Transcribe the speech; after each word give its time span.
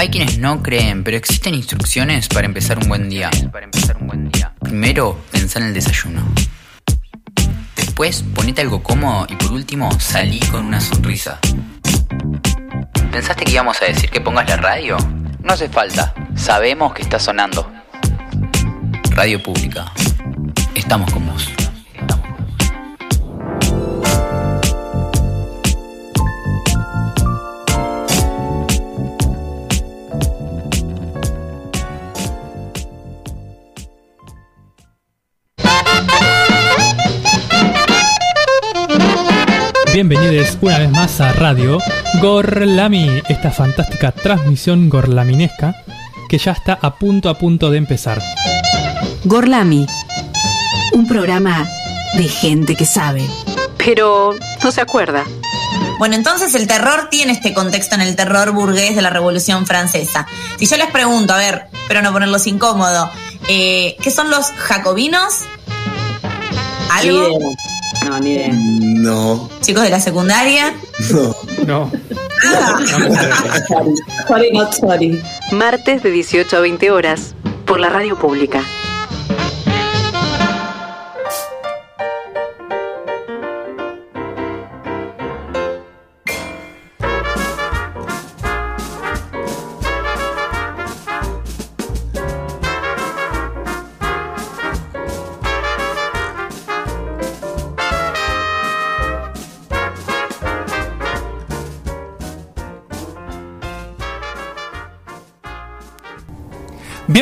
Hay 0.00 0.08
quienes 0.08 0.38
no 0.38 0.62
creen, 0.62 1.04
pero 1.04 1.18
existen 1.18 1.54
instrucciones 1.54 2.26
para 2.26 2.46
empezar 2.46 2.78
un 2.78 2.88
buen 2.88 3.10
día. 3.10 3.30
Primero, 4.58 5.20
pensar 5.30 5.60
en 5.60 5.68
el 5.68 5.74
desayuno. 5.74 6.26
Después, 7.76 8.24
ponete 8.34 8.62
algo 8.62 8.82
cómodo 8.82 9.26
y 9.28 9.36
por 9.36 9.52
último, 9.52 9.90
salí 10.00 10.40
con 10.40 10.64
una 10.64 10.80
sonrisa. 10.80 11.38
¿Pensaste 13.12 13.44
que 13.44 13.52
íbamos 13.52 13.82
a 13.82 13.84
decir 13.84 14.08
que 14.08 14.22
pongas 14.22 14.48
la 14.48 14.56
radio? 14.56 14.96
No 15.42 15.52
hace 15.52 15.68
falta, 15.68 16.14
sabemos 16.34 16.94
que 16.94 17.02
está 17.02 17.18
sonando. 17.18 17.70
Radio 19.10 19.42
Pública. 19.42 19.92
Estamos 20.74 21.12
con 21.12 21.26
vos. 21.26 21.46
Bienvenidos 40.02 40.56
una 40.62 40.78
vez 40.78 40.90
más 40.90 41.20
a 41.20 41.30
Radio 41.32 41.78
Gorlami, 42.22 43.20
esta 43.28 43.50
fantástica 43.50 44.12
transmisión 44.12 44.88
gorlaminesca 44.88 45.76
que 46.26 46.38
ya 46.38 46.52
está 46.52 46.78
a 46.80 46.94
punto 46.94 47.28
a 47.28 47.36
punto 47.36 47.70
de 47.70 47.76
empezar. 47.76 48.22
Gorlami, 49.24 49.86
un 50.94 51.06
programa 51.06 51.68
de 52.16 52.28
gente 52.28 52.76
que 52.76 52.86
sabe, 52.86 53.28
pero 53.76 54.34
no 54.64 54.72
se 54.72 54.80
acuerda. 54.80 55.26
Bueno, 55.98 56.14
entonces 56.14 56.54
el 56.54 56.66
terror 56.66 57.08
tiene 57.10 57.32
este 57.32 57.52
contexto 57.52 57.94
en 57.94 58.00
el 58.00 58.16
terror 58.16 58.52
burgués 58.52 58.96
de 58.96 59.02
la 59.02 59.10
Revolución 59.10 59.66
Francesa. 59.66 60.26
Si 60.58 60.64
yo 60.64 60.78
les 60.78 60.90
pregunto, 60.90 61.34
a 61.34 61.36
ver, 61.36 61.66
pero 61.88 62.00
no 62.00 62.10
ponerlos 62.10 62.46
incómodo, 62.46 63.10
eh, 63.48 63.98
¿qué 64.02 64.10
son 64.10 64.30
los 64.30 64.46
jacobinos? 64.46 65.40
¿Algo? 66.90 67.38
No, 68.04 68.18
ni 68.20 68.32
idea. 68.32 68.50
No, 68.52 69.48
¿Chicos 69.60 69.82
de 69.84 69.90
la 69.90 70.00
secundaria? 70.00 70.74
no. 71.66 71.90
No, 72.42 72.78
Sorry, 74.26 74.50
not 74.52 74.72
sorry. 74.72 75.22
Martes 75.52 76.02
de 76.02 76.10
18 76.10 76.56
a 76.56 76.60
20 76.60 76.90
horas 76.90 77.34
por 77.66 77.78
la 77.80 77.90
radio 77.90 78.18
pública. 78.18 78.62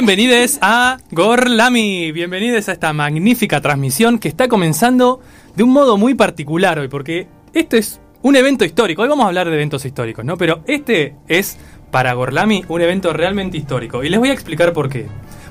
Bienvenidos 0.08 0.58
a 0.62 0.96
Gorlami, 1.10 2.12
bienvenidos 2.12 2.70
a 2.70 2.72
esta 2.72 2.94
magnífica 2.94 3.60
transmisión 3.60 4.18
que 4.18 4.28
está 4.28 4.48
comenzando 4.48 5.20
de 5.54 5.62
un 5.62 5.70
modo 5.70 5.98
muy 5.98 6.14
particular 6.14 6.78
hoy, 6.78 6.88
porque 6.88 7.28
este 7.52 7.76
es 7.76 8.00
un 8.22 8.34
evento 8.34 8.64
histórico. 8.64 9.02
Hoy 9.02 9.08
vamos 9.10 9.26
a 9.26 9.28
hablar 9.28 9.50
de 9.50 9.54
eventos 9.54 9.84
históricos, 9.84 10.24
¿no? 10.24 10.38
Pero 10.38 10.62
este 10.66 11.14
es 11.28 11.58
para 11.90 12.14
Gorlami 12.14 12.64
un 12.68 12.80
evento 12.80 13.12
realmente 13.12 13.58
histórico 13.58 14.02
y 14.02 14.08
les 14.08 14.18
voy 14.18 14.30
a 14.30 14.32
explicar 14.32 14.72
por 14.72 14.88
qué. 14.88 15.08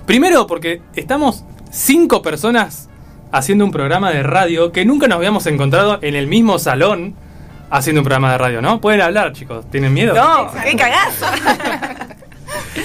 Primero, 0.07 0.47
porque 0.47 0.81
estamos 0.95 1.45
cinco 1.69 2.23
personas 2.23 2.89
haciendo 3.31 3.63
un 3.63 3.69
programa 3.69 4.09
de 4.09 4.23
radio 4.23 4.71
que 4.71 4.85
nunca 4.85 5.07
nos 5.07 5.17
habíamos 5.17 5.45
encontrado 5.45 5.99
en 6.01 6.15
el 6.15 6.25
mismo 6.25 6.57
salón 6.57 7.13
haciendo 7.69 8.01
un 8.01 8.05
programa 8.05 8.31
de 8.31 8.39
radio, 8.39 8.63
¿no? 8.63 8.81
Pueden 8.81 9.01
hablar, 9.01 9.33
chicos. 9.33 9.69
¿Tienen 9.69 9.93
miedo? 9.93 10.15
No, 10.15 10.49
qué 10.63 10.75
cagazo. 10.75 11.27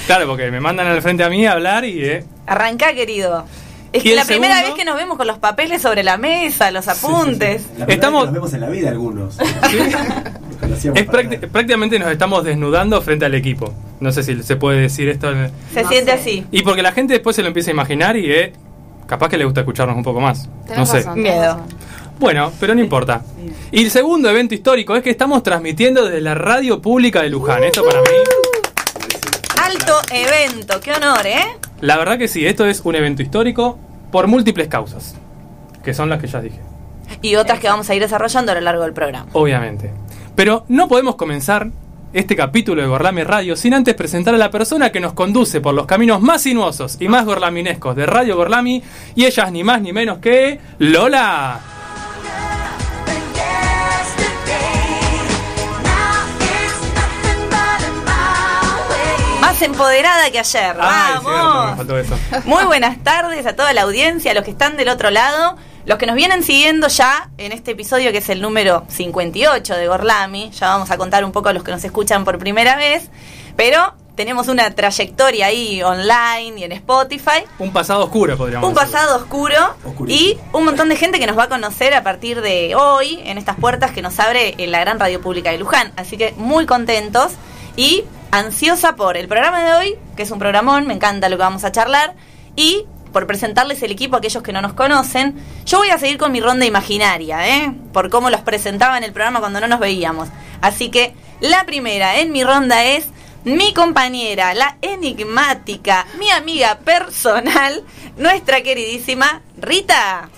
Claro, 0.06 0.26
porque 0.26 0.50
me 0.50 0.60
mandan 0.60 0.86
al 0.86 1.02
frente 1.02 1.24
a 1.24 1.28
mí 1.28 1.46
a 1.46 1.52
hablar 1.52 1.84
y... 1.84 2.04
eh, 2.04 2.24
Arrancá, 2.46 2.92
querido. 2.94 3.44
Es 3.92 4.04
¿Y 4.04 4.08
que 4.08 4.14
la 4.16 4.24
primera 4.24 4.62
vez 4.62 4.72
que 4.72 4.84
nos 4.86 4.96
vemos 4.96 5.18
con 5.18 5.26
los 5.26 5.38
papeles 5.38 5.82
sobre 5.82 6.02
la 6.02 6.16
mesa, 6.16 6.70
los 6.70 6.88
apuntes. 6.88 7.66
La 7.78 7.84
Estamos- 7.84 8.22
que 8.22 8.26
Nos 8.26 8.34
vemos 8.34 8.54
en 8.54 8.60
la 8.62 8.68
vida 8.70 8.88
algunos. 8.88 9.36
Es 10.94 11.04
prácticamente 11.06 11.98
nos 11.98 12.10
estamos 12.10 12.44
desnudando 12.44 13.00
frente 13.02 13.24
al 13.26 13.34
equipo. 13.34 13.72
No 14.00 14.10
sé 14.12 14.22
si 14.22 14.42
se 14.42 14.56
puede 14.56 14.80
decir 14.80 15.08
esto. 15.08 15.30
Se 15.74 15.84
siente 15.84 16.12
así. 16.12 16.46
Y 16.50 16.62
porque 16.62 16.82
la 16.82 16.92
gente 16.92 17.12
después 17.14 17.36
se 17.36 17.42
lo 17.42 17.48
empieza 17.48 17.70
a 17.70 17.74
imaginar 17.74 18.16
y 18.16 18.30
eh, 18.32 18.52
capaz 19.06 19.28
que 19.28 19.36
le 19.36 19.44
gusta 19.44 19.60
escucharnos 19.60 19.96
un 19.96 20.02
poco 20.02 20.20
más. 20.20 20.48
no 20.76 20.86
sé. 20.86 21.04
Miedo. 21.14 21.60
Bueno, 22.18 22.52
pero 22.60 22.74
no 22.74 22.80
importa. 22.80 23.22
Y 23.70 23.82
el 23.84 23.90
segundo 23.90 24.30
evento 24.30 24.54
histórico 24.54 24.94
es 24.96 25.02
que 25.02 25.10
estamos 25.10 25.42
transmitiendo 25.42 26.04
desde 26.04 26.20
la 26.20 26.34
radio 26.34 26.80
pública 26.80 27.22
de 27.22 27.28
Luján. 27.30 27.64
Esto 27.64 27.84
para 27.84 28.00
mí, 28.00 28.06
Alto 29.72 29.94
evento, 30.12 30.80
qué 30.80 30.92
honor, 30.92 31.26
¿eh? 31.26 31.44
la 31.80 31.96
verdad 31.96 32.18
que 32.18 32.28
sí, 32.28 32.46
esto 32.46 32.66
es 32.66 32.82
un 32.84 32.94
evento 32.94 33.22
histórico 33.22 33.78
por 34.10 34.26
múltiples 34.26 34.68
causas. 34.68 35.14
Que 35.82 35.94
son 35.94 36.10
las 36.10 36.20
que 36.20 36.26
ya 36.26 36.42
dije. 36.42 36.60
Y 37.22 37.36
otras 37.36 37.58
que 37.58 37.68
vamos 37.68 37.88
a 37.88 37.94
ir 37.94 38.02
desarrollando 38.02 38.52
a 38.52 38.54
lo 38.54 38.60
largo 38.60 38.82
del 38.82 38.92
programa. 38.92 39.28
Obviamente. 39.32 39.90
Pero 40.36 40.66
no 40.68 40.88
podemos 40.88 41.16
comenzar 41.16 41.70
este 42.12 42.36
capítulo 42.36 42.82
de 42.82 42.88
Gorlami 42.88 43.24
Radio 43.24 43.56
sin 43.56 43.72
antes 43.72 43.94
presentar 43.94 44.34
a 44.34 44.38
la 44.38 44.50
persona 44.50 44.92
que 44.92 45.00
nos 45.00 45.14
conduce 45.14 45.62
por 45.62 45.74
los 45.74 45.86
caminos 45.86 46.20
más 46.20 46.42
sinuosos 46.42 46.98
y 47.00 47.08
más 47.08 47.24
gorlaminescos 47.24 47.96
de 47.96 48.04
Radio 48.04 48.36
Gorlami 48.36 48.82
y 49.14 49.24
ella 49.24 49.44
es 49.44 49.52
ni 49.52 49.64
más 49.64 49.80
ni 49.80 49.94
menos 49.94 50.18
que 50.18 50.60
Lola. 50.78 51.71
Más 59.62 59.68
empoderada 59.76 60.30
que 60.30 60.38
ayer. 60.40 60.76
Ay, 60.80 61.10
cierto, 61.12 61.28
me 61.28 61.34
¡Vamos! 61.36 61.76
faltó 61.76 61.98
eso. 61.98 62.18
Muy 62.46 62.64
buenas 62.64 62.98
tardes 63.04 63.46
a 63.46 63.54
toda 63.54 63.72
la 63.72 63.82
audiencia, 63.82 64.32
a 64.32 64.34
los 64.34 64.42
que 64.44 64.50
están 64.50 64.76
del 64.76 64.88
otro 64.88 65.10
lado, 65.10 65.56
los 65.86 65.98
que 65.98 66.06
nos 66.06 66.16
vienen 66.16 66.42
siguiendo 66.42 66.88
ya 66.88 67.30
en 67.38 67.52
este 67.52 67.70
episodio 67.72 68.10
que 68.10 68.18
es 68.18 68.28
el 68.28 68.40
número 68.42 68.84
58 68.88 69.74
de 69.76 69.86
Gorlami. 69.86 70.50
Ya 70.50 70.68
vamos 70.70 70.90
a 70.90 70.96
contar 70.98 71.24
un 71.24 71.30
poco 71.30 71.48
a 71.48 71.52
los 71.52 71.62
que 71.62 71.70
nos 71.70 71.84
escuchan 71.84 72.24
por 72.24 72.38
primera 72.38 72.74
vez, 72.74 73.08
pero 73.56 73.94
tenemos 74.16 74.48
una 74.48 74.68
trayectoria 74.72 75.46
ahí 75.46 75.80
online 75.82 76.58
y 76.58 76.64
en 76.64 76.72
Spotify. 76.72 77.44
Un 77.60 77.72
pasado 77.72 78.02
oscuro, 78.04 78.36
podríamos 78.36 78.68
Un 78.68 78.74
decir. 78.74 78.90
pasado 78.92 79.16
oscuro 79.16 79.76
Oscurísimo. 79.84 80.08
y 80.30 80.38
un 80.56 80.64
montón 80.64 80.88
de 80.88 80.96
gente 80.96 81.20
que 81.20 81.26
nos 81.28 81.38
va 81.38 81.44
a 81.44 81.48
conocer 81.48 81.94
a 81.94 82.02
partir 82.02 82.40
de 82.42 82.74
hoy 82.74 83.20
en 83.24 83.38
estas 83.38 83.56
puertas 83.56 83.92
que 83.92 84.02
nos 84.02 84.18
abre 84.18 84.56
en 84.58 84.72
la 84.72 84.80
gran 84.80 84.98
radio 84.98 85.20
pública 85.20 85.50
de 85.52 85.58
Luján. 85.58 85.92
Así 85.96 86.16
que 86.18 86.34
muy 86.36 86.66
contentos 86.66 87.32
y 87.76 88.04
ansiosa 88.32 88.96
por 88.96 89.16
el 89.16 89.28
programa 89.28 89.62
de 89.62 89.72
hoy, 89.74 89.98
que 90.16 90.24
es 90.24 90.30
un 90.32 90.40
programón, 90.40 90.86
me 90.86 90.94
encanta 90.94 91.28
lo 91.28 91.36
que 91.36 91.42
vamos 91.42 91.62
a 91.62 91.70
charlar, 91.70 92.14
y 92.56 92.86
por 93.12 93.26
presentarles 93.26 93.82
el 93.82 93.92
equipo 93.92 94.16
a 94.16 94.18
aquellos 94.18 94.42
que 94.42 94.52
no 94.52 94.62
nos 94.62 94.72
conocen. 94.72 95.36
Yo 95.66 95.78
voy 95.78 95.90
a 95.90 95.98
seguir 95.98 96.18
con 96.18 96.32
mi 96.32 96.40
ronda 96.40 96.64
imaginaria, 96.64 97.46
¿eh? 97.46 97.72
por 97.92 98.10
cómo 98.10 98.30
los 98.30 98.40
presentaba 98.40 98.96
en 98.98 99.04
el 99.04 99.12
programa 99.12 99.40
cuando 99.40 99.60
no 99.60 99.68
nos 99.68 99.78
veíamos. 99.78 100.28
Así 100.62 100.90
que 100.90 101.14
la 101.40 101.64
primera 101.64 102.18
en 102.18 102.32
mi 102.32 102.42
ronda 102.42 102.84
es 102.84 103.06
mi 103.44 103.74
compañera, 103.74 104.54
la 104.54 104.78
enigmática, 104.80 106.06
mi 106.18 106.30
amiga 106.30 106.78
personal, 106.78 107.84
nuestra 108.16 108.62
queridísima 108.62 109.42
Rita. 109.58 110.30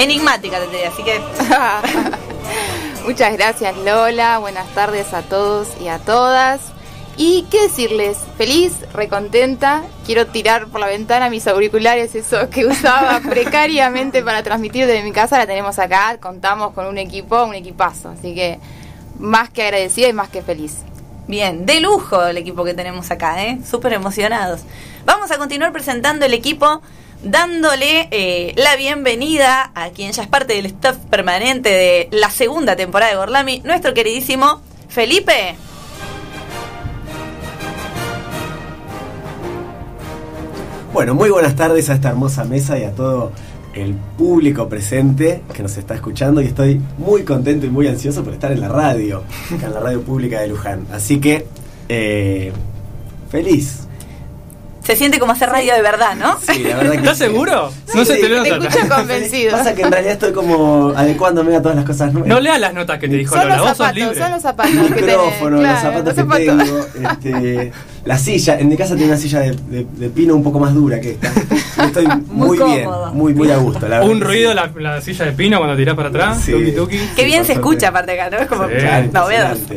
Enigmática 0.00 0.58
te 0.58 0.66
diré, 0.68 0.86
así 0.86 1.02
que 1.02 1.20
Muchas 3.04 3.34
gracias 3.34 3.76
Lola, 3.76 4.38
buenas 4.38 4.66
tardes 4.74 5.12
a 5.12 5.20
todos 5.20 5.68
y 5.78 5.88
a 5.88 5.98
todas. 5.98 6.72
Y 7.18 7.46
qué 7.50 7.64
decirles, 7.64 8.16
feliz, 8.38 8.72
recontenta, 8.94 9.82
quiero 10.06 10.26
tirar 10.26 10.68
por 10.68 10.80
la 10.80 10.86
ventana 10.86 11.28
mis 11.28 11.46
auriculares, 11.46 12.14
esos 12.14 12.48
que 12.48 12.64
usaba 12.64 13.20
precariamente 13.28 14.22
para 14.22 14.42
transmitir 14.42 14.86
desde 14.86 15.02
mi 15.02 15.12
casa, 15.12 15.36
la 15.36 15.46
tenemos 15.46 15.78
acá, 15.78 16.16
contamos 16.18 16.72
con 16.72 16.86
un 16.86 16.96
equipo, 16.96 17.44
un 17.44 17.54
equipazo, 17.54 18.08
así 18.08 18.34
que 18.34 18.58
más 19.18 19.50
que 19.50 19.64
agradecida 19.64 20.08
y 20.08 20.14
más 20.14 20.30
que 20.30 20.40
feliz. 20.40 20.78
bien, 21.28 21.66
de 21.66 21.78
lujo 21.80 22.24
el 22.24 22.38
equipo 22.38 22.64
que 22.64 22.72
tenemos 22.72 23.10
acá, 23.10 23.44
¿eh? 23.44 23.58
Súper 23.70 23.92
emocionados. 23.92 24.62
Vamos 25.04 25.30
a 25.30 25.36
continuar 25.36 25.72
presentando 25.72 26.24
el 26.24 26.32
equipo 26.32 26.80
dándole 27.22 28.08
eh, 28.10 28.54
la 28.56 28.76
bienvenida 28.76 29.70
a 29.74 29.90
quien 29.90 30.12
ya 30.12 30.22
es 30.22 30.28
parte 30.28 30.54
del 30.54 30.66
staff 30.66 30.96
permanente 31.10 31.68
de 31.68 32.08
la 32.12 32.30
segunda 32.30 32.76
temporada 32.76 33.12
de 33.12 33.18
Gorlami, 33.18 33.60
nuestro 33.64 33.94
queridísimo 33.94 34.62
Felipe. 34.88 35.56
Bueno, 40.92 41.14
muy 41.14 41.30
buenas 41.30 41.54
tardes 41.54 41.88
a 41.88 41.94
esta 41.94 42.08
hermosa 42.08 42.44
mesa 42.44 42.78
y 42.78 42.84
a 42.84 42.92
todo 42.92 43.32
el 43.74 43.94
público 43.94 44.68
presente 44.68 45.42
que 45.54 45.62
nos 45.62 45.76
está 45.76 45.94
escuchando 45.94 46.42
y 46.42 46.46
estoy 46.46 46.80
muy 46.98 47.22
contento 47.22 47.66
y 47.66 47.70
muy 47.70 47.86
ansioso 47.86 48.24
por 48.24 48.32
estar 48.32 48.50
en 48.50 48.60
la 48.60 48.68
radio, 48.68 49.22
en 49.50 49.72
la 49.72 49.78
radio 49.78 50.02
pública 50.02 50.40
de 50.40 50.48
Luján. 50.48 50.86
Así 50.92 51.20
que, 51.20 51.46
eh, 51.88 52.52
feliz. 53.30 53.86
Se 54.90 54.96
siente 54.96 55.20
como 55.20 55.30
hacer 55.32 55.48
radio 55.50 55.72
de 55.74 55.82
verdad, 55.82 56.16
¿no? 56.16 56.36
Sí, 56.40 56.64
la 56.64 56.76
verdad 56.78 56.90
que 56.90 56.96
¿Estás 56.98 57.18
sí. 57.18 57.24
seguro? 57.24 57.70
Sí, 57.86 57.92
no 57.96 58.04
se 58.04 58.16
sí, 58.16 58.20
te 58.22 58.28
te 58.28 58.34
nota. 58.50 58.66
escucho 58.68 58.88
convencido. 58.96 59.52
Pasa 59.52 59.72
que 59.74 59.82
en 59.82 59.92
realidad 59.92 60.12
estoy 60.14 60.32
como 60.32 60.92
adecuándome 60.96 61.54
a 61.54 61.62
todas 61.62 61.76
las 61.76 61.84
cosas 61.84 62.12
nuevas. 62.12 62.28
No 62.28 62.40
leas 62.40 62.58
las 62.58 62.74
notas 62.74 62.98
que 62.98 63.08
te 63.08 63.14
dijo 63.16 63.32
Son 63.36 63.44
Lola, 63.44 63.56
los 63.56 63.60
vos 63.68 63.68
sos 63.68 63.86
zapatos, 63.86 63.96
libre. 64.02 64.18
son 64.18 64.30
los 64.32 64.42
zapatos 64.42 64.74
el 64.74 64.94
que 64.94 65.02
micrófono, 65.02 65.50
los 65.50 65.60
Claro, 65.60 65.80
zapatos 65.80 66.04
los 66.04 66.14
que 66.14 66.46
zapatos. 66.46 66.92
tengo, 66.92 67.08
este, 67.10 67.72
la 68.04 68.18
silla. 68.18 68.58
En 68.58 68.68
mi 68.68 68.76
casa 68.76 68.94
tengo 68.96 69.06
una 69.06 69.16
silla 69.16 69.38
de, 69.40 69.50
de- 69.52 69.86
de 69.88 70.08
pino 70.10 70.34
un 70.34 70.42
poco 70.42 70.58
más 70.58 70.74
dura 70.74 71.00
que 71.00 71.12
esta. 71.12 71.30
Estoy 71.84 72.08
muy, 72.26 72.58
bien, 72.58 72.84
cómodo. 72.84 73.12
muy, 73.12 73.32
muy 73.32 73.50
a 73.52 73.58
gusto. 73.58 73.86
La 73.88 74.00
verdad 74.00 74.10
Un 74.10 74.20
ruido 74.20 74.50
sí. 74.50 74.56
la, 74.56 74.72
la 74.94 75.00
silla 75.00 75.24
de 75.26 75.32
pino 75.32 75.58
cuando 75.58 75.76
tirás 75.76 75.94
para 75.94 76.08
atrás. 76.08 76.40
Sí. 76.44 76.50
Tuki 76.50 76.72
tuki. 76.72 76.98
Qué 77.14 77.24
bien 77.24 77.42
se 77.44 77.52
suerte. 77.54 77.60
escucha 77.60 77.88
aparte 77.90 78.20
acá, 78.20 78.28
¿no? 78.36 78.42
Es 78.42 78.48
como 78.48 78.66
Sí. 78.66 79.76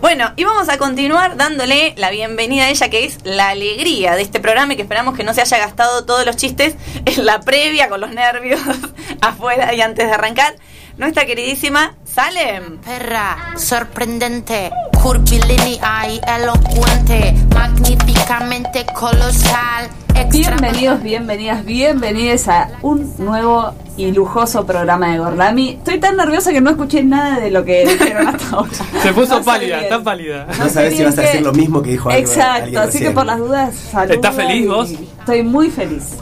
Bueno, 0.00 0.32
y 0.36 0.44
vamos 0.44 0.68
a 0.68 0.78
continuar 0.78 1.36
dándole 1.36 1.92
la 1.96 2.10
bienvenida 2.10 2.66
a 2.66 2.70
ella, 2.70 2.88
que 2.88 3.04
es 3.04 3.18
la 3.24 3.48
alegría 3.48 4.14
de 4.14 4.22
este 4.22 4.38
programa 4.38 4.72
y 4.72 4.76
que 4.76 4.82
esperamos 4.82 5.16
que 5.16 5.24
no 5.24 5.34
se 5.34 5.40
haya 5.40 5.58
gastado 5.58 6.04
todos 6.04 6.24
los 6.24 6.36
chistes 6.36 6.76
en 7.04 7.26
la 7.26 7.40
previa, 7.40 7.88
con 7.88 8.00
los 8.00 8.10
nervios 8.10 8.60
afuera 9.20 9.74
y 9.74 9.80
antes 9.80 10.06
de 10.06 10.14
arrancar. 10.14 10.54
Nuestra 10.98 11.24
queridísima 11.24 11.94
Salem. 12.04 12.78
Perra, 12.78 13.54
sorprendente, 13.56 14.70
curvilínea 15.00 16.08
y 16.10 16.20
elocuente, 16.26 17.34
magníficamente 17.54 18.84
colosal, 18.98 19.88
Bienvenidos, 20.30 21.02
bienvenidas, 21.02 21.64
bienvenidos 21.64 22.48
a 22.48 22.70
un 22.82 23.14
nuevo 23.18 23.72
y 23.96 24.10
lujoso 24.10 24.66
programa 24.66 25.12
de 25.12 25.18
Gorlami. 25.18 25.70
Estoy 25.70 26.00
tan 26.00 26.16
nerviosa 26.16 26.52
que 26.52 26.60
no 26.60 26.70
escuché 26.70 27.02
nada 27.02 27.38
de 27.38 27.50
lo 27.50 27.64
que 27.64 27.86
dijeron 27.86 28.28
hasta 28.28 28.56
ahora. 28.56 28.70
Se 29.02 29.12
puso 29.12 29.38
No 29.38 29.44
pálida, 29.44 29.80
está 29.80 30.02
pálida. 30.02 30.46
No 30.58 30.64
sé 30.64 30.70
sabes 30.70 30.96
si 30.96 31.04
vas 31.04 31.16
a 31.18 31.22
decir 31.22 31.42
lo 31.42 31.52
mismo 31.52 31.82
que 31.82 31.92
dijo 31.92 32.10
Exacto, 32.10 32.64
alguien 32.64 32.82
así 32.82 32.98
que 32.98 33.10
por 33.12 33.24
las 33.26 33.38
dudas, 33.38 33.74
saludos. 33.74 34.16
¿Estás 34.16 34.34
feliz 34.34 34.68
vos? 34.68 34.90
Estoy 34.90 35.42
muy 35.44 35.70
feliz. 35.70 36.16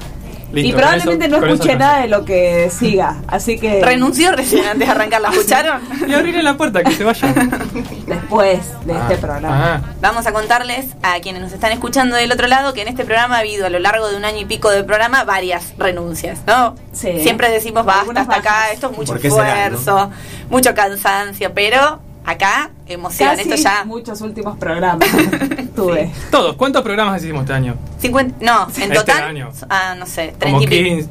Listo, 0.52 0.68
y 0.68 0.72
probablemente 0.72 1.26
eso- 1.26 1.40
no 1.40 1.46
escuché 1.46 1.76
nada 1.76 2.00
de 2.00 2.08
lo 2.08 2.24
que 2.24 2.70
siga, 2.70 3.16
así 3.26 3.58
que 3.58 3.82
Renunció 3.84 4.32
recién 4.32 4.64
antes 4.66 4.86
de 4.86 4.92
arrancar, 4.92 5.20
¿la 5.20 5.28
escucharon? 5.32 5.80
Y 6.06 6.14
abrirle 6.14 6.42
la 6.42 6.56
puerta, 6.56 6.82
que 6.84 6.92
se 6.92 7.04
vaya. 7.04 7.34
después 8.06 8.60
de 8.86 8.92
este 8.92 9.16
programa. 9.18 9.74
Ah, 9.76 9.80
Vamos 10.00 10.26
a 10.26 10.32
contarles 10.32 10.86
a 11.02 11.18
quienes 11.20 11.42
nos 11.42 11.52
están 11.52 11.72
escuchando 11.72 12.16
del 12.16 12.30
otro 12.32 12.46
lado 12.46 12.72
que 12.74 12.82
en 12.82 12.88
este 12.88 13.04
programa 13.04 13.36
ha 13.36 13.40
habido 13.40 13.66
a 13.66 13.70
lo 13.70 13.78
largo 13.80 14.08
de 14.08 14.16
un 14.16 14.24
año 14.24 14.38
y 14.40 14.44
pico 14.44 14.70
de 14.70 14.84
programa 14.84 15.24
varias 15.24 15.74
renuncias, 15.78 16.40
¿no? 16.46 16.74
Sí. 16.92 17.20
Siempre 17.22 17.50
decimos 17.50 17.84
basta 17.84 18.20
hasta 18.20 18.36
acá, 18.36 18.70
esto 18.72 18.90
es 18.90 18.96
mucho 18.96 19.12
¿Por 19.12 19.20
qué 19.20 19.30
será, 19.30 19.66
esfuerzo, 19.66 20.10
mucho 20.48 20.74
cansancio, 20.74 21.52
pero 21.54 22.00
acá 22.26 22.70
emoción, 22.86 23.30
Casi 23.36 23.42
esto 23.48 23.54
ya 23.62 23.84
muchos 23.84 24.20
últimos 24.20 24.58
programas 24.58 25.08
tuve. 25.76 26.10
todos, 26.30 26.56
¿cuántos 26.56 26.82
programas 26.82 27.22
hicimos 27.22 27.42
este 27.42 27.52
año? 27.54 27.76
50, 28.00 28.44
no, 28.44 28.64
en 28.76 28.82
Este 28.82 28.94
total 28.94 29.22
año. 29.22 29.50
ah, 29.70 29.94
no 29.98 30.04
sé, 30.06 30.34
30 30.38 30.46
Como 30.46 30.62
y 30.62 30.66
pico. 30.66 30.84
15. 30.84 31.08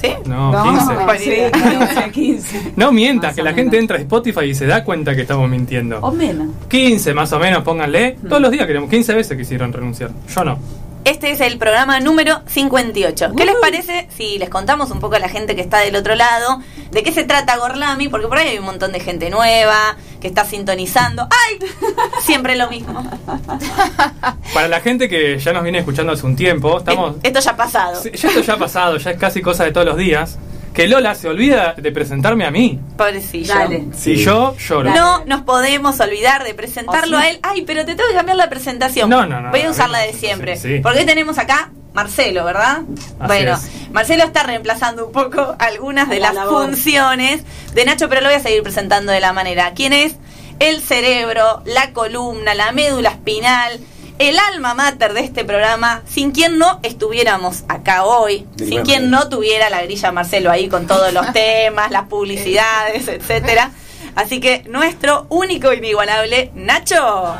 ¿Sí? 0.00 0.08
No, 0.24 0.62
15. 0.64 0.94
Buena 0.94 1.18
sí, 1.18 1.28
idea. 1.30 1.50
15, 1.52 2.10
15. 2.10 2.72
No 2.76 2.90
mientas, 2.90 3.28
Más 3.28 3.36
que 3.36 3.42
la 3.42 3.50
menos. 3.50 3.62
gente 3.62 3.78
entra 3.78 3.96
a 3.98 4.00
Spotify 4.00 4.44
y 4.46 4.54
se 4.54 4.66
da 4.66 4.82
cuenta 4.84 5.14
que 5.14 5.20
estamos 5.22 5.48
mintiendo. 5.48 5.98
O 6.00 6.10
menos. 6.10 6.48
15 6.68 7.14
más 7.14 7.32
o 7.32 7.38
menos, 7.38 7.62
pónganle. 7.62 8.16
Todos 8.28 8.42
los 8.42 8.50
días 8.50 8.66
queremos. 8.66 8.90
15 8.90 9.14
veces 9.14 9.36
quisieron 9.38 9.72
renunciar. 9.72 10.10
Yo 10.34 10.44
no. 10.44 10.58
Este 11.04 11.32
es 11.32 11.40
el 11.40 11.58
programa 11.58 11.98
número 11.98 12.42
58. 12.46 13.32
¿Qué 13.36 13.44
les 13.44 13.56
parece 13.56 14.06
si 14.16 14.38
les 14.38 14.48
contamos 14.48 14.92
un 14.92 15.00
poco 15.00 15.16
a 15.16 15.18
la 15.18 15.28
gente 15.28 15.56
que 15.56 15.60
está 15.60 15.80
del 15.80 15.96
otro 15.96 16.14
lado 16.14 16.60
de 16.92 17.02
qué 17.02 17.10
se 17.10 17.24
trata 17.24 17.56
Gorlami? 17.56 18.08
Porque 18.08 18.28
por 18.28 18.38
ahí 18.38 18.50
hay 18.50 18.58
un 18.58 18.66
montón 18.66 18.92
de 18.92 19.00
gente 19.00 19.28
nueva 19.28 19.96
que 20.20 20.28
está 20.28 20.44
sintonizando. 20.44 21.26
¡Ay! 21.28 21.58
Siempre 22.20 22.54
lo 22.54 22.70
mismo. 22.70 23.02
Para 24.54 24.68
la 24.68 24.80
gente 24.80 25.08
que 25.08 25.40
ya 25.40 25.52
nos 25.52 25.64
viene 25.64 25.78
escuchando 25.78 26.12
hace 26.12 26.24
un 26.24 26.36
tiempo, 26.36 26.78
estamos. 26.78 27.16
Esto 27.24 27.40
ya 27.40 27.50
ha 27.50 27.56
pasado. 27.56 28.00
Sí, 28.00 28.10
ya 28.14 28.28
esto 28.28 28.40
ya 28.40 28.52
ha 28.54 28.58
pasado, 28.58 28.96
ya 28.98 29.10
es 29.10 29.18
casi 29.18 29.42
cosa 29.42 29.64
de 29.64 29.72
todos 29.72 29.86
los 29.86 29.96
días. 29.96 30.38
Que 30.74 30.88
Lola 30.88 31.14
se 31.14 31.28
olvida 31.28 31.74
de 31.76 31.92
presentarme 31.92 32.46
a 32.46 32.50
mí. 32.50 32.80
Pobrecillo. 32.96 33.54
Dale. 33.54 33.84
Y 34.06 34.16
yo 34.16 34.56
lloro. 34.56 34.90
No 34.94 35.24
nos 35.26 35.42
podemos 35.42 36.00
olvidar 36.00 36.44
de 36.44 36.54
presentarlo 36.54 37.18
¿O 37.18 37.20
sí? 37.20 37.26
a 37.26 37.30
él. 37.30 37.38
Ay, 37.42 37.62
pero 37.62 37.84
te 37.84 37.94
tengo 37.94 38.08
que 38.08 38.14
cambiar 38.16 38.36
la 38.38 38.48
presentación. 38.48 39.10
No, 39.10 39.26
no, 39.26 39.40
no, 39.40 39.50
Voy 39.50 39.60
a 39.62 39.70
usar 39.70 39.90
la 39.90 39.98
de 39.98 40.12
siempre. 40.14 40.56
sí. 40.56 40.80
Porque 40.82 41.00
hoy 41.00 41.06
tenemos 41.06 41.36
acá 41.38 41.70
Marcelo, 41.92 42.44
¿verdad? 42.46 42.78
Así 43.18 43.26
bueno, 43.26 43.52
es. 43.54 43.90
Marcelo 43.92 44.24
está 44.24 44.44
reemplazando 44.44 45.06
un 45.06 45.12
poco 45.12 45.54
algunas 45.58 46.08
de 46.08 46.20
La 46.20 46.28
las 46.28 46.46
labor. 46.46 46.64
funciones 46.66 47.42
de 47.74 47.84
Nacho, 47.84 48.08
pero 48.08 48.22
lo 48.22 48.28
voy 48.28 48.36
a 48.36 48.40
seguir 48.40 48.62
presentando 48.62 49.12
de 49.12 49.20
la 49.20 49.34
manera. 49.34 49.72
¿Quién 49.74 49.92
es? 49.92 50.16
El 50.58 50.80
cerebro, 50.80 51.62
la 51.66 51.92
columna, 51.92 52.54
la 52.54 52.72
médula 52.72 53.10
espinal, 53.10 53.78
el 54.18 54.38
alma 54.38 54.74
mater 54.74 55.12
de 55.14 55.20
este 55.20 55.44
programa, 55.44 56.02
sin 56.06 56.30
quien 56.32 56.58
no 56.58 56.78
estuviéramos 56.82 57.64
acá 57.68 58.04
hoy, 58.04 58.46
De 58.56 58.66
sin 58.66 58.82
quien 58.82 59.10
manera. 59.10 59.24
no 59.24 59.28
tuviera 59.28 59.70
la 59.70 59.82
grilla 59.82 60.12
Marcelo 60.12 60.50
ahí 60.50 60.68
con 60.68 60.86
todos 60.86 61.12
los 61.12 61.32
temas, 61.32 61.90
las 61.90 62.04
publicidades, 62.04 63.08
etcétera. 63.08 63.70
Así 64.14 64.40
que 64.40 64.62
nuestro 64.68 65.26
único 65.30 65.70
e 65.72 65.76
inigualable 65.76 66.50
Nacho. 66.54 67.34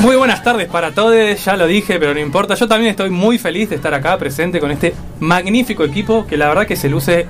Muy 0.00 0.16
buenas 0.16 0.42
tardes 0.42 0.66
para 0.66 0.92
todos, 0.92 1.44
ya 1.44 1.56
lo 1.56 1.66
dije, 1.66 1.98
pero 1.98 2.14
no 2.14 2.20
importa. 2.20 2.54
Yo 2.54 2.66
también 2.66 2.90
estoy 2.90 3.10
muy 3.10 3.36
feliz 3.38 3.68
de 3.68 3.76
estar 3.76 3.92
acá 3.92 4.16
presente 4.18 4.58
con 4.58 4.70
este 4.70 4.94
magnífico 5.20 5.84
equipo 5.84 6.26
que 6.26 6.38
la 6.38 6.48
verdad 6.48 6.66
que 6.66 6.74
se 6.76 6.88
luce 6.88 7.26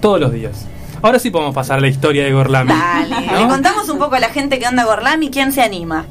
todos 0.00 0.20
los 0.20 0.32
días. 0.32 0.64
Ahora 1.04 1.18
sí 1.18 1.30
podemos 1.30 1.54
pasar 1.54 1.76
a 1.76 1.80
la 1.82 1.88
historia 1.88 2.24
de 2.24 2.32
Gorlami. 2.32 2.70
Dale, 2.72 3.26
¿no? 3.26 3.40
le 3.42 3.46
contamos 3.48 3.86
un 3.90 3.98
poco 3.98 4.14
a 4.14 4.20
la 4.20 4.30
gente 4.30 4.58
que 4.58 4.64
anda 4.64 4.84
Gorlami, 4.84 5.28
¿quién 5.30 5.52
se 5.52 5.60
anima? 5.60 6.06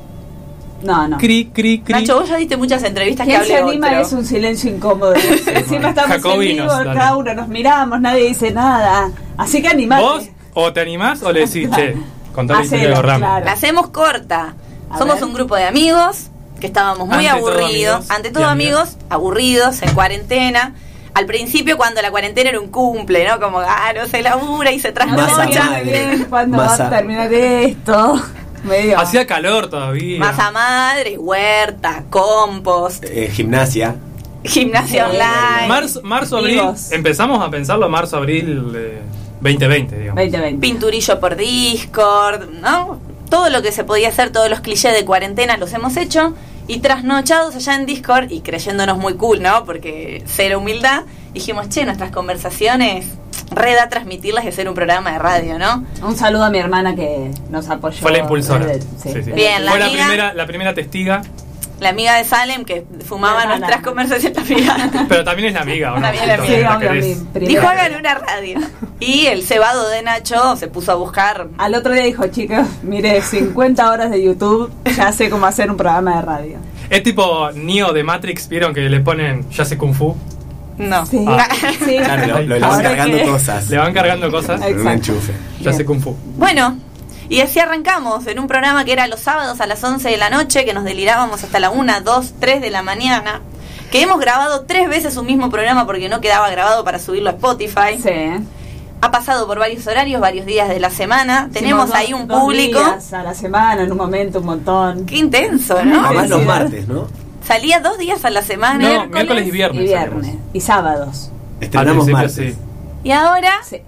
No, 0.83 1.07
no. 1.07 1.17
Cri, 1.17 1.45
cri, 1.51 1.79
cri. 1.81 1.93
Nacho, 1.95 2.19
vos 2.19 2.29
ya 2.29 2.35
diste 2.35 2.57
muchas 2.57 2.83
entrevistas 2.83 3.25
que 3.25 3.33
¿Quién 3.33 3.43
se 3.45 3.57
anima? 3.57 3.87
otro. 3.87 4.01
Es 4.01 4.13
un 4.13 4.23
silencio 4.23 4.69
incómodo. 4.69 5.15
Encima 5.15 5.89
estamos 5.89 6.11
Jacobinos, 6.11 6.71
en 6.73 6.83
vivo, 6.83 6.93
cada 6.93 7.15
uno 7.17 7.33
nos 7.33 7.47
miramos, 7.47 8.01
nadie 8.01 8.27
dice 8.27 8.51
nada. 8.51 9.09
Así 9.35 9.63
que 9.63 9.69
animate. 9.69 10.03
¿Vos 10.03 10.23
o 10.53 10.71
te 10.71 10.81
animás 10.81 11.23
o 11.23 11.31
le 11.31 11.47
decís, 11.47 11.71
che, 11.71 11.95
contá 12.35 12.53
la 12.53 12.63
historia 12.63 12.89
de 12.89 12.93
Gorlami? 12.95 13.19
claro. 13.19 13.45
La 13.45 13.51
hacemos 13.53 13.87
corta. 13.89 14.53
A 14.91 14.97
Somos 14.99 15.15
ver. 15.15 15.23
un 15.23 15.33
grupo 15.33 15.55
de 15.55 15.63
amigos 15.63 16.27
que 16.59 16.67
estábamos 16.67 17.07
muy 17.07 17.25
Ante 17.25 17.39
todo 17.41 17.49
aburridos. 17.49 17.95
amigos 17.95 18.11
Ante 18.11 18.29
todo 18.31 18.45
amigos, 18.45 18.97
aburridos, 19.09 19.81
en 19.81 19.91
cuarentena. 19.95 20.75
Al 21.13 21.25
principio 21.27 21.77
cuando 21.77 22.01
la 22.01 22.09
cuarentena 22.09 22.49
era 22.49 22.59
un 22.59 22.69
cumple, 22.69 23.27
¿no? 23.27 23.39
Como, 23.39 23.59
ah, 23.59 23.93
no 23.95 24.07
se 24.07 24.21
labura 24.23 24.71
y 24.71 24.79
se 24.79 24.91
trasnocha. 24.91 25.81
cuándo 26.29 26.57
va 26.57 26.73
a 26.73 26.89
terminar 26.89 27.31
esto. 27.33 28.21
Medio. 28.63 28.97
Hacía 28.99 29.27
calor 29.27 29.69
todavía. 29.69 30.19
Masa 30.19 30.49
madre, 30.51 31.17
huerta, 31.17 32.05
compost, 32.09 33.03
Eh, 33.03 33.29
gimnasia. 33.31 33.95
gimnasia 34.45 35.05
Sí. 35.05 35.11
online. 35.11 35.67
Marzo, 35.67 36.01
marzo, 36.03 36.37
abril. 36.37 36.53
Vivos. 36.61 36.91
Empezamos 36.91 37.45
a 37.45 37.49
pensarlo 37.51 37.89
marzo, 37.89 38.17
abril 38.17 38.71
eh, 38.75 39.01
2020, 39.41 39.95
digamos. 39.99 40.15
2020. 40.15 40.59
pinturillo 40.61 41.19
por 41.19 41.35
Discord, 41.35 42.49
¿no? 42.61 42.99
Todo 43.29 43.49
lo 43.49 43.61
que 43.61 43.71
se 43.71 43.83
podía 43.83 44.09
hacer, 44.09 44.31
todos 44.31 44.49
los 44.49 44.61
clichés 44.61 44.93
de 44.93 45.03
cuarentena 45.05 45.57
los 45.57 45.73
hemos 45.73 45.97
hecho. 45.97 46.33
Y 46.67 46.79
trasnochados 46.79 47.55
allá 47.55 47.75
en 47.75 47.85
Discord 47.85 48.31
y 48.31 48.41
creyéndonos 48.41 48.97
muy 48.97 49.15
cool, 49.15 49.41
¿no? 49.41 49.65
Porque 49.65 50.23
cero 50.25 50.59
humildad, 50.59 51.03
dijimos, 51.33 51.67
che, 51.69 51.85
nuestras 51.85 52.11
conversaciones, 52.11 53.05
reda 53.51 53.89
transmitirlas 53.89 54.45
y 54.45 54.47
hacer 54.47 54.67
un 54.69 54.73
programa 54.73 55.11
de 55.11 55.19
radio, 55.19 55.59
¿no? 55.59 55.85
Un 56.01 56.15
saludo 56.15 56.45
a 56.45 56.49
mi 56.49 56.59
hermana 56.59 56.95
que 56.95 57.31
nos 57.49 57.69
apoyó. 57.69 57.99
Fue 58.01 58.11
la 58.11 58.19
impulsora. 58.19 58.65
desde- 58.65 58.81
Sí, 58.97 59.23
sí. 59.23 59.31
Bien, 59.33 59.63
la 59.65 59.71
Fue 59.71 59.79
la 59.79 59.85
amiga- 59.87 60.03
primera, 60.05 60.33
la 60.33 60.45
primera 60.47 60.73
testiga, 60.73 61.21
La 61.79 61.89
amiga 61.89 62.15
de 62.15 62.23
Salem 62.23 62.63
que 62.63 62.85
fumaba 63.05 63.43
No, 63.43 63.49
no, 63.49 63.57
nuestras 63.57 63.81
no. 63.81 63.87
conversaciones, 63.87 64.37
la 64.37 64.73
amiga. 64.75 65.05
pero 65.09 65.23
también 65.23 65.49
es 65.49 65.53
la 65.55 65.61
amiga, 65.61 65.93
¿o 65.93 65.95
no? 65.97 66.01
También 66.01 66.27
la 66.27 66.45
Sí, 66.45 66.57
la 66.61 66.77
primera. 66.79 67.15
Dijo, 67.33 67.67
hagan 67.67 67.95
una 67.95 68.13
radio. 68.15 68.59
Y 68.99 69.25
el 69.25 69.43
cebado 69.43 69.89
de 69.89 70.01
Nacho 70.01 70.55
se 70.55 70.67
puso 70.67 70.93
a 70.93 70.95
buscar 70.95 71.47
Al 71.57 71.75
otro 71.75 71.91
día 71.93 72.03
dijo, 72.03 72.25
chicos, 72.27 72.65
mire, 72.83 73.21
50 73.21 73.91
horas 73.91 74.11
de 74.11 74.23
YouTube, 74.23 74.71
ya 74.95 75.11
sé 75.11 75.29
cómo 75.29 75.45
hacer 75.45 75.69
un 75.69 75.75
programa 75.77 76.15
de 76.17 76.21
radio. 76.21 76.57
Es 76.89 77.03
tipo 77.03 77.51
Neo 77.53 77.91
de 77.91 78.03
Matrix, 78.03 78.47
¿vieron 78.47 78.73
que 78.73 78.81
le 78.81 78.99
ponen 79.01 79.49
ya 79.49 79.65
sé 79.65 79.77
Kung 79.77 79.93
Fu? 79.93 80.15
No. 80.77 81.05
Sí, 81.05 81.25
Ah. 81.27 81.47
sí. 81.85 81.97
Claro, 81.97 82.27
lo, 82.27 82.41
lo- 82.43 82.55
le 82.55 82.59
van 82.61 82.81
cargando 82.81 83.17
que- 83.17 83.25
cosas. 83.25 83.69
Le 83.69 83.77
van 83.77 83.93
cargando 83.93 84.31
cosas. 84.31 84.59
Con 84.61 84.71
un 84.71 84.77
Exacto. 84.79 85.11
enchufe. 85.11 85.33
Ya 85.61 85.73
sé. 85.73 85.85
Kung 85.85 85.99
Fu. 86.01 86.15
Bueno, 86.37 86.77
y 87.29 87.41
así 87.41 87.59
arrancamos 87.59 88.27
en 88.27 88.39
un 88.39 88.47
programa 88.47 88.85
que 88.85 88.93
era 88.93 89.07
los 89.07 89.19
sábados 89.19 89.59
a 89.61 89.67
las 89.67 89.83
11 89.83 90.09
de 90.09 90.17
la 90.17 90.29
noche, 90.29 90.65
que 90.65 90.73
nos 90.73 90.83
delirábamos 90.83 91.43
hasta 91.43 91.59
la 91.59 91.69
1, 91.69 92.01
2, 92.01 92.33
3 92.39 92.61
de 92.61 92.69
la 92.69 92.81
mañana. 92.83 93.41
Que 93.91 94.01
hemos 94.01 94.19
grabado 94.19 94.61
tres 94.65 94.89
veces 94.89 95.17
un 95.17 95.27
mismo 95.27 95.51
programa 95.51 95.85
porque 95.85 96.09
no 96.09 96.19
quedaba 96.19 96.49
grabado 96.49 96.83
para 96.83 96.97
subirlo 96.97 97.29
a 97.29 97.33
Spotify. 97.33 97.99
Sí. 98.01 98.43
Ha 99.01 99.11
pasado 99.11 99.45
por 99.45 99.59
varios 99.59 99.85
horarios, 99.85 100.19
varios 100.19 100.45
días 100.47 100.67
de 100.69 100.79
la 100.79 100.89
semana. 100.89 101.49
Tenemos 101.53 101.93
ahí 101.93 102.11
un 102.13 102.27
dos 102.27 102.39
público. 102.39 102.79
días 102.79 103.13
a 103.13 103.21
la 103.21 103.33
semana, 103.35 103.83
en 103.83 103.91
un 103.91 103.97
momento, 103.97 104.39
un 104.39 104.45
montón. 104.47 105.05
Qué 105.05 105.17
intenso, 105.17 105.83
¿no? 105.85 106.05
Además 106.05 106.29
los 106.29 106.43
martes, 106.45 106.87
¿no? 106.87 107.07
salía 107.45 107.81
dos 107.81 107.97
días 107.97 108.23
a 108.25 108.29
la 108.29 108.41
semana. 108.41 109.03
No, 109.03 109.07
miércoles 109.07 109.45
y 109.47 109.51
viernes. 109.51 109.81
Y 109.81 109.85
viernes. 109.85 110.35
Y 110.53 110.61
sábados. 110.61 111.29
Estrenamos 111.59 112.07
martes. 112.07 112.33
sí. 112.35 112.55
Y 113.03 113.11
ahora, 113.11 113.51
Sí. 113.63 113.81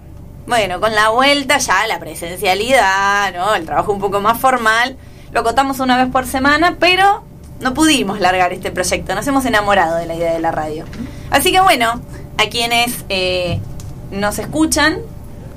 Bueno, 0.46 0.80
con 0.80 0.94
la 0.94 1.08
vuelta 1.10 1.58
ya 1.58 1.86
la 1.86 1.98
presencialidad, 1.98 3.34
¿no? 3.34 3.54
El 3.54 3.64
trabajo 3.66 3.92
un 3.92 4.00
poco 4.00 4.20
más 4.20 4.38
formal. 4.38 4.96
Lo 5.32 5.42
contamos 5.42 5.80
una 5.80 5.96
vez 5.96 6.10
por 6.12 6.26
semana, 6.26 6.76
pero 6.78 7.22
no 7.60 7.74
pudimos 7.74 8.20
largar 8.20 8.52
este 8.52 8.70
proyecto. 8.70 9.14
Nos 9.14 9.26
hemos 9.26 9.44
enamorado 9.44 9.96
de 9.96 10.06
la 10.06 10.14
idea 10.14 10.32
de 10.32 10.40
la 10.40 10.52
radio. 10.52 10.84
Así 11.30 11.52
que 11.52 11.60
bueno, 11.60 12.00
a 12.38 12.48
quienes 12.48 13.04
eh, 13.08 13.60
nos 14.10 14.38
escuchan, 14.38 14.98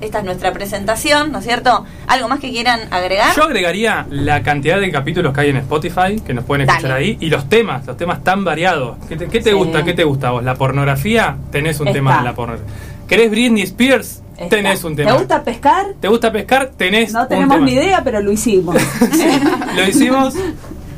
esta 0.01 0.19
es 0.19 0.23
nuestra 0.25 0.53
presentación, 0.53 1.31
¿no 1.31 1.39
es 1.39 1.45
cierto? 1.45 1.85
¿Algo 2.07 2.27
más 2.29 2.39
que 2.39 2.49
quieran 2.49 2.81
agregar? 2.91 3.35
Yo 3.35 3.43
agregaría 3.43 4.07
la 4.09 4.41
cantidad 4.43 4.79
de 4.79 4.89
capítulos 4.91 5.33
que 5.33 5.41
hay 5.41 5.49
en 5.49 5.57
Spotify, 5.57 6.19
que 6.25 6.33
nos 6.33 6.45
pueden 6.45 6.67
escuchar 6.67 6.91
Dale. 6.91 7.03
ahí, 7.05 7.17
y 7.19 7.29
los 7.29 7.47
temas, 7.49 7.85
los 7.85 7.97
temas 7.97 8.23
tan 8.23 8.43
variados. 8.45 8.97
¿Qué 9.07 9.17
te, 9.17 9.27
qué 9.27 9.39
te 9.41 9.49
Sí. 9.51 9.55
gusta? 9.55 9.83
¿Qué 9.83 9.93
te 9.93 10.03
gusta 10.05 10.29
a 10.29 10.31
vos? 10.31 10.43
¿La 10.43 10.55
pornografía? 10.55 11.35
Tenés 11.51 11.79
un 11.81 11.89
Está. 11.89 11.97
tema 11.99 12.17
de 12.19 12.23
la 12.23 12.33
pornografía. 12.33 12.73
¿Querés 13.09 13.29
Britney 13.29 13.63
Spears? 13.63 14.21
Está. 14.43 14.55
Tenés 14.55 14.83
un 14.83 14.95
tema. 14.95 15.11
¿Te 15.11 15.17
gusta 15.17 15.43
pescar? 15.43 15.85
¿Te 15.99 16.07
gusta 16.07 16.31
pescar? 16.31 16.71
Tenés 16.77 17.11
No 17.13 17.23
un 17.23 17.27
tenemos 17.27 17.55
tema. 17.55 17.65
ni 17.65 17.73
idea, 17.73 18.01
pero 18.03 18.21
lo 18.21 18.31
hicimos. 18.31 18.75
Lo 19.75 19.87
hicimos 19.87 20.33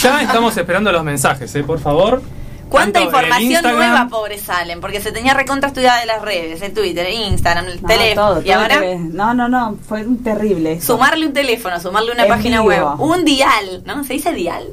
Ya 0.00 0.22
estamos 0.22 0.56
esperando 0.56 0.92
los 0.92 1.02
mensajes, 1.02 1.54
¿eh? 1.56 1.64
por 1.64 1.80
favor. 1.80 2.22
¿Cuánta 2.68 3.00
información 3.00 3.62
nueva, 3.62 4.08
pobre 4.08 4.38
Salen? 4.38 4.80
Porque 4.80 5.00
se 5.00 5.12
tenía 5.12 5.34
recontra 5.34 5.68
estudiada 5.68 6.00
de 6.00 6.06
las 6.06 6.22
redes, 6.22 6.60
el 6.62 6.72
Twitter, 6.72 7.06
el 7.06 7.14
Instagram, 7.32 7.66
el 7.66 7.82
No, 7.82 7.88
teléfono. 7.88 8.26
todo, 8.28 8.40
y 8.42 8.44
todo 8.44 8.54
ahora, 8.60 8.80
no, 8.98 9.34
no, 9.34 9.48
no, 9.48 9.76
fue 9.88 10.04
un 10.06 10.22
terrible. 10.22 10.72
eso. 10.74 10.94
sumarle 10.94 11.26
un 11.26 11.32
teléfono, 11.32 11.78
sumarle 11.80 12.12
una 12.12 12.22
En 12.24 12.28
página 12.28 12.60
vivo. 12.62 12.68
web, 12.68 13.00
un 13.00 13.24
dial, 13.24 13.82
¿no? 13.86 14.04
¿Se 14.04 14.14
dice 14.14 14.32
dial? 14.32 14.66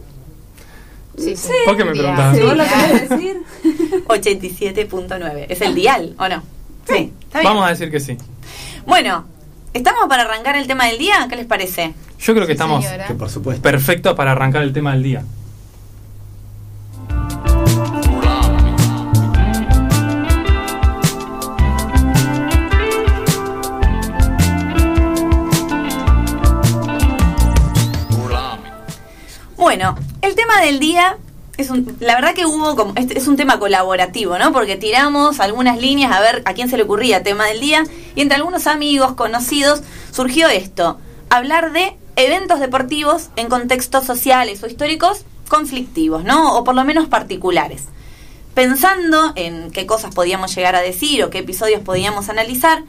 Sí, 1.18 1.36
sí. 1.38 1.50
¿Por 1.66 1.78
qué 1.78 1.86
me 1.86 1.94
Día. 1.94 2.02
preguntabas? 2.02 2.36
Si 2.38 2.44
vos 2.44 2.58
lo 2.58 2.64
Sí. 2.66 2.70
querés 2.74 3.10
decir. 3.10 3.38
87.9. 4.08 5.46
¿Es 5.50 5.62
el 5.62 5.74
dial 5.75 6.16
o 6.20 6.28
no? 6.28 6.44
Sí. 6.88 7.14
Está 7.24 7.40
bien. 7.40 7.52
Vamos 7.54 7.66
a 7.66 7.70
decir 7.70 7.90
que 7.90 8.00
sí. 8.00 8.18
Bueno, 8.86 9.25
¿estamos 9.74 10.08
para 10.08 10.24
arrancar 10.24 10.56
el 10.58 10.68
tema 10.68 10.86
del 10.88 10.98
día? 10.98 11.25
¿Qué 11.30 11.36
les 11.38 11.46
parece? 11.46 11.94
Yo 12.20 12.34
creo 12.34 12.46
que 12.46 12.54
Sí, 12.54 12.58
estamos. 12.62 12.86
Que 13.08 13.14
por 13.14 13.30
supuesto. 13.30 13.62
perfectos 13.62 14.14
para 14.16 14.32
arrancar 14.34 14.62
el 14.64 14.74
tema 14.74 14.92
del 14.94 15.04
día. 15.04 15.24
Bueno, 29.75 29.98
el 30.22 30.36
tema 30.36 30.62
del 30.62 30.79
día 30.79 31.17
es 31.58 31.70
un, 31.70 31.98
la 32.00 32.15
verdad 32.15 32.34
que 32.34 32.46
hubo 32.46 32.77
como, 32.77 32.94
este 32.96 33.17
es 33.17 33.27
un 33.27 33.36
tema 33.36 33.60
colaborativo, 33.60 34.38
¿no? 34.38 34.53
Porque 34.53 34.77
tiramos 34.77 35.41
algunas 35.41 35.77
líneas 35.82 36.13
a 36.13 36.22
ver 36.22 36.44
a 36.46 36.53
quién 36.53 36.70
se 36.70 36.77
le 36.77 36.84
ocurría 36.84 37.24
tema 37.24 37.48
del 37.48 37.60
día 37.60 37.84
y 38.15 38.22
entre 38.22 38.38
algunos 38.38 38.67
amigos 38.67 39.15
conocidos 39.15 39.82
surgió 40.13 40.48
esto, 40.48 40.98
hablar 41.29 41.74
de 41.74 41.98
eventos 42.15 42.62
deportivos 42.62 43.32
en 43.36 43.50
contextos 43.50 44.05
sociales 44.05 44.63
o 44.63 44.67
históricos 44.67 45.25
conflictivos, 45.50 46.24
¿no? 46.24 46.58
O 46.58 46.63
por 46.63 46.74
lo 46.74 46.86
menos 46.86 47.10
particulares. 47.10 47.84
Pensando 48.53 49.34
en 49.36 49.72
qué 49.72 49.86
cosas 49.86 50.15
podíamos 50.15 50.55
llegar 50.55 50.77
a 50.77 50.82
decir 50.82 51.22
o 51.22 51.29
qué 51.29 51.39
episodios 51.39 51.82
podíamos 51.82 52.29
analizar, 52.29 52.86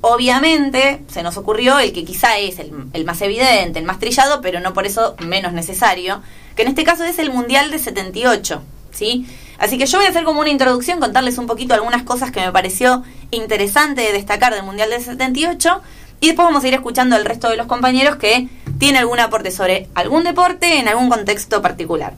obviamente 0.00 1.02
se 1.08 1.22
nos 1.22 1.36
ocurrió 1.36 1.78
el 1.78 1.92
que 1.92 2.04
quizá 2.04 2.38
es 2.38 2.58
el, 2.58 2.72
el 2.92 3.04
más 3.04 3.20
evidente, 3.22 3.78
el 3.78 3.84
más 3.84 3.98
trillado, 3.98 4.40
pero 4.40 4.60
no 4.60 4.74
por 4.74 4.86
eso 4.86 5.16
menos 5.20 5.52
necesario, 5.52 6.22
que 6.54 6.62
en 6.62 6.68
este 6.68 6.84
caso 6.84 7.04
es 7.04 7.18
el 7.18 7.30
Mundial 7.32 7.70
de 7.70 7.78
78, 7.78 8.62
¿sí? 8.92 9.26
Así 9.58 9.76
que 9.76 9.86
yo 9.86 9.98
voy 9.98 10.06
a 10.06 10.10
hacer 10.10 10.24
como 10.24 10.40
una 10.40 10.50
introducción, 10.50 11.00
contarles 11.00 11.36
un 11.38 11.46
poquito 11.46 11.74
algunas 11.74 12.04
cosas 12.04 12.30
que 12.30 12.40
me 12.40 12.52
pareció 12.52 13.02
interesante 13.30 14.02
de 14.02 14.12
destacar 14.12 14.54
del 14.54 14.62
Mundial 14.62 14.90
del 14.90 15.02
78 15.02 15.82
y 16.20 16.26
después 16.28 16.46
vamos 16.46 16.62
a 16.62 16.68
ir 16.68 16.74
escuchando 16.74 17.16
al 17.16 17.24
resto 17.24 17.48
de 17.48 17.56
los 17.56 17.66
compañeros 17.66 18.16
que 18.16 18.48
tienen 18.78 19.00
algún 19.00 19.18
aporte 19.18 19.50
sobre 19.50 19.88
algún 19.94 20.24
deporte 20.24 20.78
en 20.78 20.88
algún 20.88 21.08
contexto 21.08 21.60
particular. 21.60 22.14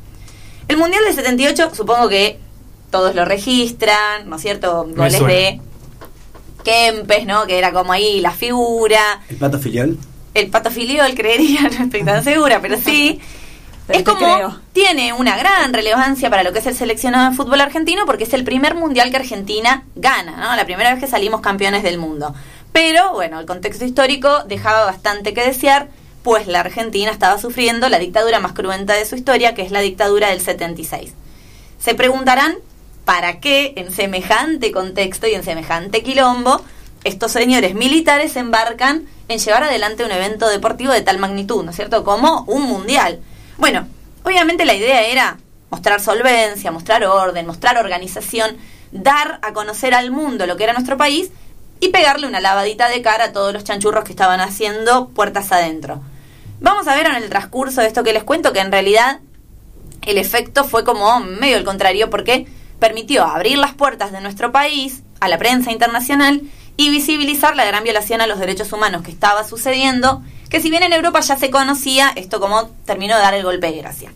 El 0.68 0.76
Mundial 0.76 1.04
del 1.04 1.14
78 1.14 1.74
supongo 1.74 2.08
que 2.08 2.38
todos 2.90 3.14
lo 3.14 3.24
registran, 3.24 4.28
¿no 4.28 4.36
es 4.36 4.42
cierto? 4.42 4.86
Goles 4.94 5.24
de 5.26 5.60
Kempes, 6.62 7.26
¿no? 7.26 7.46
Que 7.46 7.58
era 7.58 7.72
como 7.72 7.92
ahí 7.92 8.20
la 8.20 8.32
figura. 8.32 9.20
El 9.28 9.36
pato 9.36 9.58
filiol. 9.58 9.98
El 10.34 10.48
pato 10.48 10.70
filiol, 10.70 11.14
creería, 11.16 11.62
no 11.62 11.84
estoy 11.84 12.04
tan 12.04 12.22
segura, 12.24 12.60
pero 12.60 12.76
sí. 12.78 13.20
Pero 13.86 13.98
es 13.98 14.04
como, 14.04 14.18
creo. 14.18 14.60
tiene 14.72 15.12
una 15.12 15.36
gran 15.36 15.72
relevancia 15.72 16.30
para 16.30 16.44
lo 16.44 16.52
que 16.52 16.60
es 16.60 16.66
el 16.66 16.76
seleccionado 16.76 17.28
de 17.28 17.36
fútbol 17.36 17.60
argentino 17.60 18.06
porque 18.06 18.22
es 18.22 18.32
el 18.34 18.44
primer 18.44 18.76
mundial 18.76 19.10
que 19.10 19.16
Argentina 19.16 19.82
gana, 19.96 20.36
¿no? 20.36 20.54
La 20.54 20.64
primera 20.64 20.92
vez 20.92 21.00
que 21.02 21.08
salimos 21.08 21.40
campeones 21.40 21.82
del 21.82 21.98
mundo. 21.98 22.32
Pero, 22.72 23.12
bueno, 23.12 23.40
el 23.40 23.46
contexto 23.46 23.84
histórico 23.84 24.44
dejaba 24.44 24.84
bastante 24.84 25.34
que 25.34 25.44
desear, 25.44 25.88
pues 26.22 26.46
la 26.46 26.60
Argentina 26.60 27.10
estaba 27.10 27.38
sufriendo 27.38 27.88
la 27.88 27.98
dictadura 27.98 28.38
más 28.38 28.52
cruenta 28.52 28.94
de 28.94 29.04
su 29.06 29.16
historia, 29.16 29.54
que 29.54 29.62
es 29.62 29.72
la 29.72 29.80
dictadura 29.80 30.28
del 30.28 30.40
76. 30.40 31.12
Se 31.80 31.94
preguntarán, 31.94 32.56
¿para 33.10 33.40
qué 33.40 33.72
en 33.74 33.90
semejante 33.90 34.70
contexto 34.70 35.26
y 35.26 35.34
en 35.34 35.42
semejante 35.42 36.04
quilombo 36.04 36.60
estos 37.02 37.32
señores 37.32 37.74
militares 37.74 38.34
se 38.34 38.38
embarcan 38.38 39.04
en 39.26 39.40
llevar 39.40 39.64
adelante 39.64 40.04
un 40.04 40.12
evento 40.12 40.48
deportivo 40.48 40.92
de 40.92 41.00
tal 41.00 41.18
magnitud, 41.18 41.64
¿no 41.64 41.70
es 41.70 41.76
cierto? 41.76 42.04
Como 42.04 42.44
un 42.46 42.62
mundial. 42.62 43.18
Bueno, 43.58 43.88
obviamente 44.22 44.64
la 44.64 44.74
idea 44.74 45.02
era 45.08 45.38
mostrar 45.70 46.00
solvencia, 46.00 46.70
mostrar 46.70 47.02
orden, 47.04 47.48
mostrar 47.48 47.78
organización, 47.78 48.56
dar 48.92 49.40
a 49.42 49.54
conocer 49.54 49.92
al 49.92 50.12
mundo 50.12 50.46
lo 50.46 50.56
que 50.56 50.62
era 50.62 50.72
nuestro 50.72 50.96
país 50.96 51.32
y 51.80 51.88
pegarle 51.88 52.28
una 52.28 52.38
lavadita 52.38 52.88
de 52.88 53.02
cara 53.02 53.24
a 53.24 53.32
todos 53.32 53.52
los 53.52 53.64
chanchurros 53.64 54.04
que 54.04 54.12
estaban 54.12 54.38
haciendo 54.38 55.08
puertas 55.08 55.50
adentro. 55.50 56.00
Vamos 56.60 56.86
a 56.86 56.94
ver 56.94 57.06
en 57.06 57.16
el 57.16 57.28
transcurso 57.28 57.80
de 57.80 57.88
esto 57.88 58.04
que 58.04 58.12
les 58.12 58.22
cuento 58.22 58.52
que 58.52 58.60
en 58.60 58.70
realidad 58.70 59.18
el 60.02 60.16
efecto 60.16 60.62
fue 60.62 60.84
como 60.84 61.18
medio 61.18 61.56
el 61.56 61.64
contrario 61.64 62.08
porque 62.08 62.46
permitió 62.80 63.24
abrir 63.24 63.58
las 63.58 63.74
puertas 63.74 64.10
de 64.10 64.20
nuestro 64.20 64.50
país 64.50 65.02
a 65.20 65.28
la 65.28 65.38
prensa 65.38 65.70
internacional 65.70 66.42
y 66.76 66.90
visibilizar 66.90 67.54
la 67.54 67.66
gran 67.66 67.84
violación 67.84 68.20
a 68.20 68.26
los 68.26 68.38
derechos 68.38 68.72
humanos 68.72 69.02
que 69.02 69.10
estaba 69.10 69.44
sucediendo, 69.44 70.22
que 70.48 70.60
si 70.60 70.70
bien 70.70 70.82
en 70.82 70.92
Europa 70.92 71.20
ya 71.20 71.36
se 71.36 71.50
conocía, 71.50 72.10
esto 72.16 72.40
como 72.40 72.68
terminó 72.86 73.16
de 73.16 73.22
dar 73.22 73.34
el 73.34 73.44
golpe 73.44 73.70
de 73.70 73.78
gracia. 73.78 74.12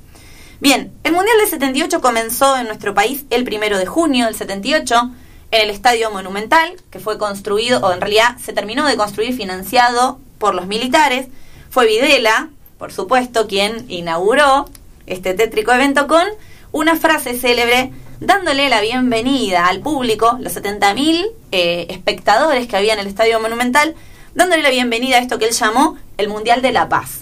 Bien, 0.61 0.92
el 1.04 1.12
Mundial 1.12 1.37
del 1.38 1.49
78 1.49 2.00
comenzó 2.00 2.56
en 2.56 2.66
nuestro 2.66 2.94
país 2.94 3.26
el 3.30 3.44
primero 3.44 3.78
de 3.78 3.87
junio 3.87 4.25
del 4.25 4.35
78 4.35 5.11
en 5.50 5.61
el 5.61 5.71
Estadio 5.71 6.11
Monumental, 6.11 6.75
que 6.90 7.00
fue 7.00 7.18
construido, 7.18 7.80
o 7.80 7.92
en 7.92 8.00
realidad 8.00 8.38
se 8.42 8.54
terminó 8.54 8.87
de 8.87 8.97
construir 8.97 9.37
financiado 9.37 10.18
por 10.38 10.54
los 10.54 10.66
militares. 10.66 11.28
Fue 11.68 11.87
Videla, 11.87 12.49
por 12.78 12.92
supuesto, 12.92 13.47
quien 13.47 13.85
inauguró 13.90 14.68
este 15.06 15.35
tétrico 15.35 15.73
evento 15.73 16.06
con 16.06 16.25
una 16.73 16.97
frase 16.97 17.38
célebre 17.38 17.92
dándole 18.26 18.69
la 18.69 18.81
bienvenida 18.81 19.66
al 19.66 19.81
público, 19.81 20.38
los 20.40 20.57
70.000 20.57 21.26
eh, 21.52 21.87
espectadores 21.90 22.66
que 22.66 22.76
había 22.76 22.95
en 22.95 23.00
el 23.00 23.07
Estadio 23.07 23.40
Monumental, 23.40 23.95
dándole 24.35 24.62
la 24.62 24.71
bienvenida 24.71 25.16
a 25.16 25.21
esto 25.21 25.38
que 25.38 25.47
él 25.47 25.52
llamó 25.52 25.97
el 26.16 26.28
Mundial 26.28 26.62
de 26.62 26.73
la 26.73 26.88
Paz. 26.88 27.21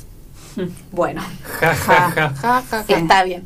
Bueno, 0.92 1.22
Ja, 1.60 1.74
ja, 1.74 2.32
ja. 2.70 2.84
Está 2.86 3.24
bien. 3.24 3.44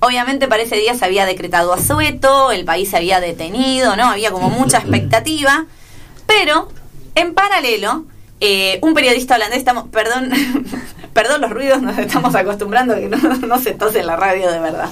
Obviamente 0.00 0.48
para 0.48 0.62
ese 0.62 0.76
día 0.76 0.94
se 0.94 1.04
había 1.04 1.24
decretado 1.24 1.72
asueto, 1.72 2.52
el 2.52 2.64
país 2.64 2.90
se 2.90 2.96
había 2.96 3.20
detenido, 3.20 3.96
¿no? 3.96 4.10
Había 4.10 4.30
como 4.32 4.50
mucha 4.50 4.78
expectativa, 4.78 5.66
pero 6.26 6.68
en 7.14 7.34
paralelo, 7.34 8.04
eh, 8.40 8.78
un 8.82 8.94
periodista 8.94 9.36
holandés, 9.36 9.60
estamos, 9.60 9.88
perdón, 9.88 10.30
perdón 11.14 11.40
los 11.40 11.50
ruidos, 11.50 11.80
nos 11.82 11.96
estamos 11.98 12.34
acostumbrando 12.34 12.94
a 12.94 12.96
que 12.96 13.08
no, 13.08 13.16
no 13.16 13.58
se 13.60 13.72
tose 13.72 14.00
en 14.00 14.06
la 14.06 14.16
radio 14.16 14.50
de 14.50 14.58
verdad. 14.58 14.90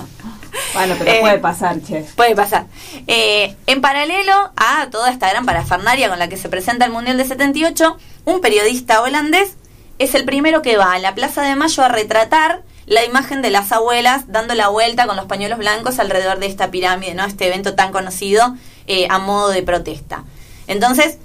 Bueno, 0.74 0.94
pero 0.98 1.10
Eh, 1.10 1.18
puede 1.20 1.38
pasar, 1.38 1.80
che. 1.82 2.06
Puede 2.16 2.34
pasar. 2.34 2.66
Eh, 3.06 3.56
en 3.66 3.80
paralelo 3.80 4.32
a 4.56 4.88
toda 4.90 5.10
esta 5.10 5.28
gran 5.28 5.46
parafernaria 5.46 6.08
con 6.08 6.18
la 6.18 6.28
que 6.28 6.36
se 6.36 6.48
presenta 6.48 6.84
el 6.84 6.92
Mundial 6.92 7.16
de 7.16 7.24
78, 7.24 7.96
un 8.24 8.40
periodista 8.40 9.02
holandés 9.02 9.56
es 9.98 10.14
el 10.14 10.24
primero 10.24 10.62
que 10.62 10.76
va 10.76 10.92
a 10.94 10.98
la 10.98 11.14
Plaza 11.14 11.42
de 11.42 11.54
Mayo 11.56 11.82
a 11.82 11.88
retratar 11.88 12.62
la 12.86 13.04
imagen 13.04 13.42
de 13.42 13.50
las 13.50 13.70
abuelas 13.70 14.24
dando 14.28 14.54
la 14.54 14.68
vuelta 14.68 15.06
con 15.06 15.16
los 15.16 15.26
pañuelos 15.26 15.58
blancos 15.58 15.98
alrededor 15.98 16.38
de 16.38 16.46
esta 16.46 16.70
pirámide, 16.70 17.14
¿no? 17.14 17.24
Este 17.24 17.46
evento 17.46 17.74
tan 17.74 17.92
conocido 17.92 18.56
eh, 18.86 19.06
a 19.10 19.18
modo 19.18 19.50
de 19.50 19.62
protesta. 19.62 20.24
Entonces, 20.66 21.18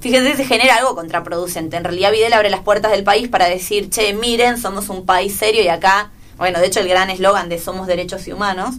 fíjense, 0.00 0.34
se 0.36 0.44
genera 0.44 0.76
algo 0.76 0.94
contraproducente. 0.94 1.76
En 1.76 1.84
realidad, 1.84 2.10
Videla 2.10 2.36
abre 2.36 2.50
las 2.50 2.60
puertas 2.60 2.90
del 2.90 3.04
país 3.04 3.28
para 3.28 3.46
decir, 3.46 3.90
che, 3.90 4.14
miren, 4.14 4.58
somos 4.58 4.88
un 4.88 5.04
país 5.04 5.36
serio 5.36 5.62
y 5.62 5.68
acá, 5.68 6.10
bueno, 6.42 6.58
de 6.58 6.66
hecho, 6.66 6.80
el 6.80 6.88
gran 6.88 7.08
eslogan 7.08 7.48
de 7.48 7.56
Somos 7.56 7.86
Derechos 7.86 8.26
y 8.26 8.32
Humanos. 8.32 8.74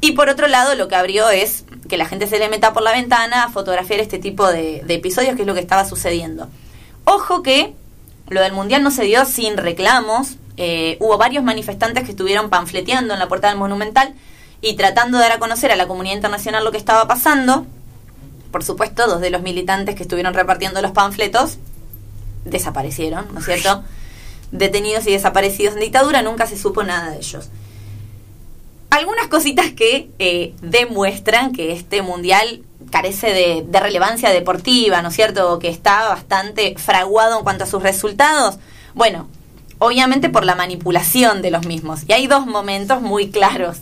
Y 0.00 0.12
por 0.12 0.28
otro 0.28 0.48
lado, 0.48 0.74
lo 0.74 0.88
que 0.88 0.96
abrió 0.96 1.30
es 1.30 1.64
que 1.88 1.96
la 1.96 2.06
gente 2.06 2.26
se 2.26 2.40
le 2.40 2.48
meta 2.48 2.72
por 2.72 2.82
la 2.82 2.90
ventana 2.90 3.44
a 3.44 3.50
fotografiar 3.50 4.00
este 4.00 4.18
tipo 4.18 4.48
de, 4.48 4.82
episodios, 4.88 5.36
que 5.36 5.42
es 5.42 5.46
lo 5.46 5.54
que 5.54 5.60
estaba 5.60 5.84
sucediendo. 5.84 6.48
Ojo 7.04 7.44
que 7.44 7.72
lo 8.30 8.40
del 8.40 8.52
Mundial 8.52 8.82
no 8.82 8.90
se 8.90 9.04
dio 9.04 9.24
sin 9.26 9.58
reclamos. 9.58 10.38
Eh, 10.56 10.96
hubo 10.98 11.18
varios 11.18 11.44
manifestantes 11.44 12.02
que 12.02 12.10
estuvieron 12.10 12.50
panfleteando 12.50 13.14
en 13.14 13.20
la 13.20 13.28
puerta 13.28 13.46
del 13.46 13.58
Monumental 13.58 14.14
y 14.60 14.74
tratando 14.74 15.18
de 15.18 15.22
dar 15.22 15.32
a 15.34 15.38
conocer 15.38 15.70
a 15.70 15.76
la 15.76 15.86
comunidad 15.86 16.16
internacional 16.16 16.64
lo 16.64 16.72
que 16.72 16.78
estaba 16.78 17.06
pasando. 17.06 17.64
Por 18.50 18.64
supuesto, 18.64 19.06
dos 19.06 19.20
de 19.20 19.30
los 19.30 19.42
militantes 19.42 19.94
que 19.94 20.02
estuvieron 20.02 20.34
repartiendo 20.34 20.82
los 20.82 20.90
panfletos 20.90 21.58
desaparecieron, 22.44 23.32
¿no 23.32 23.38
es 23.38 23.44
cierto? 23.44 23.84
Detenidos 24.52 25.06
y 25.06 25.12
desaparecidos 25.12 25.74
en 25.74 25.80
dictadura, 25.80 26.22
nunca 26.22 26.46
se 26.46 26.56
supo 26.56 26.84
nada 26.84 27.10
de 27.10 27.16
ellos 27.16 27.50
algunas 28.92 29.28
cositas 29.28 29.72
que 29.72 30.10
eh, 30.18 30.54
demuestran 30.60 31.52
que 31.52 31.72
este 31.72 32.02
mundial 32.02 32.62
carece 32.90 33.32
de, 33.32 33.80
relevancia 33.80 34.30
deportiva, 34.30 35.00
¿no 35.00 35.08
es 35.08 35.14
cierto? 35.14 35.58
Que 35.58 35.68
está 35.68 36.08
bastante 36.08 36.74
fraguado 36.76 37.38
en 37.38 37.42
cuanto 37.42 37.64
a 37.64 37.66
sus 37.66 37.82
resultados. 37.82 38.58
Bueno, 38.94 39.28
obviamente 39.78 40.28
por 40.28 40.44
la 40.44 40.54
manipulación 40.54 41.40
de 41.40 41.50
los 41.50 41.66
mismos. 41.66 42.02
Y 42.06 42.12
hay 42.12 42.26
dos 42.26 42.46
momentos 42.46 43.00
muy 43.00 43.30
claros. 43.30 43.78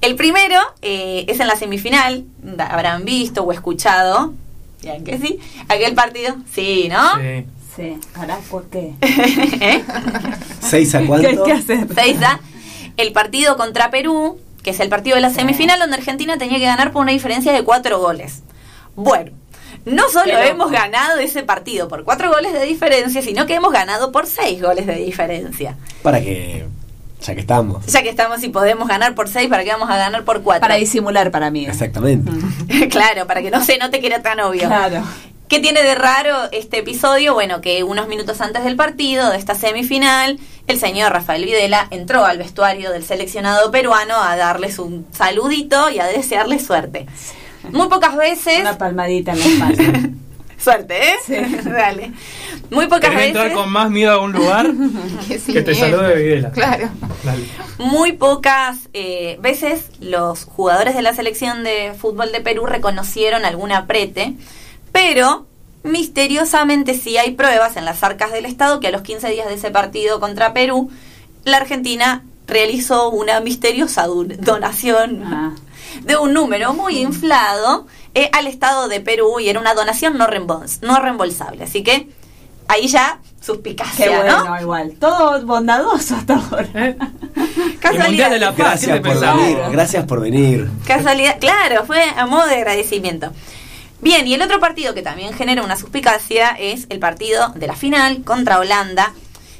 El 0.00 0.16
primero 0.16 0.58
eh, 0.80 1.26
es 1.28 1.38
en 1.38 1.48
la 1.48 1.56
semifinal, 1.56 2.24
habrán 2.58 3.04
visto 3.04 3.42
o 3.42 3.52
escuchado, 3.52 4.32
ya 4.80 4.98
que 5.04 5.18
sí, 5.18 5.38
aquel 5.68 5.94
partido, 5.94 6.34
sí, 6.50 6.88
¿no? 6.90 7.16
Sí. 7.16 7.44
Sí, 7.76 7.98
ahora, 8.14 8.38
¿por 8.50 8.64
qué? 8.68 8.94
¿Eh? 9.02 9.84
¿Seis 10.60 10.94
a 10.94 10.98
¿Qué 10.98 11.04
hay 11.04 11.08
cuánto? 11.08 11.44
que 11.44 11.52
hacer? 11.52 11.94
Seiza, 11.94 12.40
el 12.96 13.12
partido 13.12 13.56
contra 13.58 13.90
Perú, 13.90 14.38
que 14.62 14.70
es 14.70 14.80
el 14.80 14.88
partido 14.88 15.16
de 15.16 15.22
la 15.22 15.30
semifinal, 15.30 15.78
donde 15.78 15.96
Argentina 15.96 16.38
tenía 16.38 16.58
que 16.58 16.64
ganar 16.64 16.92
por 16.92 17.02
una 17.02 17.12
diferencia 17.12 17.52
de 17.52 17.62
cuatro 17.62 18.00
goles. 18.00 18.42
Bueno, 18.94 19.30
no 19.84 20.08
solo 20.08 20.24
Qué 20.24 20.48
hemos 20.48 20.70
ganado 20.70 21.18
ese 21.18 21.42
partido 21.42 21.86
por 21.86 22.04
cuatro 22.04 22.32
goles 22.32 22.52
de 22.54 22.64
diferencia, 22.64 23.20
sino 23.20 23.46
que 23.46 23.54
hemos 23.54 23.72
ganado 23.72 24.10
por 24.10 24.26
seis 24.26 24.60
goles 24.62 24.86
de 24.86 24.96
diferencia. 24.96 25.76
Para 26.02 26.20
que, 26.20 26.66
ya 27.20 27.34
que 27.34 27.40
estamos. 27.40 27.84
Ya 27.86 28.02
que 28.02 28.08
estamos 28.08 28.42
y 28.42 28.48
podemos 28.48 28.88
ganar 28.88 29.14
por 29.14 29.28
seis, 29.28 29.48
¿para 29.48 29.64
qué 29.64 29.70
vamos 29.70 29.90
a 29.90 29.96
ganar 29.96 30.24
por 30.24 30.42
cuatro? 30.42 30.62
Para 30.62 30.76
disimular 30.76 31.30
para 31.30 31.50
mí. 31.50 31.66
Exactamente. 31.66 32.32
claro, 32.90 33.26
para 33.26 33.42
que 33.42 33.50
no 33.50 33.62
se 33.62 33.76
note 33.76 34.00
que 34.00 34.06
era 34.06 34.22
tan 34.22 34.40
obvio. 34.40 34.66
Claro. 34.66 35.04
¿Qué 35.48 35.60
tiene 35.60 35.84
de 35.84 35.94
raro 35.94 36.36
este 36.50 36.78
episodio? 36.78 37.32
Bueno, 37.32 37.60
que 37.60 37.84
unos 37.84 38.08
minutos 38.08 38.40
antes 38.40 38.64
del 38.64 38.74
partido, 38.74 39.30
de 39.30 39.38
esta 39.38 39.54
semifinal, 39.54 40.40
el 40.66 40.80
señor 40.80 41.12
Rafael 41.12 41.44
Videla 41.44 41.86
entró 41.90 42.24
al 42.24 42.38
vestuario 42.38 42.90
del 42.90 43.04
seleccionado 43.04 43.70
peruano 43.70 44.16
a 44.16 44.36
darles 44.36 44.80
un 44.80 45.06
saludito 45.12 45.88
y 45.90 46.00
a 46.00 46.06
desearles 46.06 46.66
suerte. 46.66 47.06
Muy 47.70 47.88
pocas 47.88 48.16
veces... 48.16 48.60
Una 48.60 48.76
palmadita 48.76 49.32
en 49.32 49.38
la 49.38 49.46
espalda. 49.46 50.10
Suerte, 50.58 51.10
¿eh? 51.10 51.14
Sí. 51.24 51.34
Dale. 51.64 52.12
Muy 52.70 52.86
pocas 52.86 53.10
¿Querés 53.10 53.26
entrar 53.28 53.44
veces... 53.44 53.58
con 53.58 53.70
más 53.70 53.88
miedo 53.88 54.12
a 54.12 54.18
un 54.18 54.32
lugar? 54.32 54.66
Que, 55.28 55.38
Que 55.38 55.62
te 55.62 55.74
salude 55.76 56.16
Videla. 56.16 56.50
Claro. 56.50 56.88
Dale. 57.22 57.44
Muy 57.78 58.12
pocas 58.12 58.88
eh, 58.94 59.38
veces 59.40 59.90
los 60.00 60.44
jugadores 60.44 60.96
de 60.96 61.02
la 61.02 61.14
selección 61.14 61.62
de 61.62 61.92
fútbol 61.96 62.32
de 62.32 62.40
Perú 62.40 62.66
reconocieron 62.66 63.44
algún 63.44 63.70
aprete, 63.70 64.34
pero 64.96 65.46
misteriosamente 65.82 66.94
sí 66.94 67.16
hay 67.18 67.32
pruebas 67.32 67.76
en 67.76 67.84
las 67.84 68.02
arcas 68.02 68.32
del 68.32 68.46
Estado 68.46 68.80
que 68.80 68.88
a 68.88 68.90
los 68.90 69.02
15 69.02 69.28
días 69.28 69.46
de 69.48 69.54
ese 69.54 69.70
partido 69.70 70.20
contra 70.20 70.52
Perú, 70.54 70.90
la 71.44 71.58
Argentina 71.58 72.24
realizó 72.46 73.10
una 73.10 73.40
misteriosa 73.40 74.06
donación 74.06 75.22
Ah. 75.24 75.52
de 76.02 76.16
un 76.16 76.32
número 76.32 76.72
muy 76.74 76.98
inflado 76.98 77.86
eh, 78.14 78.30
al 78.32 78.46
Estado 78.46 78.88
de 78.88 79.00
Perú 79.00 79.38
y 79.40 79.48
era 79.48 79.60
una 79.60 79.74
donación 79.74 80.16
no, 80.16 80.26
reembol- 80.26 80.80
no 80.80 80.98
reembolsable. 81.00 81.64
Así 81.64 81.82
que 81.82 82.08
ahí 82.68 82.86
ya 82.88 83.18
suspicacia, 83.40 84.06
Qué 84.06 84.16
bueno, 84.16 84.44
¿no? 84.44 84.60
igual. 84.60 84.92
Todo 84.98 85.44
bondadoso 85.44 86.14
hasta 86.16 86.34
ahora. 86.36 86.68
¿Eh? 86.74 86.96
Casualidad. 87.80 88.30
De 88.30 88.38
la 88.38 88.52
Paz, 88.54 88.80
¿qué 88.84 88.98
Gracias 88.98 89.20
por 89.20 89.36
venir. 89.36 89.58
Gracias 89.70 90.04
por 90.06 90.20
venir. 90.20 90.70
Casualidad, 90.86 91.38
claro, 91.38 91.84
fue 91.84 92.02
a 92.16 92.26
modo 92.26 92.46
de 92.46 92.54
agradecimiento. 92.56 93.32
Bien, 94.00 94.26
y 94.26 94.34
el 94.34 94.42
otro 94.42 94.60
partido 94.60 94.94
que 94.94 95.02
también 95.02 95.32
genera 95.32 95.62
una 95.62 95.76
suspicacia 95.76 96.50
es 96.50 96.86
el 96.90 96.98
partido 96.98 97.48
de 97.54 97.66
la 97.66 97.74
final 97.74 98.22
contra 98.24 98.58
Holanda. 98.58 99.12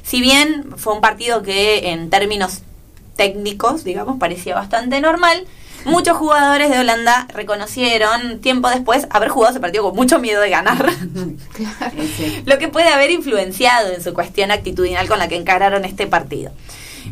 Si 0.03 0.21
bien 0.21 0.77
fue 0.77 0.93
un 0.93 1.01
partido 1.01 1.41
que 1.41 1.89
en 1.89 2.09
términos 2.09 2.61
técnicos, 3.15 3.83
digamos, 3.83 4.17
parecía 4.19 4.55
bastante 4.55 5.01
normal, 5.01 5.45
muchos 5.85 6.15
jugadores 6.17 6.69
de 6.69 6.79
Holanda 6.79 7.27
reconocieron 7.33 8.39
tiempo 8.39 8.69
después 8.69 9.07
haber 9.09 9.29
jugado 9.29 9.51
ese 9.51 9.59
partido 9.59 9.83
con 9.83 9.95
mucho 9.95 10.19
miedo 10.19 10.39
de 10.39 10.49
ganar. 10.49 10.93
Lo 12.45 12.57
que 12.59 12.67
puede 12.67 12.89
haber 12.89 13.11
influenciado 13.11 13.91
en 13.91 14.03
su 14.03 14.13
cuestión 14.13 14.51
actitudinal 14.51 15.07
con 15.07 15.19
la 15.19 15.27
que 15.27 15.35
encararon 15.35 15.83
este 15.83 16.07
partido. 16.07 16.51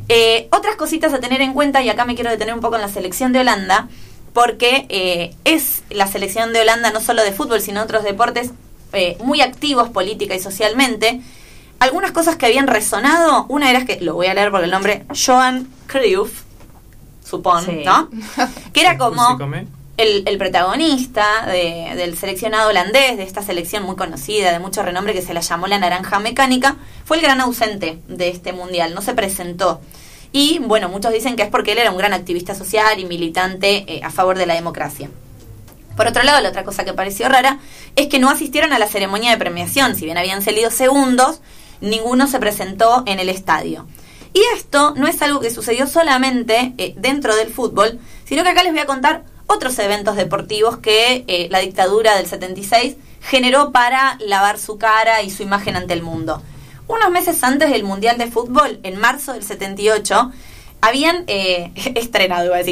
Eh, 0.09 0.47
otras 0.51 0.75
cositas 0.75 1.13
a 1.13 1.19
tener 1.19 1.41
en 1.41 1.53
cuenta, 1.53 1.81
y 1.81 1.89
acá 1.89 2.05
me 2.05 2.15
quiero 2.15 2.29
detener 2.29 2.53
un 2.53 2.61
poco 2.61 2.75
en 2.75 2.81
la 2.81 2.89
selección 2.89 3.33
de 3.33 3.39
Holanda, 3.39 3.87
porque 4.35 4.85
eh, 4.89 5.33
es 5.45 5.81
la 5.89 6.05
selección 6.07 6.51
de 6.53 6.59
Holanda 6.61 6.91
no 6.91 6.99
solo 6.99 7.23
de 7.23 7.31
fútbol, 7.31 7.61
sino 7.61 7.81
otros 7.81 8.03
deportes 8.03 8.51
eh, 8.93 9.17
muy 9.23 9.41
activos 9.41 9.89
política 9.89 10.35
y 10.35 10.39
socialmente. 10.39 11.21
Algunas 11.79 12.11
cosas 12.11 12.35
que 12.35 12.45
habían 12.45 12.67
resonado, 12.67 13.45
una 13.49 13.69
era 13.71 13.85
que, 13.85 13.99
lo 14.01 14.13
voy 14.13 14.27
a 14.27 14.33
leer 14.33 14.51
por 14.51 14.61
el 14.63 14.71
nombre, 14.71 15.05
Johan 15.25 15.67
Cruyff, 15.87 16.43
supongo, 17.23 17.61
Sí. 17.61 17.81
¿no? 17.85 18.09
Que 18.73 18.81
era 18.81 18.97
como 18.97 19.37
el, 19.97 20.23
el 20.27 20.37
protagonista 20.37 21.45
de- 21.47 21.93
del 21.95 22.17
seleccionado 22.17 22.69
holandés, 22.69 23.15
de 23.17 23.23
esta 23.23 23.41
selección 23.41 23.83
muy 23.83 23.95
conocida, 23.95 24.51
de 24.51 24.59
mucho 24.59 24.83
renombre, 24.83 25.13
que 25.13 25.21
se 25.21 25.33
la 25.33 25.39
llamó 25.41 25.67
la 25.67 25.79
Naranja 25.79 26.19
Mecánica, 26.19 26.75
fue 27.05 27.17
el 27.17 27.23
gran 27.23 27.39
ausente 27.39 27.99
de 28.09 28.27
este 28.29 28.51
mundial, 28.51 28.93
no 28.93 29.01
se 29.01 29.13
presentó. 29.13 29.79
Y 30.37 30.59
bueno, 30.59 30.89
muchos 30.89 31.13
dicen 31.13 31.37
que 31.37 31.43
es 31.43 31.49
porque 31.49 31.71
él 31.71 31.77
era 31.77 31.91
un 31.91 31.97
gran 31.97 32.11
activista 32.11 32.55
social 32.55 32.99
y 32.99 33.05
militante 33.05 33.85
eh, 33.87 34.01
a 34.03 34.11
favor 34.11 34.37
de 34.37 34.45
la 34.45 34.53
democracia. 34.53 35.09
Por 35.95 36.07
otro 36.07 36.23
lado, 36.23 36.41
la 36.41 36.49
otra 36.49 36.65
cosa 36.65 36.83
que 36.83 36.91
pareció 36.91 37.29
rara 37.29 37.59
es 37.95 38.07
que 38.07 38.19
no 38.19 38.29
asistieron 38.29 38.73
a 38.73 38.77
la 38.77 38.89
ceremonia 38.89 39.31
de 39.31 39.37
premiación. 39.37 39.95
Si 39.95 40.03
bien 40.03 40.17
habían 40.17 40.41
salido 40.41 40.71
segundos, 40.71 41.39
ninguno 41.79 42.27
se 42.27 42.37
presentó 42.39 43.03
en 43.05 43.19
el 43.19 43.29
estadio. 43.29 43.87
Y 44.33 44.41
esto 44.57 44.93
no 44.97 45.07
es 45.07 45.21
algo 45.21 45.39
que 45.39 45.51
sucedió 45.51 45.87
solamente 45.87 46.73
eh, 46.77 46.95
dentro 46.97 47.33
del 47.33 47.47
fútbol, 47.47 47.97
sino 48.25 48.43
que 48.43 48.49
acá 48.49 48.61
les 48.61 48.73
voy 48.73 48.81
a 48.81 48.87
contar 48.87 49.23
otros 49.47 49.79
eventos 49.79 50.17
deportivos 50.17 50.79
que 50.79 51.23
eh, 51.29 51.47
la 51.49 51.59
dictadura 51.59 52.13
del 52.17 52.27
76 52.27 52.97
generó 53.21 53.71
para 53.71 54.17
lavar 54.19 54.59
su 54.59 54.77
cara 54.77 55.21
y 55.21 55.29
su 55.29 55.43
imagen 55.43 55.77
ante 55.77 55.93
el 55.93 56.01
mundo. 56.01 56.41
Unos 56.87 57.09
meses 57.09 57.43
antes 57.43 57.71
del 57.71 57.83
Mundial 57.83 58.19
de 58.19 58.29
Fútbol, 58.29 58.79
en 58.83 58.99
marzo 58.99 59.33
del 59.33 59.41
78, 59.41 60.31
habían 60.81 61.23
eh, 61.25 61.71
estrenado, 61.95 62.45
iba 62.45 62.57
a 62.57 62.63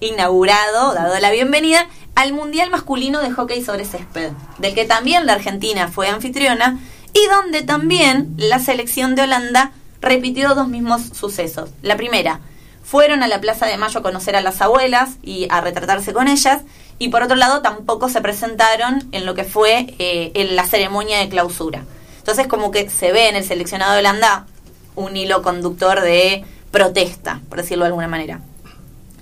inaugurado, 0.00 0.94
dado 0.94 1.18
la 1.18 1.30
bienvenida, 1.30 1.88
al 2.14 2.34
Mundial 2.34 2.70
Masculino 2.70 3.20
de 3.20 3.30
Hockey 3.30 3.64
sobre 3.64 3.86
Césped, 3.86 4.32
del 4.58 4.74
que 4.74 4.84
también 4.84 5.24
la 5.24 5.32
Argentina 5.32 5.88
fue 5.88 6.08
anfitriona 6.08 6.78
y 7.14 7.26
donde 7.26 7.62
también 7.62 8.34
la 8.36 8.58
selección 8.58 9.14
de 9.14 9.22
Holanda 9.22 9.72
repitió 10.02 10.54
dos 10.54 10.68
mismos 10.68 11.02
sucesos. 11.18 11.70
La 11.80 11.96
primera, 11.96 12.40
fueron 12.84 13.22
a 13.22 13.28
la 13.28 13.40
Plaza 13.40 13.66
de 13.66 13.78
Mayo 13.78 14.00
a 14.00 14.02
conocer 14.02 14.36
a 14.36 14.42
las 14.42 14.60
abuelas 14.60 15.16
y 15.22 15.46
a 15.50 15.62
retratarse 15.62 16.12
con 16.12 16.28
ellas, 16.28 16.62
y 16.98 17.08
por 17.08 17.22
otro 17.22 17.36
lado 17.36 17.62
tampoco 17.62 18.10
se 18.10 18.20
presentaron 18.20 19.08
en 19.12 19.24
lo 19.24 19.34
que 19.34 19.44
fue 19.44 19.94
eh, 19.98 20.32
en 20.34 20.54
la 20.54 20.66
ceremonia 20.66 21.18
de 21.18 21.28
clausura. 21.30 21.84
Entonces 22.18 22.46
como 22.46 22.70
que 22.70 22.90
se 22.90 23.12
ve 23.12 23.28
en 23.28 23.36
el 23.36 23.44
seleccionado 23.44 23.94
de 23.94 24.00
Holanda 24.00 24.46
un 24.94 25.16
hilo 25.16 25.42
conductor 25.42 26.00
de 26.00 26.44
protesta, 26.70 27.40
por 27.48 27.58
decirlo 27.58 27.84
de 27.84 27.88
alguna 27.88 28.08
manera. 28.08 28.40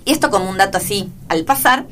Y 0.05 0.11
esto 0.11 0.29
como 0.29 0.49
un 0.49 0.57
dato 0.57 0.77
así 0.77 1.09
al 1.29 1.43
pasar. 1.43 1.85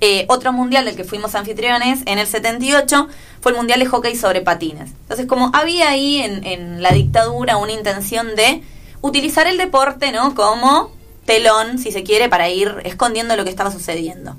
Eh, 0.00 0.26
otro 0.28 0.52
mundial 0.52 0.84
del 0.84 0.94
que 0.94 1.02
fuimos 1.02 1.34
anfitriones 1.34 2.00
en 2.06 2.18
el 2.18 2.26
78 2.26 3.08
fue 3.40 3.52
el 3.52 3.58
mundial 3.58 3.80
de 3.80 3.86
hockey 3.86 4.14
sobre 4.14 4.40
patines. 4.40 4.90
Entonces 5.02 5.26
como 5.26 5.50
había 5.52 5.88
ahí 5.88 6.20
en, 6.20 6.82
la 6.82 6.92
dictadura 6.92 7.56
una 7.56 7.72
intención 7.72 8.36
de 8.36 8.62
utilizar 9.00 9.46
el 9.46 9.58
deporte 9.58 10.12
no 10.12 10.34
como 10.34 10.92
telón, 11.24 11.78
si 11.78 11.92
se 11.92 12.04
quiere, 12.04 12.28
para 12.28 12.48
ir 12.48 12.76
escondiendo 12.84 13.36
lo 13.36 13.44
que 13.44 13.50
estaba 13.50 13.70
sucediendo. 13.70 14.36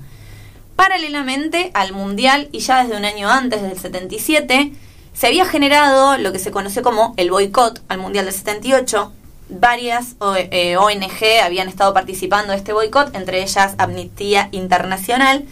Paralelamente 0.76 1.70
al 1.74 1.92
Mundial, 1.92 2.48
y 2.52 2.60
ya 2.60 2.82
desde 2.82 2.96
un 2.96 3.04
año 3.04 3.30
antes, 3.30 3.60
desde 3.60 3.74
el 3.74 3.80
77, 3.80 4.72
se 5.12 5.26
había 5.26 5.44
generado 5.44 6.16
lo 6.18 6.32
que 6.32 6.38
se 6.38 6.50
conoció 6.50 6.82
como 6.82 7.14
el 7.16 7.30
boicot 7.30 7.82
al 7.88 7.98
Mundial 7.98 8.24
del 8.24 8.34
78. 8.34 9.12
Varias 9.48 10.14
ONG 10.20 11.22
eh, 11.22 11.40
habían 11.42 11.68
estado 11.68 11.92
participando 11.92 12.52
de 12.52 12.58
este 12.58 12.72
boicot, 12.72 13.14
entre 13.14 13.42
ellas 13.42 13.74
Amnistía 13.78 14.48
Internacional, 14.52 15.44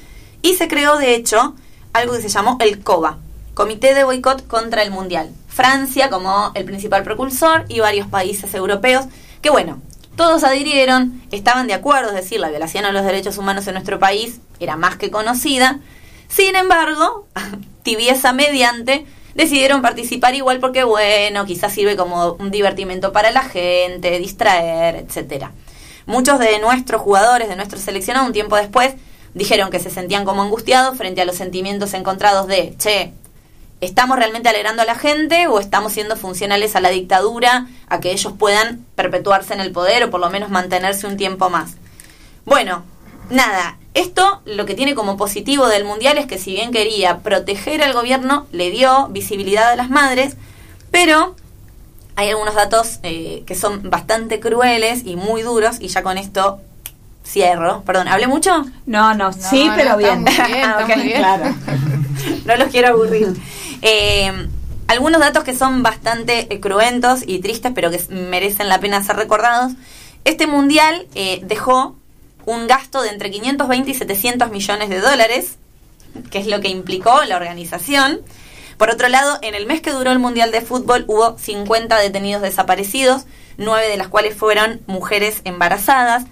y 0.42 0.54
se 0.54 0.68
creó, 0.68 0.98
de 0.98 1.14
hecho, 1.14 1.54
algo 1.92 2.14
que 2.14 2.22
se 2.22 2.28
llamó 2.28 2.56
el 2.60 2.82
COBA, 2.82 3.18
Comité 3.54 3.94
de 3.94 4.04
Boicot 4.04 4.46
contra 4.46 4.82
el 4.82 4.92
Mundial. 4.92 5.30
Francia 5.48 6.10
como 6.10 6.52
el 6.54 6.64
principal 6.64 7.02
propulsor 7.02 7.64
y 7.68 7.80
varios 7.80 8.06
países 8.06 8.54
europeos 8.54 9.06
que, 9.42 9.50
bueno, 9.50 9.80
todos 10.14 10.44
adhirieron, 10.44 11.22
estaban 11.30 11.66
de 11.66 11.74
acuerdo, 11.74 12.10
es 12.10 12.16
decir, 12.16 12.40
la 12.40 12.50
violación 12.50 12.84
a 12.84 12.92
los 12.92 13.04
derechos 13.04 13.38
humanos 13.38 13.66
en 13.66 13.74
nuestro 13.74 13.98
país 13.98 14.40
era 14.60 14.76
más 14.76 14.96
que 14.96 15.10
conocida. 15.10 15.80
Sin 16.28 16.56
embargo, 16.56 17.26
tibieza 17.82 18.32
mediante, 18.32 19.06
decidieron 19.38 19.82
participar 19.82 20.34
igual 20.34 20.58
porque, 20.58 20.82
bueno, 20.82 21.46
quizás 21.46 21.72
sirve 21.72 21.96
como 21.96 22.32
un 22.40 22.50
divertimento 22.50 23.12
para 23.12 23.30
la 23.30 23.44
gente, 23.44 24.18
distraer, 24.18 24.96
etcétera. 24.96 25.52
Muchos 26.06 26.40
de 26.40 26.58
nuestros 26.58 27.00
jugadores, 27.00 27.48
de 27.48 27.54
nuestro 27.54 27.78
seleccionado, 27.78 28.26
un 28.26 28.32
tiempo 28.32 28.56
después, 28.56 28.94
dijeron 29.34 29.70
que 29.70 29.78
se 29.78 29.90
sentían 29.90 30.24
como 30.24 30.42
angustiados 30.42 30.98
frente 30.98 31.22
a 31.22 31.24
los 31.24 31.36
sentimientos 31.36 31.94
encontrados 31.94 32.48
de, 32.48 32.74
che, 32.78 33.12
¿estamos 33.80 34.18
realmente 34.18 34.48
alegrando 34.48 34.82
a 34.82 34.86
la 34.86 34.96
gente 34.96 35.46
o 35.46 35.60
estamos 35.60 35.92
siendo 35.92 36.16
funcionales 36.16 36.74
a 36.74 36.80
la 36.80 36.88
dictadura, 36.88 37.68
a 37.88 38.00
que 38.00 38.10
ellos 38.10 38.32
puedan 38.36 38.84
perpetuarse 38.96 39.54
en 39.54 39.60
el 39.60 39.70
poder 39.70 40.02
o 40.02 40.10
por 40.10 40.18
lo 40.18 40.30
menos 40.30 40.50
mantenerse 40.50 41.06
un 41.06 41.16
tiempo 41.16 41.48
más? 41.48 41.76
Bueno, 42.44 42.82
nada, 43.30 43.78
esto 43.94 44.40
lo 44.44 44.66
que 44.66 44.74
tiene 44.74 44.94
como 44.94 45.16
positivo 45.16 45.66
del 45.66 45.84
Mundial 45.84 46.18
es 46.18 46.26
que 46.26 46.38
si 46.38 46.52
bien 46.52 46.70
quería 46.72 47.18
proteger 47.18 47.82
al 47.82 47.92
gobierno, 47.92 48.46
le 48.52 48.70
dio 48.70 49.08
visibilidad 49.08 49.70
a 49.70 49.76
las 49.76 49.90
madres, 49.90 50.36
pero 50.90 51.34
hay 52.16 52.30
algunos 52.30 52.54
datos 52.54 52.98
eh, 53.02 53.42
que 53.46 53.54
son 53.54 53.90
bastante 53.90 54.40
crueles 54.40 55.02
y 55.04 55.16
muy 55.16 55.42
duros, 55.42 55.76
y 55.80 55.88
ya 55.88 56.02
con 56.02 56.18
esto 56.18 56.60
cierro. 57.24 57.82
Perdón, 57.82 58.08
¿hablé 58.08 58.26
mucho? 58.26 58.64
No, 58.86 59.14
no, 59.14 59.32
sí, 59.32 59.64
no, 59.66 59.74
pero 59.76 59.90
no, 59.90 59.96
bien. 59.98 60.26
está 60.26 60.42
muy 60.44 60.52
bien, 60.52 60.64
está 60.70 60.84
Ok, 60.84 60.96
muy 60.96 61.04
bien. 61.04 61.18
claro. 61.18 61.54
no 62.46 62.56
los 62.56 62.68
quiero 62.68 62.88
aburrir. 62.88 63.34
Eh, 63.82 64.48
algunos 64.88 65.20
datos 65.20 65.44
que 65.44 65.54
son 65.54 65.82
bastante 65.82 66.52
eh, 66.52 66.60
cruentos 66.60 67.20
y 67.26 67.40
tristes, 67.40 67.72
pero 67.74 67.90
que 67.90 68.00
merecen 68.08 68.68
la 68.68 68.80
pena 68.80 69.02
ser 69.02 69.16
recordados. 69.16 69.72
Este 70.24 70.46
mundial 70.46 71.06
eh, 71.14 71.40
dejó 71.44 71.94
un 72.48 72.66
gasto 72.66 73.02
de 73.02 73.10
entre 73.10 73.30
520 73.30 73.90
y 73.90 73.94
700 73.94 74.50
millones 74.50 74.88
de 74.88 75.00
dólares, 75.00 75.58
que 76.30 76.38
es 76.38 76.46
lo 76.46 76.60
que 76.60 76.68
implicó 76.68 77.22
la 77.24 77.36
organización. 77.36 78.22
Por 78.78 78.88
otro 78.88 79.08
lado, 79.08 79.38
en 79.42 79.54
el 79.54 79.66
mes 79.66 79.82
que 79.82 79.90
duró 79.90 80.12
el 80.12 80.18
Mundial 80.18 80.50
de 80.50 80.62
Fútbol 80.62 81.04
hubo 81.08 81.36
50 81.36 81.98
detenidos 81.98 82.40
desaparecidos, 82.40 83.26
nueve 83.58 83.88
de 83.88 83.98
las 83.98 84.08
cuales 84.08 84.34
fueron 84.34 84.80
mujeres 84.86 85.42
embarazadas, 85.44 86.24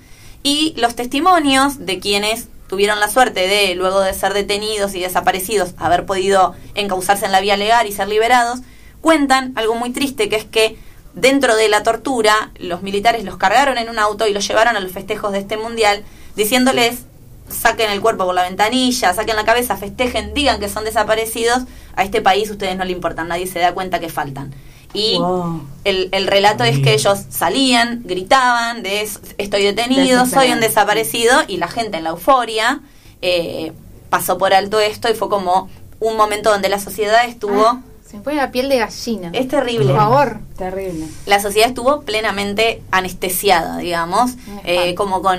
y 0.42 0.72
los 0.78 0.96
testimonios 0.96 1.84
de 1.84 1.98
quienes 1.98 2.48
tuvieron 2.66 2.98
la 2.98 3.08
suerte 3.08 3.46
de, 3.46 3.74
luego 3.74 4.00
de 4.00 4.14
ser 4.14 4.32
detenidos 4.32 4.94
y 4.94 5.00
desaparecidos, 5.00 5.74
haber 5.76 6.06
podido 6.06 6.54
encauzarse 6.74 7.26
en 7.26 7.32
la 7.32 7.42
vía 7.42 7.58
legal 7.58 7.86
y 7.86 7.92
ser 7.92 8.08
liberados, 8.08 8.60
cuentan 9.02 9.52
algo 9.54 9.74
muy 9.74 9.90
triste, 9.90 10.30
que 10.30 10.36
es 10.36 10.44
que 10.44 10.78
dentro 11.16 11.56
de 11.56 11.68
la 11.68 11.82
tortura, 11.82 12.52
los 12.60 12.82
militares 12.82 13.24
los 13.24 13.36
cargaron 13.36 13.76
en 13.78 13.88
un 13.88 13.98
auto 13.98 14.28
y 14.28 14.32
los 14.32 14.46
llevaron 14.46 14.76
a 14.76 14.80
los 14.80 14.92
festejos 14.92 15.32
de 15.32 15.38
este 15.38 15.56
mundial, 15.56 16.04
diciéndoles 16.36 17.00
saquen 17.48 17.90
el 17.90 18.00
cuerpo 18.00 18.24
por 18.26 18.34
la 18.34 18.42
ventanilla, 18.42 19.12
saquen 19.14 19.34
la 19.36 19.44
cabeza, 19.44 19.76
festejen, 19.76 20.34
digan 20.34 20.60
que 20.60 20.68
son 20.68 20.84
desaparecidos, 20.84 21.62
a 21.96 22.04
este 22.04 22.20
país 22.20 22.50
ustedes 22.50 22.76
no 22.76 22.84
le 22.84 22.92
importan, 22.92 23.28
nadie 23.28 23.46
se 23.46 23.58
da 23.58 23.72
cuenta 23.72 23.98
que 24.00 24.08
faltan. 24.08 24.52
Y 24.92 25.18
Wow. 25.18 25.62
el, 25.84 26.08
el 26.12 26.26
relato 26.26 26.64
es 26.64 26.78
que 26.80 26.94
ellos 26.94 27.18
salían, 27.30 28.02
gritaban 28.04 28.82
de 28.82 29.02
"Es- 29.02 29.20
estoy 29.38 29.62
detenido, 29.64 30.26
soy 30.26 30.52
un 30.52 30.60
desaparecido, 30.60 31.40
y 31.48 31.56
la 31.58 31.68
gente 31.68 31.96
en 31.98 32.04
la 32.04 32.10
euforia 32.10 32.80
eh, 33.22 33.72
pasó 34.10 34.38
por 34.38 34.52
alto 34.54 34.78
esto 34.80 35.08
y 35.10 35.14
fue 35.14 35.28
como 35.28 35.68
un 36.00 36.16
momento 36.16 36.50
donde 36.50 36.68
la 36.68 36.78
sociedad 36.78 37.24
estuvo... 37.26 37.64
Ah, 37.66 37.80
se 38.16 38.20
me 38.20 38.24
pone 38.24 38.36
la 38.36 38.50
piel 38.50 38.68
de 38.68 38.78
gallina. 38.78 39.30
Es 39.32 39.48
terrible. 39.48 39.86
Por 39.86 39.96
favor. 39.96 40.40
Terrible. 40.56 41.06
La 41.26 41.38
sociedad 41.40 41.68
estuvo 41.68 42.00
plenamente 42.00 42.82
anestesiada, 42.90 43.78
digamos, 43.78 44.32
Eh, 44.64 44.94
como 44.94 45.22
con 45.22 45.38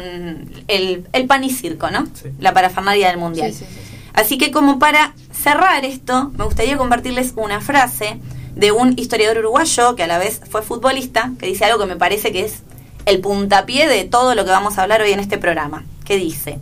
el, 0.68 1.08
el 1.12 1.26
pan 1.26 1.44
y 1.44 1.50
circo, 1.50 1.90
¿no? 1.90 2.06
Sí. 2.14 2.30
La 2.40 2.54
parafernalia 2.54 3.08
del 3.10 3.18
mundial. 3.18 3.52
Sí, 3.52 3.60
sí, 3.60 3.66
sí, 3.66 3.80
sí. 3.90 3.98
Así 4.14 4.38
que 4.38 4.52
como 4.52 4.80
para 4.80 5.14
cerrar 5.32 5.84
esto, 5.86 6.32
me 6.38 6.46
gustaría 6.46 6.78
compartirles 6.78 7.34
una 7.36 7.60
frase 7.62 8.20
de 8.56 8.72
un 8.72 8.94
historiador 8.98 9.40
uruguayo 9.40 9.96
que 9.96 10.04
a 10.04 10.08
la 10.08 10.18
vez 10.18 10.42
fue 10.50 10.62
futbolista, 10.62 11.32
que 11.40 11.48
dice 11.48 11.66
algo 11.66 11.80
que 11.80 11.86
me 11.88 11.96
parece 11.96 12.32
que 12.32 12.46
es 12.46 12.64
el 13.06 13.20
puntapié 13.22 13.88
de 13.88 14.04
todo 14.06 14.34
lo 14.36 14.46
que 14.46 14.52
vamos 14.52 14.78
a 14.78 14.84
hablar 14.84 15.02
hoy 15.02 15.12
en 15.12 15.20
este 15.20 15.38
programa, 15.38 15.84
que 16.06 16.18
dice, 16.18 16.60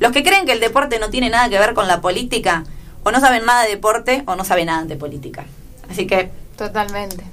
los 0.00 0.12
que 0.12 0.22
creen 0.22 0.46
que 0.46 0.52
el 0.52 0.60
deporte 0.60 0.98
no 0.98 1.10
tiene 1.10 1.30
nada 1.30 1.48
que 1.48 1.58
ver 1.58 1.74
con 1.74 1.86
la 1.88 2.00
política, 2.00 2.64
o 3.04 3.10
no 3.10 3.20
saben 3.20 3.44
nada 3.44 3.62
de 3.64 3.70
deporte 3.70 4.22
o 4.26 4.36
no 4.36 4.44
saben 4.44 4.66
nada 4.66 4.84
de 4.84 4.96
política. 4.96 5.44
Así 5.90 6.06
que 6.06 6.30
Totalmente. 6.56 7.24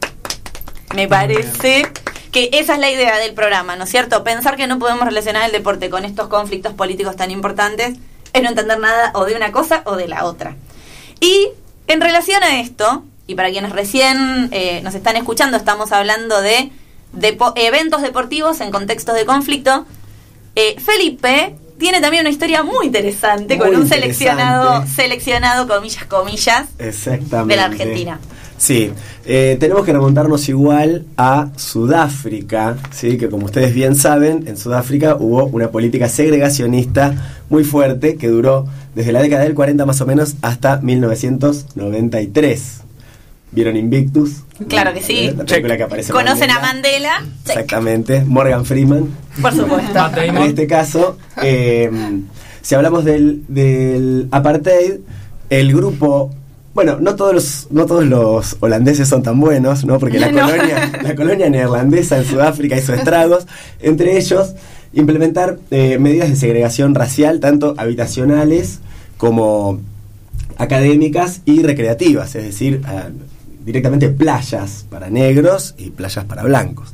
me 0.95 1.07
parece 1.07 1.87
que 2.31 2.49
esa 2.53 2.73
es 2.73 2.79
la 2.79 2.89
idea 2.91 3.17
del 3.17 3.33
programa, 3.33 3.75
¿no 3.75 3.85
es 3.85 3.89
cierto? 3.89 4.23
Pensar 4.23 4.55
que 4.55 4.67
no 4.67 4.79
podemos 4.79 5.05
relacionar 5.05 5.45
el 5.45 5.51
deporte 5.51 5.89
con 5.89 6.05
estos 6.05 6.27
conflictos 6.27 6.73
políticos 6.73 7.15
tan 7.15 7.31
importantes 7.31 7.97
es 8.33 8.43
no 8.43 8.49
entender 8.49 8.79
nada 8.79 9.11
o 9.15 9.25
de 9.25 9.35
una 9.35 9.51
cosa 9.51 9.81
o 9.85 9.95
de 9.95 10.07
la 10.07 10.25
otra. 10.25 10.55
Y 11.19 11.49
en 11.87 12.01
relación 12.01 12.43
a 12.43 12.59
esto, 12.59 13.03
y 13.25 13.35
para 13.35 13.49
quienes 13.49 13.71
recién 13.71 14.49
eh, 14.51 14.81
nos 14.83 14.93
están 14.95 15.15
escuchando, 15.15 15.57
estamos 15.57 15.91
hablando 15.91 16.41
de, 16.41 16.71
depo- 17.13 17.53
eventos 17.55 18.01
deportivos 18.03 18.61
en 18.61 18.69
contextos 18.71 19.15
de 19.15 19.25
conflicto. 19.25 19.85
Eh, 20.55 20.75
Felipe 20.79 21.55
tiene 21.79 22.01
también 22.01 22.21
una 22.21 22.29
historia 22.29 22.61
muy 22.61 22.85
interesante 22.87 23.55
Muy 23.55 23.65
con 23.65 23.75
un 23.75 23.81
interesante. 23.83 24.13
seleccionado, 24.13 24.85
seleccionado, 24.85 25.67
comillas, 25.67 26.05
comillas, 26.05 26.67
Exactamente. 26.77 27.53
de 27.53 27.55
la 27.55 27.65
Argentina. 27.65 28.19
Sí, 28.57 28.91
eh, 29.25 29.55
tenemos 29.57 29.85
que 29.85 29.93
remontarnos 29.93 30.49
igual 30.49 31.05
a 31.15 31.47
Sudáfrica, 31.55 32.75
¿sí? 32.91 33.17
que 33.17 33.29
como 33.29 33.45
ustedes 33.45 33.73
bien 33.73 33.95
saben, 33.95 34.43
en 34.47 34.57
Sudáfrica 34.57 35.15
hubo 35.17 35.45
una 35.45 35.71
política 35.71 36.09
segregacionista 36.09 37.37
muy 37.49 37.63
fuerte 37.63 38.17
que 38.17 38.27
duró 38.27 38.67
desde 38.95 39.13
la 39.13 39.21
década 39.21 39.43
del 39.43 39.53
40 39.55 39.85
más 39.85 40.01
o 40.01 40.05
menos 40.05 40.35
hasta 40.41 40.81
1993. 40.81 42.81
¿Vieron 43.51 43.75
Invictus? 43.75 44.43
Claro 44.67 44.93
que 44.93 45.01
sí. 45.01 45.25
Eh, 45.27 45.33
La 45.37 45.43
película 45.45 45.77
que 45.77 45.83
aparece 45.83 46.11
¿Conocen 46.13 46.51
a 46.51 46.59
Mandela? 46.59 47.23
Exactamente, 47.45 48.23
Morgan 48.25 48.63
Freeman. 48.65 49.07
por 49.41 49.53
supuesto. 49.53 49.99
En 50.17 50.37
este 50.37 50.67
caso, 50.67 51.17
eh, 51.41 51.89
si 52.61 52.75
hablamos 52.75 53.05
del, 53.05 53.43
del 53.47 54.27
apartheid, 54.31 54.99
el 55.49 55.73
grupo 55.73 56.31
bueno, 56.75 56.97
no 57.01 57.15
todos 57.15 57.33
los, 57.33 57.67
no 57.71 57.87
todos 57.87 58.05
los 58.05 58.55
holandeses 58.59 59.07
son 59.09 59.23
tan 59.23 59.39
buenos, 59.39 59.83
¿no? 59.83 59.97
Porque 59.99 60.19
la 60.19 60.31
No. 60.31 60.45
colonia, 60.47 60.91
la 61.01 61.15
colonia 61.15 61.49
neerlandesa 61.49 62.17
en 62.19 62.25
Sudáfrica 62.25 62.77
hizo 62.77 62.93
estragos, 62.93 63.47
entre 63.81 64.17
ellos 64.17 64.53
implementar 64.93 65.57
eh, 65.71 65.97
medidas 65.99 66.29
de 66.29 66.35
segregación 66.35 66.93
racial, 66.95 67.39
tanto 67.39 67.73
habitacionales 67.77 68.79
como 69.17 69.81
académicas 70.57 71.41
y 71.45 71.63
recreativas, 71.63 72.35
es 72.35 72.43
decir, 72.43 72.81
directamente 73.65 74.09
playas 74.09 74.85
para 74.89 75.09
negros 75.09 75.75
y 75.77 75.89
playas 75.91 76.25
para 76.25 76.43
blancos. 76.43 76.93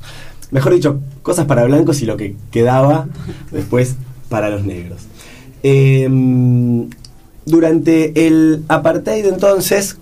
Mejor 0.52 0.74
dicho, 0.74 1.00
cosas 1.24 1.46
para 1.46 1.64
blancos 1.66 2.02
y 2.02 2.06
lo 2.06 2.18
que 2.18 2.36
quedaba 2.52 3.08
después 3.52 3.96
para 4.30 4.50
los 4.50 4.64
negros. 4.66 5.02
Em, 5.64 6.90
durante 7.46 8.28
el 8.28 8.64
apartheid 8.68 9.26
entonces, 9.26 9.98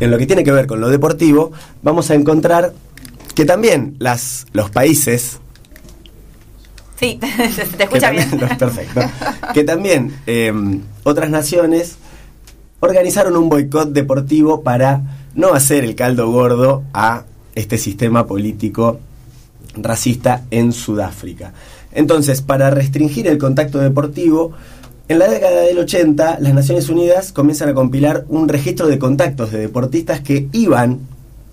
en 0.00 0.10
lo 0.10 0.18
que 0.18 0.26
tiene 0.26 0.44
que 0.44 0.52
ver 0.52 0.66
con 0.66 0.80
lo 0.80 0.88
deportivo, 0.88 1.52
vamos 1.82 2.10
a 2.10 2.14
encontrar 2.14 2.72
que 3.34 3.44
también 3.44 3.96
las, 3.98 4.46
los 4.52 4.70
países 4.70 5.38
Sí, 6.98 7.18
te 7.76 7.82
escucha 7.84 8.06
también- 8.12 8.30
bien. 8.30 8.48
perfecto. 8.58 9.00
Que 9.54 9.64
también 9.64 10.14
eh, 10.26 10.52
otras 11.02 11.30
naciones 11.30 11.96
organizaron 12.78 13.36
un 13.36 13.48
boicot 13.48 13.90
deportivo 13.92 14.62
para 14.62 15.02
no 15.34 15.54
hacer 15.54 15.84
el 15.84 15.94
caldo 15.94 16.30
gordo 16.30 16.82
a 16.92 17.24
este 17.54 17.78
sistema 17.78 18.26
político 18.26 19.00
racista 19.74 20.42
en 20.50 20.72
Sudáfrica. 20.72 21.52
Entonces, 21.92 22.42
para 22.42 22.70
restringir 22.70 23.26
el 23.26 23.38
contacto 23.38 23.78
deportivo, 23.78 24.52
en 25.08 25.18
la 25.18 25.28
década 25.28 25.62
del 25.62 25.78
80 25.78 26.38
las 26.40 26.54
Naciones 26.54 26.88
Unidas 26.88 27.32
comienzan 27.32 27.68
a 27.68 27.74
compilar 27.74 28.24
un 28.28 28.48
registro 28.48 28.86
de 28.86 28.98
contactos 28.98 29.52
de 29.52 29.58
deportistas 29.58 30.20
que 30.20 30.48
iban 30.52 31.00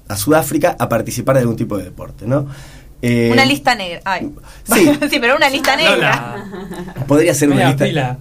a 0.07 0.15
Sudáfrica 0.15 0.75
a 0.79 0.87
participar 0.89 1.35
de 1.35 1.41
algún 1.41 1.55
tipo 1.55 1.77
de 1.77 1.83
deporte, 1.85 2.25
¿no? 2.25 2.47
Eh, 3.01 3.29
Una 3.31 3.45
lista 3.45 3.75
negra. 3.75 4.01
Ay. 4.05 4.29
Sí. 4.63 4.89
sí, 5.09 5.17
pero 5.19 5.35
una 5.35 5.49
lista 5.49 5.75
negra. 5.75 5.95
Lola, 5.95 7.05
Podría 7.07 7.33
ser 7.33 7.49
una 7.49 7.67
lista. 7.69 7.85
pila. 7.85 8.17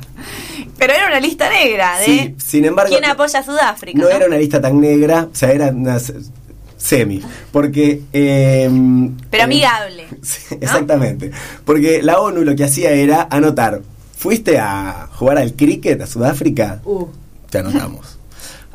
Pero 0.79 0.93
era 0.93 1.09
una 1.09 1.21
lista 1.21 1.49
negra 1.51 1.99
de 1.99 2.05
Sí, 2.05 2.35
sin 2.39 2.65
embargo, 2.65 2.91
quién 2.91 3.05
apoya 3.05 3.41
a 3.41 3.43
Sudáfrica. 3.45 3.99
no 3.99 4.05
¿no? 4.09 4.11
era 4.11 4.27
una 4.27 4.37
lista 4.39 4.61
tan 4.61 4.81
negra, 4.81 5.29
o 5.31 5.35
sea, 5.35 5.51
era 5.51 5.69
una 5.69 5.99
se- 5.99 6.15
semi. 6.77 7.21
Porque. 7.53 8.03
eh, 8.13 8.71
Pero 9.31 9.41
eh, 9.43 9.45
amigable. 9.45 10.07
exactamente. 10.61 11.31
Porque 11.65 12.03
la 12.03 12.21
ONU 12.21 12.43
lo 12.45 12.55
que 12.55 12.65
hacía 12.65 12.91
era 12.93 13.27
anotar. 13.31 13.83
¿Fuiste 14.17 14.59
a 14.59 15.09
jugar 15.15 15.39
al 15.39 15.55
cricket 15.55 16.01
a 16.01 16.07
Sudáfrica? 16.07 16.81
Uh, 16.85 17.07
Te 17.51 17.59
anotamos. 17.59 18.19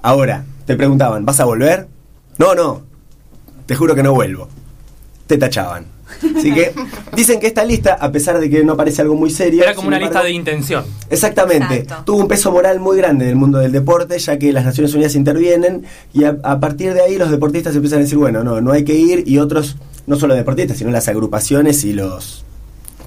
Ahora, 0.02 0.46
te 0.66 0.76
preguntaban, 0.76 1.26
¿vas 1.26 1.40
a 1.40 1.46
volver? 1.46 1.88
No, 2.38 2.56
no. 2.56 2.84
Te 3.66 3.76
juro 3.76 3.94
que 3.96 4.04
no 4.04 4.14
vuelvo. 4.14 4.48
Te 5.28 5.38
tachaban. 5.38 5.86
Así 6.38 6.54
que 6.54 6.74
dicen 7.16 7.40
que 7.40 7.48
esta 7.48 7.64
lista, 7.66 7.94
a 8.00 8.12
pesar 8.12 8.40
de 8.40 8.50
que 8.50 8.64
no 8.64 8.76
parece 8.78 9.02
algo 9.02 9.16
muy 9.16 9.30
serio. 9.30 9.64
Era 9.64 9.74
como 9.76 9.88
una 9.90 9.98
lista 9.98 10.12
embargo- 10.20 10.28
de 10.28 10.34
intención. 10.34 10.84
Exactamente. 11.10 11.76
Exacto. 11.80 12.04
Tuvo 12.06 12.18
un 12.22 12.28
peso 12.28 12.52
moral 12.52 12.80
muy 12.80 12.98
grande 12.98 13.26
en 13.26 13.30
el 13.32 13.36
mundo 13.36 13.60
del 13.60 13.72
deporte, 13.72 14.18
ya 14.20 14.38
que 14.40 14.52
las 14.54 14.66
Naciones 14.66 14.94
Unidas 14.94 15.16
intervienen 15.16 15.84
y 16.14 16.24
a, 16.26 16.38
a 16.44 16.60
partir 16.60 16.94
de 16.94 17.02
ahí 17.02 17.18
los 17.18 17.30
deportistas 17.32 17.76
empiezan 17.76 18.00
a 18.00 18.02
decir, 18.04 18.18
bueno, 18.18 18.44
no, 18.44 18.62
no 18.62 18.72
hay 18.72 18.84
que 18.84 18.96
ir 18.96 19.24
y 19.28 19.38
otros, 19.40 19.78
no 20.08 20.16
solo 20.18 20.36
deportistas, 20.36 20.78
sino 20.78 20.92
las 20.92 21.08
agrupaciones 21.08 21.84
y 21.84 21.94
los 21.94 22.46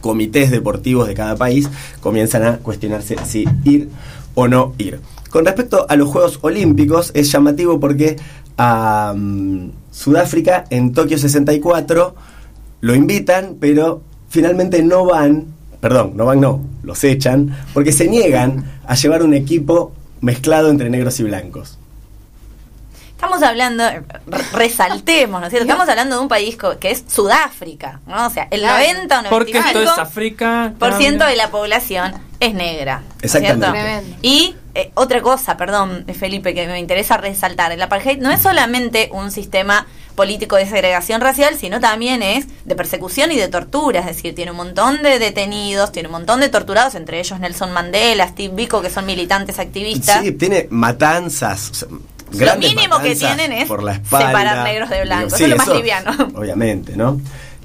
comités 0.00 0.50
deportivos 0.50 1.08
de 1.08 1.14
cada 1.14 1.36
país 1.36 1.68
comienzan 2.00 2.44
a 2.44 2.58
cuestionarse 2.58 3.16
si 3.26 3.44
ir 3.64 3.88
o 4.34 4.46
no 4.46 4.74
ir. 4.78 5.00
Con 5.30 5.44
respecto 5.44 5.86
a 5.88 5.96
los 5.96 6.08
Juegos 6.08 6.38
Olímpicos, 6.42 7.10
es 7.14 7.30
llamativo 7.32 7.80
porque 7.80 8.16
a 8.56 9.14
Sudáfrica 9.90 10.64
en 10.70 10.92
Tokio 10.92 11.18
64 11.18 12.14
lo 12.86 12.94
invitan, 12.94 13.56
pero 13.60 14.02
finalmente 14.28 14.82
no 14.82 15.04
van, 15.04 15.46
perdón, 15.80 16.12
no 16.16 16.24
van, 16.24 16.40
no, 16.40 16.62
los 16.82 17.02
echan, 17.04 17.56
porque 17.74 17.90
se 17.92 18.06
niegan 18.08 18.64
a 18.86 18.94
llevar 18.94 19.22
un 19.22 19.34
equipo 19.34 19.92
mezclado 20.20 20.70
entre 20.70 20.88
negros 20.90 21.18
y 21.20 21.24
blancos. 21.24 21.78
Estamos 23.10 23.42
hablando, 23.42 23.82
re- 24.26 24.42
resaltemos, 24.52 25.40
¿no 25.40 25.46
es 25.46 25.50
cierto? 25.50 25.66
Estamos 25.66 25.88
hablando 25.88 26.16
de 26.16 26.22
un 26.22 26.28
país 26.28 26.56
que 26.78 26.90
es 26.90 27.02
Sudáfrica, 27.08 28.00
¿no? 28.06 28.26
O 28.26 28.30
sea, 28.30 28.46
el 28.50 28.60
Claro. 28.60 28.84
90 28.84 29.20
o 29.20 29.28
Porque 29.30 29.58
esto 29.58 29.80
es 29.80 29.88
95% 29.88 29.98
África. 29.98 30.72
por 30.78 30.92
ciento 30.98 31.24
de 31.24 31.34
la 31.36 31.50
población 31.50 32.12
es 32.40 32.52
negra. 32.52 33.00
¿no 33.00 33.14
es 33.22 33.34
Exactamente. 33.34 33.80
cierto? 34.02 34.18
Y 34.20 34.54
eh, 34.74 34.90
otra 34.94 35.22
cosa, 35.22 35.56
perdón, 35.56 36.04
Felipe, 36.18 36.52
que 36.52 36.66
me 36.66 36.78
interesa 36.78 37.16
resaltar, 37.16 37.72
el 37.72 37.80
apartheid 37.80 38.18
no 38.20 38.30
es 38.30 38.42
solamente 38.42 39.08
un 39.12 39.30
sistema 39.30 39.86
político 40.16 40.56
de 40.56 40.66
segregación 40.66 41.20
racial, 41.20 41.56
sino 41.56 41.78
también 41.78 42.22
es 42.22 42.46
de 42.64 42.74
persecución 42.74 43.30
y 43.30 43.36
de 43.36 43.48
tortura, 43.48 44.00
es 44.00 44.06
decir, 44.06 44.34
tiene 44.34 44.50
un 44.50 44.56
montón 44.56 45.02
de 45.02 45.18
detenidos, 45.18 45.92
tiene 45.92 46.08
un 46.08 46.12
montón 46.12 46.40
de 46.40 46.48
torturados, 46.48 46.94
entre 46.96 47.20
ellos 47.20 47.38
Nelson 47.38 47.72
Mandela, 47.72 48.26
Steve 48.28 48.54
Biko, 48.54 48.82
que 48.82 48.90
son 48.90 49.06
militantes 49.06 49.58
activistas. 49.58 50.22
Sí, 50.22 50.32
tiene 50.32 50.66
matanzas. 50.70 51.70
o 51.70 52.34
sea, 52.34 52.54
Lo 52.54 52.60
mínimo 52.60 52.98
que 53.00 53.14
tienen 53.14 53.52
es 53.52 53.68
por 53.68 53.82
la 53.82 53.92
espalda. 53.92 54.26
separar 54.28 54.64
negros 54.64 54.90
de 54.90 55.02
blancos. 55.02 55.34
Sí, 55.34 55.44
Eso 55.44 55.44
es 55.44 55.50
lo 55.50 55.56
más 55.58 55.68
liviano. 55.76 56.10
Obviamente, 56.34 56.96
¿no? 56.96 57.20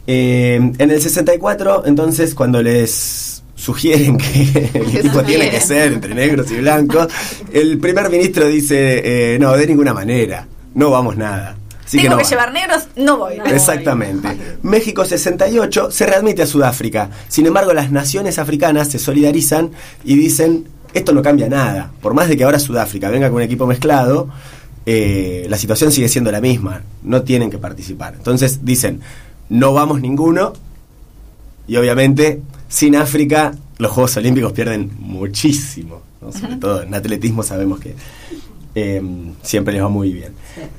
Eh, 0.05 0.55
en 0.55 0.91
el 0.91 1.01
64, 1.01 1.83
entonces, 1.85 2.35
cuando 2.35 2.61
les 2.61 3.43
sugieren 3.55 4.17
que 4.17 4.71
el 4.73 4.97
equipo 4.97 5.21
tiene 5.23 5.49
que 5.49 5.61
ser 5.61 5.93
entre 5.93 6.13
negros 6.15 6.51
y 6.51 6.55
blancos, 6.55 7.07
el 7.53 7.77
primer 7.77 8.09
ministro 8.09 8.47
dice, 8.47 9.35
eh, 9.35 9.39
no, 9.39 9.55
de 9.55 9.67
ninguna 9.67 9.93
manera, 9.93 10.47
no 10.73 10.89
vamos 10.89 11.15
nada. 11.15 11.55
Así 11.91 11.97
Tengo 11.97 12.11
no 12.11 12.19
que 12.19 12.23
llevar 12.23 12.53
negros, 12.53 12.87
no 12.95 13.17
voy. 13.17 13.37
No. 13.37 13.45
Exactamente. 13.47 14.57
México 14.61 15.03
68 15.03 15.91
se 15.91 16.05
readmite 16.05 16.41
a 16.41 16.47
Sudáfrica. 16.47 17.09
Sin 17.27 17.45
embargo, 17.45 17.73
las 17.73 17.91
naciones 17.91 18.39
africanas 18.39 18.87
se 18.87 18.97
solidarizan 18.97 19.71
y 20.05 20.15
dicen, 20.15 20.67
esto 20.93 21.11
no 21.11 21.21
cambia 21.21 21.49
nada. 21.49 21.91
Por 22.01 22.13
más 22.13 22.29
de 22.29 22.37
que 22.37 22.45
ahora 22.45 22.59
Sudáfrica 22.59 23.09
venga 23.09 23.27
con 23.27 23.35
un 23.35 23.41
equipo 23.41 23.67
mezclado, 23.67 24.29
eh, 24.85 25.45
la 25.49 25.57
situación 25.57 25.91
sigue 25.91 26.07
siendo 26.07 26.31
la 26.31 26.39
misma. 26.39 26.81
No 27.03 27.23
tienen 27.23 27.51
que 27.51 27.57
participar. 27.57 28.13
Entonces 28.15 28.63
dicen, 28.63 29.01
no 29.49 29.73
vamos 29.73 29.99
ninguno. 29.99 30.53
Y 31.67 31.75
obviamente, 31.75 32.41
sin 32.69 32.95
África, 32.95 33.53
los 33.79 33.91
Juegos 33.91 34.15
Olímpicos 34.15 34.53
pierden 34.53 34.91
muchísimo. 34.97 36.03
¿no? 36.21 36.31
Sobre 36.31 36.55
todo 36.55 36.83
en 36.83 36.93
atletismo 36.93 37.43
sabemos 37.43 37.81
que 37.81 37.95
eh, 38.75 39.01
siempre 39.41 39.73
les 39.73 39.83
va 39.83 39.89
muy 39.89 40.13
bien. 40.13 40.33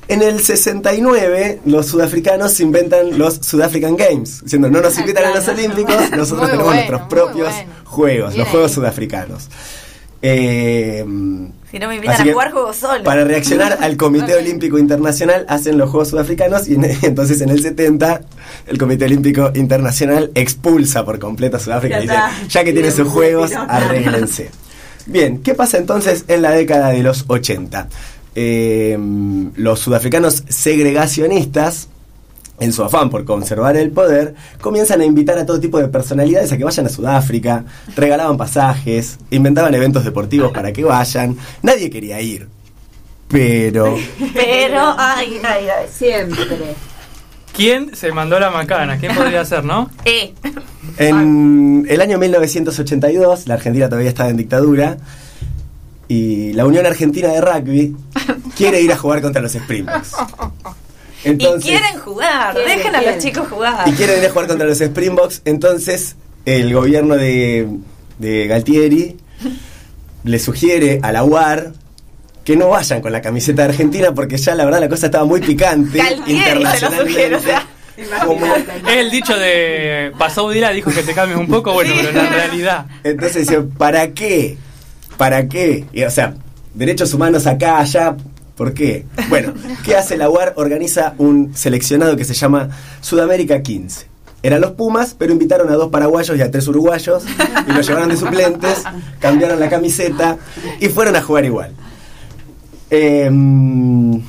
En 0.07 0.21
el 0.21 0.39
69, 0.41 1.59
los 1.65 1.85
sudafricanos 1.87 2.59
inventan 2.59 3.17
los 3.17 3.35
Sudafrican 3.35 3.95
Games, 3.95 4.41
diciendo 4.43 4.69
no 4.69 4.81
nos 4.81 4.97
invitan 4.99 5.25
a 5.25 5.35
los. 5.35 5.47
Olímpicos, 5.47 5.95
nosotros 6.11 6.39
Muy 6.39 6.49
tenemos 6.51 6.63
bueno, 6.65 6.73
nuestros 6.73 7.01
propios 7.09 7.49
bueno. 7.53 7.71
juegos, 7.85 8.29
Bien 8.33 8.39
los 8.39 8.47
Juegos. 8.49 8.71
Sudafricanos. 8.71 9.49
Eh, 10.25 11.03
Si 11.69 11.79
no 11.79 11.87
me 11.89 11.95
invitan 11.95 12.21
a 12.27 12.31
jugar, 12.31 12.51
juego 12.51 12.71
solo. 12.71 13.03
Para 13.03 13.25
reaccionar 13.25 13.77
al 13.81 13.97
Comité 13.97 14.35
Olímpico 14.35 14.77
Internacional 14.77 15.45
hacen 15.49 15.77
los 15.77 15.89
Juegos 15.89 16.09
Sudafricanos 16.09 16.67
y 16.69 16.75
en- 16.75 16.85
entonces 17.01 17.41
en 17.41 17.49
el 17.49 17.61
70 17.61 18.21
el 18.67 18.77
Comité 18.77 19.05
Olímpico 19.05 19.51
Internacional 19.53 20.31
expulsa 20.35 21.03
por 21.03 21.19
completo 21.19 21.57
a 21.57 21.59
Sudáfrica 21.59 21.99
y 21.99 22.03
dice, 22.03 22.15
ya 22.47 22.63
que 22.63 22.71
tiene 22.73 22.89
sus 22.91 23.07
juegos, 23.09 23.51
arréglense. 23.53 24.49
Bien, 25.05 25.39
¿qué 25.39 25.53
pasa 25.53 25.77
entonces 25.77 26.25
en 26.27 26.41
la 26.41 26.51
década 26.51 26.89
de 26.89 27.03
los 27.03 27.25
80? 27.27 27.87
Eh, 28.35 28.97
los 29.55 29.79
sudafricanos 29.79 30.43
segregacionistas, 30.47 31.89
en 32.59 32.71
su 32.71 32.83
afán 32.83 33.09
por 33.09 33.25
conservar 33.25 33.75
el 33.75 33.91
poder, 33.91 34.35
comienzan 34.61 35.01
a 35.01 35.05
invitar 35.05 35.37
a 35.37 35.45
todo 35.45 35.59
tipo 35.59 35.79
de 35.79 35.87
personalidades 35.87 36.51
a 36.51 36.57
que 36.57 36.63
vayan 36.63 36.85
a 36.85 36.89
Sudáfrica, 36.89 37.65
regalaban 37.95 38.37
pasajes, 38.37 39.17
inventaban 39.31 39.73
eventos 39.73 40.05
deportivos 40.05 40.51
para 40.51 40.71
que 40.71 40.83
vayan. 40.83 41.35
Nadie 41.61 41.89
quería 41.89 42.21
ir. 42.21 42.47
Pero 43.27 43.97
Pero, 44.33 44.95
ay, 44.97 45.41
ay, 45.43 45.67
ay. 45.67 45.87
siempre. 45.91 46.75
¿Quién 47.53 47.95
se 47.95 48.11
mandó 48.11 48.39
la 48.39 48.49
macana? 48.49 48.97
¿Quién 48.97 49.13
podría 49.15 49.45
ser, 49.45 49.63
no? 49.63 49.89
Eh, 50.05 50.33
en 50.97 51.85
el 51.89 52.01
año 52.01 52.17
1982, 52.17 53.47
la 53.47 53.53
Argentina 53.55 53.87
todavía 53.89 54.09
estaba 54.09 54.29
en 54.29 54.37
dictadura, 54.37 54.97
y 56.07 56.53
la 56.53 56.65
Unión 56.65 56.85
Argentina 56.85 57.29
de 57.29 57.41
Rugby 57.41 57.95
quiere 58.57 58.81
ir 58.81 58.91
a 58.91 58.97
jugar 58.97 59.21
contra 59.21 59.41
los 59.41 59.53
Springboks. 59.55 60.11
y 61.23 61.37
quieren 61.37 61.97
jugar, 62.03 62.53
Quieren, 62.55 62.77
dejen 62.77 62.95
a 62.95 62.99
quieren. 62.99 63.15
los 63.15 63.23
chicos 63.23 63.47
jugar. 63.47 63.87
y 63.87 63.91
quieren 63.93 64.19
ir 64.19 64.25
a 64.27 64.31
jugar 64.31 64.47
contra 64.47 64.67
los 64.67 64.81
Springboks, 64.81 65.41
entonces 65.45 66.15
el 66.45 66.73
gobierno 66.73 67.15
de, 67.15 67.67
de 68.19 68.47
Galtieri 68.47 69.17
le 70.25 70.39
sugiere 70.39 70.99
a 71.03 71.11
la 71.11 71.23
UAR 71.23 71.71
que 72.43 72.55
no 72.57 72.69
vayan 72.69 73.01
con 73.01 73.11
la 73.11 73.21
camiseta 73.21 73.63
de 73.63 73.69
Argentina 73.69 74.13
porque 74.13 74.37
ya 74.37 74.53
la 74.55 74.65
verdad 74.65 74.79
la 74.81 74.89
cosa 74.89 75.05
estaba 75.07 75.25
muy 75.25 75.39
picante 75.41 75.97
Galtieri 75.97 76.65
se 76.65 76.81
lo 76.81 76.91
sugiere, 76.91 77.35
o 77.35 77.39
sea. 77.39 77.65
Como- 78.25 78.45
Es 78.55 78.97
el 78.97 79.11
dicho 79.11 79.37
de 79.37 80.11
Pasó 80.17 80.49
Dila 80.49 80.71
dijo 80.71 80.91
que 80.91 81.03
te 81.03 81.13
cambies 81.13 81.39
un 81.39 81.47
poco, 81.47 81.73
bueno, 81.73 81.93
Sí. 81.93 81.99
pero 82.03 82.09
en 82.09 82.25
la 82.25 82.29
realidad. 82.31 82.85
entonces 83.03 83.47
dice, 83.47 83.61
¿para 83.61 84.11
qué? 84.13 84.57
¿Para 85.17 85.47
qué? 85.47 85.85
Y, 85.93 86.03
o 86.03 86.09
sea, 86.09 86.33
derechos 86.73 87.13
humanos 87.13 87.45
acá, 87.47 87.79
allá, 87.79 88.15
¿Por 88.55 88.73
qué? 88.75 89.05
Bueno, 89.29 89.51
¿qué 89.83 89.95
hace 89.95 90.15
la 90.15 90.29
UAR? 90.29 90.53
Organiza 90.57 91.15
un 91.17 91.55
seleccionado 91.55 92.15
que 92.15 92.23
se 92.23 92.35
llama 92.35 92.69
Sudamérica 93.01 93.63
15. 93.63 94.05
Eran 94.43 94.61
los 94.61 94.71
Pumas, 94.73 95.15
pero 95.17 95.31
invitaron 95.33 95.69
a 95.71 95.73
dos 95.73 95.89
paraguayos 95.89 96.37
y 96.37 96.41
a 96.41 96.51
tres 96.51 96.67
uruguayos 96.67 97.23
y 97.67 97.71
los 97.71 97.87
llevaron 97.87 98.09
de 98.09 98.17
suplentes, 98.17 98.83
cambiaron 99.19 99.59
la 99.59 99.69
camiseta 99.69 100.37
y 100.79 100.87
fueron 100.89 101.15
a 101.15 101.21
jugar 101.23 101.45
igual. 101.45 101.71
Em, 102.95 104.21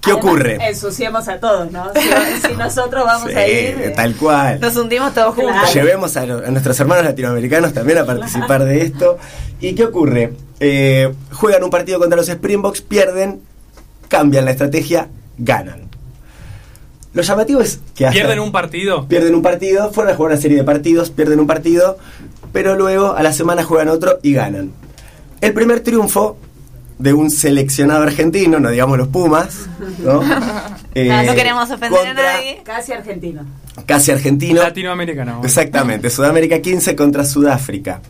¿Qué 0.00 0.10
Además, 0.12 0.24
ocurre? 0.24 0.68
Ensuciemos 0.68 1.26
a 1.28 1.40
todos, 1.40 1.72
¿no? 1.72 1.86
Si, 1.94 2.48
si 2.48 2.54
nosotros 2.56 3.04
vamos 3.04 3.30
Sí, 3.30 3.36
a 3.36 3.48
ir. 3.48 3.54
eh, 3.80 3.92
tal 3.96 4.14
cual. 4.14 4.60
Nos 4.60 4.76
hundimos 4.76 5.12
todos 5.14 5.34
juntos. 5.34 5.52
Claro. 5.54 5.72
Llevemos 5.72 6.16
a, 6.16 6.22
a 6.22 6.26
nuestros 6.50 6.78
hermanos 6.78 7.04
latinoamericanos 7.04 7.72
también 7.72 7.98
a 7.98 8.04
participar 8.06 8.64
de 8.64 8.82
esto. 8.82 9.18
¿Y 9.60 9.74
qué 9.74 9.84
ocurre? 9.86 10.34
Eh, 10.60 11.12
juegan 11.32 11.64
un 11.64 11.70
partido 11.70 11.98
contra 11.98 12.16
los 12.16 12.28
Springboks, 12.28 12.82
pierden, 12.82 13.40
cambian 14.08 14.44
la 14.44 14.50
estrategia, 14.52 15.08
ganan. 15.38 15.88
Lo 17.12 17.22
llamativo 17.22 17.60
es 17.60 17.80
que 17.94 18.06
hasta- 18.06 18.14
¿Pierden 18.20 18.40
un 18.40 18.52
partido? 18.52 19.08
pierden 19.08 19.34
un 19.34 19.42
partido, 19.42 19.90
fueron 19.92 20.12
a 20.12 20.16
jugar 20.16 20.32
una 20.32 20.40
serie 20.40 20.58
de 20.58 20.64
partidos, 20.64 21.10
pierden 21.10 21.40
un 21.40 21.46
partido, 21.46 21.96
pero 22.52 22.76
luego 22.76 23.14
a 23.16 23.22
la 23.22 23.32
semana 23.32 23.64
juegan 23.64 23.88
otro 23.88 24.18
y 24.22 24.32
ganan. 24.34 24.72
El 25.40 25.52
primer 25.54 25.80
triunfo 25.80 26.36
de 26.98 27.12
un 27.12 27.30
seleccionado 27.30 28.02
argentino, 28.04 28.60
no 28.60 28.70
digamos 28.70 28.98
los 28.98 29.08
Pumas, 29.08 29.66
¿no? 30.02 30.22
Eh, 30.96 31.08
No, 31.08 31.24
no 31.24 31.34
queremos 31.34 31.68
ofender 31.72 32.06
a 32.06 32.14
nadie. 32.14 32.60
Casi 32.64 32.92
argentino. 32.92 33.42
Casi 33.84 34.12
argentino. 34.12 34.62
Latinoamericano. 34.62 35.40
Exactamente, 35.42 36.08
Sudamérica 36.08 36.60
15 36.60 36.94
contra 36.94 37.24
Sudáfrica. 37.24 38.00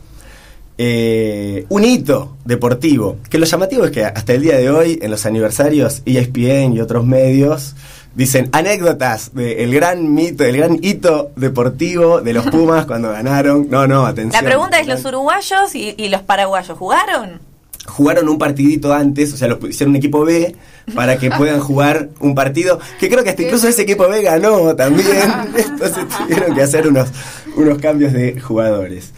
Eh, 0.77 1.65
un 1.69 1.83
hito 1.83 2.37
deportivo, 2.45 3.17
que 3.29 3.37
lo 3.37 3.45
llamativo 3.45 3.85
es 3.85 3.91
que 3.91 4.03
hasta 4.05 4.33
el 4.33 4.41
día 4.41 4.57
de 4.57 4.69
hoy, 4.69 4.99
en 5.01 5.09
los 5.09 5.25
aniversarios, 5.25 6.01
ESPN 6.05 6.73
y 6.73 6.81
otros 6.81 7.05
medios 7.05 7.75
dicen 8.13 8.49
anécdotas 8.51 9.33
del 9.33 9.73
gran 9.73 10.13
mito, 10.13 10.43
el 10.43 10.57
gran 10.57 10.77
hito 10.81 11.31
deportivo 11.37 12.21
de 12.21 12.33
los 12.33 12.45
Pumas 12.51 12.85
cuando 12.85 13.09
ganaron. 13.11 13.67
No, 13.69 13.87
no, 13.87 14.05
atención. 14.05 14.43
La 14.43 14.47
pregunta 14.47 14.79
es, 14.79 14.87
¿los 14.87 15.03
uruguayos 15.05 15.73
y, 15.75 15.95
y 15.97 16.09
los 16.09 16.21
paraguayos 16.21 16.77
jugaron? 16.77 17.39
Jugaron 17.85 18.29
un 18.29 18.37
partidito 18.37 18.93
antes, 18.93 19.33
o 19.33 19.37
sea, 19.37 19.47
lo 19.47 19.59
hicieron 19.67 19.91
un 19.91 19.97
equipo 19.97 20.25
B 20.25 20.55
para 20.93 21.17
que 21.17 21.29
puedan 21.29 21.59
jugar 21.59 22.09
un 22.19 22.35
partido, 22.35 22.79
que 22.99 23.09
creo 23.09 23.23
que 23.23 23.29
hasta 23.29 23.43
incluso 23.43 23.67
ese 23.67 23.83
equipo 23.83 24.07
B 24.07 24.21
ganó 24.21 24.75
también, 24.75 25.07
entonces 25.55 26.05
tuvieron 26.17 26.55
que 26.55 26.61
hacer 26.61 26.87
unos, 26.87 27.09
unos 27.55 27.77
cambios 27.77 28.13
de 28.13 28.39
jugadores. 28.39 29.11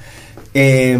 Eh, 0.53 0.97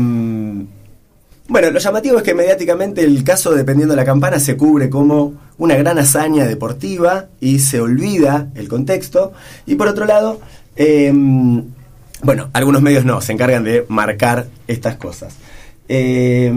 bueno, 1.49 1.71
lo 1.71 1.79
llamativo 1.79 2.17
es 2.17 2.23
que 2.23 2.33
mediáticamente 2.33 3.03
el 3.03 3.23
caso, 3.23 3.55
dependiendo 3.55 3.93
de 3.93 4.01
la 4.01 4.05
campana, 4.05 4.37
se 4.39 4.57
cubre 4.57 4.89
como 4.89 5.33
una 5.57 5.75
gran 5.75 5.97
hazaña 5.97 6.45
deportiva 6.45 7.27
y 7.39 7.59
se 7.59 7.79
olvida 7.79 8.49
el 8.55 8.67
contexto. 8.67 9.31
Y 9.65 9.75
por 9.75 9.87
otro 9.87 10.05
lado, 10.05 10.41
eh, 10.75 11.13
bueno, 12.21 12.49
algunos 12.51 12.81
medios 12.81 13.05
no, 13.05 13.21
se 13.21 13.31
encargan 13.31 13.63
de 13.63 13.85
marcar 13.87 14.47
estas 14.67 14.97
cosas. 14.97 15.35
Eh, 15.87 16.51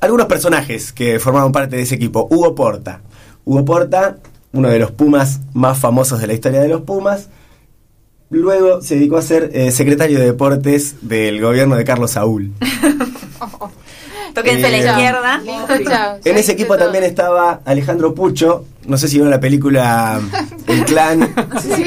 algunos 0.00 0.26
personajes 0.26 0.92
que 0.92 1.18
formaban 1.18 1.52
parte 1.52 1.76
de 1.76 1.82
ese 1.82 1.94
equipo. 1.96 2.26
Hugo 2.30 2.54
Porta. 2.54 3.00
Hugo 3.44 3.64
Porta, 3.64 4.16
uno 4.52 4.68
de 4.68 4.78
los 4.78 4.90
Pumas 4.92 5.40
más 5.54 5.78
famosos 5.78 6.20
de 6.20 6.26
la 6.26 6.34
historia 6.34 6.60
de 6.60 6.68
los 6.68 6.82
Pumas. 6.82 7.28
Luego 8.30 8.82
se 8.82 8.96
dedicó 8.96 9.16
a 9.16 9.22
ser 9.22 9.50
eh, 9.54 9.70
secretario 9.72 10.18
de 10.18 10.26
deportes 10.26 10.96
del 11.00 11.40
gobierno 11.40 11.76
de 11.76 11.84
Carlos 11.84 12.10
Saúl. 12.12 12.52
Tóquense 14.34 14.66
a 14.66 14.70
la 14.70 14.76
Eh, 14.76 14.86
izquierda. 14.86 15.38
Listo, 15.38 15.90
chao. 15.90 16.18
En 16.24 16.36
ese 16.36 16.52
equipo 16.52 16.76
también 16.76 17.04
estaba 17.04 17.60
Alejandro 17.64 18.14
Pucho. 18.14 18.64
No 18.88 18.96
sé 18.96 19.06
si 19.06 19.14
vieron 19.16 19.30
la 19.30 19.38
película 19.38 20.18
El 20.66 20.84
Clan. 20.86 21.32
Sí. 21.62 21.84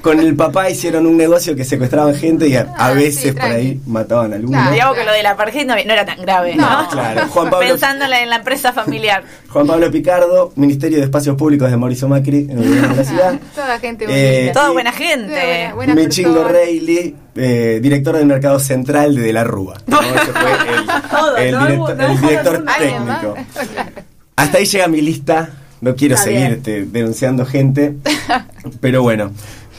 Con 0.00 0.18
el 0.20 0.34
papá 0.36 0.70
hicieron 0.70 1.06
un 1.06 1.16
negocio 1.16 1.54
que 1.56 1.64
secuestraban 1.64 2.14
gente 2.14 2.48
y 2.48 2.56
a, 2.56 2.62
a 2.76 2.86
Ah, 2.86 2.92
veces 2.94 3.22
sí, 3.22 3.32
por 3.32 3.42
ahí 3.50 3.80
mataban 3.86 4.32
a 4.32 4.36
alguno. 4.36 4.56
Claro. 4.56 4.72
Digamos 4.72 4.96
que 4.96 5.04
lo 5.04 5.12
de 5.12 5.22
la 5.22 5.30
apartheid 5.32 5.66
no, 5.66 5.74
no 5.74 5.92
era 5.92 6.06
tan 6.06 6.20
grave, 6.22 6.54
¿no? 6.56 6.82
No. 6.82 6.88
Claro, 6.88 7.26
Juan 7.28 7.50
Pablo- 7.50 7.68
Pensándola 7.68 8.22
en 8.22 8.30
la 8.30 8.36
empresa 8.36 8.72
familiar. 8.72 9.24
Juan 9.50 9.66
Pablo 9.66 9.90
Picardo, 9.90 10.52
Ministerio 10.56 10.98
de 10.98 11.04
Espacios 11.04 11.36
Públicos 11.36 11.70
de 11.70 11.76
Mauricio 11.76 12.08
Macri 12.08 12.46
en 12.50 12.58
el 12.58 12.68
gobierno 12.68 12.88
de 12.88 12.96
la 12.96 13.04
ciudad. 13.04 13.40
Toda 13.54 13.78
gente 13.80 14.06
Eh. 14.08 14.50
Toda 14.54 14.70
buena 14.70 14.92
gente. 14.92 15.70
Buena- 15.74 15.74
buena 15.74 15.94
persona. 15.94 16.48
Reilly, 16.48 17.16
eh, 17.36 17.78
director 17.82 18.16
del 18.16 18.26
mercado 18.26 18.58
central 18.60 19.14
de 19.16 19.22
De 19.22 19.32
la 19.32 19.44
Rúa. 19.44 19.74
¿no? 19.86 20.00
Ese 20.00 20.32
fue 20.32 20.50
el, 20.76 20.86
Todo, 21.10 21.36
el 21.36 21.58
director, 21.58 22.00
el 22.10 22.20
director 22.20 22.64
técnico. 22.78 23.34
Hasta 24.36 24.58
ahí 24.58 24.64
llega 24.66 24.88
mi 24.88 25.00
lista. 25.00 25.50
No 25.82 25.96
quiero 25.96 26.14
Está 26.14 26.24
seguir 26.26 26.40
bien. 26.40 26.52
este, 26.52 26.84
denunciando 26.86 27.44
gente. 27.44 27.96
Pero 28.80 29.02
bueno. 29.02 29.32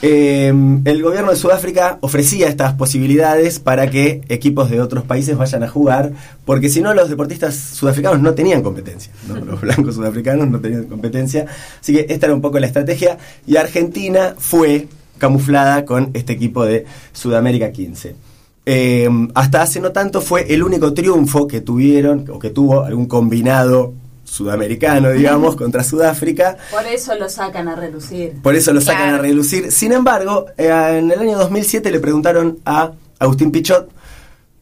Eh, 0.06 0.54
el 0.84 1.02
gobierno 1.02 1.32
de 1.32 1.38
Sudáfrica 1.38 1.98
ofrecía 2.02 2.50
estas 2.50 2.74
posibilidades 2.74 3.60
para 3.60 3.90
que 3.90 4.22
equipos 4.28 4.70
de 4.70 4.82
otros 4.82 5.06
países 5.06 5.38
vayan 5.38 5.64
a 5.64 5.70
jugar, 5.70 6.12
porque 6.44 6.68
si 6.68 6.82
no 6.82 6.94
los 6.94 7.10
deportistas 7.10 7.56
sudafricanos 7.56 8.20
no 8.20 8.34
tenían 8.34 8.62
competencia, 8.62 9.14
¿no? 9.30 9.36
los 9.46 9.62
blancos 9.62 9.96
sudafricanos 9.96 10.50
no 10.50 10.60
tenían 10.60 10.84
competencia, 10.88 11.46
así 11.80 11.94
que 11.94 12.06
esta 12.10 12.26
era 12.26 12.36
un 12.36 12.42
poco 12.42 12.60
la 12.60 12.68
estrategia 12.68 13.18
y 13.48 13.56
Argentina 13.56 14.36
fue 14.38 14.90
camuflada 15.20 15.86
con 15.86 16.10
este 16.14 16.34
equipo 16.34 16.66
de 16.66 16.84
Sudamérica 17.14 17.72
15. 17.72 18.14
Eh, 18.66 19.10
hasta 19.36 19.62
hace 19.62 19.80
no 19.80 19.94
tanto 19.94 20.20
fue 20.20 20.54
el 20.54 20.64
único 20.64 20.94
triunfo 20.94 21.48
que 21.48 21.62
tuvieron 21.62 22.26
o 22.30 22.40
que 22.40 22.50
tuvo 22.50 22.84
algún 22.84 23.06
combinado 23.06 23.94
sudamericano, 24.34 25.12
digamos, 25.12 25.56
contra 25.56 25.84
Sudáfrica. 25.84 26.58
Por 26.72 26.86
eso 26.88 27.14
lo 27.16 27.30
sacan 27.30 27.68
a 27.68 27.76
relucir. 27.76 28.34
Por 28.42 28.56
eso 28.56 28.74
lo 28.74 28.82
sacan 28.82 29.14
a 29.14 29.18
relucir. 29.20 29.72
Sin 29.72 29.92
embargo, 29.92 30.48
eh, 30.58 30.70
en 30.98 31.12
el 31.12 31.20
año 31.20 31.38
2007 31.38 31.92
le 31.92 32.00
preguntaron 32.00 32.58
a 32.66 32.92
Agustín 33.20 33.52
Pichot 33.52 33.90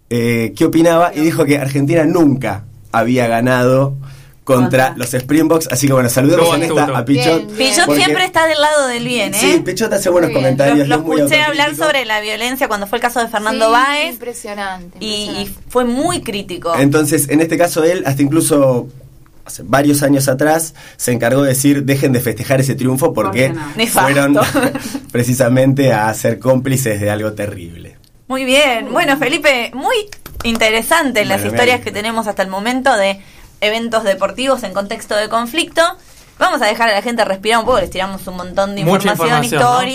eh, 0.10 0.54
qué 0.58 0.66
opinaba 0.66 1.14
y 1.16 1.22
dijo 1.22 1.46
que 1.46 1.58
Argentina 1.58 2.04
nunca 2.04 2.66
había 2.92 3.28
ganado 3.28 3.96
contra 4.44 4.94
los 4.98 5.14
Springboks. 5.14 5.70
Así 5.72 5.88
que 5.88 5.94
bueno, 5.94 6.10
saludemos 6.10 6.50
Qué 6.50 6.56
en 6.56 6.62
esta 6.64 6.82
astuto. 6.82 6.98
a 6.98 7.06
Pichot. 7.06 7.26
Bien, 7.26 7.48
bien. 7.48 7.58
Pillot 7.72 7.86
porque- 7.86 8.02
siempre 8.04 8.26
está 8.26 8.48
del 8.48 8.60
lado 8.60 8.88
del 8.88 9.06
bien, 9.06 9.34
¿eh? 9.34 9.38
Sí, 9.40 9.62
Pichot 9.64 9.94
hace 9.94 10.10
buenos 10.10 10.32
bien. 10.32 10.42
comentarios. 10.42 10.80
Lo, 10.80 10.84
y 10.86 10.88
lo 10.90 10.96
es 10.96 11.02
muy 11.04 11.18
escuché 11.22 11.42
hablar 11.42 11.76
sobre 11.78 12.04
la 12.04 12.20
violencia 12.20 12.68
cuando 12.68 12.88
fue 12.88 12.98
el 12.98 13.02
caso 13.02 13.22
de 13.22 13.30
Fernando 13.30 13.68
Sí, 13.68 13.72
Báez 13.72 14.14
Impresionante. 14.16 14.98
y, 15.00 15.50
fue 15.70 15.86
muy 15.86 16.22
crítico. 16.22 16.74
Entonces, 16.76 17.30
en 17.30 17.40
este 17.40 17.58
caso, 17.58 17.86
él, 17.86 18.04
hasta 18.06 18.22
incluso 18.22 18.90
hace 19.52 19.64
varios 19.64 20.02
años 20.04 20.28
atrás, 20.28 20.74
se 20.98 21.12
encargó 21.12 21.44
de 21.44 21.50
decir, 21.50 21.84
dejen 21.84 22.14
de 22.14 22.22
festejar 22.22 22.62
ese 22.62 22.76
triunfo 22.76 23.14
porque 23.14 23.54
fueron 23.92 24.40
precisamente 25.12 25.94
a 25.94 26.14
ser 26.14 26.40
cómplices 26.40 27.00
de 27.02 27.12
algo 27.12 27.34
terrible. 27.34 27.98
Muy 28.28 28.46
bien. 28.46 28.92
Bueno, 28.92 29.18
Felipe, 29.18 29.72
muy 29.74 29.96
interesante 30.44 31.26
las 31.26 31.42
Bueno, 31.42 31.54
historias 31.54 31.82
que 31.82 31.92
tenemos 31.92 32.28
hasta 32.28 32.44
el 32.44 32.50
momento 32.50 32.96
de 32.96 33.22
eventos 33.60 34.04
deportivos 34.04 34.64
en 34.64 34.74
contexto 34.74 35.16
de 35.16 35.28
conflicto. 35.28 35.82
Vamos 36.40 36.62
a 36.62 36.66
dejar 36.66 36.90
a 36.90 36.94
la 36.94 37.02
gente 37.02 37.24
respirar 37.26 37.60
un 37.60 37.66
poco, 37.66 37.82
les 37.82 37.90
tiramos 37.90 38.26
un 38.28 38.38
montón 38.38 38.74
de 38.76 38.82
información, 38.82 39.30
¿no? 39.52 39.92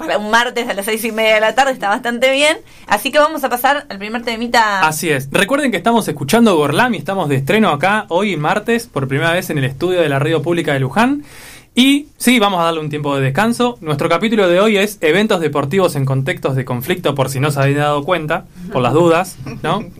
Para 0.00 0.18
un 0.18 0.30
martes 0.30 0.68
a 0.68 0.72
las 0.74 0.84
seis 0.86 1.04
y 1.04 1.12
media 1.12 1.34
de 1.34 1.40
la 1.40 1.54
tarde 1.54 1.72
está 1.72 1.88
bastante 1.88 2.32
bien. 2.32 2.56
Así 2.88 3.12
que 3.12 3.18
vamos 3.18 3.44
a 3.44 3.48
pasar 3.48 3.86
al 3.88 3.98
primer 3.98 4.22
temita. 4.22 4.80
Así 4.80 5.10
es. 5.10 5.28
Recuerden 5.30 5.70
que 5.70 5.76
estamos 5.76 6.08
escuchando 6.08 6.56
Gorlami, 6.56 6.96
estamos 6.96 7.28
de 7.28 7.36
estreno 7.36 7.68
acá 7.68 8.06
hoy 8.08 8.36
martes, 8.36 8.86
por 8.86 9.06
primera 9.06 9.32
vez 9.32 9.50
en 9.50 9.58
el 9.58 9.64
estudio 9.64 10.00
de 10.00 10.08
la 10.08 10.18
radio 10.18 10.42
pública 10.42 10.72
de 10.72 10.80
Luján. 10.80 11.22
Y 11.74 12.08
sí, 12.18 12.40
vamos 12.40 12.60
a 12.60 12.64
darle 12.64 12.80
un 12.80 12.90
tiempo 12.90 13.14
de 13.14 13.22
descanso. 13.22 13.78
Nuestro 13.80 14.08
capítulo 14.08 14.48
de 14.48 14.58
hoy 14.58 14.76
es 14.78 14.98
eventos 15.02 15.40
deportivos 15.40 15.94
en 15.94 16.04
contextos 16.04 16.56
de 16.56 16.64
conflicto, 16.64 17.14
por 17.14 17.28
si 17.30 17.38
no 17.38 17.50
se 17.52 17.60
habían 17.60 17.78
dado 17.78 18.02
cuenta, 18.02 18.46
por 18.72 18.82
las 18.82 18.92
dudas, 18.92 19.36
¿no? 19.62 19.84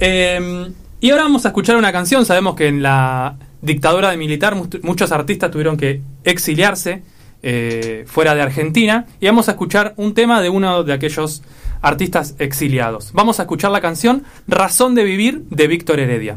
Eh, 0.00 0.70
y 1.00 1.10
ahora 1.10 1.24
vamos 1.24 1.44
a 1.44 1.48
escuchar 1.48 1.76
una 1.76 1.90
canción. 1.90 2.24
Sabemos 2.24 2.54
que 2.54 2.68
en 2.68 2.82
la 2.84 3.34
dictadura 3.62 4.10
de 4.12 4.16
militar 4.16 4.54
mu- 4.54 4.68
muchos 4.82 5.10
artistas 5.10 5.50
tuvieron 5.50 5.76
que 5.76 6.00
exiliarse 6.22 7.02
eh, 7.42 8.04
fuera 8.06 8.34
de 8.34 8.42
Argentina. 8.42 9.06
Y 9.20 9.26
vamos 9.26 9.48
a 9.48 9.52
escuchar 9.52 9.94
un 9.96 10.14
tema 10.14 10.40
de 10.40 10.48
uno 10.48 10.84
de 10.84 10.92
aquellos 10.92 11.42
artistas 11.80 12.34
exiliados. 12.38 13.12
Vamos 13.12 13.38
a 13.38 13.44
escuchar 13.44 13.70
la 13.70 13.80
canción 13.80 14.24
Razón 14.46 14.94
de 14.94 15.04
Vivir 15.04 15.42
de 15.50 15.68
Víctor 15.68 16.00
Heredia. 16.00 16.36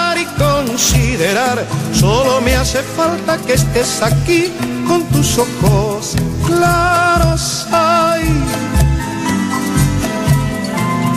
considerar, 0.71 1.65
solo 1.91 2.39
me 2.39 2.55
hace 2.55 2.81
falta 2.81 3.37
que 3.37 3.53
estés 3.55 4.01
aquí 4.01 4.51
con 4.87 5.03
tus 5.05 5.37
ojos 5.37 6.15
claros. 6.47 7.67
Hay 7.71 8.23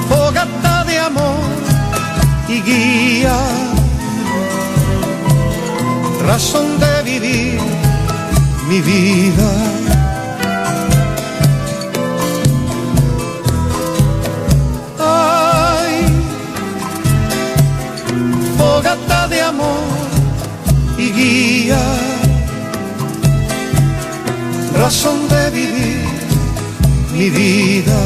fogata 0.08 0.84
de 0.84 0.98
amor 0.98 1.50
y 2.48 2.60
guía, 2.62 3.38
razón 6.26 6.66
de 6.80 7.02
vivir 7.10 7.60
mi 8.68 8.80
vida. 8.80 9.50
Amor 19.44 19.84
y 20.98 21.10
guía 21.12 21.78
razón 24.84 25.28
de 25.28 25.50
vivir 25.50 26.04
mi 27.12 27.30
vida. 27.30 28.00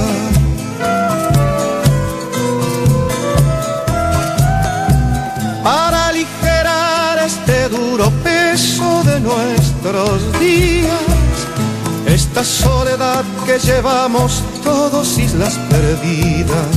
Para 5.63 6.09
aligerar 6.09 7.19
este 7.19 7.69
duro 7.69 8.11
peso 8.23 9.03
de 9.05 9.21
nuestros 9.21 10.41
días, 10.41 11.37
esta 12.07 12.45
soledad 12.45 13.25
que 13.47 13.59
llevamos 13.59 14.43
todos 14.63 15.19
islas 15.19 15.55
perdidas, 15.71 16.77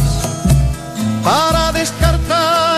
para 1.24 1.72
descartar 1.72 2.41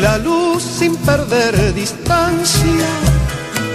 La 0.00 0.18
luz 0.18 0.62
sin 0.62 0.96
perder 0.96 1.74
distancia, 1.74 2.88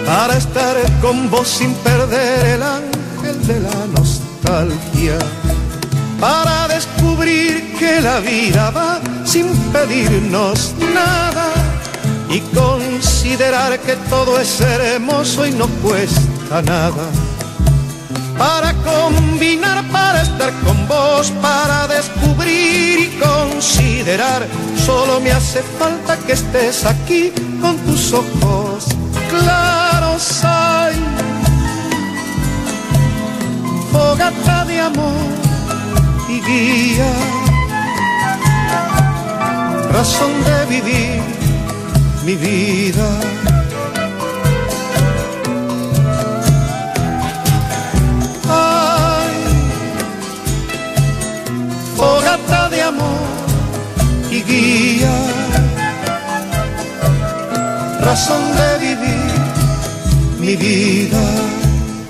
para 0.06 0.38
estar 0.38 0.76
con 1.02 1.30
vos 1.30 1.48
sin 1.48 1.74
perder 1.76 2.46
el 2.56 2.64
ángel 2.64 3.48
de 3.48 3.60
la 3.60 3.88
nostalgia, 3.98 5.18
para 6.20 6.68
descubrir 6.68 7.76
que 7.78 8.02
la 8.02 8.20
vida 8.20 8.70
va 8.72 9.00
sin 9.26 9.48
pedirnos 9.72 10.74
nada 10.94 11.50
y 12.30 12.40
considerar 12.56 13.80
que 13.80 13.96
todo 14.10 14.40
es 14.40 14.62
hermoso 14.62 15.46
y 15.46 15.52
no 15.52 15.68
cuesta 15.82 16.62
nada 16.62 17.06
para 18.38 18.74
combinar, 18.74 19.84
para 19.92 20.22
estar 20.22 20.52
con 20.66 20.88
vos, 20.88 21.32
para 21.42 21.88
descubrir 21.88 23.00
y 23.00 23.20
considerar. 23.20 24.48
Solo 24.86 25.22
me 25.22 25.32
hace 25.32 25.62
falta 25.80 26.18
que 26.18 26.34
estés 26.34 26.86
aquí 26.86 27.32
con 27.62 27.78
tus 27.86 28.12
ojos 28.12 28.86
claros. 29.30 30.44
Hay 30.44 30.96
fogata 33.92 34.66
de 34.66 34.82
amor 34.82 35.28
y 36.28 36.42
guía, 36.42 37.14
razón 39.94 40.32
de 40.44 40.66
vivir 40.66 41.22
mi 42.26 42.36
vida. 42.36 43.08
Vida. 60.64 61.20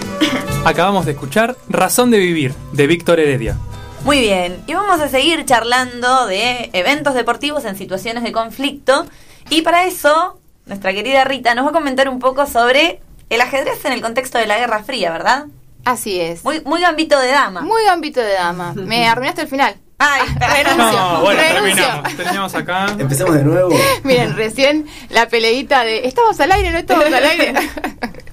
Acabamos 0.66 1.06
de 1.06 1.14
escuchar 1.14 1.58
Razón 1.70 2.12
de 2.12 2.20
Vivir, 2.20 2.54
de 2.72 2.88
Víctor 2.88 3.20
Heredia. 3.20 3.58
Muy 4.06 4.20
bien, 4.20 4.62
y 4.68 4.74
vamos 4.74 5.00
a 5.02 5.08
seguir 5.08 5.44
charlando 5.46 6.28
de 6.28 6.70
eventos 6.74 7.14
deportivos 7.16 7.66
en 7.66 7.76
situaciones 7.78 8.24
de 8.24 8.32
conflicto. 8.32 9.06
Y 9.50 9.62
para 9.62 9.86
eso, 9.86 10.40
nuestra 10.66 10.94
querida 10.94 11.24
Rita 11.24 11.56
nos 11.56 11.66
va 11.66 11.70
a 11.70 11.74
comentar 11.74 12.08
un 12.10 12.20
poco 12.20 12.46
sobre 12.46 13.02
el 13.30 13.42
ajedrez 13.42 13.84
en 13.86 13.94
el 13.94 14.02
contexto 14.02 14.38
de 14.38 14.46
la 14.46 14.58
Guerra 14.58 14.84
Fría, 14.84 15.12
¿verdad? 15.12 15.46
Así 15.86 16.20
es. 16.20 16.44
Muy, 16.44 16.62
muy 16.62 16.80
gambito 16.82 17.20
de 17.20 17.30
dama. 17.30 17.62
Muy 17.62 17.84
gambito 17.86 18.20
de 18.22 18.34
dama. 18.34 18.74
Me 18.76 19.08
arruinaste 19.10 19.42
el 19.42 19.48
final. 19.48 19.76
Ay, 19.98 20.22
renuncio. 20.40 21.00
No, 21.00 21.22
bueno, 21.22 21.42
renuncio. 21.42 21.76
terminamos. 21.76 22.16
Terminamos 22.18 22.56
acá. 22.56 22.86
Empecemos 23.00 23.36
de 23.36 23.44
nuevo. 23.44 23.70
Miren, 24.04 24.36
recién 24.36 24.86
la 25.10 25.28
peleita 25.28 25.84
de 25.84 26.06
¿estamos 26.08 26.40
al 26.40 26.52
aire? 26.52 26.72
¿No 26.72 26.78
estamos 26.78 27.06
al 27.06 27.24
aire? 27.24 27.54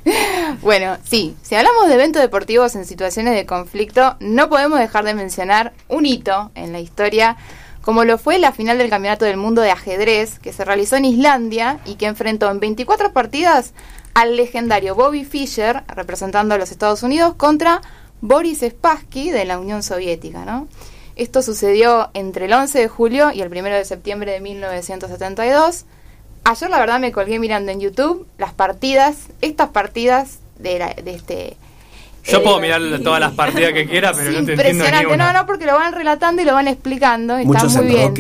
bueno, 0.62 0.96
sí, 1.05 1.36
si 1.42 1.55
hablamos 1.55 1.88
de 1.88 1.94
eventos 1.94 2.22
deportivos 2.22 2.74
en 2.74 2.84
situaciones 2.84 3.34
de 3.34 3.46
conflicto, 3.46 4.16
no 4.20 4.48
podemos 4.48 4.78
dejar 4.78 5.05
de 5.05 5.14
mencionar 5.14 5.72
un 5.88 6.07
hito 6.07 6.51
en 6.55 6.72
la 6.72 6.80
historia, 6.80 7.36
como 7.82 8.05
lo 8.05 8.18
fue 8.18 8.38
la 8.38 8.53
final 8.53 8.78
del 8.78 8.90
Campeonato 8.90 9.24
del 9.24 9.36
Mundo 9.36 9.62
de 9.62 9.70
Ajedrez, 9.70 10.38
que 10.38 10.53
se 10.53 10.64
realizó 10.64 10.96
en 10.96 11.05
Islandia 11.05 11.80
y 11.84 11.96
que 11.96 12.07
enfrentó 12.07 12.51
en 12.51 12.61
24 12.61 13.12
partidas 13.12 13.72
al 14.14 14.36
legendario 14.36 14.94
Bobby 14.94 15.24
Fischer, 15.24 15.82
representando 15.88 16.55
a 16.55 16.59
los 16.59 16.70
Estados 16.70 17.03
Unidos, 17.03 17.34
contra 17.36 17.80
Boris 18.20 18.61
Spassky 18.61 19.30
de 19.30 19.44
la 19.44 19.59
Unión 19.59 19.82
Soviética, 19.82 20.44
¿no? 20.44 20.68
Esto 21.16 21.42
sucedió 21.42 22.11
entre 22.14 22.46
el 22.46 22.53
11 22.53 22.78
de 22.78 22.88
julio 22.88 23.30
y 23.30 23.42
el 23.42 23.48
1 23.48 23.64
de 23.64 23.84
septiembre 23.84 24.32
de 24.32 24.40
1972. 24.40 25.84
Ayer 26.45 26.70
la 26.70 26.78
verdad 26.78 26.99
me 27.01 27.12
colgué 27.12 27.38
mirando 27.38 27.70
en 27.70 27.80
YouTube 27.80 28.26
las 28.38 28.53
partidas, 28.53 29.16
estas 29.41 29.68
partidas 29.70 30.38
de, 30.59 30.78
la- 30.78 30.95
de 30.95 31.14
este... 31.14 31.57
Yo 32.24 32.38
eh, 32.38 32.41
puedo 32.41 32.61
mirar 32.61 32.80
todas 33.03 33.20
las 33.20 33.32
partidas 33.32 33.72
que 33.72 33.86
quiera, 33.86 34.12
pero 34.12 34.30
Sí, 34.30 34.38
no 34.38 34.45
te 34.47 34.53
entiendo 34.53 34.62
ni 34.62 34.70
impresionante, 34.80 35.14
una. 35.14 35.32
no, 35.32 35.38
no, 35.41 35.47
porque 35.47 35.66
lo 35.66 35.74
van 35.74 35.93
relatando 35.93 36.43
y 36.43 36.45
lo 36.45 36.53
van 36.55 36.68
explicando, 36.68 37.36
está 37.38 37.47
Muchos 37.49 37.76
muy 37.76 37.86
bien. 37.86 38.14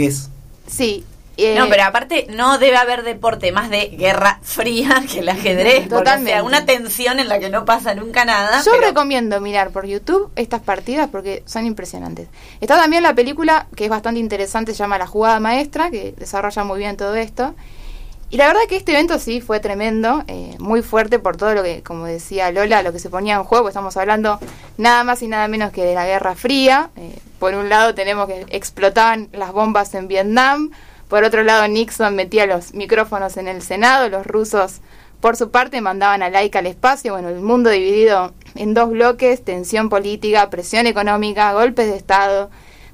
Sí, 0.66 1.04
Eh, 1.36 1.54
No, 1.58 1.68
pero 1.70 1.84
aparte 1.84 2.26
no 2.30 2.58
debe 2.58 2.76
haber 2.76 3.02
deporte 3.02 3.50
más 3.52 3.70
de 3.70 3.86
guerra 3.88 4.38
fría 4.42 5.02
que 5.10 5.20
el 5.20 5.28
ajedrez. 5.28 5.74
porque, 5.80 5.88
Totalmente. 5.96 6.32
O 6.32 6.34
sea, 6.34 6.42
una 6.44 6.66
tensión 6.66 7.18
en 7.18 7.28
la 7.28 7.38
que 7.38 7.48
no 7.50 7.64
pasa 7.64 7.94
nunca 7.94 8.24
nada. 8.26 8.62
Yo 8.62 8.72
pero- 8.72 8.86
recomiendo 8.88 9.40
mirar 9.40 9.70
por 9.70 9.86
YouTube 9.86 10.30
estas 10.36 10.60
partidas 10.60 11.08
porque 11.10 11.42
son 11.46 11.64
impresionantes. 11.66 12.28
Está 12.60 12.76
también 12.76 13.02
la 13.02 13.14
película 13.14 13.66
que 13.74 13.84
es 13.84 13.90
bastante 13.90 14.20
interesante, 14.20 14.72
se 14.72 14.78
llama 14.78 14.98
La 14.98 15.06
jugada 15.06 15.40
maestra, 15.40 15.90
que 15.90 16.12
desarrolla 16.18 16.64
muy 16.64 16.78
bien 16.78 16.96
todo 16.98 17.14
esto. 17.16 17.54
Y 18.32 18.36
la 18.36 18.46
verdad 18.46 18.60
que 18.68 18.76
este 18.76 18.92
evento 18.92 19.18
sí 19.18 19.40
fue 19.40 19.58
tremendo, 19.58 20.22
eh, 20.28 20.54
muy 20.60 20.82
fuerte 20.82 21.18
por 21.18 21.36
todo 21.36 21.52
lo 21.52 21.64
que, 21.64 21.82
como 21.82 22.06
decía 22.06 22.52
Lola, 22.52 22.84
lo 22.84 22.92
que 22.92 23.00
se 23.00 23.10
ponía 23.10 23.34
en 23.34 23.42
juego. 23.42 23.66
Estamos 23.66 23.96
hablando 23.96 24.38
nada 24.78 25.02
más 25.02 25.20
y 25.22 25.26
nada 25.26 25.48
menos 25.48 25.72
que 25.72 25.84
de 25.84 25.94
la 25.94 26.06
Guerra 26.06 26.36
Fría. 26.36 26.90
Eh, 26.96 27.18
por 27.40 27.54
un 27.54 27.68
lado 27.68 27.92
tenemos 27.92 28.28
que 28.28 28.46
explotaban 28.50 29.28
las 29.32 29.50
bombas 29.50 29.94
en 29.94 30.06
Vietnam, 30.06 30.70
por 31.08 31.24
otro 31.24 31.42
lado 31.42 31.66
Nixon 31.66 32.14
metía 32.14 32.46
los 32.46 32.72
micrófonos 32.72 33.36
en 33.36 33.48
el 33.48 33.62
Senado, 33.62 34.08
los 34.08 34.24
rusos 34.24 34.80
por 35.20 35.36
su 35.36 35.50
parte 35.50 35.80
mandaban 35.80 36.22
a 36.22 36.30
Laika 36.30 36.60
al 36.60 36.66
espacio, 36.66 37.12
bueno, 37.12 37.30
el 37.30 37.40
mundo 37.40 37.68
dividido 37.68 38.32
en 38.54 38.74
dos 38.74 38.90
bloques, 38.90 39.44
tensión 39.44 39.88
política, 39.88 40.48
presión 40.50 40.86
económica, 40.86 41.52
golpes 41.52 41.90
de 41.90 41.96
Estado 41.96 42.50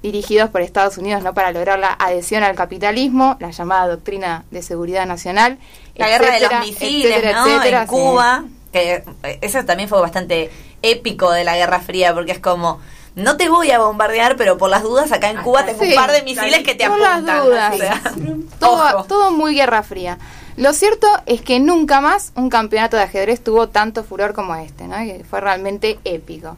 dirigidos 0.07 0.51
por 0.51 0.61
Estados 0.61 0.99
Unidos 0.99 1.23
no 1.23 1.35
para 1.35 1.51
lograr 1.53 1.79
la 1.79 1.93
adhesión 1.93 2.43
al 2.45 2.55
capitalismo, 2.55 3.37
la 3.41 3.51
llamada 3.51 3.89
doctrina 3.89 4.45
de 4.51 4.63
seguridad 4.63 5.05
nacional, 5.07 5.59
La 5.97 6.09
guerra 6.09 6.31
de 6.33 6.41
los 6.41 6.61
misiles, 6.61 7.11
etcétera, 7.11 7.41
¿no? 7.41 7.47
etcétera, 7.49 7.79
en 7.83 7.89
sí. 7.89 7.91
Cuba, 7.95 8.45
que 8.73 9.05
eh, 9.25 9.39
eso 9.43 9.65
también 9.65 9.89
fue 9.89 10.01
bastante 10.01 10.51
épico 10.83 11.31
de 11.33 11.43
la 11.45 11.57
Guerra 11.57 11.81
Fría, 11.81 12.15
porque 12.15 12.33
es 12.33 12.39
como, 12.39 12.81
no 13.17 13.37
te 13.37 13.49
voy 13.49 13.71
a 13.71 13.79
bombardear, 13.79 14.37
pero 14.37 14.59
por 14.59 14.71
las 14.71 14.83
dudas 14.83 15.11
acá 15.11 15.31
en 15.31 15.39
Cuba 15.39 15.65
tengo 15.65 15.83
Sí. 15.83 15.89
un 15.91 15.95
par 15.97 16.13
de 16.13 16.23
misiles 16.23 16.63
que 16.63 16.75
te 16.75 16.87
Por 16.89 16.99
las 17.01 17.15
apuntan. 17.17 17.45
dudas. 17.45 17.75
o 17.75 17.79
sea, 17.79 18.03
todo, 18.61 19.05
todo 19.05 19.31
muy 19.33 19.55
guerra 19.55 19.83
fría. 19.83 20.19
Lo 20.57 20.73
cierto 20.73 21.07
es 21.27 21.43
que 21.43 21.59
nunca 21.61 22.01
más 22.01 22.33
un 22.35 22.49
campeonato 22.49 22.97
de 22.97 23.03
ajedrez 23.03 23.43
tuvo 23.43 23.69
tanto 23.69 24.05
furor 24.05 24.33
como 24.35 24.55
este, 24.55 24.87
¿no? 24.87 24.97
que 24.99 25.23
fue 25.29 25.41
realmente 25.41 25.99
épico. 26.05 26.57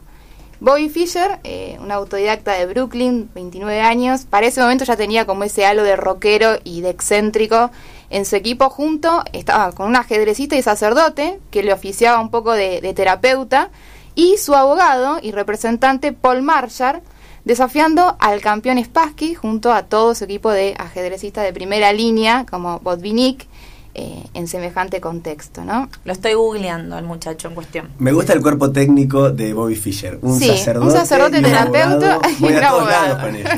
Bobby 0.61 0.89
Fischer, 0.89 1.39
eh, 1.45 1.77
un 1.81 1.89
autodidacta 1.89 2.51
de 2.53 2.65
Brooklyn, 2.65 3.29
29 3.33 3.79
años, 3.79 4.25
para 4.29 4.47
ese 4.47 4.59
momento 4.59 4.83
ya 4.83 4.97
tenía 4.97 5.25
como 5.25 5.45
ese 5.45 5.65
halo 5.65 5.83
de 5.83 5.95
rockero 5.95 6.57
y 6.65 6.81
de 6.81 6.89
excéntrico. 6.89 7.71
En 8.09 8.25
su 8.25 8.35
equipo 8.35 8.69
junto 8.69 9.23
estaba 9.31 9.71
con 9.71 9.87
un 9.87 9.95
ajedrecista 9.95 10.57
y 10.57 10.61
sacerdote 10.61 11.39
que 11.49 11.63
le 11.63 11.71
oficiaba 11.71 12.19
un 12.19 12.29
poco 12.29 12.51
de, 12.51 12.81
de 12.81 12.93
terapeuta 12.93 13.69
y 14.15 14.35
su 14.37 14.53
abogado 14.53 15.19
y 15.21 15.31
representante 15.31 16.11
Paul 16.11 16.41
Marshall 16.41 17.01
desafiando 17.45 18.17
al 18.19 18.41
campeón 18.41 18.83
Spassky 18.83 19.35
junto 19.35 19.71
a 19.71 19.83
todo 19.83 20.13
su 20.13 20.25
equipo 20.25 20.51
de 20.51 20.75
ajedrecistas 20.77 21.45
de 21.45 21.53
primera 21.53 21.93
línea 21.93 22.45
como 22.49 22.79
Botvinnik 22.79 23.47
eh, 23.95 24.23
en 24.33 24.47
semejante 24.47 25.01
contexto, 25.01 25.63
¿no? 25.65 25.89
Lo 26.05 26.13
estoy 26.13 26.33
googleando 26.33 26.95
al 26.95 27.03
muchacho 27.05 27.47
en 27.47 27.55
cuestión. 27.55 27.89
Me 27.99 28.11
gusta 28.11 28.33
el 28.33 28.41
cuerpo 28.41 28.71
técnico 28.71 29.31
de 29.31 29.53
Bobby 29.53 29.75
Fischer. 29.75 30.19
Un 30.21 30.39
Sí, 30.39 30.47
sacerdote, 30.47 30.85
un 30.87 30.91
sacerdote 30.93 31.35
y 31.37 31.39
un 31.39 31.45
terapeuta 31.45 32.13
abogado. 32.15 32.21
y 32.39 32.43
un 32.45 32.63
abogado. 32.63 33.07
lados 33.07 33.19
con 33.21 33.35
ellos. 33.35 33.51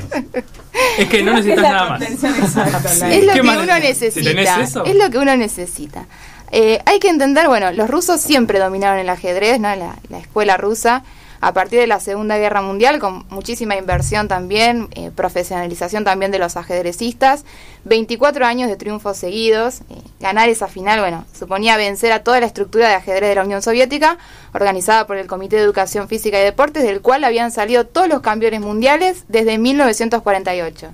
Es 0.98 1.10
que 1.10 1.24
no 1.24 1.34
necesitas 1.34 1.64
nada 1.64 1.90
más. 1.90 2.02
Es 3.12 3.26
lo 3.26 3.34
¿Qué 3.34 3.40
que 3.40 3.44
más 3.44 3.58
uno 3.58 3.80
necesita. 3.80 4.62
eso. 4.62 4.86
Es 4.86 4.96
lo 4.96 5.10
que 5.10 5.18
uno 5.18 5.36
necesita. 5.36 6.06
Eh, 6.52 6.80
hay 6.86 7.00
que 7.00 7.10
entender, 7.10 7.48
bueno, 7.48 7.72
los 7.72 7.90
rusos 7.90 8.20
siempre 8.22 8.60
dominaron 8.60 9.00
el 9.00 9.10
ajedrez, 9.10 9.60
¿no? 9.60 9.74
La, 9.76 9.96
la 10.10 10.18
escuela 10.18 10.58
rusa, 10.58 11.04
a 11.42 11.54
partir 11.54 11.80
de 11.80 11.88
la 11.88 12.00
Segunda 12.00 12.38
Guerra 12.38 12.62
Mundial, 12.62 13.00
con 13.00 13.26
muchísima 13.30 13.76
inversión 13.76 14.28
también, 14.28 14.88
eh, 14.92 15.10
profesionalización 15.14 16.04
también 16.04 16.32
de 16.32 16.38
los 16.38 16.56
ajedrecistas, 16.56 17.46
24 17.84 18.46
años 18.46 18.70
de 18.70 18.78
triunfos 18.78 19.18
seguidos, 19.18 19.82
eh, 19.90 19.96
ganar 20.20 20.50
esa 20.50 20.68
final, 20.68 21.00
bueno, 21.00 21.26
suponía 21.38 21.78
vencer 21.78 22.12
a 22.12 22.24
toda 22.24 22.40
la 22.40 22.46
estructura 22.46 22.88
de 22.88 22.94
ajedrez 22.94 23.30
de 23.30 23.36
la 23.36 23.44
Unión 23.44 23.64
Soviética, 23.64 24.20
organizada 24.54 25.08
por 25.08 25.18
el 25.18 25.26
Comité 25.26 25.56
de 25.56 25.64
Educación 25.64 26.08
Física 26.08 26.40
y 26.40 26.44
Deportes, 26.44 26.84
del 26.84 27.02
cual 27.02 27.24
habían 27.24 27.52
salido 27.52 27.88
todos 27.88 28.08
los 28.08 28.22
campeones 28.22 28.62
mundiales 28.62 29.26
desde 29.28 29.58
1948. 29.58 30.94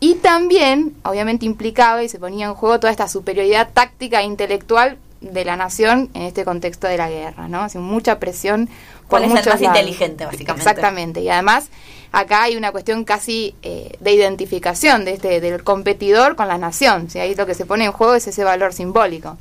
Y 0.00 0.14
también, 0.16 0.94
obviamente, 1.02 1.46
implicaba 1.46 2.02
y 2.02 2.08
se 2.08 2.18
ponía 2.18 2.46
en 2.46 2.54
juego 2.54 2.78
toda 2.78 2.92
esta 2.92 3.08
superioridad 3.08 3.70
táctica 3.72 4.20
e 4.20 4.24
intelectual 4.24 4.98
de 5.20 5.44
la 5.44 5.56
nación 5.56 6.10
en 6.14 6.22
este 6.22 6.44
contexto 6.44 6.86
de 6.86 6.96
la 6.96 7.10
guerra, 7.10 7.48
¿no? 7.48 7.62
Así, 7.62 7.78
mucha 7.78 8.20
presión 8.20 8.68
¿Cuál 9.08 9.24
es 9.24 9.30
el 9.30 9.34
más 9.36 9.46
lados. 9.46 9.62
inteligente, 9.62 10.26
básicamente? 10.26 10.68
Exactamente. 10.68 11.20
Y 11.20 11.28
además, 11.30 11.68
acá 12.12 12.42
hay 12.42 12.56
una 12.56 12.72
cuestión 12.72 13.04
casi 13.04 13.54
eh, 13.62 13.96
de 14.00 14.12
identificación 14.12 15.04
de 15.04 15.14
este, 15.14 15.40
del 15.40 15.64
competidor 15.64 16.36
con 16.36 16.48
la 16.48 16.58
nación. 16.58 17.10
¿sí? 17.10 17.18
Ahí 17.18 17.34
lo 17.34 17.46
que 17.46 17.54
se 17.54 17.66
pone 17.66 17.86
en 17.86 17.92
juego 17.92 18.14
es 18.14 18.26
ese 18.26 18.44
valor 18.44 18.72
simbólico. 18.72 19.36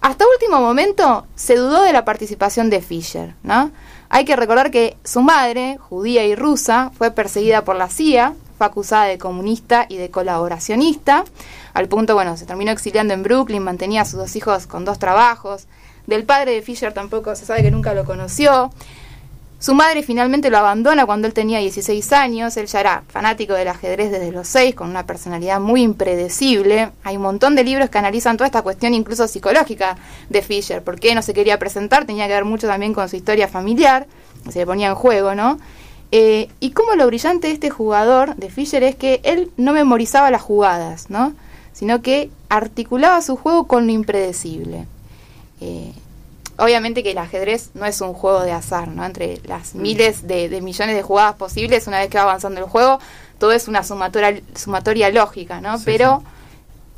Hasta 0.00 0.24
último 0.26 0.60
momento 0.60 1.26
se 1.36 1.54
dudó 1.54 1.82
de 1.82 1.92
la 1.92 2.04
participación 2.04 2.70
de 2.70 2.80
Fischer, 2.80 3.34
¿no? 3.44 3.70
Hay 4.08 4.24
que 4.24 4.34
recordar 4.34 4.72
que 4.72 4.96
su 5.04 5.22
madre, 5.22 5.78
judía 5.78 6.24
y 6.26 6.34
rusa, 6.34 6.90
fue 6.98 7.12
perseguida 7.12 7.64
por 7.64 7.76
la 7.76 7.88
CIA, 7.88 8.34
fue 8.58 8.66
acusada 8.66 9.04
de 9.04 9.16
comunista 9.16 9.86
y 9.88 9.98
de 9.98 10.10
colaboracionista, 10.10 11.24
al 11.72 11.86
punto, 11.86 12.14
bueno, 12.14 12.36
se 12.36 12.46
terminó 12.46 12.72
exiliando 12.72 13.14
en 13.14 13.22
Brooklyn, 13.22 13.62
mantenía 13.62 14.02
a 14.02 14.04
sus 14.04 14.18
dos 14.18 14.34
hijos 14.34 14.66
con 14.66 14.84
dos 14.84 14.98
trabajos, 14.98 15.66
del 16.06 16.24
padre 16.24 16.52
de 16.52 16.62
Fischer 16.62 16.92
tampoco 16.92 17.34
se 17.36 17.46
sabe 17.46 17.62
que 17.62 17.70
nunca 17.70 17.94
lo 17.94 18.04
conoció, 18.04 18.72
su 19.62 19.74
madre 19.74 20.02
finalmente 20.02 20.50
lo 20.50 20.58
abandona 20.58 21.06
cuando 21.06 21.28
él 21.28 21.34
tenía 21.34 21.60
16 21.60 22.12
años. 22.14 22.56
Él 22.56 22.66
ya 22.66 22.80
era 22.80 23.04
fanático 23.06 23.54
del 23.54 23.68
ajedrez 23.68 24.10
desde 24.10 24.32
los 24.32 24.48
6, 24.48 24.74
con 24.74 24.90
una 24.90 25.06
personalidad 25.06 25.60
muy 25.60 25.82
impredecible. 25.82 26.90
Hay 27.04 27.14
un 27.14 27.22
montón 27.22 27.54
de 27.54 27.62
libros 27.62 27.88
que 27.88 27.96
analizan 27.96 28.36
toda 28.36 28.46
esta 28.46 28.62
cuestión, 28.62 28.92
incluso 28.92 29.28
psicológica, 29.28 29.96
de 30.28 30.42
Fischer. 30.42 30.82
¿Por 30.82 30.98
qué 30.98 31.14
no 31.14 31.22
se 31.22 31.32
quería 31.32 31.60
presentar? 31.60 32.06
Tenía 32.06 32.26
que 32.26 32.32
ver 32.32 32.44
mucho 32.44 32.66
también 32.66 32.92
con 32.92 33.08
su 33.08 33.14
historia 33.14 33.46
familiar. 33.46 34.08
Se 34.50 34.58
le 34.58 34.66
ponía 34.66 34.88
en 34.88 34.96
juego, 34.96 35.36
¿no? 35.36 35.60
Eh, 36.10 36.48
y 36.58 36.72
como 36.72 36.96
lo 36.96 37.06
brillante 37.06 37.46
de 37.46 37.54
este 37.54 37.70
jugador, 37.70 38.34
de 38.34 38.50
Fischer, 38.50 38.82
es 38.82 38.96
que 38.96 39.20
él 39.22 39.52
no 39.56 39.72
memorizaba 39.74 40.32
las 40.32 40.42
jugadas, 40.42 41.08
¿no? 41.08 41.34
Sino 41.72 42.02
que 42.02 42.30
articulaba 42.48 43.22
su 43.22 43.36
juego 43.36 43.68
con 43.68 43.86
lo 43.86 43.92
impredecible. 43.92 44.88
Eh, 45.60 45.92
obviamente 46.58 47.02
que 47.02 47.12
el 47.12 47.18
ajedrez 47.18 47.70
no 47.74 47.86
es 47.86 48.00
un 48.00 48.12
juego 48.14 48.42
de 48.42 48.52
azar, 48.52 48.88
¿no? 48.88 49.04
Entre 49.04 49.40
las 49.44 49.74
miles 49.74 50.26
de, 50.26 50.48
de 50.48 50.60
millones 50.60 50.96
de 50.96 51.02
jugadas 51.02 51.36
posibles, 51.36 51.86
una 51.86 51.98
vez 51.98 52.08
que 52.08 52.18
va 52.18 52.24
avanzando 52.24 52.60
el 52.60 52.66
juego, 52.66 52.98
todo 53.38 53.52
es 53.52 53.68
una 53.68 53.82
sumatoria, 53.82 54.40
sumatoria 54.54 55.10
lógica, 55.10 55.60
¿no? 55.60 55.78
Sí, 55.78 55.84
Pero 55.86 56.22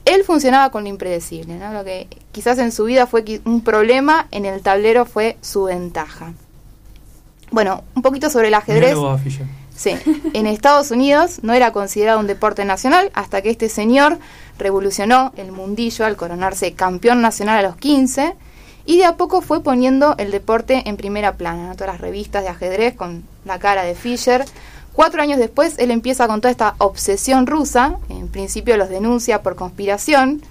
él 0.04 0.24
funcionaba 0.24 0.70
con 0.70 0.84
lo 0.84 0.90
impredecible, 0.90 1.54
¿no? 1.54 1.72
Lo 1.72 1.84
que 1.84 2.08
quizás 2.32 2.58
en 2.58 2.72
su 2.72 2.84
vida 2.84 3.06
fue 3.06 3.24
un 3.44 3.62
problema, 3.62 4.28
en 4.30 4.44
el 4.44 4.60
tablero 4.60 5.06
fue 5.06 5.36
su 5.40 5.64
ventaja. 5.64 6.32
Bueno, 7.50 7.84
un 7.94 8.02
poquito 8.02 8.28
sobre 8.30 8.48
el 8.48 8.54
ajedrez. 8.54 8.96
Sí, 9.74 9.96
en 10.34 10.46
Estados 10.46 10.90
Unidos 10.90 11.40
no 11.42 11.52
era 11.52 11.72
considerado 11.72 12.20
un 12.20 12.26
deporte 12.26 12.64
nacional 12.64 13.10
hasta 13.14 13.42
que 13.42 13.50
este 13.50 13.68
señor 13.68 14.18
revolucionó 14.58 15.32
el 15.36 15.50
mundillo 15.50 16.04
al 16.04 16.16
coronarse 16.16 16.74
campeón 16.74 17.22
nacional 17.22 17.58
a 17.58 17.68
los 17.68 17.76
15 17.76 18.34
y 18.86 18.98
de 18.98 19.04
a 19.04 19.16
poco 19.16 19.40
fue 19.40 19.62
poniendo 19.62 20.14
el 20.18 20.30
deporte 20.30 20.82
en 20.86 20.96
primera 20.96 21.32
plana, 21.34 21.68
¿no? 21.68 21.74
todas 21.74 21.94
las 21.94 22.00
revistas 22.00 22.42
de 22.42 22.50
ajedrez 22.50 22.94
con 22.94 23.24
la 23.44 23.58
cara 23.58 23.82
de 23.84 23.94
Fischer. 23.94 24.44
Cuatro 24.92 25.22
años 25.22 25.38
después 25.38 25.76
él 25.78 25.90
empieza 25.90 26.28
con 26.28 26.40
toda 26.40 26.52
esta 26.52 26.74
obsesión 26.78 27.46
rusa, 27.46 27.96
en 28.08 28.28
principio 28.28 28.76
los 28.76 28.88
denuncia 28.88 29.42
por 29.42 29.56
conspiración, 29.56 30.42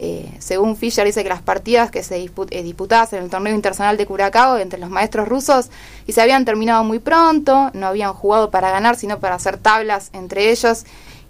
eh, 0.00 0.28
según 0.40 0.76
Fischer 0.76 1.06
dice 1.06 1.22
que 1.22 1.28
las 1.28 1.42
partidas 1.42 1.92
que 1.92 2.02
se 2.02 2.18
dispu- 2.18 2.48
eh, 2.50 2.64
disputadas 2.64 3.12
en 3.12 3.22
el 3.22 3.30
torneo 3.30 3.54
internacional 3.54 3.96
de 3.96 4.06
Curacao 4.06 4.58
entre 4.58 4.80
los 4.80 4.90
maestros 4.90 5.28
rusos 5.28 5.70
y 6.08 6.12
se 6.12 6.20
habían 6.20 6.44
terminado 6.44 6.82
muy 6.82 6.98
pronto, 6.98 7.70
no 7.74 7.86
habían 7.86 8.12
jugado 8.12 8.50
para 8.50 8.70
ganar 8.72 8.96
sino 8.96 9.20
para 9.20 9.36
hacer 9.36 9.56
tablas 9.58 10.10
entre 10.12 10.50
ellos, 10.50 10.84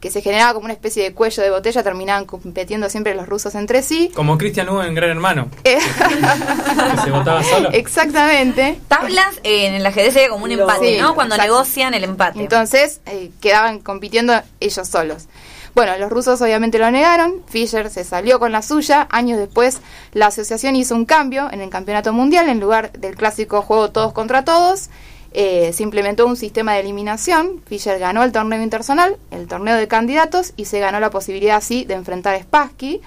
que 0.05 0.11
se 0.11 0.20
generaba 0.20 0.52
como 0.52 0.66
una 0.66 0.74
especie 0.74 1.02
de 1.02 1.14
cuello 1.14 1.42
de 1.42 1.48
botella, 1.48 1.82
terminaban 1.82 2.26
compitiendo 2.26 2.90
siempre 2.90 3.14
los 3.14 3.26
rusos 3.26 3.55
entre 3.55 3.80
sí. 3.82 4.12
Como 4.14 4.36
Cristian 4.36 4.68
Hugo 4.68 4.84
en 4.84 4.94
Gran 4.94 5.09
Hermano, 5.09 5.48
Eh, 5.64 5.78
que 5.78 7.00
se 7.02 7.11
votaba 7.11 7.42
solo. 7.42 7.70
Exactamente. 7.72 8.78
Tablas 8.86 9.40
eh, 9.44 9.66
en 9.68 9.72
el 9.76 9.86
ajedrez 9.86 10.12
sería 10.12 10.28
como 10.28 10.44
un 10.44 10.52
empate, 10.52 10.96
Sí, 10.96 11.00
¿no? 11.00 11.14
Cuando 11.14 11.36
exacto. 11.36 11.55
negocian 11.55 11.94
el 11.94 12.05
empate. 12.05 12.38
Entonces 12.38 13.00
eh, 13.07 13.30
quedaban 13.40 13.78
compitiendo 13.78 14.34
ellos 14.61 14.86
solos. 14.86 15.24
Bueno, 15.74 15.96
los 15.96 16.11
rusos 16.11 16.38
obviamente 16.42 16.78
lo 16.78 16.90
negaron, 16.90 17.42
Fischer 17.48 17.88
se 17.88 18.05
salió 18.05 18.38
con 18.38 18.52
la 18.52 18.61
suya, 18.61 19.09
años 19.11 19.38
después 19.38 19.78
la 20.12 20.26
asociación 20.26 20.76
hizo 20.76 20.94
un 20.94 21.07
cambio 21.07 21.48
en 21.50 21.62
el 21.62 21.70
campeonato 21.70 22.12
mundial, 22.12 22.50
en 22.50 22.61
lugar 22.61 22.92
del 22.92 23.16
clásico 23.16 23.62
juego 23.62 23.90
todos 23.90 24.12
contra 24.12 24.44
todos, 24.44 24.90
eh, 25.37 25.72
se 25.72 25.82
implementó 25.82 26.26
un 26.26 26.37
sistema 26.37 26.74
de 26.74 26.80
eliminación, 26.80 27.61
Fischer 27.66 27.99
ganó 27.99 28.22
el 28.22 28.30
torneo 28.30 28.62
internacional, 28.62 29.16
el 29.32 29.49
torneo 29.49 29.76
de 29.76 29.89
candidatos 29.89 30.53
y 30.57 30.66
se 30.66 30.78
ganó 30.78 31.01
la 31.01 31.11
posibilidad 31.11 31.57
así 31.57 31.85
de 31.85 31.95
enfrentar 31.95 32.37
a 32.37 32.41
Spassky. 32.41 33.01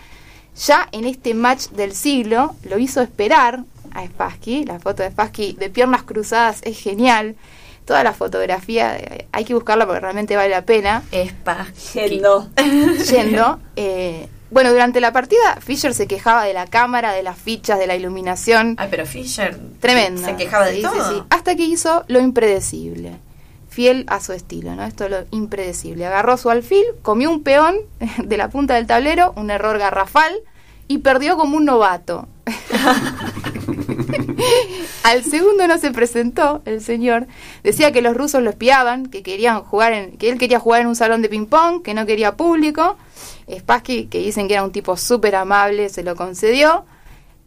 Ya 0.66 0.90
en 0.92 1.06
este 1.06 1.34
match 1.34 1.70
del 1.70 1.94
siglo 1.94 2.54
lo 2.64 2.80
hizo 2.80 3.02
esperar 3.02 3.64
a 3.94 4.06
Spassky, 4.06 4.66
la 4.66 4.80
foto 4.80 5.04
de 5.04 5.12
Spassky 5.12 5.54
de 5.54 5.70
piernas 5.70 6.04
cruzadas 6.04 6.60
es 6.64 6.78
genial, 6.78 7.38
toda 7.86 8.04
la 8.04 8.12
fotografía 8.12 8.98
eh, 8.98 9.28
hay 9.32 9.46
que 9.46 9.54
buscarla 9.54 9.86
porque 9.86 10.02
realmente 10.02 10.36
vale 10.36 10.50
la 10.50 10.64
pena 10.64 11.04
Espa. 11.14 11.68
Yendo. 11.94 12.50
yendo. 13.10 13.60
eh, 13.78 14.28
bueno, 14.50 14.72
durante 14.72 15.02
la 15.02 15.12
partida 15.12 15.58
Fisher 15.62 15.94
se 15.94 16.08
quejaba 16.08 16.44
de 16.46 16.54
la 16.54 16.68
cámara, 16.68 17.12
de 17.14 17.24
las 17.24 17.38
fichas, 17.38 17.80
de 17.80 17.88
la 17.88 17.96
iluminación. 17.96 18.76
Ay, 18.78 18.88
pero 18.90 19.06
Fisher. 19.06 19.58
Tremendo. 19.80 20.22
Se 20.24 20.36
quejaba 20.36 20.66
de 20.68 20.76
Sí, 20.76 20.82
sí, 20.82 20.88
todo. 20.88 21.10
sí. 21.14 21.24
Hasta 21.30 21.56
que 21.56 21.64
hizo 21.64 22.04
lo 22.08 22.20
impredecible. 22.20 23.14
Fiel 23.70 24.06
a 24.08 24.20
su 24.22 24.34
estilo, 24.34 24.74
¿no? 24.76 24.84
Esto 24.86 25.06
es 25.06 25.12
lo 25.12 25.18
impredecible. 25.32 26.06
Agarró 26.06 26.38
su 26.38 26.50
alfil, 26.50 26.84
comió 27.04 27.30
un 27.30 27.44
peón 27.44 27.76
de 28.24 28.38
la 28.38 28.50
punta 28.50 28.74
del 28.76 28.88
tablero, 28.88 29.34
un 29.36 29.52
error 29.52 29.78
garrafal, 29.78 30.34
y 30.88 31.00
perdió 31.00 31.38
como 31.38 31.58
un 31.58 31.66
novato. 31.66 32.28
Al 35.04 35.24
segundo 35.24 35.68
no 35.68 35.78
se 35.78 35.92
presentó 35.92 36.62
el 36.66 36.82
señor. 36.82 37.28
Decía 37.64 37.92
que 37.92 38.02
los 38.02 38.16
rusos 38.16 38.42
lo 38.42 38.50
espiaban, 38.50 39.08
que 39.08 39.24
querían 39.24 39.62
jugar 39.64 39.94
en, 39.94 40.18
que 40.18 40.30
él 40.30 40.38
quería 40.38 40.60
jugar 40.60 40.82
en 40.82 40.88
un 40.88 40.96
salón 40.96 41.22
de 41.22 41.30
ping 41.30 41.46
pong, 41.46 41.82
que 41.82 41.94
no 41.94 42.06
quería 42.06 42.36
público. 42.36 42.98
Spassky, 43.50 44.08
que 44.08 44.20
dicen 44.20 44.48
que 44.48 44.56
era 44.56 44.64
un 44.64 44.72
tipo 44.72 44.98
súper 44.98 45.36
amable, 45.36 45.90
se 45.90 46.04
lo 46.04 46.16
concedió. 46.16 46.86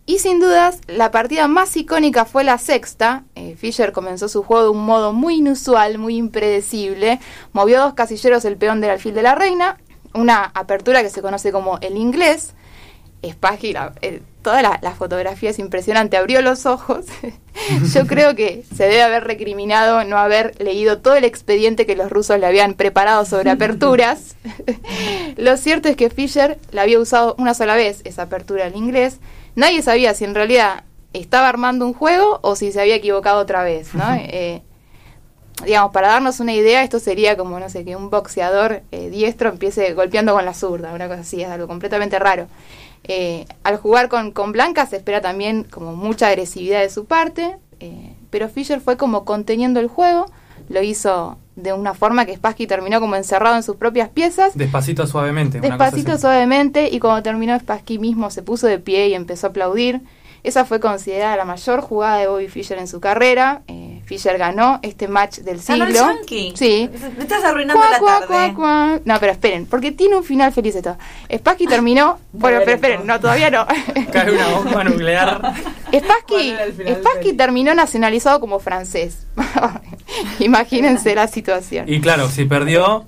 Y 0.06 0.18
sin 0.18 0.40
dudas, 0.40 0.80
la 0.88 1.10
partida 1.10 1.46
más 1.46 1.76
icónica 1.76 2.24
fue 2.24 2.42
la 2.42 2.58
sexta. 2.58 3.24
Eh, 3.34 3.54
Fischer 3.56 3.92
comenzó 3.92 4.28
su 4.28 4.42
juego 4.42 4.64
de 4.64 4.70
un 4.70 4.84
modo 4.84 5.12
muy 5.12 5.36
inusual, 5.36 5.98
muy 5.98 6.16
impredecible. 6.16 7.20
Movió 7.52 7.80
dos 7.80 7.94
casilleros 7.94 8.44
el 8.44 8.56
peón 8.56 8.80
del 8.80 8.90
alfil 8.90 9.14
de 9.14 9.22
la 9.22 9.34
reina, 9.34 9.78
una 10.12 10.50
apertura 10.54 11.02
que 11.02 11.10
se 11.10 11.22
conoce 11.22 11.52
como 11.52 11.78
el 11.78 11.96
inglés. 11.96 12.54
Spassky, 13.28 13.72
la- 13.72 13.92
eh, 14.02 14.22
toda 14.42 14.62
la, 14.62 14.78
la 14.82 14.92
fotografía 14.92 15.50
es 15.50 15.58
impresionante, 15.58 16.16
abrió 16.16 16.40
los 16.42 16.64
ojos. 16.66 17.04
Yo 17.94 18.06
creo 18.06 18.34
que 18.34 18.62
se 18.74 18.84
debe 18.84 19.02
haber 19.02 19.24
recriminado 19.24 20.02
no 20.04 20.16
haber 20.16 20.54
leído 20.62 20.98
todo 20.98 21.14
el 21.16 21.24
expediente 21.24 21.84
que 21.84 21.96
los 21.96 22.10
rusos 22.10 22.38
le 22.40 22.46
habían 22.46 22.74
preparado 22.74 23.24
sobre 23.26 23.50
aperturas. 23.50 24.36
Lo 25.36 25.56
cierto 25.56 25.88
es 25.88 25.96
que 25.96 26.08
Fischer 26.10 26.58
la 26.72 26.82
había 26.82 26.98
usado 26.98 27.34
una 27.38 27.54
sola 27.54 27.74
vez, 27.76 28.00
esa 28.04 28.22
apertura 28.22 28.66
en 28.66 28.76
inglés. 28.76 29.18
Nadie 29.56 29.82
sabía 29.82 30.14
si 30.14 30.24
en 30.24 30.34
realidad 30.34 30.84
estaba 31.12 31.48
armando 31.48 31.84
un 31.86 31.92
juego 31.92 32.38
o 32.42 32.56
si 32.56 32.72
se 32.72 32.80
había 32.80 32.94
equivocado 32.94 33.40
otra 33.40 33.62
vez, 33.64 33.94
¿no? 33.94 34.14
Eh, 34.14 34.62
digamos, 35.64 35.92
para 35.92 36.08
darnos 36.08 36.40
una 36.40 36.54
idea, 36.54 36.82
esto 36.82 36.98
sería 37.00 37.36
como, 37.36 37.58
no 37.60 37.68
sé, 37.68 37.84
que 37.84 37.94
un 37.96 38.08
boxeador 38.08 38.82
eh, 38.92 39.10
diestro 39.10 39.50
empiece 39.50 39.92
golpeando 39.92 40.32
con 40.32 40.44
la 40.46 40.54
zurda, 40.54 40.94
una 40.94 41.08
cosa 41.08 41.20
así, 41.20 41.42
es 41.42 41.48
algo 41.50 41.66
completamente 41.66 42.18
raro. 42.18 42.46
Eh, 43.04 43.46
al 43.64 43.76
jugar 43.78 44.08
con, 44.08 44.30
con 44.30 44.52
Blanca 44.52 44.86
se 44.86 44.96
espera 44.96 45.20
también 45.20 45.64
como 45.64 45.96
mucha 45.96 46.28
agresividad 46.28 46.80
de 46.80 46.90
su 46.90 47.06
parte, 47.06 47.56
eh, 47.80 48.12
pero 48.30 48.48
Fischer 48.48 48.80
fue 48.80 48.96
como 48.96 49.24
conteniendo 49.24 49.80
el 49.80 49.88
juego, 49.88 50.26
lo 50.68 50.82
hizo 50.82 51.38
de 51.56 51.72
una 51.72 51.94
forma 51.94 52.26
que 52.26 52.36
Spassky 52.36 52.66
terminó 52.66 53.00
como 53.00 53.16
encerrado 53.16 53.56
en 53.56 53.62
sus 53.62 53.76
propias 53.76 54.08
piezas, 54.08 54.56
Despacito, 54.56 55.06
suavemente. 55.06 55.58
una 55.58 55.76
cosa 55.76 55.84
despacito, 55.84 56.18
suavemente, 56.18 56.88
y 56.90 57.00
cuando 57.00 57.22
terminó 57.22 57.58
Spassky 57.58 57.98
mismo 57.98 58.30
se 58.30 58.42
puso 58.42 58.66
de 58.66 58.78
pie 58.78 59.08
y 59.08 59.14
empezó 59.14 59.48
a 59.48 59.50
aplaudir. 59.50 60.00
Esa 60.42 60.64
fue 60.64 60.80
considerada 60.80 61.36
la 61.36 61.44
mayor 61.44 61.80
jugada 61.80 62.18
de 62.18 62.26
Bobby 62.26 62.48
Fischer 62.48 62.78
en 62.78 62.88
su 62.88 63.00
carrera. 63.00 63.62
Eh, 63.68 64.00
Fischer 64.06 64.38
ganó 64.38 64.80
este 64.82 65.06
match 65.06 65.38
del 65.38 65.60
¿Ganó 65.62 65.86
siglo. 65.86 66.10
el 66.10 66.16
Yankee? 66.16 66.52
Sí. 66.56 66.90
Me 67.16 67.22
estás 67.24 67.44
arruinando 67.44 67.80
Cuá, 67.80 67.90
la 67.90 67.98
cuá, 67.98 68.12
tarde. 68.20 68.26
cuá, 68.26 68.54
cuá. 68.54 69.00
No, 69.04 69.20
pero 69.20 69.32
esperen, 69.32 69.66
porque 69.66 69.92
tiene 69.92 70.16
un 70.16 70.24
final 70.24 70.52
feliz 70.52 70.74
esto. 70.74 70.96
Spassky 71.32 71.66
terminó. 71.66 72.18
bueno, 72.32 72.58
pero 72.64 72.72
esperen, 72.72 73.06
no, 73.06 73.20
todavía 73.20 73.50
no. 73.50 73.66
Cae 74.12 74.32
una 74.32 74.48
bomba 74.48 74.84
nuclear. 74.84 75.52
Spassky, 75.94 76.54
Spassky 77.00 77.32
terminó 77.34 77.74
nacionalizado 77.74 78.40
como 78.40 78.58
francés. 78.58 79.26
Imagínense 80.40 81.14
la 81.14 81.28
situación. 81.28 81.88
Y 81.88 82.00
claro, 82.00 82.28
si 82.28 82.44
perdió, 82.44 83.06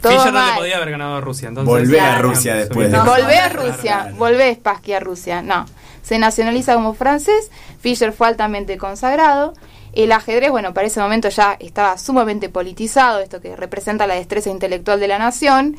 Todo 0.00 0.12
Fischer 0.12 0.32
no 0.32 0.46
le 0.46 0.52
podía 0.58 0.76
haber 0.76 0.90
ganado 0.92 1.16
a 1.16 1.20
Rusia. 1.20 1.48
Entonces, 1.48 1.68
Volvé 1.68 2.00
a. 2.00 2.18
Rusia 2.18 2.54
después 2.54 2.90
de 2.90 2.96
No, 2.96 3.04
Volvé 3.04 3.38
a 3.38 3.50
claro, 3.50 3.66
Rusia, 3.68 3.98
claro. 4.00 4.16
volvé 4.16 4.54
Spassky 4.54 4.92
a 4.94 5.00
Rusia. 5.00 5.42
No, 5.42 5.66
se 6.10 6.18
nacionaliza 6.18 6.74
como 6.74 6.92
francés. 6.92 7.52
Fischer 7.78 8.12
fue 8.12 8.26
altamente 8.26 8.76
consagrado. 8.78 9.54
El 9.92 10.10
ajedrez, 10.10 10.50
bueno, 10.50 10.74
para 10.74 10.88
ese 10.88 10.98
momento 10.98 11.28
ya 11.28 11.56
estaba 11.60 11.96
sumamente 11.98 12.48
politizado, 12.48 13.20
esto 13.20 13.40
que 13.40 13.54
representa 13.54 14.08
la 14.08 14.16
destreza 14.16 14.50
intelectual 14.50 14.98
de 14.98 15.06
la 15.06 15.20
nación. 15.20 15.76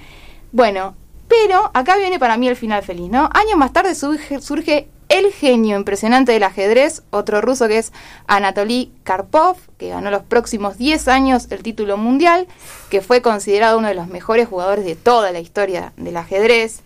Bueno, 0.54 0.96
pero 1.28 1.70
acá 1.74 1.98
viene 1.98 2.18
para 2.18 2.38
mí 2.38 2.48
el 2.48 2.56
final 2.56 2.82
feliz, 2.82 3.10
¿no? 3.10 3.30
Años 3.34 3.58
más 3.58 3.74
tarde 3.74 3.94
surge, 3.94 4.88
el 5.10 5.34
genio 5.34 5.76
impresionante 5.76 6.32
del 6.32 6.44
ajedrez, 6.44 7.04
otro 7.10 7.42
ruso 7.42 7.68
que 7.68 7.80
es 7.80 7.92
Anatoly 8.28 8.94
Karpov, 9.04 9.58
que 9.78 9.90
ganó 9.90 10.12
los 10.12 10.24
próximos 10.24 10.78
10 10.78 11.10
años 11.10 11.48
el 11.50 11.62
título 11.62 11.98
mundial, 11.98 12.48
que 12.90 13.02
fue 13.02 13.22
considerado 13.22 13.78
uno 13.78 13.90
de 13.90 13.96
los 13.96 14.08
mejores 14.08 14.48
jugadores 14.48 14.86
de 14.86 14.96
toda 14.96 15.34
la 15.34 15.42
historia 15.42 15.92
del 15.98 16.16
ajedrez. 16.16 16.84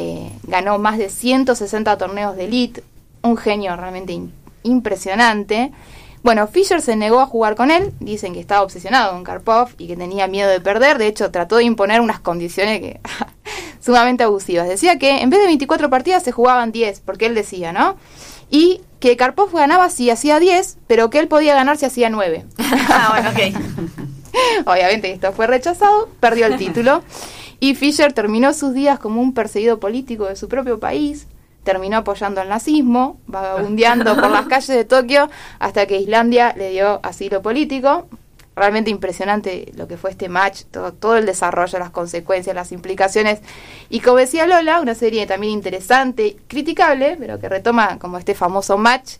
Eh, 0.00 0.30
ganó 0.44 0.78
más 0.78 0.96
de 0.98 1.10
160 1.10 1.98
torneos 1.98 2.34
de 2.36 2.44
elite, 2.46 2.82
un 3.22 3.36
genio 3.36 3.76
realmente 3.76 4.12
in- 4.14 4.32
impresionante. 4.62 5.72
Bueno, 6.22 6.46
Fischer 6.48 6.80
se 6.82 6.96
negó 6.96 7.20
a 7.20 7.26
jugar 7.26 7.54
con 7.54 7.70
él, 7.70 7.92
dicen 8.00 8.32
que 8.32 8.40
estaba 8.40 8.62
obsesionado 8.62 9.12
con 9.12 9.24
Karpov 9.24 9.68
y 9.78 9.86
que 9.88 9.96
tenía 9.96 10.26
miedo 10.26 10.48
de 10.50 10.60
perder, 10.60 10.98
de 10.98 11.06
hecho 11.06 11.30
trató 11.30 11.56
de 11.56 11.64
imponer 11.64 12.00
unas 12.00 12.20
condiciones 12.20 12.80
que 12.80 13.00
sumamente 13.80 14.24
abusivas. 14.24 14.68
Decía 14.68 14.98
que 14.98 15.20
en 15.20 15.28
vez 15.30 15.40
de 15.40 15.46
24 15.46 15.88
partidas 15.90 16.22
se 16.22 16.32
jugaban 16.32 16.72
10, 16.72 17.00
porque 17.00 17.26
él 17.26 17.34
decía, 17.34 17.72
¿no? 17.72 17.96
Y 18.50 18.80
que 19.00 19.16
Karpov 19.16 19.52
ganaba 19.52 19.88
si 19.90 20.10
hacía 20.10 20.40
10, 20.40 20.76
pero 20.86 21.08
que 21.10 21.18
él 21.20 21.28
podía 21.28 21.54
ganar 21.54 21.76
si 21.76 21.84
hacía 21.86 22.08
9. 22.10 22.44
Ah, 22.92 23.08
bueno, 23.12 23.30
ok. 23.30 24.66
Obviamente 24.66 25.10
esto 25.12 25.32
fue 25.32 25.46
rechazado, 25.46 26.08
perdió 26.20 26.46
el 26.46 26.56
título 26.56 27.02
y 27.60 27.74
Fischer 27.74 28.14
terminó 28.14 28.54
sus 28.54 28.72
días 28.72 28.98
como 28.98 29.20
un 29.20 29.34
perseguido 29.34 29.78
político 29.78 30.24
de 30.24 30.34
su 30.34 30.48
propio 30.48 30.80
país, 30.80 31.26
terminó 31.62 31.98
apoyando 31.98 32.40
al 32.40 32.48
nazismo, 32.48 33.20
vagabundeando 33.26 34.16
por 34.16 34.30
las 34.30 34.46
calles 34.48 34.68
de 34.68 34.84
Tokio 34.86 35.28
hasta 35.58 35.86
que 35.86 35.98
Islandia 35.98 36.54
le 36.56 36.70
dio 36.70 37.00
asilo 37.02 37.42
político. 37.42 38.08
Realmente 38.56 38.90
impresionante 38.90 39.72
lo 39.76 39.86
que 39.86 39.96
fue 39.96 40.10
este 40.10 40.28
match, 40.28 40.62
todo, 40.70 40.92
todo 40.92 41.16
el 41.16 41.26
desarrollo, 41.26 41.78
las 41.78 41.90
consecuencias, 41.90 42.56
las 42.56 42.72
implicaciones. 42.72 43.40
Y 43.90 44.00
como 44.00 44.16
decía 44.16 44.46
Lola, 44.46 44.80
una 44.80 44.94
serie 44.94 45.26
también 45.26 45.52
interesante, 45.52 46.36
criticable, 46.48 47.16
pero 47.18 47.38
que 47.38 47.48
retoma 47.48 47.98
como 47.98 48.18
este 48.18 48.34
famoso 48.34 48.76
match 48.76 49.16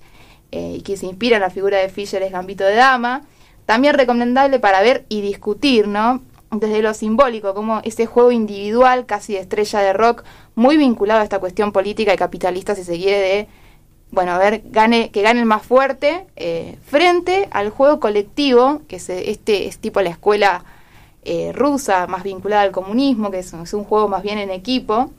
eh, 0.51 0.77
y 0.79 0.81
que 0.83 0.97
se 0.97 1.07
inspira 1.07 1.37
en 1.37 1.43
la 1.43 1.51
figura 1.51 1.79
de 1.79 1.91
Fischer 1.91 2.23
es 2.23 2.33
Gambito 2.33 2.65
de 2.65 2.75
Dama. 2.75 3.23
También 3.67 3.95
recomendable 3.95 4.59
para 4.59 4.81
ver 4.81 5.05
y 5.09 5.21
discutir, 5.21 5.87
¿no? 5.87 6.23
Desde 6.51 6.83
lo 6.83 6.95
simbólico, 6.95 7.55
como 7.55 7.81
ese 7.85 8.07
juego 8.07 8.33
individual, 8.33 9.07
casi 9.07 9.35
de 9.35 9.41
estrella 9.41 9.81
de 9.81 9.93
rock, 9.93 10.25
muy 10.57 10.77
vinculado 10.77 11.21
a 11.21 11.25
esta 11.25 11.39
cuestión 11.39 11.71
política 11.71 12.13
y 12.13 12.17
capitalista, 12.17 12.75
si 12.75 12.83
se 12.83 12.97
quiere, 12.97 13.19
de, 13.21 13.49
bueno, 14.11 14.33
a 14.33 14.39
ver, 14.39 14.63
gane, 14.65 15.11
que 15.11 15.23
gane 15.23 15.41
el 15.41 15.47
más 15.47 15.63
fuerte, 15.63 16.27
eh, 16.37 16.77
frente 16.85 17.49
al 17.53 17.71
juego 17.71 18.01
colectivo, 18.01 18.83
que 18.89 18.97
es 18.97 19.09
este 19.09 19.69
es 19.69 19.79
tipo 19.79 20.01
la 20.01 20.11
escuela 20.11 20.65
eh, 21.25 21.53
rusa, 21.55 22.07
más 22.09 22.25
vinculada 22.25 22.63
al 22.63 22.73
comunismo, 22.73 23.31
que 23.31 23.39
es, 23.39 23.53
un 23.53 23.85
juego 23.85 24.09
más 24.09 24.23
bien 24.23 24.39
en 24.39 24.51
equipo. 24.51 25.11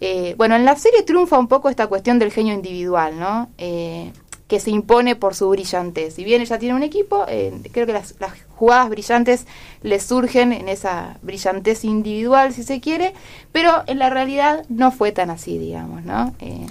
Eh, 0.00 0.34
bueno, 0.36 0.56
en 0.56 0.64
la 0.64 0.74
serie 0.74 1.02
triunfa 1.02 1.38
un 1.38 1.46
poco 1.46 1.68
esta 1.68 1.86
cuestión 1.86 2.18
del 2.18 2.32
genio 2.32 2.54
individual, 2.54 3.20
¿no? 3.20 3.50
Que 3.56 4.60
se 4.60 4.70
impone 4.70 5.14
por 5.14 5.34
su 5.36 5.48
brillantez. 5.48 6.14
Si 6.14 6.24
bien 6.24 6.42
ella 6.42 6.58
tiene 6.58 6.74
un 6.74 6.82
equipo, 6.82 7.24
creo 7.72 7.86
que 7.86 7.92
las, 7.92 8.16
las 8.18 8.32
jugadas 8.56 8.88
brillantes 8.88 9.46
le 9.82 9.98
surgen 10.00 10.52
en 10.52 10.68
esa 10.68 11.18
brillantez 11.22 11.84
individual, 11.84 12.52
si 12.52 12.62
se 12.62 12.80
quiere, 12.80 13.14
pero 13.50 13.82
en 13.86 13.98
la 13.98 14.10
realidad 14.10 14.64
no 14.68 14.92
fue 14.92 15.12
tan 15.12 15.30
así, 15.30 15.58
digamos, 15.58 16.04
¿no? 16.04 16.34
Eh, 16.40 16.66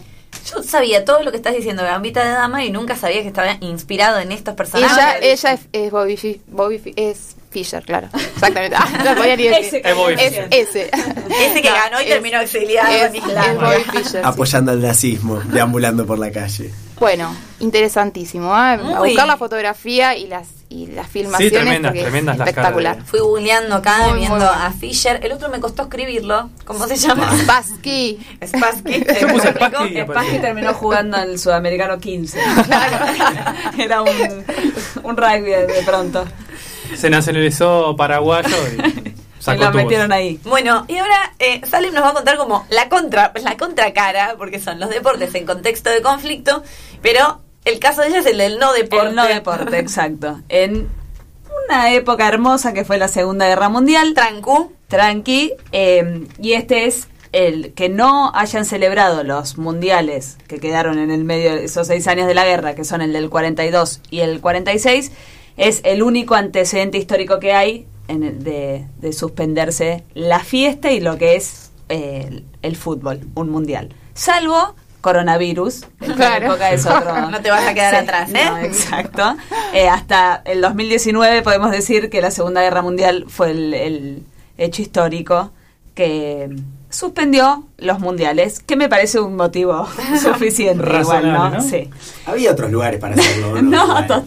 Yo 0.50 0.64
sabía 0.64 1.04
todo 1.06 1.22
lo 1.24 1.32
que 1.32 1.38
estás 1.38 1.54
diciendo 1.54 1.84
de 1.84 1.90
Gambita 1.90 2.24
de 2.24 2.32
Dama 2.32 2.64
y 2.64 2.72
nunca 2.72 2.96
sabía 2.96 3.22
que 3.22 3.28
estaba 3.28 3.58
inspirado 3.60 4.20
en 4.20 4.32
estos 4.32 4.56
personajes. 4.56 4.98
ella 4.98 5.18
ella 5.20 5.54
es, 5.54 5.68
es 5.74 5.92
Bobby, 5.92 6.42
Bobby 6.48 6.94
es 6.96 7.36
Fisher, 7.52 7.84
claro. 7.84 8.08
Exactamente. 8.14 8.78
Ah, 8.80 8.88
no 9.04 9.14
podía 9.16 9.36
ni 9.36 9.44
decir. 9.50 9.82
Ese 9.84 10.16
Es 10.26 10.34
Es 10.34 10.70
ese. 10.70 10.90
Ese 10.90 11.62
que 11.62 11.70
No, 11.70 11.76
ganó 11.76 12.00
y 12.02 12.06
es- 12.06 12.10
terminó 12.10 12.40
exiliado 12.40 12.90
es- 12.90 13.02
en 13.02 13.16
es 13.18 13.28
Islandia. 13.28 13.70
Fischer, 13.92 14.06
sí. 14.06 14.18
Apoyando 14.24 14.72
al 14.72 14.82
nazismo, 14.82 15.36
deambulando 15.46 16.06
por 16.06 16.18
la 16.18 16.32
calle. 16.32 16.72
Bueno, 17.00 17.36
interesantísimo. 17.60 18.48
¿eh? 18.56 18.58
A 18.74 18.78
Muy. 18.78 19.10
buscar 19.10 19.28
la 19.28 19.36
fotografía 19.38 20.16
y 20.16 20.28
las 20.28 20.48
y 20.70 20.88
las 20.88 21.08
filmaciones. 21.08 21.52
tremendas, 21.52 21.90
porque 21.92 22.00
es 22.00 22.06
tremendas 22.06 22.38
las 22.38 22.48
espectacular. 22.48 22.94
caras 22.96 23.10
Fui 23.10 23.20
googleando 23.20 23.76
acá, 23.76 23.98
Muy, 24.04 24.10
muy 24.12 24.20
viendo 24.20 24.38
bueno. 24.38 24.52
a 24.52 24.72
Fisher. 24.72 25.20
El 25.22 25.34
otro 25.34 25.50
me 25.50 25.60
costó 25.60 25.82
escribirlo. 25.84 26.50
¿Cómo 26.64 26.88
se 26.88 26.96
llama? 26.96 27.30
Spassky. 27.44 28.18
Spassky. 28.46 29.04
Yo. 29.22 29.38
Spassky 29.50 30.02
Spassky 30.04 30.40
terminó 30.40 30.74
jugando 30.74 31.18
el 31.18 31.38
Sudamericano 31.40 32.00
15. 32.00 32.40
Era 33.78 34.02
un, 34.02 34.46
un 35.04 35.18
rugby 35.18 35.50
de 35.52 35.84
pronto. 35.86 36.26
Se 36.96 37.10
nacionalizó 37.10 37.96
paraguayo 37.96 38.56
y 38.74 39.10
Se 39.40 39.46
sacó 39.46 39.64
lo 39.64 39.72
tubos. 39.72 39.84
metieron 39.84 40.12
ahí. 40.12 40.40
Bueno, 40.44 40.86
y 40.88 40.98
ahora 40.98 41.34
eh, 41.40 41.62
Salim 41.68 41.94
nos 41.94 42.04
va 42.04 42.10
a 42.10 42.14
contar 42.14 42.38
como 42.38 42.66
la 42.70 42.90
contra, 42.90 43.32
la 43.42 43.58
contracara, 43.58 44.36
porque 44.38 44.60
son 44.60 44.80
los 44.80 44.90
deportes 44.92 45.34
en 45.34 45.46
contexto 45.48 45.90
de 45.90 46.02
conflicto, 46.04 46.64
pero 47.02 47.42
el 47.66 47.80
caso 47.80 48.02
de 48.02 48.10
ella 48.10 48.20
es 48.20 48.26
el 48.28 48.38
del 48.38 48.60
no 48.60 48.72
deporte. 48.74 49.10
El 49.10 49.16
no 49.16 49.26
deporte, 49.26 49.80
exacto. 49.80 50.40
En 50.50 50.88
una 51.68 51.92
época 51.94 52.28
hermosa 52.28 52.74
que 52.74 52.86
fue 52.86 52.98
la 53.00 53.08
Segunda 53.08 53.48
Guerra 53.48 53.70
Mundial. 53.70 54.14
Trancu. 54.14 54.74
Tranqui. 54.88 55.54
eh, 55.72 56.28
y 56.40 56.54
este 56.54 56.86
es 56.86 57.08
el 57.32 57.74
que 57.74 57.88
no 57.88 58.32
hayan 58.36 58.66
celebrado 58.66 59.24
los 59.24 59.58
mundiales 59.58 60.38
que 60.48 60.60
quedaron 60.60 61.00
en 61.00 61.10
el 61.12 61.24
medio 61.24 61.56
de 61.56 61.64
esos 61.66 61.88
seis 61.88 62.08
años 62.08 62.28
de 62.28 62.34
la 62.36 62.46
guerra, 62.46 62.76
que 62.76 62.84
son 62.84 63.02
el 63.02 63.14
del 63.14 63.30
42 63.30 64.02
y 64.10 64.20
el 64.20 64.42
46, 64.42 65.12
es 65.58 65.82
el 65.84 66.02
único 66.04 66.36
antecedente 66.36 66.98
histórico 66.98 67.40
que 67.40 67.54
hay 67.54 67.88
en 68.08 68.24
el 68.24 68.44
de, 68.44 68.86
de 69.00 69.14
suspenderse 69.14 70.04
la 70.14 70.40
fiesta 70.40 70.92
y 70.92 71.00
lo 71.00 71.18
que 71.18 71.36
es 71.36 71.72
eh, 71.90 72.26
el, 72.28 72.46
el 72.62 72.76
fútbol, 72.76 73.22
un 73.36 73.50
mundial. 73.50 73.94
Salvo 74.14 74.76
coronavirus, 75.02 75.88
Claro. 76.16 76.46
época 76.48 76.72
es 76.72 76.86
otro. 76.86 77.14
No 77.32 77.42
te 77.42 77.50
vas 77.50 77.66
a 77.68 77.74
quedar 77.74 77.96
atrás, 77.96 78.30
¿eh? 78.34 78.46
no, 78.50 78.58
exacto. 78.60 79.36
Eh, 79.74 79.88
hasta 79.90 80.42
el 80.46 80.62
2019 80.62 81.42
podemos 81.42 81.72
decir 81.72 82.10
que 82.10 82.22
la 82.22 82.30
Segunda 82.32 82.62
Guerra 82.62 82.82
Mundial 82.82 83.26
fue 83.28 83.52
el, 83.52 83.74
el 83.74 84.24
hecho 84.58 84.82
histórico 84.84 85.52
que 85.96 86.50
suspendió 86.92 87.66
los 87.78 88.00
mundiales, 88.00 88.60
que 88.60 88.76
me 88.76 88.88
parece 88.90 89.20
un 89.20 89.36
motivo 89.36 89.88
suficiente 90.22 91.00
igual, 91.00 91.32
¿no? 91.32 91.50
¿no? 91.50 91.62
Sí. 91.62 91.90
Había 92.28 92.52
otros 92.52 92.70
lugares 92.72 93.00
para 93.00 93.16
hacerlo. 93.16 93.62
¿no? 93.62 94.02
No, 94.12 94.26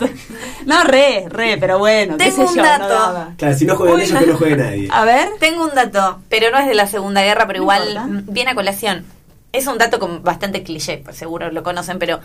no, 0.67 0.85
re, 0.85 1.27
re, 1.29 1.57
pero 1.59 1.79
bueno, 1.79 2.17
qué 2.17 2.25
Tengo 2.31 2.37
sé 2.37 2.43
un 2.43 2.57
yo, 2.57 2.63
no 2.63 2.69
dato. 2.69 2.89
daba. 2.89 3.29
Claro, 3.37 3.57
si 3.57 3.65
no 3.67 3.77
juegan 3.77 4.01
ellos, 4.01 4.19
que 4.19 4.27
no 4.27 4.37
juegue 4.37 4.57
nadie. 4.57 4.89
A 4.93 5.05
ver, 5.05 5.29
Tengo 5.39 5.63
un 5.65 5.75
dato, 5.75 6.19
pero 6.29 6.51
no 6.51 6.59
es 6.59 6.67
de 6.67 6.75
la 6.75 6.87
Segunda 6.87 7.23
Guerra, 7.23 7.47
pero 7.47 7.59
No 7.59 7.63
igual 7.65 7.89
importa. 7.89 8.07
mm, 8.09 8.25
viene 8.33 8.51
a 8.51 8.55
colación. 8.55 9.05
Es 9.53 9.67
un 9.69 9.79
dato 9.79 9.99
con 10.01 10.23
bastante 10.25 10.63
cliché, 10.65 10.99
pues 11.05 11.17
seguro 11.17 11.51
lo 11.53 11.63
conocen, 11.63 11.99
pero 12.01 12.19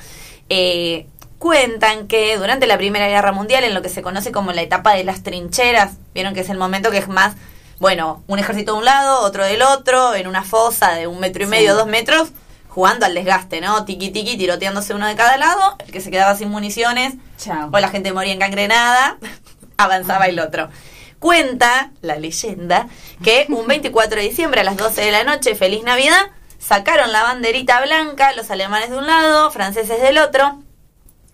eh, 0.49 1.05
cuentan 1.37 2.07
que 2.07 2.37
durante 2.37 2.65
la 2.65 2.77
Primera 2.77 3.07
Guerra 3.07 3.31
Mundial, 3.31 3.63
en 3.63 3.73
lo 3.73 3.81
que 3.81 3.89
se 3.89 4.01
conoce 4.01 4.31
como 4.31 4.51
la 4.51 4.61
etapa 4.61 4.93
de 4.93 5.03
las 5.03 5.21
trincheras, 5.21 5.93
vieron 6.13 6.33
que 6.33 6.39
es 6.41 6.49
el 6.49 6.57
momento 6.57 6.89
que 6.91 6.97
es 6.97 7.07
más, 7.07 7.33
bueno, 7.79 8.23
un 8.27 8.39
ejército 8.39 8.73
de 8.73 8.79
un 8.79 8.85
lado, 8.85 9.21
otro 9.21 9.43
del 9.45 9.61
otro, 9.61 10.13
en 10.15 10.27
una 10.27 10.43
fosa 10.43 10.91
de 10.93 11.07
un 11.07 11.19
metro 11.19 11.43
y 11.43 11.45
Sí. 11.45 11.51
medio, 11.51 11.75
dos 11.75 11.87
metros, 11.87 12.29
jugando 12.67 13.05
al 13.05 13.13
desgaste, 13.13 13.61
¿no? 13.61 13.85
Tiki 13.85 14.09
tiki, 14.11 14.37
tiroteándose 14.37 14.93
uno 14.93 15.07
de 15.07 15.15
cada 15.15 15.37
lado, 15.37 15.75
el 15.85 15.91
que 15.91 16.01
se 16.01 16.11
quedaba 16.11 16.35
sin 16.35 16.49
municiones, 16.49 17.13
chao. 17.37 17.69
o 17.73 17.79
la 17.79 17.89
gente 17.89 18.13
moría 18.13 18.33
encangrenada, 18.33 19.17
avanzaba 19.77 20.25
el 20.27 20.39
otro. 20.39 20.69
Cuenta 21.19 21.91
la 22.01 22.15
leyenda 22.15 22.87
que 23.23 23.45
un 23.49 23.67
24 23.67 24.17
de 24.21 24.29
diciembre 24.29 24.61
a 24.61 24.63
las 24.63 24.77
12 24.77 25.01
de 25.01 25.11
la 25.11 25.23
noche, 25.23 25.55
feliz 25.55 25.83
Navidad, 25.83 26.27
sacaron 26.59 27.11
la 27.11 27.23
banderita 27.23 27.81
blanca, 27.81 28.33
los 28.33 28.49
alemanes 28.51 28.89
de 28.89 28.97
un 28.97 29.07
lado, 29.07 29.51
franceses 29.51 30.01
del 30.01 30.17
otro, 30.17 30.59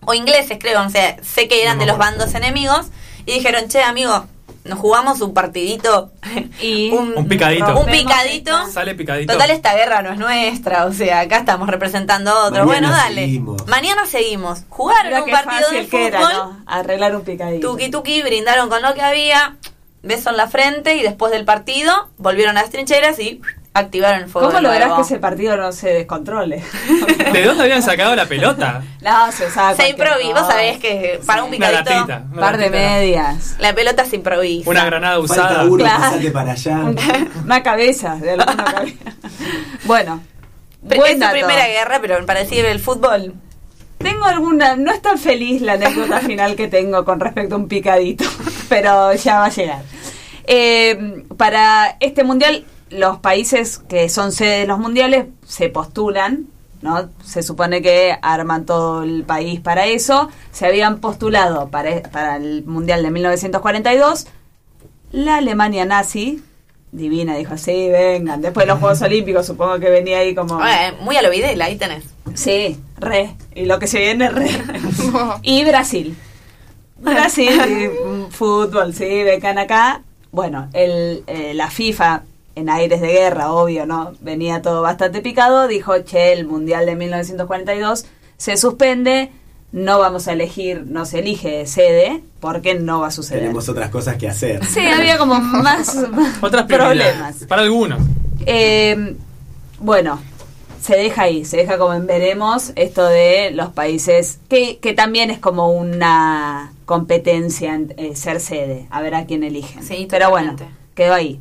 o 0.04 0.14
ingleses 0.14 0.58
creo, 0.60 0.82
o 0.84 0.90
sea, 0.90 1.16
sé 1.22 1.48
que 1.48 1.62
eran 1.62 1.78
de 1.78 1.86
los 1.86 1.98
bandos 1.98 2.34
enemigos, 2.34 2.86
y 3.26 3.32
dijeron, 3.34 3.68
che 3.68 3.82
amigo, 3.82 4.26
nos 4.68 4.78
jugamos 4.78 5.20
un 5.20 5.32
partidito, 5.34 6.12
Y 6.60 6.90
Un 6.90 7.28
picadito. 7.28 7.78
un 7.78 7.86
picadito. 7.86 8.70
Sale 8.70 8.94
picadito. 8.94 9.32
Total, 9.32 9.50
esta 9.50 9.74
guerra 9.74 10.02
no 10.02 10.10
es 10.10 10.18
nuestra, 10.18 10.84
o 10.86 10.92
sea, 10.92 11.20
acá 11.20 11.38
estamos 11.38 11.68
representando 11.68 12.30
a 12.30 12.46
otros. 12.46 12.66
Mañana 12.66 12.88
bueno, 12.88 12.90
dale. 12.90 13.22
seguimos. 13.22 13.66
Mañana 13.66 14.06
seguimos. 14.06 14.62
Jugaron 14.68 15.06
Mira 15.06 15.24
un 15.24 15.30
partido 15.30 15.70
de 15.70 15.84
fútbol. 15.84 15.88
que 15.90 16.06
era, 16.06 16.20
¿no? 16.20 16.62
Arreglar 16.66 17.16
un 17.16 17.22
picadito. 17.22 17.70
Tuki 17.70 17.90
tuki, 17.90 18.22
brindaron 18.22 18.68
con 18.68 18.82
lo 18.82 18.94
que 18.94 19.02
había, 19.02 19.56
beso 20.02 20.30
en 20.30 20.36
la 20.36 20.48
frente 20.48 20.94
y 20.96 21.02
después 21.02 21.32
del 21.32 21.44
partido 21.44 22.08
volvieron 22.18 22.56
a 22.56 22.62
las 22.62 22.70
trincheras 22.70 23.18
y 23.18 23.40
activaron 23.78 24.22
el 24.22 24.28
fuego. 24.28 24.48
¿Cómo 24.48 24.60
lográs 24.60 24.92
que 24.94 25.00
ese 25.02 25.18
partido 25.18 25.56
no 25.56 25.70
se 25.72 25.88
descontrole? 25.88 26.62
¿De 27.32 27.44
dónde 27.44 27.64
habían 27.64 27.82
sacado 27.82 28.14
la 28.16 28.26
pelota? 28.26 28.82
no, 29.02 29.30
se 29.32 29.46
usaba 29.46 29.74
Se 29.74 29.88
improvisa, 29.90 30.32
vos 30.40 30.46
sabés 30.48 30.78
que 30.78 31.20
para 31.26 31.42
un 31.44 31.48
Una 31.54 31.56
picadito 31.68 31.90
latita. 31.94 32.22
Un 32.24 32.32
una 32.32 32.40
par 32.40 32.56
de 32.56 32.70
latita. 32.70 32.78
medias. 32.88 33.56
la 33.58 33.74
pelota 33.74 34.04
se 34.04 34.16
improvisa. 34.16 34.70
Una 34.70 34.84
granada 34.84 35.16
Falta 35.16 35.32
usada. 35.34 35.64
uno 35.64 35.84
Claro. 35.84 36.18
que 36.20 36.30
para 36.30 36.52
allá. 36.52 36.78
Un- 36.78 36.98
Una 37.44 37.62
cabeza, 37.62 38.16
de 38.16 38.30
alguna 38.32 38.64
cabeza. 38.72 38.94
Bueno, 39.84 40.22
es 40.90 41.18
dato. 41.18 41.32
primera 41.32 41.66
guerra, 41.66 41.98
pero 42.00 42.24
para 42.26 42.40
decir 42.40 42.64
el 42.64 42.80
fútbol. 42.80 43.34
Tengo 43.98 44.24
alguna, 44.26 44.76
no 44.76 44.92
es 44.92 45.00
tan 45.00 45.18
feliz 45.18 45.62
la 45.62 45.72
anécdota 45.74 46.20
final 46.20 46.54
que 46.54 46.68
tengo 46.68 47.04
con 47.04 47.18
respecto 47.18 47.54
a 47.54 47.58
un 47.58 47.66
picadito, 47.68 48.24
pero 48.68 49.12
ya 49.14 49.38
va 49.38 49.46
a 49.46 49.48
llegar. 49.50 49.82
Eh, 50.46 51.24
para 51.36 51.96
este 52.00 52.22
mundial, 52.22 52.64
los 52.90 53.18
países 53.18 53.78
que 53.78 54.08
son 54.08 54.32
sede 54.32 54.60
de 54.60 54.66
los 54.66 54.78
mundiales 54.78 55.26
se 55.46 55.68
postulan, 55.68 56.46
¿no? 56.82 57.08
Se 57.24 57.42
supone 57.42 57.82
que 57.82 58.16
arman 58.22 58.64
todo 58.66 59.02
el 59.02 59.24
país 59.24 59.60
para 59.60 59.86
eso. 59.86 60.28
Se 60.52 60.66
habían 60.66 60.98
postulado 60.98 61.68
para, 61.68 62.02
para 62.02 62.36
el 62.36 62.64
mundial 62.64 63.02
de 63.02 63.10
1942 63.10 64.26
la 65.12 65.36
Alemania 65.36 65.84
nazi. 65.84 66.42
Divina 66.92 67.36
dijo, 67.36 67.58
sí, 67.58 67.88
vengan. 67.90 68.40
Después 68.40 68.66
de 68.66 68.72
los 68.72 68.80
Juegos 68.80 69.02
Olímpicos, 69.02 69.46
supongo 69.46 69.78
que 69.78 69.90
venía 69.90 70.18
ahí 70.18 70.34
como... 70.34 70.64
Eh, 70.64 70.92
muy 71.00 71.16
a 71.16 71.22
lo 71.22 71.30
Videla, 71.30 71.66
ahí 71.66 71.76
tenés. 71.76 72.04
Sí, 72.34 72.78
re. 72.96 73.34
Y 73.54 73.66
lo 73.66 73.78
que 73.78 73.86
se 73.86 73.98
viene, 73.98 74.30
re. 74.30 74.48
y 75.42 75.64
Brasil. 75.64 76.16
Brasil, 76.98 77.50
y, 77.50 78.30
fútbol, 78.30 78.94
sí, 78.94 79.04
becan 79.24 79.58
acá. 79.58 80.02
Bueno, 80.32 80.68
el, 80.72 81.22
eh, 81.26 81.52
la 81.54 81.70
FIFA, 81.70 82.22
en 82.56 82.70
aires 82.70 83.00
de 83.00 83.08
guerra, 83.08 83.52
obvio, 83.52 83.86
¿no? 83.86 84.14
Venía 84.20 84.62
todo 84.62 84.82
bastante 84.82 85.20
picado. 85.20 85.68
Dijo, 85.68 85.96
che, 86.00 86.32
el 86.32 86.46
Mundial 86.46 86.86
de 86.86 86.96
1942 86.96 88.06
se 88.36 88.56
suspende. 88.56 89.30
No 89.72 89.98
vamos 89.98 90.26
a 90.26 90.32
elegir, 90.32 90.84
no 90.86 91.04
se 91.04 91.18
elige 91.18 91.66
sede, 91.66 92.22
porque 92.40 92.74
no 92.74 93.00
va 93.00 93.08
a 93.08 93.10
suceder. 93.10 93.42
Tenemos 93.42 93.68
otras 93.68 93.90
cosas 93.90 94.16
que 94.16 94.26
hacer. 94.26 94.64
Sí, 94.64 94.80
había 94.80 95.18
como 95.18 95.38
más, 95.38 95.94
más 96.10 96.28
Otras 96.40 96.64
problemas. 96.64 97.44
Para 97.46 97.62
algunos. 97.62 98.00
Eh, 98.46 99.16
bueno, 99.78 100.18
se 100.80 100.96
deja 100.96 101.22
ahí, 101.22 101.44
se 101.44 101.58
deja 101.58 101.76
como 101.78 101.92
en 101.92 102.06
veremos 102.06 102.72
esto 102.76 103.04
de 103.06 103.50
los 103.50 103.70
países, 103.70 104.38
que, 104.48 104.78
que 104.78 104.94
también 104.94 105.30
es 105.30 105.38
como 105.40 105.70
una 105.72 106.72
competencia 106.86 107.74
en 107.74 107.92
eh, 107.96 108.14
ser 108.14 108.40
sede, 108.40 108.86
a 108.90 109.02
ver 109.02 109.14
a 109.14 109.26
quién 109.26 109.42
eligen. 109.42 109.82
Sí, 109.82 110.06
Pero 110.08 110.30
bueno, 110.30 110.56
quedó 110.94 111.12
ahí. 111.12 111.40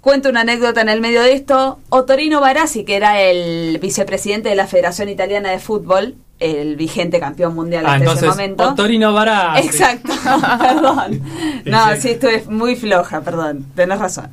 Cuento 0.00 0.30
una 0.30 0.40
anécdota 0.40 0.80
en 0.80 0.88
el 0.88 1.00
medio 1.00 1.22
de 1.22 1.32
esto. 1.34 1.78
Otorino 1.90 2.40
Barassi, 2.40 2.84
que 2.84 2.96
era 2.96 3.20
el 3.20 3.78
vicepresidente 3.80 4.48
de 4.48 4.54
la 4.54 4.66
Federación 4.66 5.08
Italiana 5.10 5.50
de 5.50 5.58
Fútbol, 5.58 6.14
el 6.38 6.76
vigente 6.76 7.20
campeón 7.20 7.54
mundial 7.54 7.84
Ah, 7.86 7.94
hasta 7.96 8.12
ese 8.14 8.26
momento. 8.26 8.74
Torino 8.74 9.12
Vara. 9.12 9.60
Exacto, 9.60 10.10
perdón. 10.58 11.20
No, 11.66 11.94
Sí. 11.96 12.00
sí, 12.00 12.08
estuve 12.12 12.44
muy 12.48 12.76
floja, 12.76 13.20
perdón, 13.20 13.66
tenés 13.76 13.98
razón. 13.98 14.28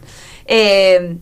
Eh, 0.45 1.17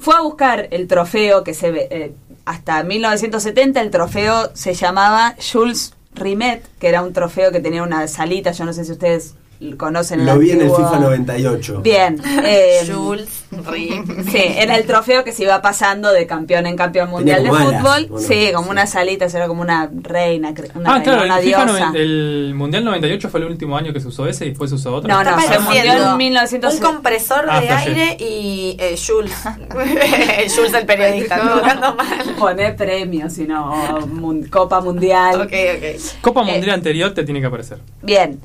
fue 0.00 0.16
a 0.16 0.20
buscar 0.22 0.66
el 0.72 0.88
trofeo 0.88 1.44
que 1.44 1.54
se 1.54 1.70
ve, 1.70 1.86
eh, 1.92 2.12
hasta 2.46 2.82
1970 2.82 3.80
el 3.80 3.90
trofeo 3.90 4.50
se 4.54 4.74
llamaba 4.74 5.36
Jules 5.52 5.94
Rimet, 6.14 6.64
que 6.80 6.88
era 6.88 7.02
un 7.02 7.12
trofeo 7.12 7.52
que 7.52 7.60
tenía 7.60 7.84
una 7.84 8.08
salita, 8.08 8.50
yo 8.50 8.64
no 8.64 8.72
sé 8.72 8.84
si 8.84 8.90
ustedes 8.90 9.34
conocen 9.76 10.24
Lo 10.24 10.38
vi 10.38 10.52
en 10.52 10.62
el 10.62 10.70
FIFA 10.70 10.98
98. 11.00 11.80
Bien. 11.82 12.20
eh, 12.44 12.80
Jules, 12.90 13.44
Rick. 13.70 14.28
Sí, 14.30 14.38
era 14.56 14.76
el 14.76 14.84
trofeo 14.86 15.22
que 15.22 15.32
se 15.32 15.42
iba 15.42 15.60
pasando 15.60 16.12
de 16.12 16.26
campeón 16.26 16.66
en 16.66 16.76
campeón 16.76 17.10
mundial 17.10 17.42
de 17.42 17.50
alas, 17.50 17.62
fútbol. 17.64 18.06
¿o 18.10 18.14
no? 18.14 18.18
sí, 18.20 18.50
como 18.54 18.64
Sí. 18.64 18.70
unas 18.70 18.96
alitas, 18.96 19.34
era 19.34 19.48
como 19.48 19.60
una 19.60 19.90
reina, 19.92 20.54
una, 20.74 20.90
Ah, 20.90 20.94
reina, 20.94 21.02
claro, 21.02 21.24
una 21.24 21.38
el, 21.38 21.44
diosa. 21.44 21.92
el 21.94 22.52
Mundial 22.56 22.84
98 22.84 23.28
fue 23.28 23.40
el 23.40 23.46
último 23.46 23.76
año 23.76 23.92
que 23.92 24.00
se 24.00 24.08
usó 24.08 24.26
ese 24.26 24.46
y 24.46 24.48
después 24.50 24.70
se 24.70 24.76
usó 24.76 24.94
otro. 24.94 25.08
No, 25.08 25.22
no, 25.22 25.30
Está 25.38 25.40
se 25.72 25.78
en 25.78 26.16
1900. 26.16 26.74
Un 26.74 26.80
compresor 26.80 27.44
Ah, 27.48 27.60
de 27.60 27.68
aire 27.68 28.16
y 28.18 28.76
eh, 28.78 28.96
Jules. 29.04 29.34
Jules 30.56 30.74
el 30.74 30.86
periodista, 30.86 31.42
buscando 31.54 31.94
mal. 31.96 32.34
Poner 32.38 32.76
premios, 32.76 33.32
sino 33.34 34.00
mun- 34.06 34.44
Copa 34.48 34.80
Mundial. 34.80 35.40
Ok, 35.42 35.52
ok. 35.76 36.20
Copa 36.22 36.42
Eh, 36.42 36.52
Mundial 36.52 36.70
anterior 36.70 37.12
te 37.12 37.24
tiene 37.24 37.40
que 37.40 37.46
aparecer. 37.46 37.78
Bien. 38.02 38.40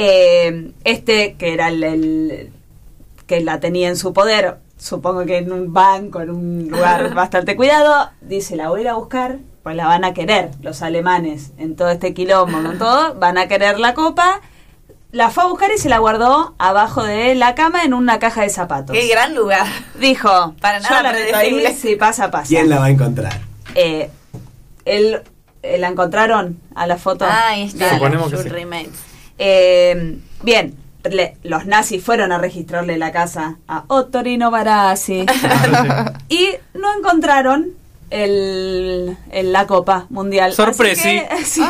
Eh, 0.00 0.70
este, 0.84 1.34
que 1.34 1.52
era 1.54 1.68
el, 1.68 1.82
el- 1.82 2.52
que 3.26 3.40
la 3.40 3.58
tenía 3.58 3.88
en 3.88 3.96
su 3.96 4.12
poder, 4.12 4.58
supongo 4.78 5.26
que 5.26 5.38
en 5.38 5.50
un 5.52 5.72
banco, 5.72 6.20
en 6.20 6.30
un 6.30 6.68
lugar 6.70 7.12
bastante 7.14 7.56
cuidado, 7.56 8.08
dice, 8.20 8.54
la 8.54 8.68
voy 8.68 8.78
a 8.78 8.82
ir 8.84 8.88
a 8.90 8.94
buscar, 8.94 9.38
pues 9.64 9.74
la 9.74 9.86
van 9.86 10.04
a 10.04 10.14
querer 10.14 10.50
los 10.62 10.82
alemanes 10.82 11.50
en 11.58 11.74
todo 11.74 11.90
este 11.90 12.14
quilombo, 12.14 12.62
con 12.62 12.78
todo, 12.78 13.14
van 13.16 13.38
a 13.38 13.48
querer 13.48 13.80
la 13.80 13.92
copa. 13.94 14.40
La 15.10 15.30
fue 15.30 15.42
a 15.42 15.46
buscar 15.46 15.70
y 15.74 15.78
se 15.78 15.88
la 15.88 15.98
guardó 15.98 16.54
abajo 16.58 17.02
de 17.02 17.34
la 17.34 17.54
cama 17.56 17.82
en 17.82 17.92
una 17.92 18.18
caja 18.20 18.42
de 18.42 18.50
zapatos. 18.50 18.94
Qué 18.94 19.08
gran 19.08 19.34
lugar. 19.34 19.66
Dijo, 19.98 20.54
Para 20.60 20.78
yo 20.78 20.88
nada 20.90 21.02
la 21.02 21.12
meto 21.12 21.36
ahí, 21.36 21.50
predecible. 21.54 21.74
si 21.74 21.96
pasa, 21.96 22.30
pasa. 22.30 22.46
¿Quién 22.46 22.68
la 22.68 22.78
va 22.78 22.84
a 22.84 22.90
encontrar? 22.90 23.40
Eh, 23.74 24.10
él, 24.84 25.22
eh, 25.62 25.78
¿La 25.78 25.88
encontraron 25.88 26.60
a 26.74 26.86
la 26.86 26.98
foto? 26.98 27.24
Ah, 27.26 27.48
ahí 27.48 27.64
está. 27.64 27.90
Suponemos 27.94 28.30
que 28.30 28.36
sí. 28.36 28.48
Eh, 29.38 30.18
bien, 30.42 30.74
le- 31.10 31.36
los 31.44 31.66
nazis 31.66 32.02
fueron 32.04 32.32
a 32.32 32.38
registrarle 32.38 32.98
la 32.98 33.12
casa 33.12 33.56
a 33.68 33.84
Ottorino 33.88 34.50
Barassi 34.50 35.24
y 36.28 36.48
no 36.74 36.92
encontraron 36.98 37.68
el, 38.10 39.16
el- 39.30 39.52
la 39.52 39.66
Copa 39.66 40.06
Mundial. 40.10 40.52
Que, 41.28 41.28
sí, 41.44 41.62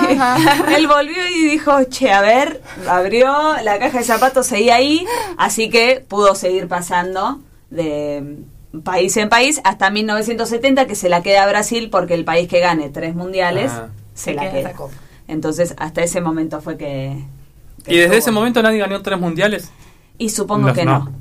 él 0.75 0.87
volvió 0.87 1.29
y 1.29 1.49
dijo, 1.51 1.85
che, 1.85 2.13
a 2.13 2.21
ver, 2.21 2.63
abrió 2.89 3.55
la 3.63 3.79
caja 3.79 3.99
de 3.99 4.05
zapatos, 4.05 4.47
seguía 4.47 4.77
ahí, 4.77 5.05
así 5.37 5.69
que 5.69 6.05
pudo 6.07 6.35
seguir 6.35 6.69
pasando 6.69 7.41
de, 7.71 8.37
país 8.85 9.17
en 9.17 9.29
país 9.29 9.61
hasta 9.65 9.91
1970 9.91 10.87
que 10.87 10.95
se 10.95 11.09
la 11.09 11.23
queda 11.23 11.45
a 11.45 11.49
Brasil 11.49 11.89
porque 11.91 12.15
el 12.15 12.25
país 12.25 12.49
que 12.49 12.61
gane 12.61 12.89
tres 12.91 13.15
mundiales 13.15 13.73
Ah. 13.75 13.89
se 14.15 14.35
la 14.35 14.51
queda. 14.51 14.73
Entonces 15.27 15.75
hasta 15.79 16.03
ese 16.03 16.21
momento 16.21 16.61
fue 16.61 16.77
que... 16.79 17.25
que 17.89 17.95
¿Y 17.95 17.99
desde 17.99 18.19
ese 18.19 18.31
momento 18.31 18.63
nadie 18.63 18.79
ganó 18.79 19.01
tres 19.03 19.19
mundiales? 19.19 19.71
Y 20.19 20.29
supongo 20.31 20.69
Los 20.69 20.77
que 20.77 20.85
no. 20.85 20.99
no. 21.01 21.13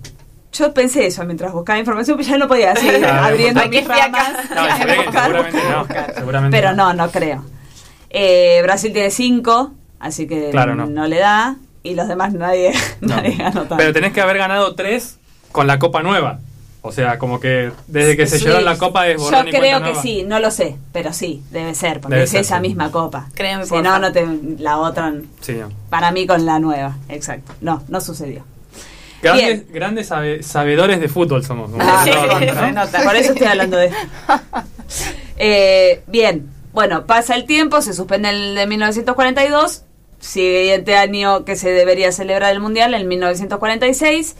Yo 0.53 0.73
pensé 0.73 1.05
eso 1.05 1.23
mientras 1.25 1.51
buscaba 1.53 1.77
información, 1.77 2.17
pero 2.17 2.29
ya 2.29 2.37
no 2.37 2.47
podía 2.47 2.75
seguir 2.75 3.05
Ah, 3.05 3.27
abriendo 3.27 3.67
mis 3.69 3.87
ramas. 3.87 4.33
No, 4.55 4.77
se 4.77 4.85
que 4.85 5.03
seguramente 5.11 5.59
no. 5.69 5.87
Seguramente 6.15 6.57
Pero 6.57 6.73
no, 6.73 6.93
no 6.93 7.11
creo. 7.11 7.43
Eh, 8.09 8.59
Brasil 8.63 8.91
tiene 8.93 9.11
cinco, 9.11 9.73
así 9.99 10.27
que 10.27 10.49
Claro, 10.51 10.75
no. 10.75 11.07
le 11.07 11.19
da. 11.19 11.55
Y 11.83 11.95
los 11.95 12.07
demás 12.07 12.33
nadie, 12.33 12.73
nadie 13.01 13.35
ganó 13.35 13.61
tanto. 13.61 13.77
Pero 13.77 13.93
tenés 13.93 14.13
que 14.13 14.21
haber 14.21 14.37
ganado 14.37 14.73
tres 14.75 15.19
con 15.51 15.67
la 15.67 15.79
copa 15.79 16.01
nueva. 16.01 16.39
O 16.81 16.91
sea, 16.91 17.17
como 17.19 17.39
que 17.39 17.71
desde 17.87 18.15
que 18.15 18.27
se 18.27 18.37
Sí. 18.39 18.45
llevaron 18.45 18.63
la 18.65 18.77
copa 18.77 19.07
es 19.07 19.17
Yo 19.17 19.23
borrón 19.23 19.47
y 19.47 19.51
creo 19.51 19.79
que 19.79 19.85
nueva. 19.89 20.01
sí, 20.01 20.23
no 20.23 20.39
lo 20.39 20.51
sé, 20.51 20.77
pero 20.93 21.11
sí, 21.11 21.43
debe 21.51 21.75
ser, 21.75 21.99
porque 21.99 22.13
Debe 22.15 22.23
es 22.25 22.29
ser, 22.31 22.41
esa 22.41 22.55
sí. 22.57 22.61
misma 22.61 22.91
copa. 22.91 23.27
Créeme, 23.33 23.63
si 23.65 23.69
por 23.71 23.83
no, 23.83 23.99
no 23.99 24.11
te, 24.13 24.25
la 24.59 24.77
otra, 24.77 25.13
Sí, 25.41 25.57
para 25.89 26.11
mí 26.11 26.25
con 26.27 26.45
la 26.45 26.59
nueva, 26.59 26.95
exacto. 27.09 27.53
No, 27.61 27.83
no 27.89 27.99
sucedió. 27.99 28.43
Grandes, 29.21 29.69
grandes 29.71 30.07
sabe- 30.07 30.43
sabedores 30.43 30.99
de 31.01 31.09
fútbol 31.09 31.43
somos. 31.43 31.71
como 31.71 31.83
Ah, 31.83 32.05
por 33.03 33.15
eso 33.15 33.33
estoy 33.33 33.47
hablando 33.47 33.75
de 33.75 33.91
Eh, 35.37 36.01
bien, 36.07 36.49
bueno, 36.73 37.05
pasa 37.05 37.35
el 37.35 37.45
tiempo, 37.45 37.81
se 37.81 37.93
suspende 37.93 38.29
el 38.29 38.55
de 38.55 38.67
1942, 38.67 39.83
siguiente 40.19 40.95
año 40.95 41.45
que 41.45 41.55
se 41.55 41.69
debería 41.71 42.11
celebrar 42.11 42.53
el 42.53 42.59
Mundial, 42.59 42.93
en 42.93 43.07
1946. 43.07 44.35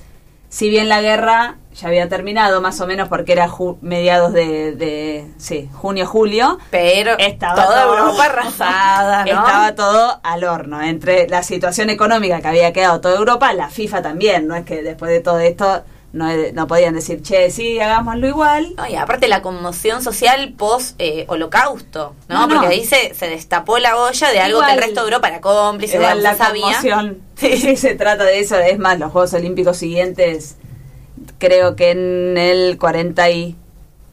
Si 0.50 0.70
bien 0.70 0.88
la 0.90 1.02
guerra 1.02 1.58
ya 1.76 1.90
había 1.90 2.10
terminado, 2.10 2.62
más 2.62 2.80
o 2.82 2.88
menos 2.88 3.08
porque 3.10 3.34
era 3.34 3.48
ju- 3.50 3.78
mediados 3.82 4.34
de, 4.34 4.72
de 4.72 5.28
sí, 5.38 5.70
junio-julio, 5.74 6.58
Pero 6.72 7.18
Estaba 7.20 7.66
toda 7.66 7.84
todo- 7.84 7.98
Europa 7.98 8.24
arrasada, 8.32 9.26
¿no? 9.26 9.32
estaba 9.32 9.76
todo 9.76 10.20
al 10.24 10.44
horno. 10.44 10.82
Entre 10.82 11.28
la 11.28 11.44
situación 11.44 11.90
económica 11.90 12.42
que 12.42 12.48
había 12.48 12.74
quedado 12.74 13.02
toda 13.02 13.18
Europa, 13.18 13.54
la 13.54 13.70
FIFA 13.70 14.02
también. 14.02 14.48
No 14.48 14.56
es 14.56 14.66
que 14.66 14.82
después 14.82 15.12
de 15.12 15.20
todo 15.20 15.40
esto 15.40 15.84
no, 16.18 16.28
no 16.54 16.68
podían 16.68 16.96
decir, 16.96 17.22
che, 17.22 17.50
sí, 17.52 17.80
hagámoslo 17.80 18.28
igual. 18.28 18.74
No, 18.76 18.88
y 18.88 18.96
aparte 18.96 19.28
la 19.30 19.42
conmoción 19.42 20.02
social 20.04 20.54
post 20.58 20.96
eh, 21.00 21.26
holocausto, 21.30 22.14
¿no? 22.28 22.48
No. 22.48 22.54
Porque 22.54 22.68
ahí 22.68 22.84
se, 22.86 23.14
se 23.14 23.30
destapó 23.30 23.78
la 23.78 23.96
olla 23.98 24.30
de 24.32 24.40
algo 24.40 24.58
Igual- 24.60 24.68
que 24.72 24.76
el 24.76 24.84
resto 24.84 25.00
de 25.02 25.06
Europa 25.06 25.28
era 25.30 25.40
cómplice, 25.42 25.96
Igual 25.98 26.18
digamos, 26.20 26.40
la 26.40 26.46
sabía. 26.46 26.64
conmoción. 26.64 27.22
Sí. 27.38 27.56
Sí, 27.58 27.78
se 27.78 27.94
trata 27.96 28.24
de 28.24 28.40
eso. 28.40 28.58
Es 28.58 28.80
más, 28.80 28.98
los 29.00 29.12
Juegos 29.12 29.32
Olímpicos 29.36 29.78
siguientes, 29.78 30.56
creo 31.38 31.76
que 31.76 31.92
en 31.92 32.36
el 32.38 32.78
48, 32.80 33.56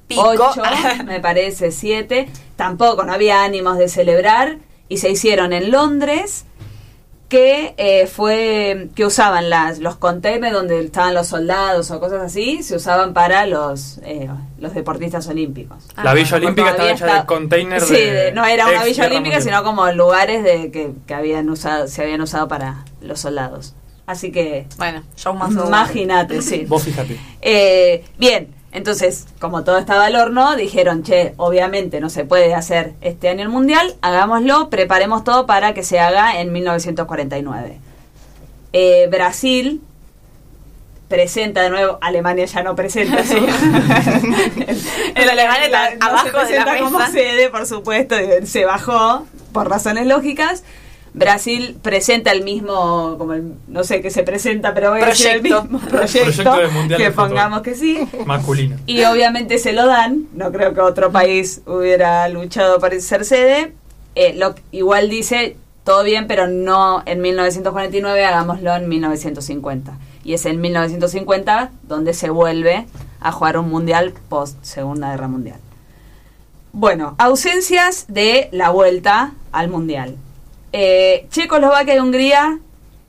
Pico. 0.07 0.52
me 1.07 1.20
parece, 1.20 1.70
7, 1.70 2.28
tampoco, 2.57 3.05
no 3.05 3.12
había 3.14 3.42
ánimos 3.42 3.78
de 3.78 3.88
celebrar 3.88 4.59
y 4.88 4.98
se 4.98 5.09
hicieron 5.11 5.55
en 5.55 5.70
Londres 5.70 6.44
que 7.29 7.75
eh, 7.79 8.07
fue 8.07 8.89
que 8.95 9.05
usaban 9.07 9.49
las 9.51 9.79
los 9.79 9.97
containers 9.97 10.53
donde 10.53 10.81
estaban 10.81 11.14
los 11.14 11.27
soldados 11.29 11.91
o 11.91 11.99
cosas 11.99 12.22
así 12.22 12.62
se 12.62 12.77
usaban 12.77 13.12
para 13.14 13.47
los 13.47 13.99
eh, 14.05 14.29
los 14.59 14.75
deportistas 14.75 15.27
olímpicos. 15.29 15.85
La 16.03 16.14
Villa 16.14 16.37
Olímpica 16.37 16.70
estaba 16.70 16.91
hecha 16.91 17.07
está- 17.07 17.20
de 17.22 17.27
container 17.27 17.81
sí, 17.81 17.95
de 17.95 18.33
no 18.33 18.45
era 18.45 18.66
una 18.68 18.85
villa 18.85 19.07
olímpica 19.07 19.41
sino 19.41 19.64
como 19.64 19.91
lugares 19.93 20.45
de 20.45 20.70
que, 20.70 20.93
que 21.07 21.14
habían 21.14 21.49
usado 21.51 21.89
se 21.89 22.03
habían 22.03 22.20
usado 22.20 22.47
para 22.47 22.85
los 23.01 23.20
soldados. 23.20 23.75
Así 24.07 24.31
que 24.31 24.66
Bueno, 24.77 25.03
más 25.35 25.51
imagínate 25.66 26.43
sí. 26.43 26.66
Vos 26.68 26.83
fíjate. 26.85 27.18
eh, 27.41 28.05
bien, 28.18 28.53
entonces, 28.75 29.27
como 29.39 29.62
todo 29.62 29.79
estaba 29.79 30.07
al 30.07 30.16
horno, 30.16 30.57
dijeron, 30.57 31.05
che, 31.05 31.33
obviamente 31.37 32.01
no 32.01 32.11
se 32.11 32.25
puede 32.25 32.55
hacer 32.55 32.95
este 33.01 33.29
año 33.29 33.43
el 33.43 33.49
Mundial, 33.49 33.95
hagámoslo, 34.03 34.68
preparemos 34.68 35.22
todo 35.22 35.47
para 35.47 35.75
que 35.75 35.85
se 35.85 36.01
haga 36.01 36.41
en 36.41 36.53
1949. 36.53 37.79
Eh, 38.72 39.07
Brasil 39.12 39.81
presenta 41.07 41.62
de 41.62 41.70
nuevo, 41.70 41.99
Alemania 42.01 42.47
ya 42.47 42.64
no 42.64 42.75
presenta 42.75 43.25
su... 43.25 43.37
El 45.14 45.31
alemán 45.31 45.62
está 45.62 45.95
no 45.95 46.07
abajo 46.07 46.41
se 46.45 46.53
de 46.55 46.59
la 46.59 46.64
presenta 46.64 46.91
como 46.91 47.07
sede, 47.07 47.51
por 47.51 47.66
supuesto, 47.66 48.16
se 48.45 48.64
bajó 48.64 49.25
por 49.53 49.70
razones 49.70 50.09
lógicas. 50.09 50.64
Brasil 51.14 51.76
presenta 51.80 52.32
el 52.32 52.42
mismo, 52.42 53.14
como 53.18 53.34
el- 53.34 53.54
no 53.68 53.84
sé 53.84 54.02
qué 54.02 54.10
se 54.10 54.24
presenta, 54.24 54.74
pero 54.74 54.90
voy 54.90 55.00
a 55.00 55.06
decir 55.06 55.28
el 55.28 55.40
Proyecto. 55.40 55.62
mismo 55.62 55.78
proyecto, 55.88 56.42
Proyecto 56.52 56.96
que 56.96 57.10
pongamos 57.12 57.62
que 57.62 57.74
sí. 57.76 58.00
Masculino. 58.26 58.76
Y 58.86 59.04
obviamente 59.04 59.58
se 59.58 59.72
lo 59.72 59.86
dan, 59.86 60.26
no 60.34 60.50
creo 60.50 60.74
que 60.74 60.80
otro 60.80 61.12
país 61.12 61.62
hubiera 61.66 62.28
luchado 62.28 62.80
por 62.80 63.00
ser 63.00 63.24
sede. 63.24 63.72
Eh, 64.16 64.34
lo, 64.36 64.54
igual 64.72 65.08
dice, 65.08 65.56
todo 65.84 66.02
bien, 66.02 66.26
pero 66.26 66.48
no 66.48 67.02
en 67.06 67.20
1949, 67.20 68.24
hagámoslo 68.24 68.74
en 68.74 68.88
1950. 68.88 69.96
Y 70.24 70.34
es 70.34 70.46
en 70.46 70.60
1950 70.60 71.70
donde 71.84 72.12
se 72.12 72.30
vuelve 72.30 72.86
a 73.20 73.30
jugar 73.32 73.56
un 73.58 73.70
mundial 73.70 74.14
post 74.28 74.56
Segunda 74.64 75.10
Guerra 75.12 75.28
Mundial. 75.28 75.58
Bueno, 76.72 77.14
ausencias 77.18 78.06
de 78.08 78.48
la 78.50 78.70
vuelta 78.70 79.32
al 79.52 79.68
mundial. 79.68 80.16
Eh, 80.77 81.29
Checoslovaquia 81.31 81.95
y 81.95 81.99
Hungría 82.01 82.59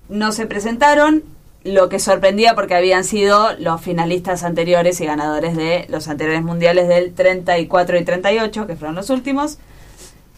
no 0.07 0.31
se 0.31 0.45
presentaron, 0.45 1.23
lo 1.63 1.89
que 1.89 1.97
sorprendía 1.97 2.53
porque 2.53 2.75
habían 2.75 3.03
sido 3.03 3.53
los 3.57 3.81
finalistas 3.81 4.43
anteriores 4.43 5.01
y 5.01 5.07
ganadores 5.07 5.57
de 5.57 5.87
los 5.89 6.07
anteriores 6.07 6.43
mundiales 6.43 6.87
del 6.87 7.15
34 7.15 7.97
y 7.97 8.05
38, 8.05 8.67
que 8.67 8.75
fueron 8.75 8.93
los 8.93 9.09
últimos, 9.09 9.57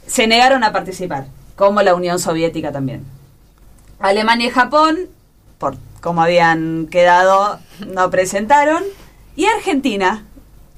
se 0.05 0.25
negaron 0.27 0.63
a 0.63 0.71
participar, 0.71 1.25
como 1.57 1.81
la 1.81 1.95
Unión 1.95 2.17
Soviética 2.17 2.71
también. 2.71 3.03
Alemania 3.99 4.47
y 4.47 4.51
Japón, 4.51 4.97
por 5.57 5.75
cómo 5.99 6.21
habían 6.21 6.87
quedado, 6.87 7.59
no 7.85 8.09
presentaron, 8.09 8.85
y 9.35 9.47
Argentina, 9.47 10.23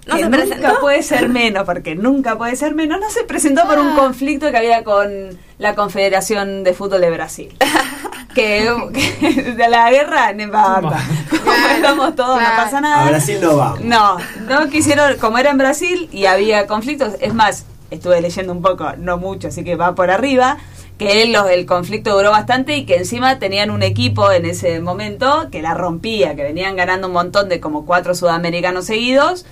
¿No 0.08 0.16
que 0.16 0.24
se 0.24 0.30
nunca 0.32 0.45
presentó? 0.47 0.80
puede 0.80 1.04
ser 1.04 1.30
menos, 1.30 1.64
porque 1.66 1.93
nunca 1.93 2.39
puede 2.39 2.56
ser 2.56 2.74
menos, 2.74 3.00
no 3.00 3.12
se 3.12 3.24
presentó 3.24 3.68
por 3.68 3.78
un 3.78 3.95
conflicto 3.95 4.50
que 4.50 4.58
había 4.58 4.84
con 4.84 5.38
la 5.60 5.76
Confederación 5.76 6.64
de 6.64 6.74
Fútbol 6.74 7.01
de 7.01 7.12
Brasil. 7.12 7.55
que, 8.34 8.68
que 8.93 9.32
de 9.53 9.70
la 9.70 9.91
guerra. 9.91 10.34
Como 11.30 11.51
estamos 11.76 12.16
todos, 12.16 12.39
no 12.41 12.47
pasa 12.55 12.82
nada. 12.82 13.05
A 13.05 13.10
Brasil 13.10 13.38
no 13.41 13.55
vamos. 13.57 13.82
No, 13.82 14.18
no 14.47 14.70
quisieron, 14.70 15.18
como 15.18 15.38
era 15.38 15.51
en 15.51 15.57
Brasil 15.57 16.10
y 16.12 16.26
había 16.26 16.66
conflictos, 16.68 17.14
es 17.20 17.34
más, 17.34 17.66
estuve 17.91 18.22
leyendo 18.22 18.53
un 18.53 18.62
poco, 18.62 18.91
no 18.97 19.18
mucho, 19.18 19.49
así 19.49 19.64
que 19.64 19.76
va 19.76 19.95
por 19.95 20.10
arriba, 20.12 20.57
que 20.97 21.22
él, 21.24 21.32
los- 21.34 21.49
el 21.49 21.66
conflicto 21.66 22.16
duró 22.16 22.32
bastante 22.32 22.76
y 22.78 22.86
que 22.86 22.95
encima 22.97 23.39
tenían 23.39 23.72
un 23.72 23.84
equipo 23.84 24.32
en 24.32 24.45
ese 24.45 24.80
momento 24.80 25.47
que 25.51 25.62
la 25.62 25.74
rompía, 25.74 26.36
que 26.36 26.43
venían 26.43 26.76
ganando 26.76 27.07
un 27.07 27.14
montón 27.14 27.49
de 27.49 27.60
como 27.60 27.86
cuatro 27.86 28.14
sudamericanos 28.16 28.86
seguidos, 28.86 29.45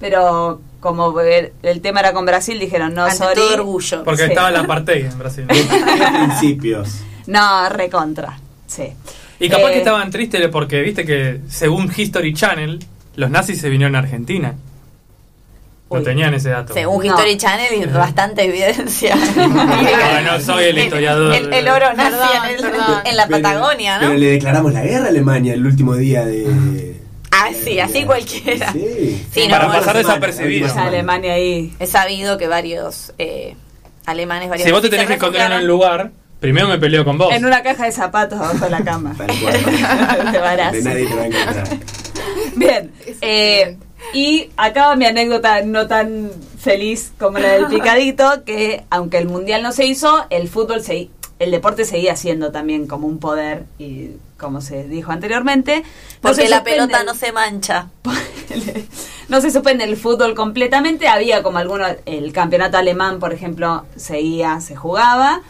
pero 0.00 0.60
como 0.84 1.18
el, 1.20 1.52
el 1.62 1.80
tema 1.80 1.98
era 2.00 2.12
con 2.12 2.24
Brasil, 2.26 2.58
dijeron, 2.60 2.94
no, 2.94 3.04
Ante 3.04 3.16
sorry. 3.16 3.34
todo 3.34 3.54
orgullo. 3.54 4.04
Porque 4.04 4.22
Sí. 4.24 4.28
estaba 4.28 4.50
la 4.52 4.60
apartheid 4.60 5.06
en 5.06 5.18
Brasil. 5.18 5.46
principios. 5.48 7.00
No, 7.26 7.68
recontra, 7.70 8.38
sí. 8.66 8.92
Y 9.40 9.48
capaz 9.48 9.70
Eh, 9.70 9.72
que 9.72 9.78
estaban 9.78 10.10
tristes 10.10 10.46
porque 10.48 10.80
viste 10.82 11.04
que 11.04 11.40
según 11.48 11.90
History 11.94 12.34
Channel, 12.34 12.84
los 13.16 13.30
nazis 13.30 13.60
se 13.60 13.68
vinieron 13.68 13.96
a 13.96 14.00
Argentina. 14.00 14.54
No 15.90 16.02
tenían 16.02 16.34
ese 16.34 16.50
dato. 16.50 16.74
Según 16.74 17.06
No. 17.06 17.12
History 17.14 17.36
Channel 17.36 17.72
y 17.74 17.84
bastante 17.86 18.44
evidencia. 18.44 19.16
No, 19.36 20.22
no 20.22 20.40
soy 20.40 20.64
el 20.64 20.78
historiador. 20.78 21.32
El, 21.34 21.52
el 21.52 21.68
oro 21.68 21.92
nazi 21.94 22.16
en, 23.04 23.16
la 23.16 23.26
Pero- 23.26 23.42
Patagonia, 23.42 23.98
¿no? 23.98 24.06
Pero 24.08 24.18
le 24.18 24.26
declaramos 24.26 24.72
la 24.72 24.82
guerra 24.82 25.06
a 25.06 25.08
Alemania 25.08 25.54
el 25.54 25.64
último 25.66 25.94
día 25.96 26.24
de. 26.24 27.00
Ah, 27.36 27.50
sí, 27.52 27.80
así 27.80 28.04
cualquiera. 28.04 28.72
Sí. 28.72 29.26
Sí, 29.32 29.48
Para 29.50 29.66
no, 29.66 29.72
pasar 29.72 29.96
desapercibido. 29.96 30.68
semana. 30.68 30.88
Alemania 30.88 31.34
ahí. 31.34 31.74
He 31.80 31.86
sabido 31.86 32.38
que 32.38 32.46
varios 32.46 33.12
eh, 33.18 33.56
alemanes, 34.06 34.48
varios 34.48 34.66
Si 34.66 34.72
vos 34.72 34.82
te 34.82 34.88
tenés 34.88 35.06
que 35.06 35.14
esconder 35.14 35.50
en 35.50 35.58
un 35.58 35.66
lugar, 35.66 36.12
primero 36.38 36.68
me 36.68 36.78
peleo 36.78 37.04
con 37.04 37.18
vos. 37.18 37.34
En 37.34 37.44
una 37.44 37.62
caja 37.62 37.86
de 37.86 37.92
zapatos 37.92 38.38
abajo 38.38 38.64
de 38.64 38.70
la 38.70 38.84
cama. 38.84 39.14
Te. 39.18 39.24
De 39.26 40.82
nadie 40.82 41.06
te 41.06 41.14
va 41.14 41.22
a 41.22 41.26
encontrar. 41.26 41.68
Bien, 42.56 42.92
eh, 43.20 43.76
y 44.12 44.50
acaba 44.56 44.94
mi 44.94 45.06
anécdota 45.06 45.62
no 45.62 45.86
tan 45.88 46.30
feliz 46.58 47.12
como 47.18 47.38
la 47.38 47.48
del 47.52 47.66
picadito, 47.70 48.44
que 48.44 48.84
aunque 48.90 49.18
el 49.18 49.26
mundial 49.26 49.62
no 49.62 49.72
se 49.72 49.86
hizo, 49.86 50.26
el 50.30 50.48
fútbol 50.48 50.82
se, 50.82 51.08
el 51.38 51.50
deporte 51.50 51.84
seguía 51.84 52.16
siendo 52.16 52.52
también 52.52 52.86
como 52.86 53.06
un 53.06 53.18
poder 53.18 53.64
y 53.78 54.10
como 54.38 54.60
se 54.60 54.84
dijo 54.88 55.10
anteriormente, 55.12 55.82
Porque 56.20 56.48
la 56.48 56.62
pelota 56.64 57.00
el- 57.00 57.06
no 57.06 57.14
se 57.14 57.32
mancha. 57.32 57.88
no 59.28 59.40
se 59.40 59.50
suspende 59.50 59.84
el 59.84 59.96
fútbol 59.96 60.34
completamente, 60.34 61.08
había 61.08 61.42
como 61.42 61.58
algunos, 61.58 61.90
el 62.06 62.32
campeonato 62.32 62.76
alemán, 62.78 63.18
por 63.18 63.32
ejemplo, 63.32 63.84
seguía, 63.96 64.60
se 64.60 64.76
jugaba, 64.76 65.42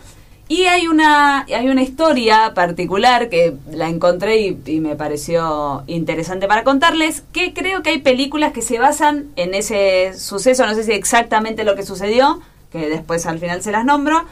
Y 0.47 0.65
hay 0.67 0.89
una, 0.89 1.41
hay 1.47 1.69
una 1.71 1.81
historia 1.83 2.53
particular 2.55 3.31
que 3.31 3.55
la 3.73 3.89
encontré 3.89 4.41
y, 4.43 4.59
y 4.67 4.81
me 4.81 4.95
pareció 4.95 5.83
interesante 5.87 6.47
para 6.47 6.65
contarles, 6.65 7.23
que 7.33 7.55
creo 7.55 7.83
que 7.83 7.91
hay 7.91 7.99
películas 7.99 8.53
que 8.53 8.61
se 8.61 8.79
basan 8.79 9.29
en 9.37 9.55
ese 9.55 10.13
suceso, 10.17 10.67
no 10.67 10.75
sé 10.75 10.85
si 10.85 10.93
exactamente 10.93 11.65
lo 11.65 11.75
que 11.77 11.83
sucedió, 11.83 12.41
que 12.71 12.91
después 12.91 13.25
al 13.27 13.39
final 13.39 13.63
se 13.63 13.73
las 13.73 13.87
nombro. 13.87 14.25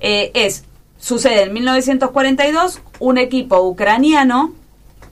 Eh, 0.00 0.30
es, 0.34 0.64
sucede 1.02 1.42
en 1.42 1.52
1942, 1.52 2.80
un 3.00 3.18
equipo 3.18 3.60
ucraniano 3.60 4.52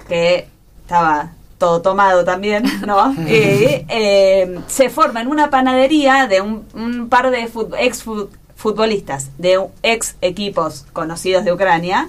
que 0.09 0.47
estaba 0.83 1.33
todo 1.59 1.83
tomado 1.83 2.25
también, 2.25 2.63
¿no? 2.87 3.15
Eh, 3.27 3.85
eh, 3.89 4.59
se 4.69 4.89
forma 4.89 5.21
en 5.21 5.27
una 5.29 5.51
panadería 5.51 6.27
de 6.29 6.41
un, 6.41 6.65
un 6.75 7.09
par 7.09 7.31
de 7.31 7.53
fut- 7.53 7.75
ex 7.79 8.03
fu- 8.05 8.31
futbolistas 8.57 9.31
de 9.39 9.59
ex 9.83 10.15
equipos 10.23 10.87
conocidos 10.93 11.45
de 11.45 11.53
Ucrania. 11.53 12.09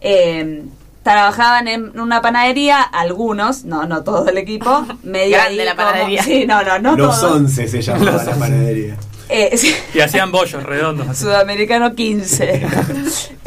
Eh, 0.00 0.64
trabajaban 1.02 1.68
en 1.68 1.98
una 1.98 2.20
panadería, 2.20 2.82
algunos, 2.82 3.64
no, 3.64 3.86
no 3.86 4.02
todo 4.04 4.28
el 4.28 4.36
equipo, 4.38 4.84
medio 5.02 5.36
Grande 5.38 5.64
la 5.64 5.74
como- 5.74 5.88
panadería. 5.88 6.22
sí, 6.24 6.44
no, 6.46 6.62
no, 6.62 6.78
no 6.78 6.96
Los 6.96 7.20
todo. 7.20 7.34
11 7.36 7.68
se 7.68 7.80
llamaba 7.82 8.22
la 8.22 8.34
panadería. 8.34 8.96
Eh. 9.28 9.58
Y 9.94 10.00
hacían 10.00 10.30
bollos 10.32 10.62
redondos. 10.62 11.16
Sudamericano 11.18 11.94
15. 11.94 12.66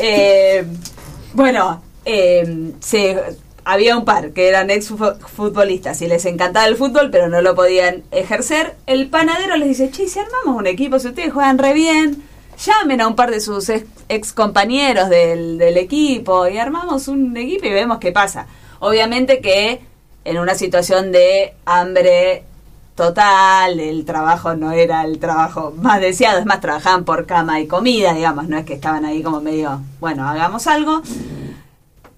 Eh, 0.01 0.63
bueno, 1.33 1.81
eh, 2.05 2.71
se, 2.79 3.21
había 3.65 3.97
un 3.97 4.05
par 4.05 4.31
que 4.31 4.47
eran 4.47 4.69
ex 4.69 4.87
fu- 4.87 4.97
futbolistas 5.35 6.01
y 6.01 6.07
les 6.07 6.25
encantaba 6.25 6.65
el 6.67 6.77
fútbol, 6.77 7.09
pero 7.11 7.27
no 7.27 7.41
lo 7.41 7.53
podían 7.53 8.03
ejercer. 8.11 8.75
El 8.87 9.07
panadero 9.09 9.57
les 9.57 9.67
dice, 9.69 9.91
che, 9.91 10.07
si 10.07 10.19
armamos 10.19 10.55
un 10.59 10.67
equipo, 10.67 10.99
si 10.99 11.09
ustedes 11.09 11.33
juegan 11.33 11.57
re 11.57 11.73
bien, 11.73 12.23
llamen 12.65 13.01
a 13.01 13.07
un 13.07 13.15
par 13.15 13.29
de 13.29 13.41
sus 13.41 13.67
ex, 13.69 13.85
ex 14.07 14.31
compañeros 14.33 15.09
del, 15.09 15.57
del 15.57 15.77
equipo 15.77 16.47
y 16.47 16.57
armamos 16.57 17.07
un 17.09 17.35
equipo 17.35 17.65
y 17.65 17.71
vemos 17.71 17.99
qué 17.99 18.11
pasa. 18.13 18.47
Obviamente 18.79 19.41
que 19.41 19.81
en 20.23 20.37
una 20.37 20.55
situación 20.55 21.11
de 21.11 21.53
hambre 21.65 22.43
total, 22.99 23.79
el 23.79 24.03
trabajo 24.03 24.55
no 24.55 24.73
era 24.73 25.05
el 25.05 25.19
trabajo 25.19 25.73
más 25.77 26.01
deseado, 26.01 26.37
es 26.37 26.45
más, 26.45 26.59
trabajaban 26.59 27.05
por 27.05 27.25
cama 27.25 27.61
y 27.61 27.65
comida, 27.65 28.13
digamos, 28.13 28.49
no 28.49 28.57
es 28.57 28.65
que 28.65 28.73
estaban 28.73 29.05
ahí 29.05 29.23
como 29.23 29.39
medio, 29.39 29.79
bueno, 30.01 30.27
hagamos 30.27 30.67
algo. 30.67 31.01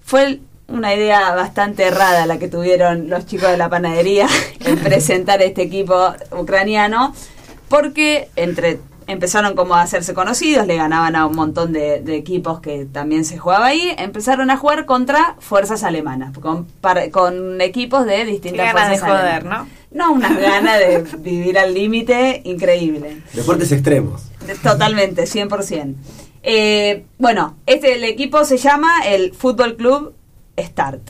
Fue 0.04 0.40
una 0.66 0.92
idea 0.92 1.36
bastante 1.36 1.84
errada 1.84 2.26
la 2.26 2.40
que 2.40 2.48
tuvieron 2.48 3.08
los 3.08 3.26
chicos 3.26 3.50
de 3.50 3.58
la 3.58 3.68
panadería 3.68 4.26
en 4.64 4.76
presentar 4.76 5.40
este 5.40 5.62
equipo 5.62 6.14
ucraniano, 6.32 7.14
porque 7.68 8.28
entre 8.34 8.80
empezaron 9.06 9.54
como 9.54 9.74
a 9.74 9.82
hacerse 9.82 10.14
conocidos, 10.14 10.66
le 10.66 10.76
ganaban 10.76 11.16
a 11.16 11.26
un 11.26 11.34
montón 11.36 11.72
de, 11.72 12.00
de 12.00 12.16
equipos 12.16 12.60
que 12.60 12.84
también 12.84 13.24
se 13.24 13.38
jugaba 13.38 13.66
ahí, 13.66 13.94
empezaron 13.98 14.50
a 14.50 14.56
jugar 14.56 14.86
contra 14.86 15.36
fuerzas 15.40 15.82
alemanas, 15.84 16.36
con, 16.38 16.64
par- 16.66 17.10
con 17.10 17.60
equipos 17.60 18.04
de 18.06 18.16
Qué 18.16 18.24
distintas 18.24 18.74
ganas 18.74 18.90
de 18.90 18.98
joder, 18.98 19.16
alemanas. 19.34 19.66
¿no? 19.90 20.06
No, 20.06 20.12
unas 20.12 20.36
ganas 20.40 20.78
de 20.78 21.04
vivir 21.18 21.58
al 21.58 21.74
límite 21.74 22.40
increíble. 22.44 23.18
Deportes 23.32 23.72
extremos. 23.72 24.22
Totalmente, 24.62 25.24
100%. 25.24 25.94
Eh, 26.42 27.04
bueno, 27.18 27.56
este 27.66 27.94
el 27.94 28.04
equipo 28.04 28.44
se 28.44 28.56
llama 28.56 28.90
el 29.06 29.32
Fútbol 29.34 29.76
Club 29.76 30.14
Start. 30.58 31.00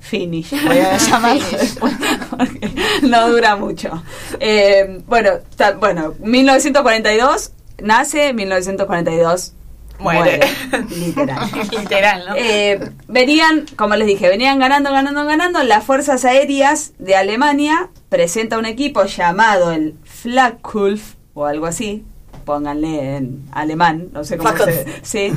Finish, 0.00 0.50
voy 0.66 0.78
a 0.78 0.96
llamarlo 0.98 1.44
después, 1.58 1.92
porque 2.30 2.72
no 3.02 3.30
dura 3.30 3.56
mucho. 3.56 4.02
Eh, 4.40 5.00
bueno, 5.06 5.30
ta- 5.56 5.72
bueno, 5.72 6.14
1942 6.20 7.52
nace, 7.82 8.32
1942 8.32 9.52
Muere. 9.98 10.40
muere, 10.70 10.86
literal. 10.96 11.50
Literal, 11.70 12.24
¿no? 12.28 12.34
Eh, 12.36 12.90
venían, 13.08 13.66
como 13.76 13.94
les 13.96 14.06
dije, 14.06 14.28
venían 14.28 14.58
ganando, 14.58 14.90
ganando, 14.90 15.24
ganando. 15.26 15.62
Las 15.62 15.84
fuerzas 15.84 16.24
aéreas 16.24 16.92
de 16.98 17.16
Alemania 17.16 17.90
presenta 18.08 18.58
un 18.58 18.64
equipo 18.64 19.04
llamado 19.04 19.70
el 19.72 19.94
Flakkulf 20.04 21.14
o 21.34 21.44
algo 21.44 21.66
así. 21.66 22.04
Pónganle 22.46 23.16
en 23.16 23.42
alemán, 23.52 24.08
no 24.12 24.24
sé 24.24 24.38
cómo 24.38 24.56
se. 24.56 24.86
Sí. 25.02 25.32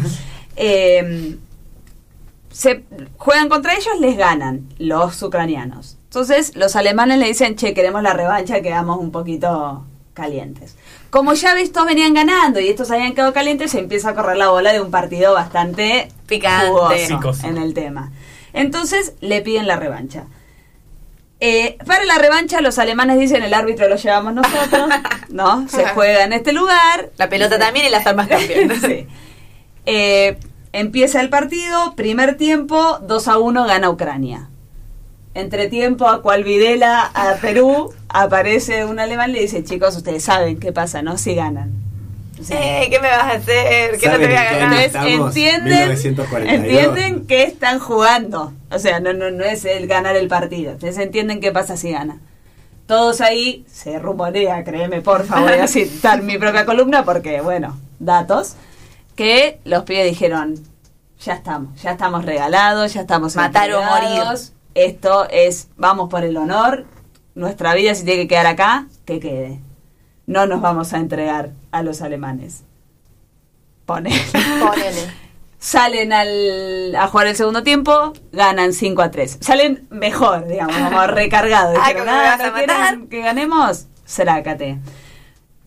Eh, 0.56 1.36
se 2.54 2.84
juegan 3.18 3.50
contra 3.50 3.74
ellos, 3.74 4.00
les 4.00 4.16
ganan 4.16 4.70
los 4.78 5.22
ucranianos. 5.22 5.98
Entonces 6.04 6.56
los 6.56 6.76
alemanes 6.76 7.18
le 7.18 7.26
dicen, 7.26 7.56
che, 7.56 7.74
queremos 7.74 8.04
la 8.04 8.14
revancha, 8.14 8.62
quedamos 8.62 9.00
un 9.00 9.12
poquito 9.12 9.86
calientes. 10.14 10.78
Como 11.10 11.34
ya 11.34 11.60
estos 11.60 11.86
venían 11.86 12.14
ganando 12.14 12.60
y 12.60 12.70
estos 12.70 12.92
habían 12.92 13.14
quedado 13.14 13.34
calientes, 13.34 13.72
se 13.72 13.80
empieza 13.80 14.10
a 14.10 14.16
correr 14.16 14.38
la 14.38 14.50
bola 14.50 14.72
de 14.72 14.82
un 14.82 14.92
partido 14.92 15.34
bastante 15.34 16.10
Picante. 16.28 17.10
jugoso 17.12 17.48
en 17.48 17.58
el 17.58 17.74
tema. 17.74 18.12
Entonces 18.54 19.14
le 19.20 19.42
piden 19.42 19.68
la 19.68 19.76
revancha. 19.76 20.26
Eh, 21.40 21.78
para 21.86 22.06
la 22.06 22.20
revancha 22.20 22.62
los 22.62 22.78
alemanes 22.78 23.20
dicen 23.20 23.42
el 23.44 23.54
árbitro 23.54 23.90
lo 23.90 23.96
llevamos 23.96 24.36
nosotros, 24.36 24.90
¿no? 25.30 25.68
Se 25.68 25.88
juega 25.88 26.24
en 26.24 26.34
este 26.34 26.54
lugar. 26.54 27.10
La 27.18 27.28
pelota 27.30 27.58
también 27.58 27.88
y 27.88 27.90
las 27.90 28.06
armas 28.06 28.30
también. 28.30 28.72
Sí. 28.80 29.08
Eh, 29.86 30.38
empieza 30.74 31.22
el 31.22 31.30
partido, 31.30 31.96
primer 31.96 32.36
tiempo, 32.36 33.00
2 33.02 33.28
a 33.28 33.38
1 33.38 33.66
gana 33.66 33.90
Ucrania. 33.90 34.50
Entre 35.36 35.68
tiempo, 35.68 36.08
a 36.08 36.22
cual 36.22 36.44
Videla, 36.44 37.10
a 37.14 37.36
Perú, 37.42 37.92
aparece 38.10 38.86
un 38.86 39.00
alemán 39.00 39.32
y 39.32 39.34
le 39.34 39.42
dice, 39.42 39.64
chicos, 39.64 39.96
ustedes 39.96 40.24
saben 40.24 40.60
qué 40.60 40.72
pasa, 40.72 41.02
¿no? 41.02 41.18
Si 41.18 41.34
ganan. 41.34 41.72
O 42.40 42.44
sea, 42.44 42.84
Eh, 42.84 42.90
¿Qué 42.90 43.00
me 43.00 43.08
vas 43.08 43.24
a 43.24 43.32
hacer? 43.38 43.98
¿Qué 44.00 44.08
no 44.10 44.18
te 44.18 44.26
¿Saben 44.26 44.28
voy 44.28 44.36
a 44.38 44.44
ganar? 44.44 44.62
año 44.62 44.80
entonces 44.80 44.86
estamos? 44.88 45.28
entienden, 45.36 45.80
1942. 45.90 46.54
entienden 46.66 47.26
que 47.26 47.44
están 47.44 47.80
jugando. 47.80 48.54
O 48.70 48.78
sea, 48.80 49.00
no, 49.00 49.14
no, 49.14 49.32
no 49.32 49.44
es 49.44 49.66
el 49.66 49.88
ganar 49.88 50.16
el 50.16 50.28
partido. 50.28 50.74
Ustedes 50.74 50.98
entienden 51.00 51.40
qué 51.40 51.52
pasa 51.52 51.78
si 51.78 51.92
gana. 51.92 52.20
Todos 52.86 53.22
ahí 53.22 53.66
se 53.72 53.98
rumorea, 53.98 54.64
créeme, 54.64 55.02
por 55.02 55.26
favor, 55.26 55.52
voy 55.52 55.60
a 55.62 55.68
citar 55.68 56.22
mi 56.22 56.38
propia 56.38 56.66
columna 56.66 57.06
porque, 57.06 57.40
bueno, 57.42 57.80
datos, 58.00 58.56
que 59.16 59.60
los 59.64 59.84
pibes 59.84 60.06
dijeron, 60.10 60.56
ya 61.20 61.34
estamos, 61.34 61.82
ya 61.82 61.92
estamos 61.92 62.26
regalados, 62.26 62.94
ya 62.94 63.02
estamos 63.02 63.36
Matar 63.36 63.72
o 63.72 63.82
entregados, 63.82 64.54
Esto 64.76 65.28
es, 65.30 65.70
vamos 65.78 66.10
por 66.10 66.24
el 66.24 66.36
honor, 66.38 66.86
nuestra 67.36 67.74
vida 67.76 67.96
si 67.96 68.04
tiene 68.06 68.24
que 68.24 68.28
quedar 68.30 68.48
acá, 68.48 68.88
que 69.06 69.20
quede. 69.20 69.60
No 70.26 70.46
nos 70.48 70.62
vamos 70.62 70.94
a 70.94 70.98
entregar 70.98 71.52
a 71.72 71.84
los 71.84 72.02
alemanes. 72.02 72.64
Pone. 73.86 74.12
Ponele. 74.62 75.24
Salen 75.60 76.12
al, 76.12 76.94
a 76.96 77.08
jugar 77.08 77.28
el 77.28 77.36
segundo 77.38 77.64
tiempo, 77.64 78.12
ganan 78.34 78.74
5 78.74 79.02
a 79.02 79.12
3. 79.12 79.38
Salen 79.40 79.88
mejor, 79.90 80.46
digamos, 80.48 80.76
como 80.76 81.08
recargados. 81.08 81.78
Ah, 81.82 81.88
Dijeron, 81.88 82.06
¿cómo 82.06 82.18
me 82.18 82.26
"Ah, 82.28 82.32
vas 82.38 82.40
a 82.42 82.48
¿no 82.48 82.54
quieren 82.54 82.78
matar?" 82.78 83.00
que 83.10 83.22
ganemos? 83.22 83.88
Srácate. 84.06 84.80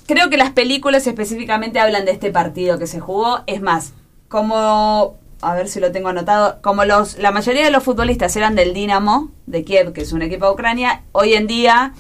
Creo 0.07 0.30
que 0.30 0.36
las 0.36 0.50
películas 0.50 1.07
específicamente 1.07 1.80
hablan 1.80 2.04
de 2.04 2.12
este 2.12 2.30
partido 2.30 2.78
que 2.78 2.86
se 2.86 3.00
jugó. 3.00 3.40
Es 3.46 3.61
más, 3.61 3.92
como, 4.28 5.16
a 5.40 5.54
ver 5.54 5.68
si 5.68 5.80
lo 5.80 5.92
tengo 5.92 6.09
anotado, 6.09 6.61
como 6.62 6.84
los, 6.84 7.18
la 7.18 7.32
mayoría 7.32 7.64
de 7.64 7.70
los 7.70 7.82
futbolistas 7.82 8.36
eran 8.36 8.54
del 8.54 8.72
Dinamo 8.72 9.30
de 9.46 9.64
Kiev, 9.64 9.92
que 9.92 10.02
es 10.02 10.12
un 10.12 10.22
equipo 10.22 10.46
de 10.46 10.52
Ucrania, 10.52 11.02
hoy 11.12 11.34
en 11.34 11.46
día 11.46 11.92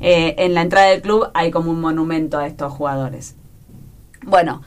eh, 0.00 0.34
en 0.38 0.54
la 0.54 0.62
entrada 0.62 0.88
del 0.88 1.02
club 1.02 1.30
hay 1.34 1.52
como 1.52 1.70
un 1.70 1.80
monumento 1.80 2.38
a 2.38 2.46
estos 2.46 2.72
jugadores. 2.72 3.36
Bueno, 4.24 4.62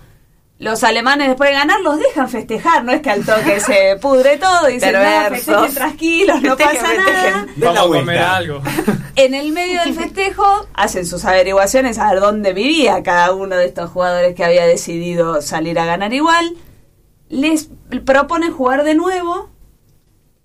los 0.57 0.83
alemanes 0.85 1.27
después 1.27 1.49
de 1.49 1.55
ganar 1.55 1.81
los 1.81 1.99
dejan 1.99 2.29
festejar, 2.29 2.83
no 2.85 2.91
es 2.93 3.01
que 3.01 3.09
al 3.09 3.25
toque 3.25 3.59
se 3.65 3.97
pudre 4.01 4.37
todo, 4.37 4.67
dicen, 4.67 4.93
no, 4.93 4.99
Perversos. 4.99 5.45
festejen 5.45 5.75
tranquilos, 5.75 6.41
no 6.41 6.55
Festejen, 6.55 6.81
pasa 6.81 7.11
nada. 7.11 7.47
Vamos 7.57 7.79
a 7.79 7.99
comer 7.99 8.17
algo. 8.19 8.61
En 9.17 9.33
el 9.33 9.53
medio 9.53 9.79
del 9.79 9.93
festejo 9.93 10.43
hacen 10.73 11.05
sus 11.05 11.23
averiguaciones 11.23 11.97
a 11.99 12.11
ver 12.11 12.19
dónde 12.19 12.51
vivía 12.51 13.01
cada 13.01 13.33
uno 13.33 13.55
de 13.55 13.65
estos 13.65 13.89
jugadores 13.89 14.35
que 14.35 14.43
había 14.43 14.65
decidido 14.65 15.41
salir 15.41 15.79
a 15.79 15.85
ganar 15.85 16.11
igual. 16.13 16.53
Les 17.29 17.69
proponen 18.03 18.51
jugar 18.51 18.83
de 18.83 18.93
nuevo 18.93 19.49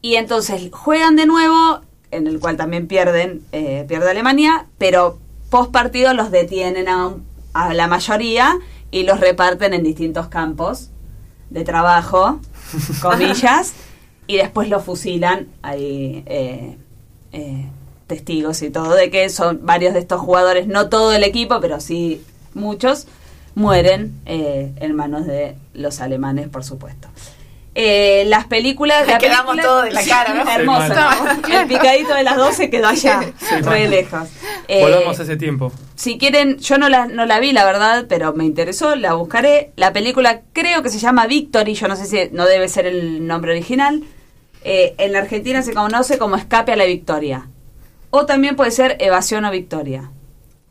y 0.00 0.14
entonces 0.14 0.70
juegan 0.72 1.16
de 1.16 1.26
nuevo, 1.26 1.80
en 2.12 2.28
el 2.28 2.38
cual 2.38 2.56
también 2.56 2.86
pierden, 2.86 3.42
eh, 3.50 3.84
pierde 3.88 4.08
Alemania, 4.08 4.66
pero 4.78 5.18
post 5.50 5.72
partido 5.72 6.14
los 6.14 6.30
detienen 6.30 6.88
a, 6.88 7.08
un- 7.08 7.26
a 7.54 7.74
la 7.74 7.88
mayoría 7.88 8.56
y 8.90 9.04
los 9.04 9.20
reparten 9.20 9.74
en 9.74 9.82
distintos 9.82 10.28
campos 10.28 10.90
de 11.50 11.64
trabajo, 11.64 12.40
comillas, 13.02 13.72
y 14.26 14.36
después 14.36 14.68
los 14.68 14.84
fusilan. 14.84 15.48
Hay 15.62 16.22
eh, 16.26 16.76
eh, 17.32 17.66
testigos 18.06 18.62
y 18.62 18.70
todo 18.70 18.94
de 18.94 19.10
que 19.10 19.28
son 19.28 19.60
varios 19.62 19.94
de 19.94 20.00
estos 20.00 20.20
jugadores, 20.20 20.66
no 20.66 20.88
todo 20.88 21.12
el 21.12 21.24
equipo, 21.24 21.60
pero 21.60 21.80
sí 21.80 22.22
muchos, 22.54 23.06
mueren 23.54 24.20
eh, 24.26 24.72
en 24.76 24.94
manos 24.94 25.26
de 25.26 25.56
los 25.74 26.00
alemanes, 26.00 26.48
por 26.48 26.64
supuesto. 26.64 27.08
Eh, 27.82 28.24
las 28.26 28.44
películas... 28.46 29.06
la 29.06 29.16
Quedamos 29.18 29.56
película- 29.56 29.62
todos 29.62 29.84
de 29.84 29.90
la 29.92 30.04
cara, 30.04 30.34
¿no? 30.34 30.50
Hermoso. 30.50 30.94
Sí, 30.94 31.50
¿no? 31.52 31.60
El 31.60 31.66
picadito 31.66 32.14
de 32.14 32.22
las 32.22 32.36
12 32.36 32.68
quedó 32.70 32.88
allá, 32.88 33.20
re 33.62 33.88
lejos. 33.88 34.28
Eh, 34.68 34.82
Volvamos 34.82 35.18
a 35.18 35.22
ese 35.22 35.36
tiempo. 35.36 35.72
si 35.94 36.18
quieren, 36.18 36.58
yo 36.58 36.76
no 36.78 36.88
la, 36.88 37.06
no 37.06 37.24
la 37.26 37.40
vi, 37.40 37.52
la 37.52 37.64
verdad, 37.64 38.04
pero 38.08 38.32
me 38.34 38.44
interesó, 38.44 38.94
la 38.96 39.14
buscaré. 39.14 39.72
La 39.76 39.92
película 39.92 40.42
creo 40.52 40.82
que 40.82 40.90
se 40.90 40.98
llama 40.98 41.26
Victory, 41.26 41.74
yo 41.74 41.88
no 41.88 41.96
sé 41.96 42.04
si 42.06 42.28
no 42.32 42.44
debe 42.44 42.68
ser 42.68 42.86
el 42.86 43.26
nombre 43.26 43.52
original. 43.52 44.02
Eh, 44.62 44.94
en 44.98 45.12
la 45.12 45.20
Argentina 45.20 45.62
se 45.62 45.72
conoce 45.72 46.18
como 46.18 46.36
Escape 46.36 46.72
a 46.72 46.76
la 46.76 46.84
Victoria. 46.84 47.48
O 48.10 48.26
también 48.26 48.56
puede 48.56 48.72
ser 48.72 48.96
Evasión 49.00 49.44
o 49.46 49.50
Victoria. 49.50 50.10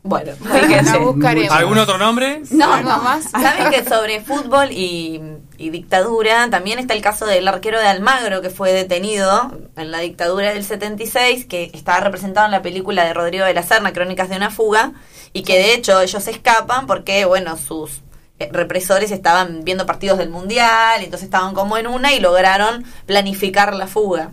Bueno, 0.02 0.32
Fíjense. 0.36 0.96
Buscaremos. 0.98 1.50
¿Algún 1.50 1.76
otro 1.78 1.98
nombre? 1.98 2.40
No, 2.50 2.80
no 2.82 3.02
más. 3.02 3.24
Saben 3.30 3.70
que 3.70 3.84
sobre 3.84 4.20
fútbol 4.20 4.70
y, 4.72 5.20
y 5.60 5.68
dictadura 5.68 6.48
también 6.48 6.78
está 6.78 6.94
el 6.94 7.02
caso 7.02 7.26
del 7.26 7.46
arquero 7.46 7.78
de 7.78 7.86
Almagro 7.86 8.40
que 8.40 8.48
fue 8.48 8.72
detenido 8.72 9.52
en 9.76 9.90
la 9.90 9.98
dictadura 9.98 10.54
del 10.54 10.64
76, 10.64 11.44
que 11.44 11.70
estaba 11.74 12.00
representado 12.00 12.46
en 12.46 12.52
la 12.52 12.62
película 12.62 13.04
de 13.04 13.12
Rodrigo 13.12 13.44
de 13.44 13.52
la 13.52 13.62
Serna, 13.62 13.92
Crónicas 13.92 14.30
de 14.30 14.36
una 14.36 14.50
fuga, 14.50 14.92
y 15.34 15.42
que 15.42 15.58
de 15.58 15.74
hecho 15.74 16.00
ellos 16.00 16.26
escapan 16.26 16.86
porque, 16.86 17.26
bueno, 17.26 17.58
sus 17.58 18.00
eh, 18.38 18.48
represores 18.50 19.10
estaban 19.10 19.62
viendo 19.62 19.84
partidos 19.84 20.16
del 20.16 20.30
mundial, 20.30 21.02
y 21.02 21.04
entonces 21.04 21.26
estaban 21.26 21.52
como 21.52 21.76
en 21.76 21.86
una 21.86 22.14
y 22.14 22.20
lograron 22.20 22.86
planificar 23.04 23.74
la 23.74 23.86
fuga. 23.86 24.30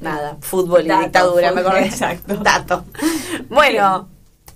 Nada, 0.00 0.38
fútbol 0.40 0.86
y 0.86 0.88
Dato, 0.88 1.02
dictadura, 1.02 1.52
me 1.52 1.60
acordé. 1.60 1.84
exacto. 1.84 2.34
Dato. 2.42 2.86
Bueno, 3.50 4.08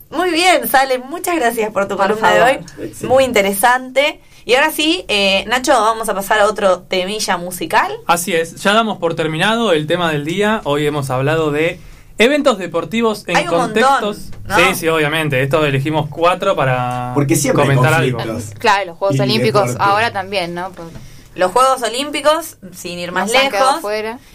muy 0.09 0.31
bien, 0.31 0.67
Sale, 0.67 0.99
muchas 0.99 1.37
gracias 1.37 1.71
por 1.73 1.87
tu 1.87 1.97
Por 1.99 2.07
columna 2.07 2.33
de 2.33 2.41
hoy. 2.41 2.93
Muy 3.03 3.25
interesante. 3.25 4.23
Y 4.49 4.55
ahora 4.55 4.71
sí, 4.71 5.05
eh, 5.09 5.45
Nacho, 5.49 5.73
vamos 5.73 6.09
a 6.09 6.15
pasar 6.15 6.39
a 6.39 6.47
otro 6.47 6.79
temilla 6.83 7.37
musical. 7.37 7.93
Así 8.07 8.33
es, 8.33 8.55
ya 8.63 8.73
damos 8.75 8.99
por 8.99 9.17
terminado 9.17 9.73
el 9.73 9.89
tema 9.89 10.13
del 10.13 10.25
día. 10.25 10.61
Hoy 10.63 10.87
hemos 10.87 11.11
hablado 11.11 11.51
de 11.51 11.81
eventos 12.17 12.57
deportivos 12.57 13.25
en 13.27 13.37
Hay 13.39 13.43
un 13.49 13.51
contextos. 13.51 14.19
montón, 14.31 14.41
¿no? 14.45 14.57
Sí, 14.57 14.75
sí, 14.77 14.87
obviamente. 14.89 15.43
Esto 15.43 15.67
elegimos 15.67 16.09
cuatro 16.09 16.55
para 16.55 17.11
Porque 17.13 17.35
siempre 17.35 17.65
hay 17.65 17.71
comentar 17.75 17.93
algo. 18.01 18.19
Claro, 18.61 18.87
los 18.87 18.99
Juegos 18.99 19.17
Y 19.17 19.21
Olímpicos 19.23 19.63
deporte. 19.73 19.83
ahora 19.91 20.13
también, 20.13 20.55
¿no? 20.55 20.71
Los 21.35 21.51
Juegos 21.51 21.83
Olímpicos, 21.83 22.59
sin 22.73 23.01
ir 23.01 23.11
más 23.11 23.33
nos 23.33 23.43
lejos. 23.43 23.81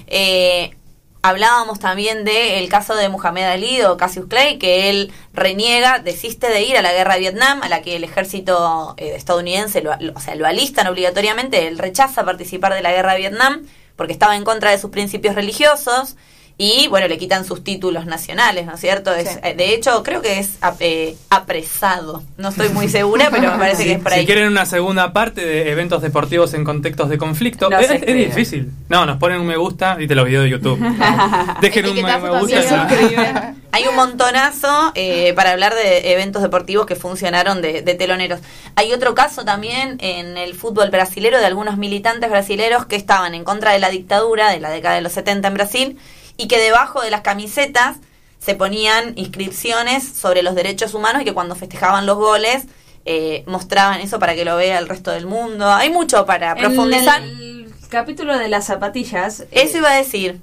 Eh, 0.07 0.75
hablábamos 1.21 1.79
también 1.79 2.23
del 2.25 2.67
caso 2.69 2.95
de 2.95 3.09
Muhammad 3.09 3.43
Ali 3.51 3.81
o 3.83 3.97
Cassius 3.97 4.25
Clay, 4.27 4.57
que 4.57 4.89
él 4.89 5.11
reniega, 5.33 5.99
desiste 5.99 6.49
de 6.49 6.63
ir 6.63 6.77
a 6.77 6.81
la 6.81 6.91
guerra 6.91 7.13
de 7.15 7.19
Vietnam, 7.21 7.61
a 7.61 7.69
la 7.69 7.81
que 7.81 7.95
el 7.95 8.03
ejército 8.03 8.95
eh, 8.97 9.13
estadounidense 9.15 9.81
lo, 9.81 9.95
lo- 9.99 10.13
o 10.15 10.19
sea, 10.19 10.35
lo 10.35 10.47
alistan 10.47 10.87
obligatoriamente. 10.87 11.67
Él 11.67 11.77
rechaza 11.77 12.25
participar 12.25 12.73
de 12.73 12.81
la 12.81 12.91
guerra 12.91 13.13
de 13.13 13.19
Vietnam 13.19 13.65
porque 13.95 14.13
estaba 14.13 14.35
en 14.35 14.43
contra 14.43 14.71
de 14.71 14.79
sus 14.79 14.89
principios 14.89 15.35
religiosos. 15.35 16.15
Y 16.63 16.87
bueno, 16.89 17.07
le 17.07 17.17
quitan 17.17 17.43
sus 17.43 17.63
títulos 17.63 18.05
nacionales, 18.05 18.67
¿no 18.67 18.75
es 18.75 18.79
cierto? 18.79 19.11
Es, 19.15 19.27
Sí. 19.29 19.39
eh, 19.41 19.55
de 19.55 19.73
hecho, 19.73 20.03
creo 20.03 20.21
que 20.21 20.37
es 20.37 20.57
ap- 20.61 20.79
eh, 20.79 21.15
apresado. 21.31 22.21
No 22.37 22.49
estoy 22.49 22.69
muy 22.69 22.87
segura, 22.87 23.29
pero 23.31 23.51
me 23.53 23.57
parece 23.57 23.83
que 23.83 23.93
es 23.93 23.99
por 23.99 24.13
ahí. 24.13 24.19
Si 24.19 24.25
quieren 24.27 24.47
una 24.47 24.67
segunda 24.67 25.11
parte 25.11 25.43
de 25.43 25.71
eventos 25.71 26.03
deportivos 26.03 26.53
en 26.53 26.63
contextos 26.63 27.09
de 27.09 27.17
conflicto, 27.17 27.67
es, 27.71 28.05
difícil. 28.05 28.69
No, 28.89 29.07
nos 29.07 29.17
ponen 29.17 29.41
un 29.41 29.47
me 29.47 29.57
gusta 29.57 29.97
y 29.99 30.05
te 30.05 30.13
los 30.13 30.23
videos 30.25 30.43
de 30.43 30.49
YouTube. 30.51 30.77
Dejen 31.61 31.85
un 31.87 31.95
me, 31.95 32.39
gusta. 32.39 33.55
Hay 33.71 33.87
un 33.87 33.95
montonazo 33.95 34.91
eh, 34.93 35.33
para 35.33 35.53
hablar 35.53 35.73
de 35.73 36.11
eventos 36.11 36.43
deportivos 36.43 36.85
que 36.85 36.95
funcionaron 36.95 37.63
de, 37.63 37.81
de 37.81 37.95
teloneros. 37.95 38.39
Hay 38.75 38.93
otro 38.93 39.15
caso 39.15 39.45
también 39.45 39.97
en 39.99 40.37
el 40.37 40.53
fútbol 40.53 40.91
brasilero 40.91 41.39
de 41.39 41.45
algunos 41.45 41.77
militantes 41.77 42.29
brasileros 42.29 42.85
que 42.85 42.97
estaban 42.97 43.33
en 43.33 43.43
contra 43.45 43.71
de 43.71 43.79
la 43.79 43.89
dictadura 43.89 44.49
de 44.51 44.59
la 44.59 44.69
década 44.69 44.93
de 44.95 45.01
los 45.01 45.13
70 45.13 45.47
en 45.47 45.53
Brasil 45.55 45.97
y 46.41 46.47
que 46.47 46.59
debajo 46.59 47.01
de 47.01 47.11
las 47.11 47.21
camisetas 47.21 47.97
se 48.39 48.55
ponían 48.55 49.13
inscripciones 49.15 50.03
sobre 50.03 50.41
los 50.41 50.55
derechos 50.55 50.95
humanos 50.95 51.21
y 51.21 51.25
que 51.25 51.33
cuando 51.35 51.55
festejaban 51.55 52.07
los 52.07 52.17
goles 52.17 52.63
eh, 53.05 53.43
mostraban 53.45 54.01
eso 54.01 54.17
para 54.17 54.33
que 54.33 54.43
lo 54.43 54.55
vea 54.55 54.79
el 54.79 54.89
resto 54.89 55.11
del 55.11 55.27
mundo. 55.27 55.71
Hay 55.71 55.91
mucho 55.91 56.25
para 56.25 56.55
profundizar. 56.55 57.21
En 57.21 57.29
el 57.29 57.73
capítulo 57.89 58.37
de 58.39 58.47
las 58.47 58.65
zapatillas. 58.65 59.45
Eso 59.51 59.77
iba 59.77 59.91
a 59.91 59.95
decir. 59.95 60.39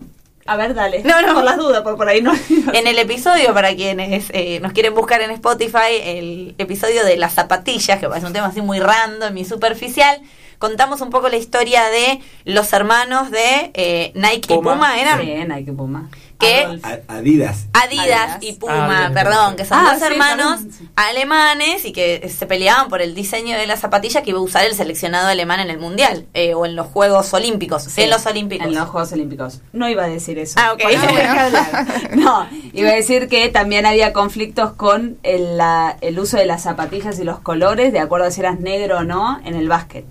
A 0.46 0.56
ver, 0.56 0.74
dale. 0.74 1.02
No, 1.02 1.20
no. 1.20 1.34
Por 1.34 1.44
las 1.44 1.56
dudas, 1.56 1.82
por, 1.82 1.96
por 1.96 2.08
ahí 2.08 2.22
no. 2.22 2.32
En 2.72 2.86
el 2.86 2.98
episodio, 2.98 3.52
para 3.52 3.74
quienes 3.74 4.30
eh, 4.32 4.60
nos 4.60 4.72
quieren 4.72 4.94
buscar 4.94 5.20
en 5.20 5.32
Spotify, 5.32 5.98
el 6.02 6.54
episodio 6.58 7.04
de 7.04 7.16
las 7.16 7.34
zapatillas, 7.34 7.98
que 7.98 8.06
es 8.06 8.24
un 8.24 8.32
tema 8.32 8.46
así 8.46 8.60
muy 8.60 8.78
random 8.78 9.36
y 9.36 9.44
superficial, 9.44 10.20
contamos 10.58 11.00
un 11.00 11.10
poco 11.10 11.28
la 11.28 11.36
historia 11.36 11.84
de 11.88 12.20
los 12.44 12.72
hermanos 12.72 13.30
de 13.30 13.70
eh, 13.74 14.12
Nike 14.14 14.54
Puma. 14.54 14.70
y 14.72 14.74
Puma, 14.74 15.00
¿eran? 15.00 15.20
Sí, 15.20 15.34
Nike 15.46 15.72
Puma. 15.72 16.08
¿Qué? 16.38 16.64
Adolf. 16.64 16.84
A- 16.84 16.98
Adidas. 17.16 17.66
Adidas, 17.72 18.06
Adidas. 18.06 18.38
y 18.42 18.52
Puma, 18.52 19.06
Ah, 19.06 19.10
perdón, 19.12 19.56
que 19.56 19.64
son 19.64 19.78
Ah, 19.78 19.90
dos 19.94 19.98
sí, 19.98 20.04
hermanos 20.12 20.60
alemanes 20.94 21.84
y 21.84 21.92
que 21.92 22.28
se 22.28 22.46
peleaban 22.46 22.88
por 22.88 23.02
el 23.02 23.14
diseño 23.14 23.56
de 23.56 23.66
la 23.66 23.76
zapatilla 23.76 24.22
que 24.22 24.30
iba 24.30 24.38
a 24.38 24.42
usar 24.42 24.64
el 24.64 24.74
seleccionado 24.74 25.26
alemán 25.28 25.58
en 25.60 25.70
el 25.70 25.78
Mundial 25.78 26.26
eh, 26.34 26.54
o 26.54 26.64
en 26.66 26.76
los 26.76 26.86
Juegos 26.86 27.32
Olímpicos. 27.34 27.82
Sí, 27.84 28.02
en 28.02 28.10
los 28.10 28.24
Olímpicos. 28.26 28.66
En 28.66 28.74
los 28.74 28.88
Juegos 28.88 29.12
Olímpicos. 29.12 29.60
No 29.72 29.88
iba 29.88 30.04
a 30.04 30.08
decir 30.08 30.38
eso. 30.38 30.54
Ah, 30.62 30.72
ok. 30.74 30.82
Por 30.82 30.90
eso 30.92 31.06
voy 31.08 31.20
a 31.20 31.46
hablar. 31.46 31.86
No, 32.16 32.46
iba 32.72 32.90
a 32.90 32.94
decir 32.94 33.28
que 33.28 33.48
también 33.48 33.86
había 33.86 34.12
conflictos 34.12 34.72
con 34.74 35.18
el, 35.24 35.56
la- 35.56 35.96
el 36.00 36.18
uso 36.20 36.36
de 36.36 36.46
las 36.46 36.62
zapatillas 36.62 37.18
y 37.18 37.24
los 37.24 37.40
colores, 37.40 37.92
de 37.92 37.98
acuerdo 38.00 38.26
a 38.26 38.30
si 38.30 38.40
eras 38.40 38.60
negro 38.60 38.98
o 38.98 39.04
no, 39.04 39.40
en 39.44 39.54
el 39.56 39.68
básquet. 39.68 40.04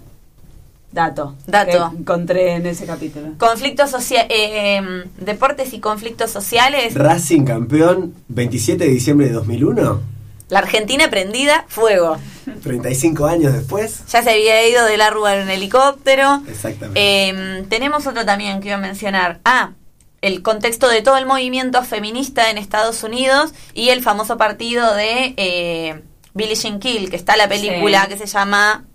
Dato. 0.97 1.35
Dato. 1.45 1.91
Que 1.91 1.97
encontré 1.99 2.53
en 2.55 2.65
ese 2.65 2.87
capítulo. 2.87 3.33
Conflictos 3.37 3.91
sociales, 3.91 4.27
deportes 5.19 5.71
y 5.73 5.79
conflictos 5.79 6.31
sociales. 6.31 6.95
Racing 6.95 7.43
campeón 7.43 8.15
27 8.29 8.83
de 8.83 8.89
diciembre 8.89 9.27
de 9.27 9.33
2001. 9.33 10.01
La 10.49 10.57
Argentina 10.57 11.07
prendida, 11.11 11.65
fuego. 11.67 12.17
35 12.63 13.27
años 13.27 13.53
después. 13.53 14.01
Ya 14.11 14.23
se 14.23 14.31
había 14.31 14.67
ido 14.67 14.85
de 14.85 14.97
la 14.97 15.11
rúa 15.11 15.35
en 15.35 15.43
un 15.43 15.49
helicóptero. 15.51 16.41
Exactamente. 16.47 16.99
Eh, 16.99 17.65
tenemos 17.69 18.07
otro 18.07 18.25
también 18.25 18.59
que 18.59 18.69
iba 18.69 18.77
a 18.77 18.81
mencionar. 18.81 19.39
Ah, 19.45 19.73
el 20.21 20.41
contexto 20.41 20.87
de 20.89 21.03
todo 21.03 21.17
el 21.17 21.27
movimiento 21.27 21.83
feminista 21.83 22.49
en 22.49 22.57
Estados 22.57 23.03
Unidos 23.03 23.51
y 23.75 23.89
el 23.89 24.01
famoso 24.01 24.37
partido 24.37 24.95
de 24.95 25.35
eh, 25.37 26.01
Billie 26.33 26.55
Jean 26.55 26.79
Kill, 26.79 27.11
que 27.11 27.17
está 27.17 27.37
la 27.37 27.47
película 27.47 28.05
Sí. 28.05 28.09
que 28.09 28.17
se 28.17 28.25
llama 28.25 28.85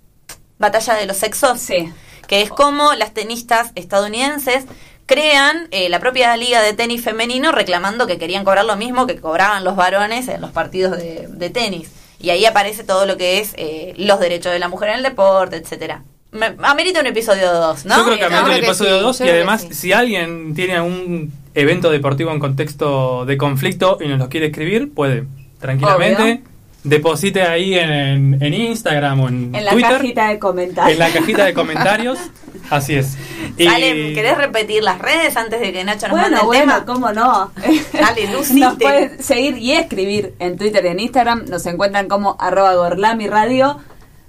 Batalla 0.63 0.95
de 0.95 1.05
los 1.05 1.19
Sexos. 1.19 1.59
Sí. 1.61 1.93
que 2.27 2.41
es 2.41 2.49
como 2.49 2.95
las 2.95 3.13
tenistas 3.13 3.73
estadounidenses 3.75 4.65
crean 5.05 5.69
eh, 5.73 5.89
la 5.91 5.99
propia 5.99 6.35
liga 6.37 6.63
de 6.63 6.73
tenis 6.73 7.03
femenino 7.05 7.53
reclamando 7.53 8.07
que 8.07 8.17
querían 8.17 8.45
cobrar 8.45 8.65
lo 8.65 8.77
mismo 8.77 9.07
que 9.07 9.17
cobraban 9.21 9.65
los 9.65 9.77
varones 9.77 10.29
en 10.29 10.41
los 10.41 10.51
partidos 10.53 10.97
de, 10.97 11.27
de 11.29 11.51
tenis. 11.51 11.91
Y 12.21 12.31
ahí 12.31 12.47
aparece 12.47 12.85
todo 12.85 13.05
lo 13.05 13.17
que 13.19 13.41
es 13.41 13.53
eh, 13.59 13.93
los 13.99 14.19
derechos 14.21 14.53
de 14.53 14.59
la 14.61 14.69
mujer 14.69 14.91
en 14.91 14.95
el 14.99 15.03
deporte, 15.03 15.57
etcétera. 15.57 16.05
Me- 16.31 16.55
Amerita 16.63 17.01
un 17.01 17.07
episodio 17.07 17.53
2, 17.53 17.85
¿no? 17.85 17.97
Yo 17.99 18.05
creo 18.05 18.17
que 18.17 18.25
amerita 18.25 18.61
que 18.61 18.67
episodio 18.67 18.97
sí, 18.99 19.03
2 19.03 19.19
yo 19.19 19.25
y 19.27 19.29
además 19.31 19.63
sí. 19.63 19.75
si 19.75 19.93
alguien 19.93 20.55
tiene 20.55 20.81
un 20.81 21.33
evento 21.55 21.91
deportivo 21.91 22.31
en 22.31 22.39
contexto 22.39 23.27
de 23.27 23.37
conflicto 23.37 23.99
y 24.01 24.07
nos 24.09 24.19
lo 24.21 24.29
quiere 24.31 24.47
escribir, 24.47 24.95
puede 24.95 25.25
tranquilamente. 25.61 26.23
Obvio. 26.23 26.52
Deposite 26.85 27.43
ahí 27.43 27.75
en, 27.79 28.43
en 28.43 28.55
Instagram 28.55 29.21
o 29.21 29.29
en, 29.29 29.55
En 29.55 29.65
la 29.65 29.71
Twitter. 29.71 29.93
cajita 29.99 30.29
de 30.29 30.39
comentarios. 30.39 30.93
En 30.93 30.99
la 30.99 31.11
cajita 31.11 31.45
de 31.45 31.55
comentarios. 31.55 32.19
Así 32.71 32.95
es. 32.95 33.17
Y- 33.57 34.15
¿querés 34.15 34.37
repetir 34.37 34.83
las 34.83 34.99
redes 34.99 35.37
antes 35.37 35.61
de 35.61 35.73
que 35.73 35.85
Nacho 35.85 36.09
nos 36.09 36.19
Bueno, 36.19 36.23
mande 36.37 36.41
el 36.41 36.47
bueno, 36.47 36.73
tema? 36.75 36.85
cómo 36.85 37.13
no. 37.13 37.53
Dale, 37.93 38.33
lucite. 38.33 38.61
Nos 38.61 38.75
pueden 38.79 39.23
seguir 39.23 39.59
y 39.59 39.73
escribir 39.73 40.35
en 40.39 40.57
Twitter 40.57 40.85
y 40.85 40.89
en 40.89 41.01
Instagram. 41.01 41.45
Nos 41.49 41.65
encuentran 41.67 42.09
como 42.09 42.37
arroba 42.41 42.75
gorlami 42.75 43.29
radio. 43.29 43.79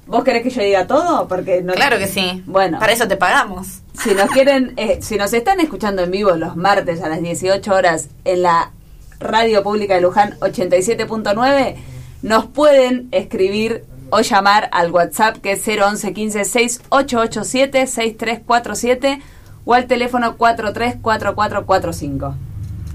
¿Vos 0.05 0.23
querés 0.23 0.43
que 0.43 0.49
yo 0.49 0.61
diga 0.61 0.85
todo? 0.85 1.27
Porque 1.27 1.61
no 1.63 1.73
Claro 1.73 1.97
que 1.97 2.07
sí. 2.07 2.43
Bueno. 2.45 2.77
Para 2.79 2.91
eso 2.91 3.07
te 3.07 3.15
pagamos. 3.17 3.79
Si 4.03 4.11
nos 4.13 4.29
quieren, 4.29 4.73
eh, 4.77 4.99
si 5.01 5.15
nos 5.17 5.33
están 5.33 5.59
escuchando 5.59 6.03
en 6.03 6.11
vivo 6.11 6.31
los 6.31 6.55
martes 6.55 7.01
a 7.01 7.09
las 7.09 7.21
18 7.21 7.73
horas 7.73 8.09
en 8.25 8.41
la 8.43 8.71
Radio 9.19 9.63
Pública 9.63 9.95
de 9.95 10.01
Luján 10.01 10.37
87.9, 10.41 11.75
nos 12.23 12.45
pueden 12.47 13.07
escribir 13.11 13.85
o 14.09 14.21
llamar 14.21 14.69
al 14.71 14.91
WhatsApp 14.91 15.37
que 15.37 15.51
es 15.53 15.67
011 15.67 16.13
15 16.13 16.45
6887 16.45 17.85
6347 17.87 19.21
o 19.65 19.73
al 19.75 19.85
teléfono 19.87 20.35
434445. 20.37 22.35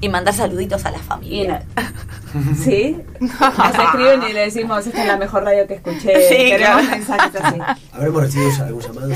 Y 0.00 0.08
mandar 0.10 0.32
saluditos 0.32 0.84
a 0.86 0.92
la 0.92 0.98
Y 0.98 1.00
familia. 1.00 1.64
no- 1.76 2.54
¿Sí? 2.62 2.96
Nos 3.18 3.74
escriben 3.74 4.22
y 4.30 4.32
le 4.32 4.40
decimos, 4.42 4.86
esta 4.86 5.00
es 5.02 5.08
la 5.08 5.16
mejor 5.16 5.42
radio 5.42 5.66
que 5.66 5.74
escuché. 5.74 6.28
Sí, 6.28 6.36
Queremos 6.50 6.82
claro. 6.82 6.90
mensajes 6.98 7.42
así. 7.42 7.58
¿Habremos 7.92 8.22
recibido 8.22 8.64
algún 8.64 8.82
llamado 8.82 9.08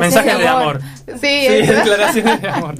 Mensajes 0.00 0.38
de 0.38 0.48
amor. 0.48 0.80
Sí, 1.20 1.48
declaraciones 1.48 2.40
de 2.42 2.48
amor. 2.48 2.74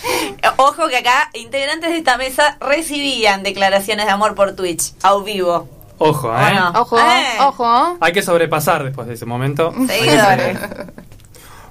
Ojo 0.56 0.88
que 0.88 0.96
acá 0.96 1.28
integrantes 1.34 1.90
de 1.90 1.98
esta 1.98 2.16
mesa 2.16 2.56
recibían 2.60 3.42
declaraciones 3.42 4.06
de 4.06 4.12
amor 4.12 4.34
por 4.34 4.54
Twitch, 4.56 4.94
a 5.02 5.14
vivo. 5.18 5.68
Ojo, 5.98 6.28
¿O 6.28 6.38
¿eh? 6.38 6.58
Ojo, 6.74 6.98
Eh. 6.98 7.36
ojo. 7.40 7.96
Hay 8.00 8.12
que 8.12 8.22
sobrepasar 8.22 8.84
después 8.84 9.06
de 9.06 9.14
ese 9.14 9.26
momento. 9.26 9.72
Seguidores. 9.86 10.58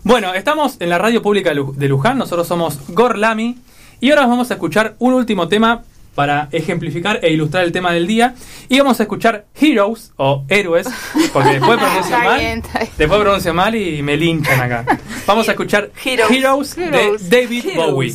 Bueno, 0.04 0.34
estamos 0.34 0.78
en 0.80 0.90
la 0.90 0.98
radio 0.98 1.22
pública 1.22 1.50
de 1.50 1.56
Lu- 1.56 1.74
de 1.76 1.88
Luján, 1.88 2.18
nosotros 2.18 2.48
somos 2.48 2.78
Gorlami 2.90 3.58
y 4.02 4.10
ahora 4.10 4.26
vamos 4.26 4.52
a 4.52 4.56
escuchar 4.56 4.96
un 5.00 5.14
último 5.14 5.48
tema 5.48 5.84
para 6.14 6.48
ejemplificar 6.52 7.20
e 7.24 7.32
ilustrar 7.32 7.64
el 7.64 7.72
tema 7.72 7.92
del 7.92 8.06
día. 8.06 8.36
Y 8.70 8.78
vamos 8.80 9.00
a 9.00 9.04
escuchar 9.04 9.46
Heroes 9.60 10.12
o 10.18 10.44
Héroes, 10.48 10.88
porque 11.32 11.52
después 11.54 11.78
pronuncio 11.80 12.02
Está 12.16 12.20
mal. 12.24 12.64
Después 12.98 13.22
pronuncio 13.22 13.54
mal 13.54 13.76
y 13.76 14.02
me 14.04 14.16
linchan 14.18 14.62
acá. 14.62 14.86
Vamos 15.26 15.48
a 15.48 15.52
escuchar 15.54 15.90
Heroes. 16.06 16.30
Heroes, 16.32 16.78
Heroes. 16.78 17.30
de 17.30 17.42
David 17.42 17.66
Bowie. 17.76 18.14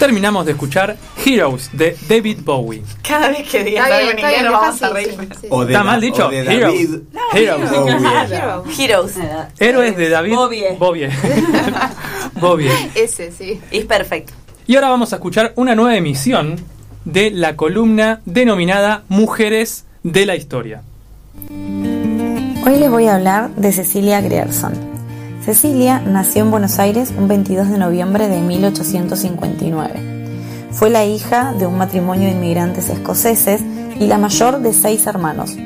Terminamos 0.00 0.46
de 0.46 0.52
escuchar 0.52 0.96
Heroes 1.26 1.68
de 1.74 1.94
David 2.08 2.38
Bowie. 2.42 2.82
Cada 3.06 3.28
vez 3.28 3.46
que 3.46 3.62
digas 3.62 3.84
Está 3.84 3.96
algo 3.98 4.06
bien, 4.08 4.18
en 4.18 4.24
está 4.24 4.28
inglés 4.30 4.40
bien, 4.40 4.52
nos 4.52 4.60
vamos 4.60 4.82
a 4.82 4.88
reír. 4.88 5.10
sí, 5.10 5.38
sí. 5.42 5.46
O 5.50 5.64
de 5.66 5.72
¿Está 5.74 5.84
mal 5.84 6.00
dicho? 6.00 6.26
o 6.26 6.30
de 6.30 6.38
Heroes. 6.38 6.90
David 6.90 7.00
Heroes. 7.34 7.70
Bowie. 7.70 8.84
Heroes. 8.84 9.14
Héroes 9.58 9.96
de 9.98 10.08
David 10.08 10.34
Bowie. 10.34 10.76
Bowie. 10.78 11.10
Bowie. 12.40 12.90
Ese, 12.94 13.30
sí. 13.30 13.60
Es 13.70 13.84
perfecto. 13.84 14.32
Y 14.66 14.74
ahora 14.76 14.88
vamos 14.88 15.12
a 15.12 15.16
escuchar 15.16 15.52
una 15.56 15.74
nueva 15.74 15.94
emisión 15.94 16.56
de 17.04 17.30
la 17.30 17.56
columna 17.56 18.22
denominada 18.24 19.02
Mujeres 19.08 19.84
de 20.02 20.24
la 20.24 20.34
Historia. 20.34 20.80
Hoy 21.50 22.78
les 22.78 22.90
voy 22.90 23.06
a 23.06 23.16
hablar 23.16 23.50
de 23.50 23.70
Cecilia 23.70 24.22
Grierson. 24.22 24.89
Cecilia 25.44 26.00
nació 26.00 26.42
en 26.42 26.50
Buenos 26.50 26.78
Aires 26.78 27.14
un 27.16 27.26
22 27.26 27.70
de 27.70 27.78
noviembre 27.78 28.28
de 28.28 28.42
1859. 28.42 30.68
Fue 30.70 30.90
la 30.90 31.06
hija 31.06 31.54
de 31.54 31.66
un 31.66 31.78
matrimonio 31.78 32.28
de 32.28 32.34
inmigrantes 32.34 32.90
escoceses 32.90 33.62
y 33.98 34.06
la 34.06 34.18
mayor 34.18 34.60
de 34.60 34.74
seis 34.74 35.06
hermanos. 35.06 35.56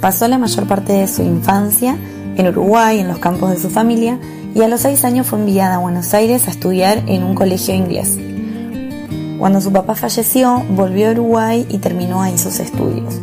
Pasó 0.00 0.28
la 0.28 0.38
mayor 0.38 0.66
parte 0.66 0.94
de 0.94 1.06
su 1.06 1.22
infancia 1.22 1.98
en 2.36 2.48
Uruguay, 2.48 3.00
en 3.00 3.08
los 3.08 3.18
campos 3.18 3.50
de 3.50 3.58
su 3.58 3.68
familia, 3.68 4.18
y 4.54 4.62
a 4.62 4.68
los 4.68 4.80
seis 4.80 5.04
años 5.04 5.26
fue 5.26 5.40
enviada 5.40 5.74
a 5.74 5.78
Buenos 5.78 6.14
Aires 6.14 6.48
a 6.48 6.50
estudiar 6.50 7.02
en 7.06 7.22
un 7.22 7.34
colegio 7.34 7.74
inglés. 7.74 8.18
Cuando 9.38 9.60
su 9.60 9.72
papá 9.72 9.94
falleció, 9.94 10.64
volvió 10.70 11.08
a 11.08 11.12
Uruguay 11.12 11.66
y 11.68 11.78
terminó 11.78 12.22
ahí 12.22 12.38
sus 12.38 12.60
estudios. 12.60 13.20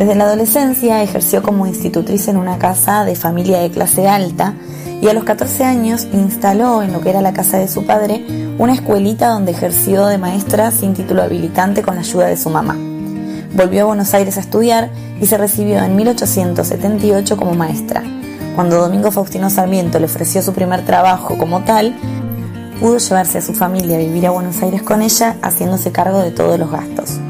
Desde 0.00 0.14
la 0.14 0.24
adolescencia 0.24 1.02
ejerció 1.02 1.42
como 1.42 1.66
institutriz 1.66 2.26
en 2.28 2.38
una 2.38 2.56
casa 2.56 3.04
de 3.04 3.14
familia 3.14 3.60
de 3.60 3.70
clase 3.70 4.08
alta 4.08 4.54
y 5.02 5.08
a 5.08 5.12
los 5.12 5.24
14 5.24 5.62
años 5.62 6.08
instaló 6.14 6.82
en 6.82 6.94
lo 6.94 7.02
que 7.02 7.10
era 7.10 7.20
la 7.20 7.34
casa 7.34 7.58
de 7.58 7.68
su 7.68 7.84
padre 7.84 8.24
una 8.56 8.72
escuelita 8.72 9.28
donde 9.28 9.52
ejerció 9.52 10.06
de 10.06 10.16
maestra 10.16 10.70
sin 10.70 10.94
título 10.94 11.22
habilitante 11.22 11.82
con 11.82 11.96
la 11.96 12.00
ayuda 12.00 12.28
de 12.28 12.38
su 12.38 12.48
mamá. 12.48 12.78
Volvió 13.52 13.82
a 13.82 13.86
Buenos 13.88 14.14
Aires 14.14 14.38
a 14.38 14.40
estudiar 14.40 14.88
y 15.20 15.26
se 15.26 15.36
recibió 15.36 15.82
en 15.84 15.94
1878 15.96 17.36
como 17.36 17.52
maestra. 17.52 18.02
Cuando 18.56 18.80
Domingo 18.80 19.10
Faustino 19.10 19.50
Sarmiento 19.50 19.98
le 19.98 20.06
ofreció 20.06 20.40
su 20.40 20.54
primer 20.54 20.82
trabajo 20.86 21.36
como 21.36 21.62
tal, 21.64 21.94
pudo 22.80 22.96
llevarse 22.96 23.36
a 23.36 23.42
su 23.42 23.52
familia 23.52 23.96
a 23.96 24.00
vivir 24.00 24.26
a 24.26 24.30
Buenos 24.30 24.62
Aires 24.62 24.82
con 24.82 25.02
ella, 25.02 25.36
haciéndose 25.42 25.92
cargo 25.92 26.20
de 26.20 26.30
todos 26.30 26.58
los 26.58 26.70
gastos. 26.70 27.20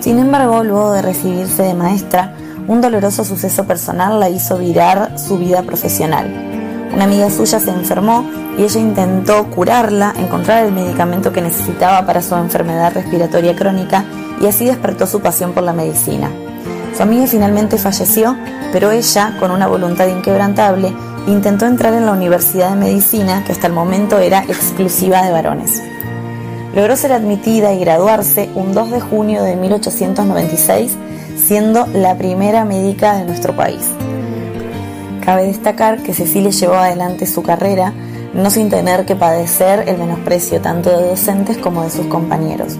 Sin 0.00 0.18
embargo, 0.18 0.64
luego 0.64 0.92
de 0.92 1.02
recibirse 1.02 1.62
de 1.62 1.74
maestra, 1.74 2.34
un 2.66 2.80
doloroso 2.80 3.22
suceso 3.22 3.64
personal 3.64 4.18
la 4.18 4.30
hizo 4.30 4.56
virar 4.56 5.18
su 5.18 5.38
vida 5.38 5.62
profesional. 5.62 6.26
Una 6.94 7.04
amiga 7.04 7.30
suya 7.30 7.60
se 7.60 7.70
enfermó 7.70 8.28
y 8.56 8.62
ella 8.62 8.80
intentó 8.80 9.50
curarla, 9.50 10.14
encontrar 10.16 10.64
el 10.64 10.72
medicamento 10.72 11.32
que 11.32 11.42
necesitaba 11.42 12.06
para 12.06 12.22
su 12.22 12.34
enfermedad 12.34 12.94
respiratoria 12.94 13.54
crónica 13.54 14.04
y 14.40 14.46
así 14.46 14.64
despertó 14.64 15.06
su 15.06 15.20
pasión 15.20 15.52
por 15.52 15.64
la 15.64 15.72
medicina. 15.74 16.30
Su 16.96 17.02
amiga 17.02 17.26
finalmente 17.26 17.76
falleció, 17.76 18.36
pero 18.72 18.90
ella, 18.90 19.36
con 19.38 19.50
una 19.50 19.66
voluntad 19.66 20.06
inquebrantable, 20.08 20.92
intentó 21.26 21.66
entrar 21.66 21.92
en 21.92 22.06
la 22.06 22.12
Universidad 22.12 22.70
de 22.70 22.76
Medicina, 22.76 23.44
que 23.44 23.52
hasta 23.52 23.66
el 23.66 23.72
momento 23.74 24.18
era 24.18 24.44
exclusiva 24.44 25.22
de 25.22 25.30
varones. 25.32 25.82
Logró 26.74 26.96
ser 26.96 27.12
admitida 27.12 27.72
y 27.72 27.80
graduarse 27.80 28.48
un 28.54 28.74
2 28.74 28.90
de 28.90 29.00
junio 29.00 29.42
de 29.42 29.56
1896, 29.56 30.96
siendo 31.36 31.86
la 31.86 32.16
primera 32.16 32.64
médica 32.64 33.16
de 33.16 33.24
nuestro 33.24 33.56
país. 33.56 33.82
Cabe 35.24 35.46
destacar 35.46 36.02
que 36.02 36.14
Cecilia 36.14 36.50
llevó 36.50 36.74
adelante 36.74 37.26
su 37.26 37.42
carrera 37.42 37.92
no 38.34 38.50
sin 38.50 38.68
tener 38.68 39.06
que 39.06 39.16
padecer 39.16 39.88
el 39.88 39.98
menosprecio 39.98 40.60
tanto 40.60 40.90
de 40.90 41.08
docentes 41.08 41.58
como 41.58 41.82
de 41.82 41.90
sus 41.90 42.06
compañeros. 42.06 42.78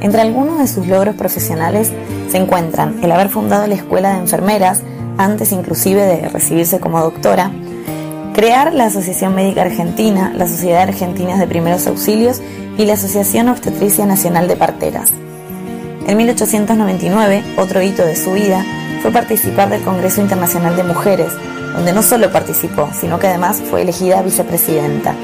Entre 0.00 0.20
algunos 0.20 0.58
de 0.58 0.66
sus 0.66 0.86
logros 0.86 1.14
profesionales 1.14 1.92
se 2.30 2.38
encuentran 2.38 3.02
el 3.02 3.12
haber 3.12 3.28
fundado 3.28 3.66
la 3.66 3.74
Escuela 3.74 4.14
de 4.14 4.20
Enfermeras, 4.20 4.82
antes 5.18 5.52
inclusive 5.52 6.02
de 6.02 6.28
recibirse 6.28 6.80
como 6.80 7.00
doctora, 7.00 7.50
crear 8.40 8.72
la 8.72 8.86
Asociación 8.86 9.34
Médica 9.34 9.60
Argentina, 9.60 10.32
la 10.34 10.48
Sociedad 10.48 10.80
Argentina 10.80 11.36
de 11.36 11.46
Primeros 11.46 11.86
Auxilios 11.86 12.40
y 12.78 12.86
la 12.86 12.94
Asociación 12.94 13.50
Obstetricia 13.50 14.06
Nacional 14.06 14.48
de 14.48 14.56
Parteras. 14.56 15.12
En 16.06 16.16
1899, 16.16 17.44
otro 17.58 17.82
hito 17.82 18.02
de 18.02 18.16
su 18.16 18.32
vida 18.32 18.64
fue 19.02 19.10
participar 19.10 19.68
del 19.68 19.82
Congreso 19.82 20.22
Internacional 20.22 20.74
de 20.74 20.84
Mujeres, 20.84 21.34
donde 21.74 21.92
no 21.92 22.02
solo 22.02 22.32
participó, 22.32 22.88
sino 22.98 23.18
que 23.18 23.26
además 23.26 23.60
fue 23.68 23.82
elegida 23.82 24.22
vicepresidenta. 24.22 25.14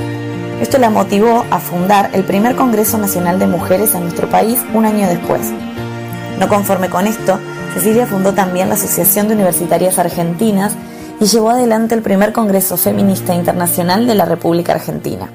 Esto 0.60 0.76
la 0.76 0.90
motivó 0.90 1.46
a 1.50 1.58
fundar 1.58 2.10
el 2.12 2.22
primer 2.22 2.54
Congreso 2.54 2.98
Nacional 2.98 3.38
de 3.38 3.46
Mujeres 3.46 3.94
en 3.94 4.02
nuestro 4.02 4.28
país 4.28 4.58
un 4.74 4.84
año 4.84 5.08
después. 5.08 5.40
No 6.38 6.48
conforme 6.48 6.90
con 6.90 7.06
esto, 7.06 7.40
Cecilia 7.72 8.06
fundó 8.06 8.34
también 8.34 8.68
la 8.68 8.74
Asociación 8.74 9.26
de 9.26 9.36
Universitarias 9.36 9.98
Argentinas 9.98 10.74
y 11.20 11.24
llevó 11.24 11.50
adelante 11.50 11.94
el 11.94 12.02
primer 12.02 12.32
Congreso 12.32 12.76
Feminista 12.76 13.34
Internacional 13.34 14.06
de 14.06 14.14
la 14.14 14.24
República 14.24 14.72
Argentina. 14.72 15.30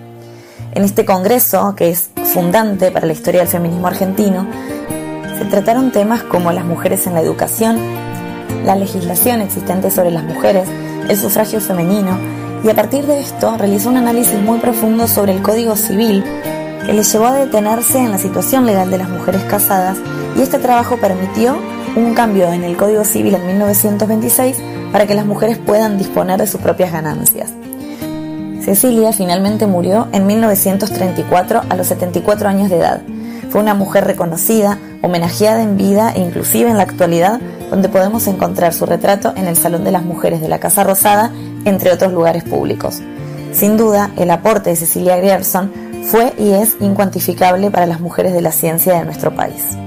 En 0.74 0.84
este 0.84 1.06
congreso, 1.06 1.76
que 1.76 1.90
es 1.90 2.12
fundante 2.24 2.92
para 2.92 3.08
la 3.08 3.14
historia 3.14 3.42
del 3.42 3.50
feminismo 3.50 3.88
argentino, 3.88 4.48
se 5.38 5.46
trataron 5.46 5.92
temas 5.92 6.24
como 6.24 6.52
las 6.52 6.66
mujeres 6.66 7.08
en 7.08 7.14
la 7.14 7.22
educación, 7.22 7.80
la 8.64 8.76
legislación 8.76 9.42
existente 9.42 9.90
sobre 9.90 10.12
las 10.12 10.24
mujeres, 10.24 10.70
el 11.10 11.18
sufragio 11.18 11.60
femenino, 11.60 12.18
y 12.64 12.70
a 12.70 12.76
partir 12.76 13.08
de 13.08 13.20
esto 13.20 13.58
realizó 13.58 13.90
un 13.90 13.98
análisis 13.98 14.40
muy 14.40 14.60
profundo 14.60 15.08
sobre 15.08 15.34
el 15.34 15.42
Código 15.42 15.76
Civil 15.76 16.24
que 16.86 16.94
le 16.94 17.04
llevó 17.04 17.26
a 17.26 17.34
detenerse 17.34 18.00
en 18.00 18.12
la 18.12 18.18
situación 18.18 18.66
legal 18.66 18.92
de 18.92 19.00
las 19.00 19.10
mujeres 19.10 19.44
casadas 19.44 19.98
y 20.38 20.42
este 20.42 20.60
trabajo 20.60 20.98
permitió 20.98 21.58
un 21.96 22.14
cambio 22.14 22.52
en 22.52 22.64
el 22.64 22.78
Código 22.78 23.04
Civil 23.04 23.36
en 23.36 23.48
1926 23.48 24.58
para 24.92 25.08
que 25.08 25.16
las 25.16 25.26
mujeres 25.26 25.58
puedan 25.58 25.98
disponer 25.98 26.40
de 26.40 26.48
sus 26.48 26.62
propias 26.62 26.92
ganancias. 26.92 27.52
Cecilia 28.64 29.12
finalmente 29.12 29.66
murió 29.66 30.08
en 30.12 30.28
1934 30.28 31.62
a 31.68 31.76
los 31.76 31.88
74 31.88 32.48
años 32.48 32.70
de 32.70 32.78
edad. 32.78 33.02
Fue 33.50 33.60
una 33.60 33.74
mujer 33.74 34.06
reconocida, 34.06 34.78
homenajeada 35.02 35.64
en 35.64 35.78
vida 35.78 36.14
e 36.16 36.22
inclusive 36.22 36.70
en 36.70 36.78
la 36.78 36.84
actualidad, 36.84 37.42
donde 37.70 37.90
podemos 37.90 38.28
encontrar 38.28 38.74
su 38.74 38.86
retrato 38.86 39.34
en 39.36 39.48
el 39.48 39.58
Salón 39.58 39.84
de 39.84 39.92
las 39.92 40.04
Mujeres 40.04 40.42
de 40.42 40.48
la 40.48 40.60
Casa 40.60 40.84
Rosada, 40.84 41.32
entre 41.66 41.92
otros 41.92 42.14
lugares 42.14 42.44
públicos. 42.44 43.02
Sin 43.52 43.78
duda, 43.78 44.12
el 44.18 44.30
aporte 44.30 44.70
de 44.70 44.76
Cecilia 44.76 45.18
Grierson 45.18 45.72
fue 46.06 46.34
y 46.38 46.52
es 46.52 46.78
incuantificable 46.80 47.72
para 47.72 47.88
las 47.88 48.00
mujeres 48.00 48.34
de 48.34 48.42
la 48.42 48.52
ciencia 48.52 48.94
de 48.94 49.06
nuestro 49.06 49.36
país. 49.36 49.78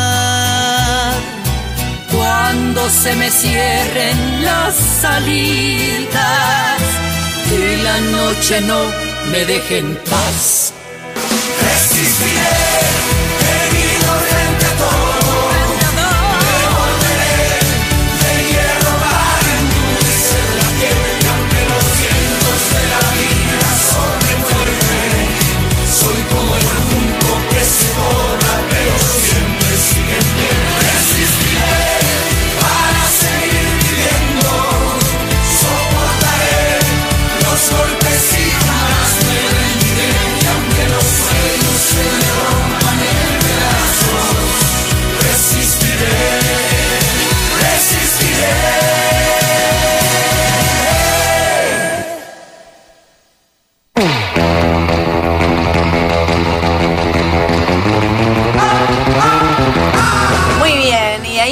cuando 2.12 2.90
se 2.90 3.16
me 3.16 3.30
cierren 3.30 4.44
las 4.44 4.74
salidas 5.02 6.82
y 7.52 7.82
la 7.84 7.98
noche 8.18 8.62
no 8.62 8.80
me 9.32 9.46
deje 9.46 9.80
en 9.80 9.96
paz. 10.10 10.74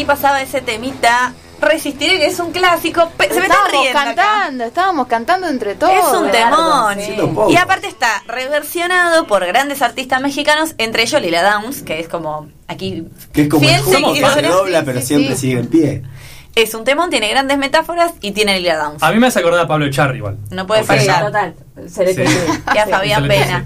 Ahí 0.02 0.06
pasaba 0.06 0.42
ese 0.42 0.62
temita. 0.62 1.34
Resistiré, 1.62 2.18
que 2.18 2.26
es 2.26 2.40
un 2.40 2.52
clásico. 2.52 3.08
Pe- 3.18 3.28
Se 3.30 3.36
me 3.36 3.42
está 3.42 3.54
Estábamos 3.54 3.72
riendo. 3.84 4.00
acá. 4.00 4.16
cantando, 4.16 4.64
estábamos 4.64 5.08
cantando 5.08 5.48
entre 5.48 5.76
todos. 5.76 5.94
Es 5.94 6.18
un 6.20 6.32
temón. 6.32 6.98
Y 7.52 7.56
aparte 7.56 7.86
está 7.86 8.24
reversionado 8.26 9.28
por 9.28 9.46
grandes 9.46 9.84
artistas 9.84 10.20
mexicanos, 10.22 10.74
entre 10.80 11.04
ellos 11.04 11.22
Lila 11.22 11.44
Downs, 11.44 11.84
que 11.84 12.00
es 12.00 12.08
como 12.08 12.48
aquí 12.68 13.04
Que 13.32 13.44
es 13.44 13.48
como 13.50 13.64
el 13.64 14.14
que 14.16 14.28
se 14.34 14.42
dobla, 14.42 14.84
pero 14.84 15.02
siempre 15.02 15.36
sigue 15.36 15.60
en 15.60 15.68
pie. 15.68 16.04
Es 16.56 16.74
un 16.74 16.84
temón, 16.84 17.10
tiene 17.10 17.30
grandes 17.30 17.58
metáforas 17.58 18.14
y 18.20 18.32
tiene 18.32 18.60
Lila 18.60 18.78
Downs. 18.78 19.04
A 19.04 19.12
mí 19.12 19.20
me 19.20 19.28
hace 19.28 19.40
acordar 19.40 19.62
a 19.62 19.68
Pablo 19.68 19.86
Echarri 19.86 20.18
igual. 20.18 20.38
No 20.50 20.68
puede 20.68 20.84
fallar. 20.84 21.26
Total. 21.26 21.56
Se 21.88 22.04
le 22.04 22.14
Sí. 22.14 22.24
Y 22.76 22.78
a 22.78 22.88
Fabián 22.88 23.28
Pena. 23.28 23.66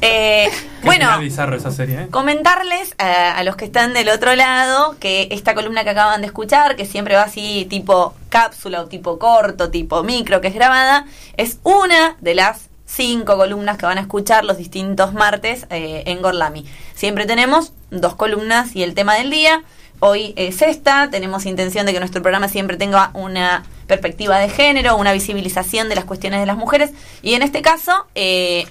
Eh, 0.00 0.50
bueno, 0.82 1.18
bizarro 1.20 1.56
esa 1.56 1.70
serie, 1.70 2.02
¿eh? 2.02 2.08
comentarles 2.10 2.94
eh, 2.98 3.04
a 3.04 3.42
los 3.44 3.56
que 3.56 3.64
están 3.64 3.94
del 3.94 4.08
otro 4.08 4.34
lado 4.34 4.96
que 4.98 5.28
esta 5.30 5.54
columna 5.54 5.84
que 5.84 5.90
acaban 5.90 6.20
de 6.20 6.26
escuchar, 6.26 6.76
que 6.76 6.84
siempre 6.84 7.14
va 7.14 7.22
así 7.22 7.66
tipo 7.70 8.14
cápsula 8.28 8.82
o 8.82 8.86
tipo 8.86 9.18
corto, 9.18 9.70
tipo 9.70 10.02
micro, 10.02 10.40
que 10.40 10.48
es 10.48 10.54
grabada, 10.54 11.06
es 11.36 11.58
una 11.62 12.16
de 12.20 12.34
las 12.34 12.68
cinco 12.86 13.36
columnas 13.36 13.78
que 13.78 13.86
van 13.86 13.98
a 13.98 14.02
escuchar 14.02 14.44
los 14.44 14.56
distintos 14.56 15.12
martes 15.12 15.66
eh, 15.70 16.04
en 16.06 16.22
Gorlami. 16.22 16.64
Siempre 16.94 17.26
tenemos 17.26 17.72
dos 17.90 18.14
columnas 18.14 18.74
y 18.74 18.82
el 18.82 18.94
tema 18.94 19.14
del 19.14 19.30
día. 19.30 19.62
Hoy 20.00 20.34
es 20.36 20.60
esta, 20.62 21.08
tenemos 21.10 21.46
intención 21.46 21.86
de 21.86 21.92
que 21.92 21.98
nuestro 21.98 22.20
programa 22.20 22.48
siempre 22.48 22.76
tenga 22.76 23.10
una 23.14 23.64
perspectiva 23.86 24.38
de 24.38 24.48
género, 24.48 24.96
una 24.96 25.12
visibilización 25.12 25.88
de 25.88 25.94
las 25.94 26.04
cuestiones 26.04 26.40
de 26.40 26.46
las 26.46 26.56
mujeres. 26.56 26.90
Y 27.22 27.34
en 27.34 27.42
este 27.42 27.62
caso, 27.62 28.06
eh, 28.14 28.66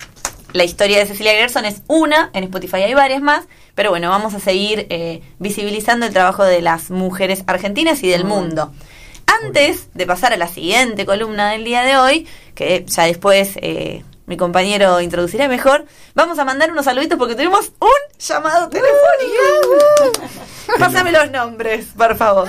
la 0.54 0.64
historia 0.64 1.00
de 1.00 1.06
Cecilia 1.06 1.34
Grierson 1.34 1.66
es 1.66 1.82
una, 1.88 2.30
en 2.34 2.44
Spotify 2.44 2.78
hay 2.78 2.94
varias 2.94 3.22
más, 3.22 3.46
pero 3.74 3.90
bueno, 3.90 4.10
vamos 4.10 4.34
a 4.36 4.40
seguir 4.40 4.88
eh, 4.90 5.22
visibilizando 5.40 6.06
el 6.06 6.14
trabajo 6.14 6.44
de 6.44 6.62
las 6.62 6.92
mujeres 6.92 7.44
argentinas 7.48 8.04
y 8.04 8.08
del 8.08 8.24
mundo. 8.24 8.72
Antes 9.44 9.90
de 9.94 10.06
pasar 10.06 10.32
a 10.32 10.38
la 10.38 10.48
siguiente 10.48 11.06
columna 11.06 11.52
del 11.52 11.66
día 11.66 11.82
de 11.82 11.98
hoy, 11.98 12.28
que 12.54 12.86
ya 12.88 13.04
después 13.04 13.58
eh, 13.62 14.04
mi 14.26 14.38
compañero 14.38 15.02
introducirá 15.02 15.48
mejor, 15.48 15.86
vamos 16.16 16.40
a 16.40 16.46
mandar 16.46 16.72
unos 16.72 16.86
saluditos 16.86 17.18
porque 17.18 17.36
tenemos 17.36 17.72
un 17.80 18.20
llamado 18.20 18.70
telefónico. 18.70 20.26
Pásame 20.80 21.12
los 21.12 21.30
nombres, 21.30 21.88
por 21.96 22.18
favor. 22.18 22.48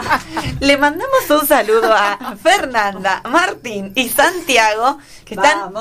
Le 0.60 0.76
mandamos 0.76 1.30
un 1.30 1.46
saludo 1.46 1.92
a 1.92 2.36
Fernanda, 2.42 3.22
Martín 3.30 3.92
y 3.94 4.08
Santiago, 4.08 4.98
que 5.24 5.34
están 5.34 5.72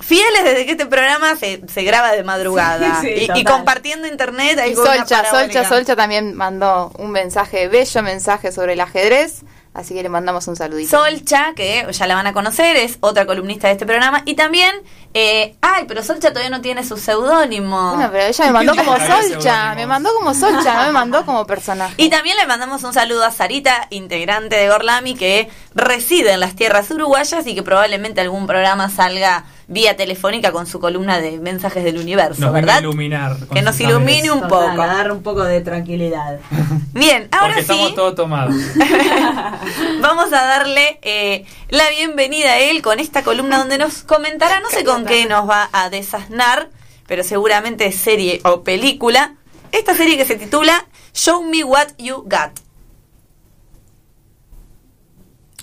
fieles 0.00 0.44
desde 0.44 0.64
que 0.64 0.72
este 0.72 0.86
programa 0.86 1.34
se, 1.34 1.62
se 1.66 1.82
graba 1.82 2.12
de 2.12 2.22
madrugada. 2.22 3.00
Sí, 3.00 3.28
y, 3.34 3.44
compartiendo 3.44 4.06
internet. 4.06 4.60
Y 4.68 4.74
Solcha. 4.74 5.24
Solcha, 5.28 5.68
Solcha 5.68 5.96
también 5.96 6.34
mandó 6.34 6.92
un 6.98 7.10
mensaje, 7.10 7.68
bello 7.68 8.02
mensaje 8.02 8.52
sobre 8.52 8.74
el 8.74 8.80
ajedrez, 8.80 9.42
así 9.78 9.94
que 9.94 10.02
le 10.02 10.08
mandamos 10.08 10.46
un 10.48 10.56
saludito. 10.56 10.98
Solcha, 10.98 11.54
que 11.54 11.86
ya 11.90 12.06
la 12.06 12.14
van 12.16 12.26
a 12.26 12.32
conocer, 12.32 12.76
es 12.76 12.98
otra 13.00 13.26
columnista 13.26 13.68
de 13.68 13.74
este 13.74 13.86
programa. 13.86 14.22
Y 14.24 14.34
también, 14.34 14.74
eh, 15.14 15.56
ay, 15.60 15.84
pero 15.86 16.02
Solcha 16.02 16.30
todavía 16.30 16.50
no 16.50 16.60
tiene 16.60 16.84
su 16.84 16.96
seudónimo. 16.96 17.94
Bueno, 17.94 18.10
pero 18.10 18.24
ella 18.24 18.46
me 18.46 18.52
mandó 18.52 18.74
como 18.74 18.96
Solcha. 18.96 19.22
Solcha, 19.22 19.74
me 19.74 19.86
mandó 19.86 20.10
como 20.14 20.34
Solcha, 20.34 20.74
no 20.74 20.86
me 20.86 20.92
mandó 20.92 21.24
como 21.24 21.46
personaje. 21.46 21.94
Y 21.96 22.10
también 22.10 22.36
le 22.36 22.46
mandamos 22.46 22.82
un 22.82 22.92
saludo 22.92 23.24
a 23.24 23.30
Sarita, 23.30 23.86
integrante 23.90 24.56
de 24.56 24.68
Gorlami, 24.68 25.14
que 25.14 25.48
reside 25.74 26.32
en 26.32 26.40
las 26.40 26.56
tierras 26.56 26.90
uruguayas 26.90 27.46
y 27.46 27.54
que 27.54 27.62
probablemente 27.62 28.20
algún 28.20 28.46
programa 28.46 28.90
salga 28.90 29.44
vía 29.70 29.96
telefónica 29.96 30.50
con 30.50 30.66
su 30.66 30.80
columna 30.80 31.20
de 31.20 31.38
mensajes 31.38 31.84
del 31.84 31.98
universo, 31.98 32.40
Nos 32.40 32.52
¿verdad? 32.54 32.80
iluminar. 32.80 33.36
Que 33.52 33.60
nos 33.60 33.78
ilumine 33.78 34.30
un 34.30 34.40
Total, 34.40 34.70
poco. 34.70 34.82
a 34.82 34.86
dar 34.86 35.12
un 35.12 35.22
poco 35.22 35.44
de 35.44 35.60
tranquilidad. 35.60 36.40
Bien, 36.94 37.28
ahora 37.30 37.54
Porque 37.56 37.62
sí, 37.64 37.72
estamos 37.72 37.94
todos 37.94 38.14
tomados. 38.14 38.54
vamos 40.00 40.32
a 40.32 40.42
darle 40.42 40.98
eh, 41.02 41.44
la 41.68 41.88
bienvenida 41.90 42.52
a 42.52 42.58
él 42.60 42.80
con 42.80 42.98
esta 42.98 43.22
columna 43.22 43.58
donde 43.58 43.76
nos 43.76 44.02
comentará, 44.04 44.60
no 44.60 44.70
sé 44.70 44.84
con 44.84 45.04
qué 45.04 45.26
nos 45.26 45.48
va 45.48 45.68
a 45.72 45.90
desasnar, 45.90 46.70
pero 47.06 47.22
seguramente 47.22 47.86
es 47.86 47.96
serie 47.96 48.40
o 48.44 48.62
película, 48.62 49.34
esta 49.72 49.94
serie 49.94 50.16
que 50.16 50.24
se 50.24 50.36
titula 50.36 50.86
Show 51.12 51.42
Me 51.44 51.62
What 51.62 51.88
You 51.98 52.22
Got. 52.24 52.60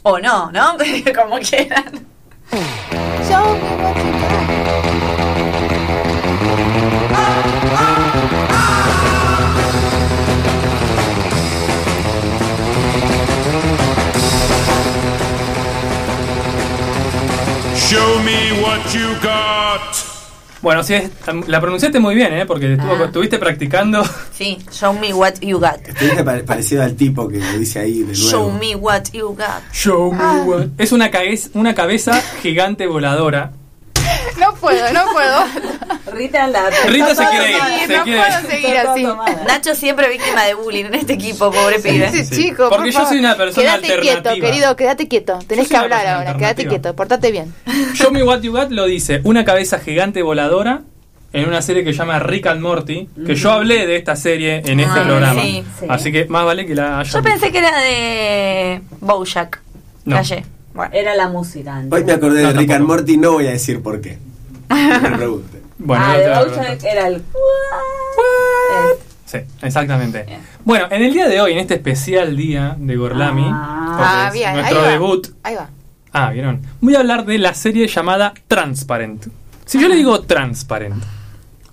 O 0.04 0.20
no, 0.20 0.52
¿no? 0.52 0.78
Como 1.16 1.40
quieran. 1.40 2.06
Show 3.28 3.56
me 18.24 18.62
what 18.62 18.94
you 18.94 19.20
got. 19.22 19.35
Bueno, 20.66 20.82
sí, 20.82 20.96
es- 20.96 21.12
la 21.48 21.62
pronunciaste 21.62 22.00
muy 22.00 22.16
bien, 22.16 22.34
¿eh? 22.34 22.48
Porque 22.48 22.74
estuvo- 22.74 22.96
Ah. 23.00 23.06
estuviste 23.06 23.38
practicando. 23.38 24.04
Sí, 24.36 24.58
Show 24.72 24.94
Me 25.00 25.14
What 25.14 25.36
You 25.42 25.60
Got. 25.60 25.88
Estuviste 25.90 26.24
pare- 26.24 26.42
parecido 26.44 26.82
al 26.82 26.96
tipo 26.96 27.28
que 27.28 27.38
lo 27.38 27.60
dice 27.60 27.78
ahí 27.82 28.00
de 28.00 28.14
nuevo. 28.14 28.30
Show 28.32 28.52
Me 28.52 28.76
What 28.76 29.04
You 29.14 29.28
Got. 29.28 29.72
Show 29.72 30.12
me 30.12 30.42
what- 30.42 30.70
Es 30.80 30.92
una, 30.92 31.12
una 31.54 31.76
cabeza 31.76 32.20
gigante 32.42 32.88
voladora. 32.88 33.52
No 34.40 34.56
puedo, 34.56 34.92
no 34.92 35.04
puedo. 35.14 35.38
Rita 36.16 36.48
la 36.48 36.70
Rita 36.88 37.14
se 37.16 37.26
quiere 37.28 37.52
ir. 37.52 37.58
Sí, 37.58 37.86
se 37.88 37.98
no 37.98 38.04
quiere 38.04 38.20
puedo 38.22 38.40
ir. 38.42 38.48
seguir 38.48 38.78
así. 38.78 39.04
Nacho 39.48 39.76
siempre 39.76 40.10
víctima 40.10 40.44
de 40.46 40.54
bullying 40.54 40.86
en 40.86 40.94
este 40.96 41.14
equipo, 41.14 41.52
pobre 41.52 41.80
pibe. 41.80 42.10
Sí, 42.12 42.30
chico, 42.36 42.70
Porque 42.70 42.92
por 42.92 43.02
yo 43.02 43.08
soy 43.08 43.20
una 43.20 43.36
persona 43.36 43.64
Quédate 43.80 43.88
quieto, 44.02 44.18
alternativa. 44.18 44.48
querido, 44.48 44.76
quédate 44.76 45.08
quieto. 45.08 45.40
Tenés 45.48 45.68
que 45.68 45.78
hablar 45.78 46.08
ahora, 46.08 46.36
quédate 46.38 46.66
quieto, 46.68 46.96
portate 46.96 47.32
bien. 47.32 47.54
Show 47.94 48.12
Me 48.12 48.24
What 48.24 48.42
You 48.42 48.52
Got 48.54 48.72
lo 48.72 48.86
dice 48.86 49.22
una 49.24 49.44
cabeza 49.46 49.80
gigante 49.80 50.22
voladora 50.22 50.82
en 51.34 51.50
una 51.50 51.62
serie 51.62 51.84
que 51.84 51.92
se 51.92 52.00
llama 52.00 52.18
Rick 52.20 52.48
and 52.48 52.62
Morty, 52.62 53.10
que 53.26 53.36
yo 53.36 53.52
hablé 53.52 53.86
de 53.86 53.98
esta 53.98 54.16
serie 54.16 54.62
en 54.66 54.80
este 54.80 55.00
Ah, 55.00 55.04
programa. 55.04 55.42
sí, 55.42 55.64
sí. 55.80 55.86
Así 55.90 56.12
que 56.12 56.26
más 56.26 56.46
vale 56.46 56.66
que 56.66 56.74
la 56.76 57.00
haya 57.00 57.12
Yo 57.12 57.22
pensé 57.22 57.52
que 57.52 57.58
era 57.58 57.78
de 57.82 58.82
Bojack. 59.02 59.62
No. 60.06 60.16
Calle. 60.16 60.46
Era 60.94 61.14
la 61.16 61.28
música. 61.28 61.76
antes. 61.76 61.92
Hoy 61.92 62.06
me 62.06 62.14
acordé 62.14 62.42
No, 62.44 62.54
de 62.54 62.60
Rick 62.60 62.72
and. 62.72 62.86
Morty, 62.86 63.18
no 63.18 63.32
voy 63.34 63.48
a 63.48 63.52
decir 63.52 63.82
por 63.82 64.00
qué. 64.02 64.18
No 64.70 64.76
me 65.10 65.18
pregunten. 65.18 65.62
Bueno, 65.78 66.04
ah, 66.06 66.14
Bojack 66.16 66.54
preguntar. 66.54 66.78
era 66.92 67.08
el. 67.08 67.24
Sí, 69.26 69.38
exactamente. 69.62 70.26
Bueno, 70.64 70.86
en 70.92 71.02
el 71.04 71.14
día 71.14 71.28
de 71.28 71.42
hoy, 71.42 71.54
en 71.54 71.58
este 71.60 71.76
especial 71.76 72.38
día 72.38 72.76
de 72.80 72.96
Gorlami, 72.96 73.46
Ah, 73.48 74.26
es 74.28 74.34
bien, 74.34 74.54
nuestro 74.54 74.80
ahí 74.80 74.86
va. 74.86 74.92
debut. 74.92 75.28
Ahí 75.44 75.56
va. 75.56 75.70
Ah, 76.14 76.30
vieron. 76.32 76.62
Voy 76.80 76.96
a 76.96 77.00
hablar 77.00 77.26
de 77.26 77.38
la 77.40 77.54
serie 77.54 77.88
llamada 77.88 78.34
Transparent. 78.48 79.26
Si 79.66 79.82
yo 79.82 79.90
le 79.90 79.96
digo 79.96 80.22
Transparent, 80.22 81.04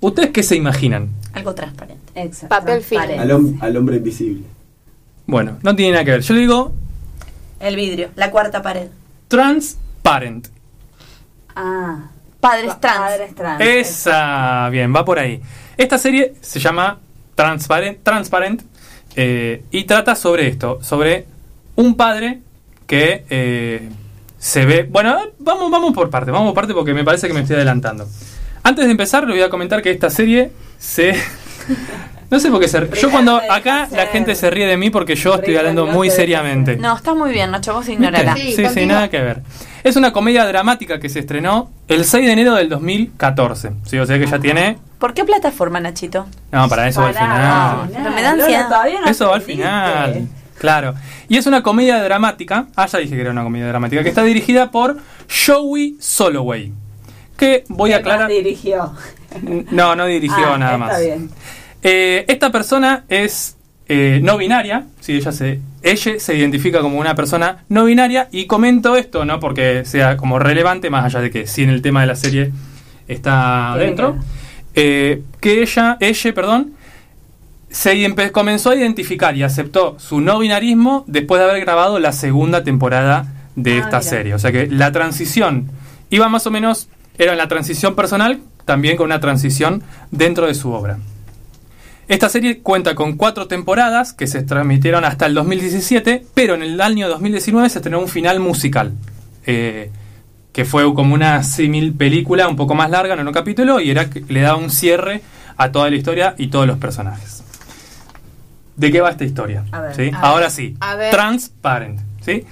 ¿ustedes 0.00 0.30
qué 0.30 0.42
se 0.42 0.56
imaginan? 0.56 1.10
Algo 1.34 1.54
transparente. 1.54 2.02
Exacto. 2.14 2.48
Papel 2.48 2.82
film. 2.82 3.02
Al, 3.02 3.30
hom- 3.30 3.58
al 3.62 3.76
hombre 3.76 3.96
invisible. 3.96 4.44
Bueno, 5.26 5.58
no 5.62 5.76
tiene 5.76 5.92
nada 5.92 6.04
que 6.04 6.10
ver. 6.12 6.20
Yo 6.22 6.34
le 6.34 6.40
digo 6.40 6.72
El 7.60 7.76
vidrio, 7.76 8.08
la 8.16 8.30
cuarta 8.30 8.62
pared. 8.62 8.88
transparent. 9.28 10.48
Ah. 11.54 12.08
Padres 12.42 12.80
trans. 12.80 12.98
Padres 12.98 13.34
trans. 13.36 13.60
Esa, 13.60 14.68
bien, 14.68 14.92
va 14.92 15.04
por 15.04 15.16
ahí. 15.20 15.40
Esta 15.76 15.96
serie 15.96 16.34
se 16.40 16.58
llama 16.58 16.98
Transparent, 17.36 18.02
Transparent 18.02 18.62
eh, 19.14 19.62
y 19.70 19.84
trata 19.84 20.16
sobre 20.16 20.48
esto, 20.48 20.80
sobre 20.82 21.26
un 21.76 21.94
padre 21.94 22.40
que 22.84 23.24
eh, 23.30 23.88
se 24.40 24.66
ve... 24.66 24.88
Bueno, 24.90 25.20
vamos, 25.38 25.70
vamos 25.70 25.94
por 25.94 26.10
parte, 26.10 26.32
vamos 26.32 26.48
por 26.48 26.54
parte 26.56 26.74
porque 26.74 26.92
me 26.92 27.04
parece 27.04 27.28
que 27.28 27.32
me 27.32 27.42
estoy 27.42 27.54
adelantando. 27.54 28.08
Antes 28.64 28.86
de 28.86 28.90
empezar, 28.90 29.24
le 29.24 29.34
voy 29.34 29.42
a 29.42 29.48
comentar 29.48 29.80
que 29.80 29.92
esta 29.92 30.10
serie 30.10 30.50
se... 30.78 31.14
No 32.28 32.40
sé 32.40 32.50
por 32.50 32.60
qué 32.60 32.66
se 32.66 32.80
ríe. 32.80 32.98
Yo 32.98 33.10
cuando 33.10 33.36
acá 33.36 33.86
la 33.92 34.06
gente 34.06 34.34
se 34.34 34.48
ríe 34.50 34.66
de 34.66 34.78
mí 34.78 34.88
porque 34.88 35.14
yo 35.14 35.34
estoy 35.34 35.54
hablando 35.54 35.86
muy 35.86 36.10
seriamente. 36.10 36.76
No, 36.78 36.96
está 36.96 37.14
muy 37.14 37.30
bien, 37.30 37.50
Nacho, 37.50 37.74
vos 37.74 37.86
ignorala. 37.90 38.34
Sí, 38.34 38.56
sí, 38.72 38.86
nada 38.86 39.10
que 39.10 39.20
ver. 39.20 39.42
Es 39.84 39.96
una 39.96 40.12
comedia 40.12 40.44
dramática 40.46 41.00
que 41.00 41.08
se 41.08 41.18
estrenó 41.20 41.70
el 41.88 42.04
6 42.04 42.24
de 42.26 42.32
enero 42.32 42.54
del 42.54 42.68
2014. 42.68 43.72
Sí, 43.84 43.98
o 43.98 44.06
sea 44.06 44.18
que 44.18 44.26
ya 44.26 44.38
tiene... 44.38 44.78
¿Por 44.98 45.12
qué 45.14 45.24
plataforma, 45.24 45.80
Nachito? 45.80 46.26
No, 46.52 46.68
para 46.68 46.86
eso 46.86 47.00
va 47.02 47.08
al 47.08 47.14
final. 47.14 47.90
Pero 47.92 48.10
me 48.12 48.22
da 48.22 48.30
ansiedad. 48.30 48.86
Eso 49.08 49.28
va 49.28 49.34
al 49.34 49.42
final. 49.42 50.28
Claro. 50.58 50.94
Y 51.28 51.36
es 51.36 51.46
una 51.46 51.62
comedia 51.64 52.00
dramática. 52.02 52.66
Ah, 52.76 52.86
ya 52.86 53.00
dije 53.00 53.16
que 53.16 53.20
era 53.20 53.32
una 53.32 53.42
comedia 53.42 53.66
dramática. 53.66 54.04
Que 54.04 54.10
está 54.10 54.22
dirigida 54.22 54.70
por 54.70 54.98
Joey 55.46 55.96
Soloway. 55.98 56.72
Que 57.36 57.64
voy 57.68 57.92
a 57.92 57.96
aclarar. 57.96 58.28
dirigió. 58.28 58.92
No, 59.72 59.96
no 59.96 60.06
dirigió 60.06 60.52
Ah, 60.52 60.58
nada 60.58 60.72
está 60.74 60.78
más. 60.86 61.00
bien. 61.00 61.30
Eh, 61.82 62.24
esta 62.28 62.52
persona 62.52 63.04
es 63.08 63.56
eh, 63.88 64.20
no 64.22 64.36
binaria. 64.36 64.84
Sí, 65.00 65.14
ella 65.16 65.32
se, 65.32 65.58
ella 65.82 66.12
se 66.18 66.36
identifica 66.36 66.80
como 66.80 66.98
una 66.98 67.14
persona 67.14 67.64
no 67.68 67.84
binaria. 67.84 68.28
Y 68.32 68.46
comento 68.46 68.96
esto, 68.96 69.24
no 69.24 69.40
porque 69.40 69.84
sea 69.84 70.16
como 70.16 70.38
relevante, 70.38 70.90
más 70.90 71.04
allá 71.04 71.20
de 71.20 71.30
que 71.30 71.46
sí 71.46 71.62
en 71.62 71.70
el 71.70 71.82
tema 71.82 72.00
de 72.02 72.06
la 72.06 72.16
serie 72.16 72.52
está 73.08 73.74
dentro. 73.78 74.16
Eh, 74.74 75.22
que 75.40 75.62
ella, 75.62 75.96
ella, 76.00 76.34
perdón, 76.34 76.72
se 77.70 78.14
comenzó 78.32 78.70
a 78.70 78.76
identificar 78.76 79.36
y 79.36 79.42
aceptó 79.42 79.98
su 79.98 80.20
no 80.20 80.38
binarismo 80.38 81.04
después 81.06 81.40
de 81.40 81.48
haber 81.50 81.60
grabado 81.62 81.98
la 81.98 82.12
segunda 82.12 82.64
temporada 82.64 83.26
de 83.56 83.74
Ah, 83.74 83.78
esta 83.78 83.98
mira. 83.98 84.02
serie. 84.02 84.34
O 84.34 84.38
sea 84.38 84.52
que 84.52 84.66
la 84.68 84.92
transición 84.92 85.70
iba 86.10 86.28
más 86.28 86.46
o 86.46 86.50
menos, 86.50 86.88
era 87.18 87.34
la 87.34 87.48
transición 87.48 87.94
personal, 87.94 88.40
también 88.64 88.96
con 88.96 89.06
una 89.06 89.20
transición 89.20 89.82
dentro 90.10 90.46
de 90.46 90.54
su 90.54 90.70
obra. 90.72 90.98
Esta 92.08 92.28
serie 92.28 92.60
cuenta 92.60 92.94
con 92.94 93.16
cuatro 93.16 93.46
temporadas 93.46 94.12
que 94.12 94.26
se 94.26 94.42
transmitieron 94.42 95.04
hasta 95.04 95.26
el 95.26 95.34
2017, 95.34 96.26
pero 96.34 96.54
en 96.54 96.62
el 96.62 96.80
año 96.80 97.08
2019 97.08 97.68
se 97.70 97.78
estrenó 97.78 98.00
un 98.00 98.08
final 98.08 98.40
musical. 98.40 98.92
eh, 99.46 99.90
que 100.52 100.66
fue 100.66 100.82
como 100.94 101.14
una 101.14 101.42
símil 101.44 101.94
película 101.94 102.46
un 102.46 102.56
poco 102.56 102.74
más 102.74 102.90
larga, 102.90 103.14
no 103.16 103.22
en 103.22 103.28
un 103.28 103.32
capítulo, 103.32 103.80
y 103.80 103.90
era 103.90 104.10
que 104.10 104.22
le 104.28 104.42
daba 104.42 104.58
un 104.58 104.68
cierre 104.70 105.22
a 105.56 105.72
toda 105.72 105.88
la 105.88 105.96
historia 105.96 106.34
y 106.36 106.48
todos 106.48 106.66
los 106.66 106.76
personajes. 106.76 107.42
¿De 108.76 108.92
qué 108.92 109.00
va 109.00 109.08
esta 109.10 109.24
historia? 109.24 109.64
A 109.72 109.80
ver. 109.80 109.94
¿Sí? 109.96 110.10
A 110.14 110.20
Ahora 110.20 110.40
ver. 110.42 110.50
sí, 110.50 110.76
A 110.80 110.94
ver. 110.96 111.10
Transparent. 111.10 112.00
¿sí? 112.22 112.44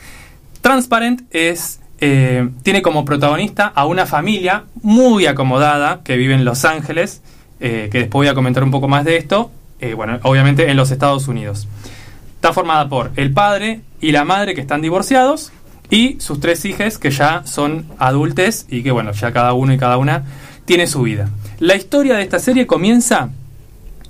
Transparent 0.62 1.22
es, 1.30 1.80
eh, 2.00 2.48
tiene 2.62 2.80
como 2.80 3.04
protagonista 3.04 3.66
a 3.74 3.84
una 3.84 4.06
familia 4.06 4.64
muy 4.82 5.26
acomodada 5.26 6.00
que 6.02 6.16
vive 6.16 6.32
en 6.32 6.46
Los 6.46 6.64
Ángeles, 6.64 7.20
eh, 7.60 7.88
que 7.92 7.98
después 7.98 8.20
voy 8.20 8.28
a 8.28 8.34
comentar 8.34 8.62
un 8.64 8.70
poco 8.70 8.88
más 8.88 9.04
de 9.04 9.16
esto, 9.16 9.50
eh, 9.80 9.94
bueno, 9.94 10.18
obviamente 10.22 10.70
en 10.70 10.76
los 10.76 10.90
Estados 10.90 11.28
Unidos. 11.28 11.68
Está 12.36 12.52
formada 12.52 12.88
por 12.88 13.10
el 13.16 13.32
padre 13.32 13.80
y 14.00 14.12
la 14.12 14.24
madre 14.24 14.54
que 14.54 14.60
están 14.60 14.80
divorciados 14.82 15.52
y 15.90 16.16
sus 16.20 16.40
tres 16.40 16.64
hijas 16.64 16.98
que 16.98 17.10
ya 17.10 17.42
son 17.46 17.86
adultes 17.98 18.66
y 18.70 18.82
que 18.82 18.90
bueno, 18.90 19.12
ya 19.12 19.32
cada 19.32 19.52
uno 19.52 19.72
y 19.74 19.78
cada 19.78 19.96
una 19.98 20.24
tiene 20.64 20.86
su 20.86 21.02
vida. 21.02 21.28
La 21.58 21.76
historia 21.76 22.16
de 22.16 22.22
esta 22.22 22.38
serie 22.38 22.66
comienza 22.66 23.30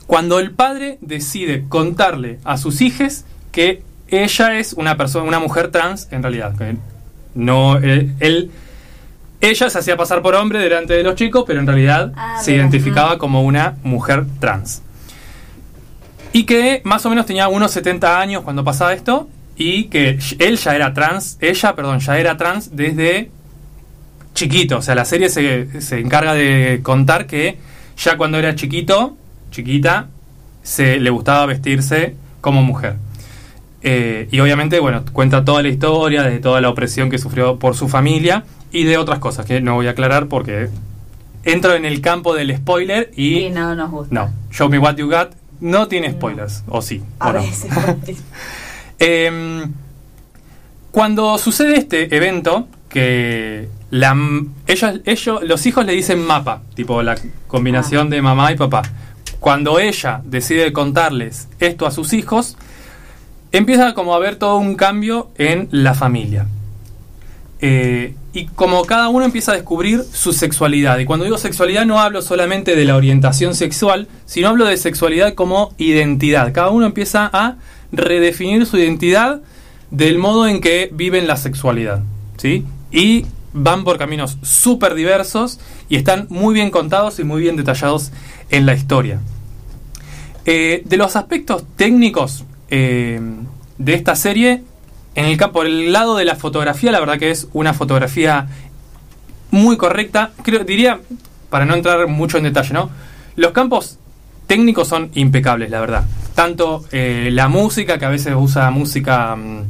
cuando 0.07 0.39
el 0.39 0.51
padre 0.53 0.99
decide 1.01 1.65
contarle 1.69 2.39
a 2.45 2.57
sus 2.59 2.81
hijas 2.81 3.25
que 3.53 3.83
ella 4.09 4.59
es 4.59 4.73
una 4.75 4.97
persona, 4.97 5.25
una 5.27 5.39
mujer 5.41 5.71
trans 5.71 6.09
en 6.11 6.23
realidad. 6.23 6.55
no, 7.35 7.77
él, 7.79 8.15
él- 8.21 8.51
ella 9.41 9.71
se 9.71 9.79
hacía 9.79 9.97
pasar 9.97 10.23
por 10.23 10.35
hombre 10.35 10.59
delante 10.59 10.95
de 10.95 11.03
los 11.03 11.15
chicos, 11.15 11.45
pero 11.47 11.61
en 11.61 11.67
realidad 11.67 12.13
Ah, 12.17 12.41
se 12.43 12.55
identificaba 12.55 13.19
como 13.19 13.43
una 13.43 13.77
mujer 13.83 14.27
trans. 14.39 14.83
Y 16.33 16.45
que 16.45 16.83
más 16.85 17.05
o 17.07 17.11
menos 17.11 17.27
tenía 17.27 17.49
unos 17.49 17.71
70 17.73 18.21
años 18.21 18.43
cuando 18.43 18.63
pasaba 18.63 18.93
esto 18.93 19.29
y 19.57 19.85
que 19.85 20.19
él 20.39 20.57
ya 20.59 20.77
era 20.77 20.95
trans, 20.95 21.39
ella, 21.41 21.75
perdón, 21.75 22.01
ya 22.01 22.19
era 22.19 22.37
trans 22.37 22.77
desde 22.77 23.31
chiquito. 24.35 24.79
O 24.79 24.83
sea, 24.83 24.95
la 24.95 25.05
serie 25.05 25.29
se, 25.29 25.81
se 25.81 25.99
encarga 25.99 26.35
de 26.35 26.81
contar 26.83 27.27
que 27.27 27.59
ya 27.97 28.17
cuando 28.17 28.39
era 28.39 28.55
chiquito, 28.55 29.17
chiquita, 29.51 30.09
se 30.63 31.01
le 31.01 31.11
gustaba 31.11 31.47
vestirse 31.47 32.15
como 32.41 32.63
mujer. 32.63 32.97
Eh, 33.83 34.29
y 34.31 34.41
obviamente, 34.41 34.79
bueno, 34.79 35.05
cuenta 35.13 35.45
toda 35.45 35.63
la 35.63 35.69
historia 35.69 36.23
de 36.23 36.39
toda 36.39 36.61
la 36.61 36.69
opresión 36.69 37.11
que 37.11 37.19
sufrió 37.19 37.59
por 37.59 37.75
su 37.75 37.89
familia 37.89 38.45
y 38.73 38.85
de 38.85 38.99
otras 38.99 39.19
cosas 39.19 39.47
que 39.47 39.61
no 39.61 39.75
voy 39.75 39.87
a 39.87 39.91
aclarar 39.91 40.29
porque 40.29 40.69
entro 41.45 41.75
en 41.75 41.85
el 41.85 42.01
campo 42.01 42.35
del 42.35 42.57
spoiler 42.57 43.11
y... 43.17 43.39
Y 43.39 43.51
no 43.51 43.75
nos 43.75 43.91
gusta. 43.91 44.15
No, 44.15 44.31
Show 44.51 44.69
Me 44.69 44.79
What 44.79 44.97
You 44.97 45.11
Got 45.11 45.35
no 45.61 45.89
tiene 45.89 46.11
spoilers, 46.11 46.65
o 46.69 46.83
sí. 46.83 47.03
A 47.19 47.31
o 47.31 47.33
no. 47.35 47.43
veces. 47.43 47.71
Em, 49.03 49.73
cuando 50.91 51.39
sucede 51.39 51.79
este 51.79 52.15
evento, 52.15 52.69
que 52.91 53.69
la, 53.91 54.15
ellos, 54.67 55.01
ellos, 55.07 55.43
los 55.43 55.65
hijos 55.65 55.87
le 55.87 55.95
dicen 55.95 56.23
mapa, 56.23 56.61
tipo 56.75 57.03
la 57.03 57.17
combinación 57.47 58.11
de 58.11 58.21
mamá 58.21 58.53
y 58.53 58.57
papá. 58.57 58.83
Cuando 59.39 59.79
ella 59.79 60.21
decide 60.25 60.71
contarles 60.75 61.49
esto 61.61 61.87
a 61.87 61.91
sus 61.93 62.13
hijos, 62.13 62.59
empieza 63.53 63.95
como 63.95 64.13
a 64.13 64.17
haber 64.17 64.37
todo 64.37 64.57
un 64.59 64.75
cambio 64.75 65.31
en 65.39 65.69
la 65.71 65.95
familia. 65.95 66.47
Eh, 67.63 68.15
y 68.33 68.47
como 68.47 68.85
cada 68.85 69.09
uno 69.09 69.25
empieza 69.25 69.53
a 69.53 69.55
descubrir 69.57 70.03
su 70.13 70.33
sexualidad. 70.33 70.99
Y 70.99 71.05
cuando 71.05 71.25
digo 71.25 71.37
sexualidad 71.37 71.85
no 71.85 72.01
hablo 72.01 72.23
solamente 72.23 72.77
de 72.77 72.85
la 72.85 72.97
orientación 72.97 73.55
sexual, 73.55 74.09
sino 74.25 74.49
hablo 74.49 74.67
de 74.67 74.77
sexualidad 74.77 75.35
como 75.35 75.75
identidad. 75.77 76.53
Cada 76.53 76.71
uno 76.71 76.87
empieza 76.87 77.29
a 77.33 77.57
redefinir 77.93 78.67
su 78.67 78.79
identidad 78.79 79.41
del 79.91 80.19
modo 80.19 80.47
en 80.47 80.61
que 80.61 80.91
viven 80.93 81.27
la 81.27 81.37
sexualidad. 81.37 82.03
¿sí? 82.37 82.65
Y 82.93 83.27
van 83.53 83.85
por 83.85 83.99
caminos 83.99 84.39
súper 84.43 84.95
diversos 84.95 85.59
y 85.89 85.97
están 85.97 86.27
muy 86.31 86.55
bien 86.55 86.71
contados 86.71 87.19
y 87.19 87.25
muy 87.25 87.43
bien 87.43 87.57
detallados 87.57 88.13
en 88.51 88.65
la 88.65 88.75
historia. 88.75 89.21
Eh, 90.47 90.83
de 90.85 90.97
los 90.97 91.17
aspectos 91.17 91.65
técnicos 91.77 92.45
eh, 92.71 93.21
de 93.79 93.95
esta 93.95 94.15
serie, 94.15 94.63
en 95.15 95.25
el 95.25 95.37
campo, 95.37 95.61
por 95.61 95.67
el 95.67 95.93
lado 95.93 96.17
de 96.17 96.25
la 96.25 96.37
fotografía, 96.37 96.93
la 96.93 97.01
verdad 97.01 97.19
que 97.19 97.31
es 97.31 97.49
una 97.53 97.75
fotografía 97.75 98.47
muy 99.51 99.77
correcta. 99.77 100.31
Creo, 100.43 100.65
diría, 100.65 101.01
para 101.49 101.65
no 101.65 101.75
entrar 101.75 102.07
mucho 102.07 102.39
en 102.39 102.45
detalle, 102.45 102.73
¿no? 102.73 102.91
Los 103.37 103.53
campos 103.53 103.99
técnicos 104.47 104.89
son 104.89 105.11
impecables, 105.15 105.71
la 105.71 105.81
verdad. 105.81 106.05
Tanto 106.35 106.85
eh, 106.93 107.31
la 107.33 107.49
música, 107.49 107.99
que 107.99 108.05
a 108.05 108.09
veces 108.09 108.35
usa 108.37 108.71
música 108.71 109.37
mm, 109.37 109.63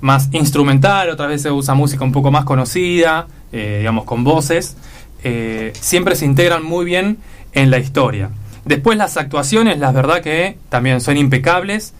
más 0.00 0.28
instrumental, 0.32 1.10
otras 1.10 1.28
veces 1.28 1.52
usa 1.52 1.74
música 1.74 2.04
un 2.04 2.12
poco 2.12 2.30
más 2.30 2.44
conocida, 2.44 3.26
eh, 3.52 3.76
digamos, 3.78 4.04
con 4.04 4.24
voces, 4.24 4.76
eh, 5.22 5.72
siempre 5.80 6.16
se 6.16 6.24
integran 6.24 6.64
muy 6.64 6.84
bien 6.84 7.18
en 7.52 7.70
la 7.70 7.78
historia. 7.78 8.30
Después 8.64 8.96
las 8.96 9.16
actuaciones, 9.16 9.78
la 9.78 9.92
verdad 9.92 10.20
que 10.20 10.56
también 10.68 11.00
son 11.00 11.16
impecables. 11.16 11.94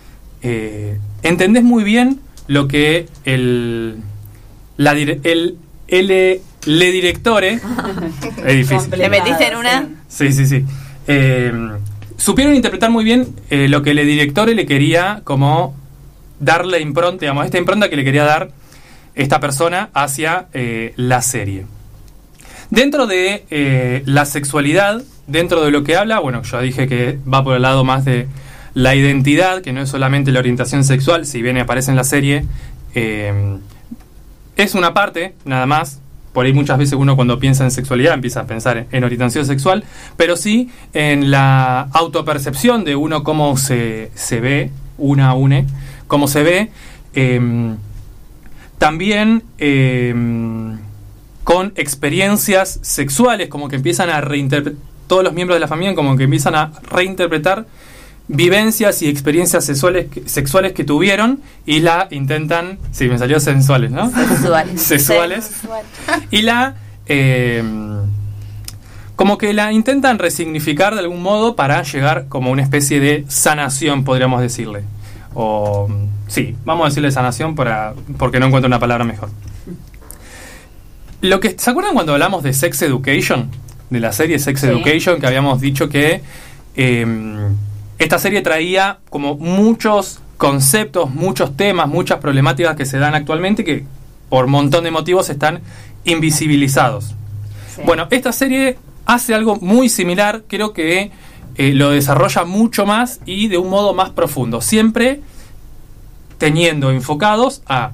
Entendés 1.23 1.63
muy 1.63 1.85
bien 1.85 2.21
lo 2.47 2.69
que 2.69 3.07
el, 3.25 3.97
la 4.77 4.93
el, 4.93 5.57
el, 5.89 6.41
le 6.67 6.93
directore 6.93 7.61
es 8.47 8.57
difícil. 8.57 8.99
¿Le 8.99 9.09
metiste 9.09 9.49
en 9.49 9.57
una? 9.57 9.89
Sí, 10.09 10.33
sí, 10.33 10.47
sí. 10.47 10.65
Eh, 11.07 11.53
supieron 12.17 12.55
interpretar 12.55 12.91
muy 12.91 13.05
bien 13.05 13.35
eh, 13.51 13.69
lo 13.69 13.83
que 13.83 13.91
el 13.91 13.99
director 13.99 14.49
le 14.49 14.67
quería 14.67 15.21
como 15.25 15.75
darle 16.41 16.81
impronta, 16.81 17.21
digamos, 17.21 17.45
esta 17.45 17.59
impronta 17.59 17.89
que 17.91 17.97
le 17.97 18.05
quería 18.05 18.25
dar 18.25 18.51
esta 19.15 19.41
persona 19.41 19.91
hacia 19.95 20.47
eh, 20.53 20.93
la 20.97 21.23
serie. 21.23 21.67
Dentro 22.71 23.07
de 23.07 23.45
eh, 23.51 24.03
la 24.07 24.25
sexualidad, 24.25 25.03
dentro 25.27 25.63
de 25.65 25.71
lo 25.71 25.85
que 25.85 25.97
habla, 25.97 26.19
bueno, 26.19 26.43
yo 26.43 26.61
dije 26.61 26.89
que 26.89 27.19
va 27.33 27.45
por 27.45 27.57
el 27.57 27.63
lado 27.63 27.85
más 27.85 28.05
de 28.05 28.27
la 28.75 28.95
identidad, 28.95 29.63
que 29.63 29.73
no 29.73 29.81
es 29.81 29.89
solamente 29.89 30.33
la 30.33 30.41
orientación 30.41 30.85
sexual, 30.85 31.27
si 31.27 31.43
bien 31.43 31.59
aparece 31.59 31.91
en 31.91 31.97
la 31.97 32.05
serie, 32.05 32.45
eh, 32.95 33.59
es 34.57 34.75
una 34.75 34.95
parte, 34.95 35.35
nada 35.45 35.67
más, 35.67 36.01
por 36.33 36.47
ahí 36.47 36.53
muchas 36.53 36.79
veces 36.79 36.95
uno 36.95 37.15
cuando 37.15 37.39
piensa 37.39 37.63
en 37.65 37.71
sexualidad 37.71 38.15
empieza 38.15 38.41
a 38.41 38.47
pensar 38.47 38.77
en, 38.77 38.87
en 38.91 39.05
orientación 39.05 39.47
sexual, 39.47 39.85
pero 40.17 40.37
sí 40.37 40.71
en 40.93 41.31
la 41.31 41.83
autopercepción 41.93 42.85
de 42.85 42.97
uno 42.97 43.23
cómo 43.23 43.57
se, 43.57 44.11
se 44.15 44.41
ve, 44.41 44.71
una 44.99 45.35
une, 45.35 45.67
cómo 46.09 46.29
se 46.29 46.43
ve. 46.43 46.71
em, 47.15 47.77
también 48.79 49.45
em, 49.59 50.79
con 51.45 51.73
experiencias 51.77 52.81
sexuales, 52.83 53.49
como 53.49 53.69
que 53.69 53.77
empiezan 53.77 54.11
a 54.11 54.21
reinterpretar, 54.21 54.83
todos 55.07 55.23
los 55.23 55.33
miembros 55.33 55.57
de 55.57 55.61
la 55.61 55.69
familia 55.69 55.95
como 55.95 56.17
que 56.17 56.25
empiezan 56.25 56.55
a 56.55 56.73
reinterpretar 56.91 57.67
vivencias 58.29 59.03
y 59.03 59.09
experiencias 59.09 59.65
sexuales, 59.65 60.07
que- 60.11 60.29
sexuales 60.29 60.73
que 60.73 60.85
tuvieron 60.85 61.41
y 61.67 61.81
la 61.81 62.09
intentan, 62.11 62.79
sí, 62.93 63.09
me 63.09 63.19
salió 63.19 63.39
sensuales, 63.41 63.91
¿no? 63.91 64.11
Sexuales. 64.77 64.81
Sexuales. 64.81 65.51
Y 66.31 66.43
la... 66.43 66.75
em, 67.07 67.99
como 69.17 69.39
que 69.39 69.53
la 69.53 69.73
intentan 69.73 70.19
resignificar 70.19 70.95
de 70.95 71.01
algún 71.01 71.23
modo 71.23 71.55
para 71.55 71.83
llegar 71.85 72.27
como 72.29 72.51
una 72.51 72.63
especie 72.63 72.99
de 72.99 73.25
sanación, 73.29 74.03
podríamos 74.05 74.41
decirle. 74.41 74.83
O 75.35 75.89
sí, 76.27 76.57
vamos 76.65 76.87
a 76.87 76.89
decirle 76.89 77.13
sanación 77.13 77.55
para, 77.55 77.95
porque 78.19 78.41
no 78.41 78.47
encuentro 78.47 78.67
una 78.67 78.81
palabra 78.81 79.05
mejor. 79.05 79.29
Lo 81.21 81.41
que, 81.41 81.55
¿Se 81.59 81.71
acuerdan 81.71 81.95
cuando 81.95 82.13
hablamos 82.13 82.43
de 82.43 82.53
Sex 82.53 82.83
Education? 82.83 83.51
De 83.91 84.01
la 84.01 84.13
serie 84.13 84.39
Sex 84.39 84.61
Sí. 84.61 84.67
Education, 84.67 85.21
que 85.21 85.27
habíamos 85.27 85.61
dicho 85.61 85.89
que 85.89 86.21
eh, 86.77 87.07
esta 87.99 88.19
serie 88.19 88.43
traía 88.43 88.99
como 89.11 89.37
muchos 89.37 90.21
conceptos, 90.37 91.11
muchos 91.11 91.57
temas, 91.57 91.89
muchas 91.89 92.19
problemáticas 92.19 92.77
que 92.77 92.87
se 92.87 92.99
dan 92.99 93.15
actualmente 93.15 93.65
que 93.65 93.85
por 94.29 94.47
montón 94.47 94.85
de 94.85 94.91
motivos 94.91 95.31
están 95.31 95.61
invisibilizados. 96.05 97.15
Bueno, 97.85 98.09
esta 98.11 98.33
serie 98.33 98.79
hace 99.07 99.35
algo 99.35 99.57
muy 99.57 99.89
similar, 99.89 100.43
creo 100.49 100.73
que 100.73 101.11
eh, 101.57 101.73
lo 101.73 101.91
desarrolla 101.91 102.45
mucho 102.45 102.85
más 102.87 103.21
y 103.27 103.49
de 103.49 103.59
un 103.59 103.71
modo 103.71 103.95
más 103.95 104.11
profundo, 104.11 104.61
siempre 104.61 105.21
teniendo 106.39 106.91
enfocados 106.91 107.63
a 107.67 107.93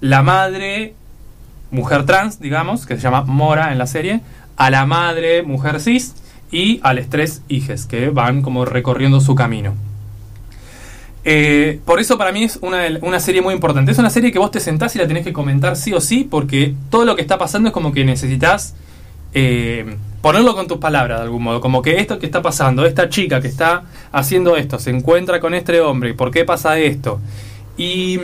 la 0.00 0.22
madre, 0.22 0.94
mujer 1.70 2.06
trans, 2.06 2.40
digamos, 2.40 2.86
que 2.86 2.96
se 2.96 3.02
llama 3.02 3.22
Mora 3.22 3.72
en 3.72 3.78
la 3.78 3.86
serie, 3.86 4.20
a 4.56 4.70
la 4.70 4.86
madre, 4.86 5.42
mujer 5.42 5.80
cis 5.80 6.14
y 6.52 6.78
a 6.82 6.92
los 6.92 7.08
tres 7.08 7.42
hijes 7.48 7.86
que 7.86 8.10
van 8.10 8.42
como 8.42 8.64
recorriendo 8.64 9.20
su 9.20 9.34
camino. 9.34 9.74
Eh, 11.24 11.80
por 11.84 12.00
eso 12.00 12.18
para 12.18 12.32
mí 12.32 12.44
es 12.44 12.58
una, 12.62 12.82
una 13.00 13.18
serie 13.18 13.42
muy 13.42 13.54
importante. 13.54 13.90
Es 13.90 13.98
una 13.98 14.10
serie 14.10 14.30
que 14.30 14.38
vos 14.38 14.50
te 14.50 14.60
sentás 14.60 14.94
y 14.94 14.98
la 14.98 15.08
tenés 15.08 15.24
que 15.24 15.32
comentar 15.32 15.76
sí 15.76 15.92
o 15.92 16.00
sí, 16.00 16.26
porque 16.28 16.74
todo 16.90 17.04
lo 17.04 17.16
que 17.16 17.22
está 17.22 17.38
pasando 17.38 17.68
es 17.68 17.72
como 17.72 17.92
que 17.92 18.04
necesitas 18.04 18.74
eh, 19.34 19.96
ponerlo 20.20 20.54
con 20.54 20.66
tus 20.68 20.78
palabras 20.78 21.18
de 21.18 21.24
algún 21.24 21.42
modo. 21.42 21.60
Como 21.60 21.80
que 21.80 21.98
esto 21.98 22.18
que 22.18 22.26
está 22.26 22.42
pasando, 22.42 22.84
esta 22.84 23.08
chica 23.08 23.40
que 23.40 23.48
está 23.48 23.84
haciendo 24.12 24.56
esto, 24.56 24.78
se 24.78 24.90
encuentra 24.90 25.40
con 25.40 25.54
este 25.54 25.80
hombre, 25.80 26.14
¿por 26.14 26.30
qué 26.30 26.44
pasa 26.44 26.78
esto? 26.78 27.20
Y 27.76 28.18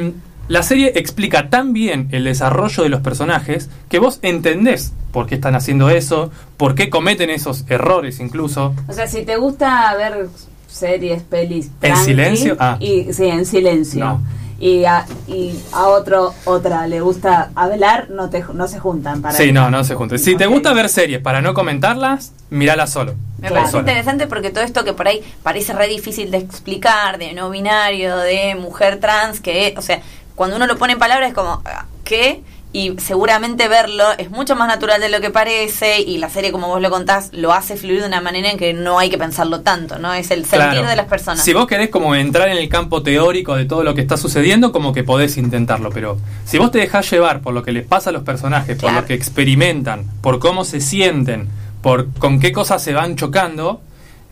la 0.48 0.62
serie 0.62 0.92
explica 0.96 1.50
tan 1.50 1.72
bien 1.72 2.08
el 2.12 2.24
desarrollo 2.24 2.82
de 2.82 2.88
los 2.88 3.00
personajes 3.02 3.68
que 3.88 3.98
vos 3.98 4.18
entendés 4.22 4.92
por 5.12 5.26
qué 5.26 5.34
están 5.36 5.54
haciendo 5.54 5.90
eso, 5.90 6.30
por 6.56 6.74
qué 6.74 6.90
cometen 6.90 7.30
esos 7.30 7.64
errores 7.68 8.20
incluso. 8.20 8.74
O 8.88 8.92
sea, 8.92 9.06
si 9.06 9.24
te 9.24 9.36
gusta 9.36 9.94
ver 9.96 10.28
series, 10.66 11.22
pelis. 11.22 11.66
¿En 11.66 11.92
tranqui, 11.92 12.04
silencio? 12.04 12.56
Ah. 12.58 12.76
Y, 12.80 13.12
sí, 13.12 13.26
en 13.26 13.46
silencio. 13.46 14.04
No. 14.04 14.22
Y 14.60 14.86
a, 14.86 15.06
y 15.28 15.54
a 15.72 15.86
otro, 15.86 16.34
otra 16.44 16.88
le 16.88 17.00
gusta 17.00 17.50
hablar, 17.54 18.10
no, 18.10 18.28
te, 18.28 18.44
no 18.54 18.66
se 18.66 18.80
juntan 18.80 19.22
para 19.22 19.36
Sí, 19.36 19.52
no, 19.52 19.70
no 19.70 19.84
se 19.84 19.94
junten. 19.94 20.18
Si 20.18 20.36
te 20.36 20.46
gusta 20.46 20.72
ver 20.72 20.88
series 20.88 21.20
para 21.22 21.40
no 21.40 21.54
comentarlas, 21.54 22.32
miralas 22.50 22.90
solo. 22.90 23.14
Me 23.38 23.50
Vos 23.50 23.54
parece 23.54 23.70
sola. 23.70 23.82
interesante 23.82 24.26
porque 24.26 24.50
todo 24.50 24.64
esto 24.64 24.84
que 24.84 24.94
por 24.94 25.06
ahí 25.06 25.22
parece 25.44 25.74
re 25.74 25.86
difícil 25.86 26.32
de 26.32 26.38
explicar, 26.38 27.18
de 27.18 27.34
no 27.34 27.50
binario, 27.50 28.16
de 28.16 28.56
mujer 28.56 28.98
trans, 28.98 29.40
que, 29.40 29.74
o 29.76 29.82
sea, 29.82 30.02
cuando 30.38 30.56
uno 30.56 30.66
lo 30.66 30.78
pone 30.78 30.94
en 30.94 30.98
palabras 30.98 31.28
es 31.28 31.34
como, 31.34 31.60
ah, 31.66 31.84
¿qué? 32.04 32.42
Y 32.72 32.94
seguramente 32.98 33.66
verlo 33.66 34.04
es 34.18 34.30
mucho 34.30 34.54
más 34.54 34.68
natural 34.68 35.00
de 35.00 35.08
lo 35.08 35.20
que 35.20 35.30
parece 35.30 36.00
y 36.00 36.18
la 36.18 36.28
serie, 36.28 36.52
como 36.52 36.68
vos 36.68 36.80
lo 36.82 36.90
contás, 36.90 37.30
lo 37.32 37.52
hace 37.54 37.76
fluir 37.76 38.00
de 38.02 38.06
una 38.06 38.20
manera 38.20 38.50
en 38.50 38.58
que 38.58 38.72
no 38.74 38.98
hay 38.98 39.08
que 39.10 39.16
pensarlo 39.18 39.62
tanto, 39.62 39.98
¿no? 39.98 40.12
Es 40.14 40.30
el 40.30 40.44
sentir 40.44 40.70
Claro. 40.70 40.86
de 40.86 40.94
las 40.96 41.06
personas. 41.06 41.42
Si 41.42 41.54
vos 41.54 41.66
querés 41.66 41.88
como 41.88 42.14
entrar 42.14 42.48
en 42.50 42.58
el 42.58 42.68
campo 42.68 43.02
teórico 43.02 43.56
de 43.56 43.64
todo 43.64 43.82
lo 43.82 43.94
que 43.94 44.02
está 44.02 44.16
sucediendo, 44.18 44.70
como 44.70 44.92
que 44.92 45.02
podés 45.02 45.38
intentarlo, 45.38 45.90
pero 45.90 46.18
si 46.44 46.58
vos 46.58 46.70
te 46.70 46.78
dejás 46.78 47.10
llevar 47.10 47.40
por 47.40 47.52
lo 47.54 47.62
que 47.62 47.72
les 47.72 47.86
pasa 47.86 48.10
a 48.10 48.12
los 48.12 48.22
personajes, 48.22 48.76
por 48.78 48.92
lo 48.92 49.04
que 49.06 49.14
experimentan, 49.14 50.04
por 50.20 50.38
cómo 50.38 50.64
se 50.64 50.80
sienten, 50.80 51.48
por 51.82 52.12
con 52.18 52.38
qué 52.38 52.52
cosas 52.52 52.82
se 52.82 52.92
van 52.92 53.16
chocando, 53.16 53.80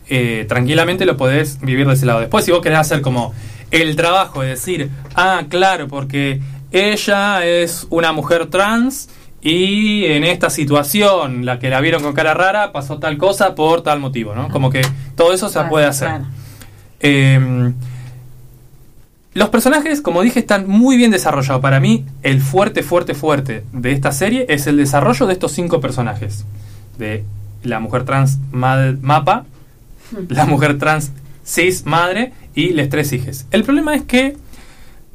eh, 0.09 0.45
tranquilamente 0.47 1.05
lo 1.05 1.17
podés 1.17 1.59
vivir 1.59 1.87
de 1.87 1.93
ese 1.95 2.05
lado. 2.05 2.19
Después, 2.21 2.45
si 2.45 2.51
vos 2.51 2.61
querés 2.61 2.79
hacer 2.79 3.01
como 3.01 3.33
el 3.71 3.95
trabajo 3.95 4.41
de 4.41 4.49
decir, 4.49 4.89
ah, 5.15 5.43
claro, 5.49 5.87
porque 5.87 6.41
ella 6.71 7.45
es 7.45 7.87
una 7.89 8.11
mujer 8.11 8.47
trans 8.47 9.09
y 9.41 10.05
en 10.05 10.23
esta 10.23 10.49
situación, 10.49 11.45
la 11.45 11.59
que 11.59 11.69
la 11.69 11.79
vieron 11.81 12.01
con 12.03 12.13
cara 12.13 12.33
rara, 12.33 12.71
pasó 12.71 12.97
tal 12.99 13.17
cosa 13.17 13.55
por 13.55 13.81
tal 13.81 13.99
motivo, 13.99 14.33
¿no? 14.35 14.49
Como 14.49 14.69
que 14.69 14.81
todo 15.15 15.33
eso 15.33 15.47
se 15.49 15.61
puede 15.65 15.85
hacer. 15.85 16.07
claro. 16.09 16.25
Eh, 16.99 17.71
los 19.33 19.49
personajes, 19.49 20.01
como 20.01 20.23
dije, 20.23 20.39
están 20.39 20.67
muy 20.67 20.97
bien 20.97 21.11
desarrollados. 21.11 21.61
Para 21.61 21.79
mí, 21.79 22.05
el 22.23 22.41
fuerte, 22.41 22.81
fuerte, 22.81 23.13
fuerte 23.13 23.63
de 23.71 23.91
esta 23.91 24.11
serie 24.11 24.47
es 24.49 24.65
el 24.65 24.77
desarrollo 24.77 25.27
de 25.27 25.33
estos 25.33 25.51
cinco 25.51 25.79
personajes. 25.79 26.43
De 26.97 27.23
la 27.61 27.79
mujer 27.79 28.03
trans 28.03 28.39
mad- 28.51 28.97
mapa, 29.01 29.45
la 30.29 30.45
mujer 30.45 30.79
trans 30.79 31.11
cis 31.45 31.85
madre 31.85 32.33
y 32.57 32.69
les 32.73 32.89
tres 32.89 33.13
hijas. 33.13 33.45
El 33.51 33.63
problema 33.63 33.93
es 33.93 34.01
que 34.01 34.35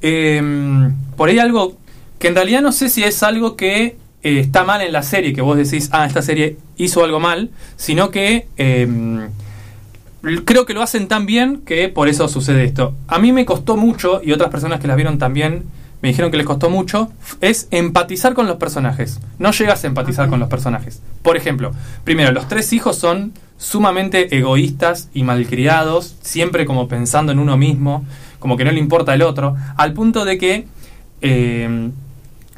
eh, 0.01 0.91
por 1.17 1.29
ahí 1.29 1.41
algo 1.41 1.77
que 2.21 2.29
en 2.29 2.37
realidad 2.37 2.63
no 2.63 2.71
sé 2.71 2.89
si 2.89 3.03
es 3.03 3.21
algo 3.25 3.57
que 3.57 3.97
eh, 4.23 4.39
está 4.39 4.63
mal 4.63 4.81
en 4.81 4.93
la 4.93 5.03
serie, 5.03 5.33
que 5.33 5.43
vos 5.43 5.57
decís, 5.57 5.89
ah, 5.91 6.07
esta 6.07 6.23
serie 6.23 6.57
hizo 6.77 7.03
algo 7.03 7.19
mal, 7.19 7.51
sino 7.77 8.13
que 8.13 8.47
eh, 8.57 8.87
creo 10.45 10.67
que 10.67 10.73
lo 10.73 10.83
hacen 10.83 11.09
tan 11.09 11.27
bien 11.27 11.63
que 11.67 11.89
por 11.89 12.09
eso 12.09 12.29
sucede 12.29 12.63
esto. 12.63 12.95
A 13.09 13.19
mí 13.19 13.33
me 13.33 13.45
costó 13.45 13.77
mucho, 13.77 14.21
y 14.23 14.31
otras 14.31 14.51
personas 14.51 14.79
que 14.79 14.87
las 14.87 14.95
vieron 14.95 15.19
también 15.19 15.65
me 16.01 16.11
dijeron 16.11 16.31
que 16.31 16.37
les 16.37 16.47
costó 16.47 16.71
mucho, 16.71 17.11
es 17.41 17.67
empatizar 17.73 18.35
con 18.35 18.47
los 18.47 18.59
personajes. 18.59 19.19
No 19.41 19.51
llegas 19.51 19.83
a 19.83 19.89
empatizar 19.89 20.29
con 20.29 20.39
los 20.39 20.49
personajes. 20.49 21.03
Por 21.23 21.37
ejemplo, 21.37 21.73
primero, 22.05 22.31
los 22.31 22.47
tres 22.47 22.73
hijos 22.73 22.99
son 22.99 23.33
sumamente 23.63 24.37
egoístas 24.37 25.09
y 25.15 25.23
malcriados, 25.23 26.17
siempre 26.21 26.67
como 26.67 26.89
pensando 26.89 27.31
en 27.31 27.39
uno 27.39 27.57
mismo, 27.57 28.05
como 28.41 28.57
que 28.57 28.65
no 28.65 28.73
le 28.73 28.81
importa 28.81 29.15
el 29.15 29.23
otro, 29.23 29.55
al 29.77 29.93
punto 29.93 30.25
de 30.25 30.37
que 30.37 30.67
eh, 31.21 31.91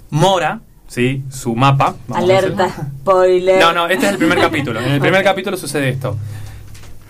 Mora, 0.08 0.60
¿sí? 0.88 1.22
su 1.30 1.54
mapa... 1.54 1.94
Alerta, 2.10 2.90
spoiler. 3.00 3.60
no, 3.60 3.74
no, 3.74 3.86
este 3.86 4.06
es 4.06 4.12
el 4.12 4.18
primer 4.18 4.40
capítulo. 4.40 4.80
En 4.80 4.92
el 4.92 5.00
primer 5.00 5.22
capítulo 5.22 5.58
sucede 5.58 5.90
esto. 5.90 6.16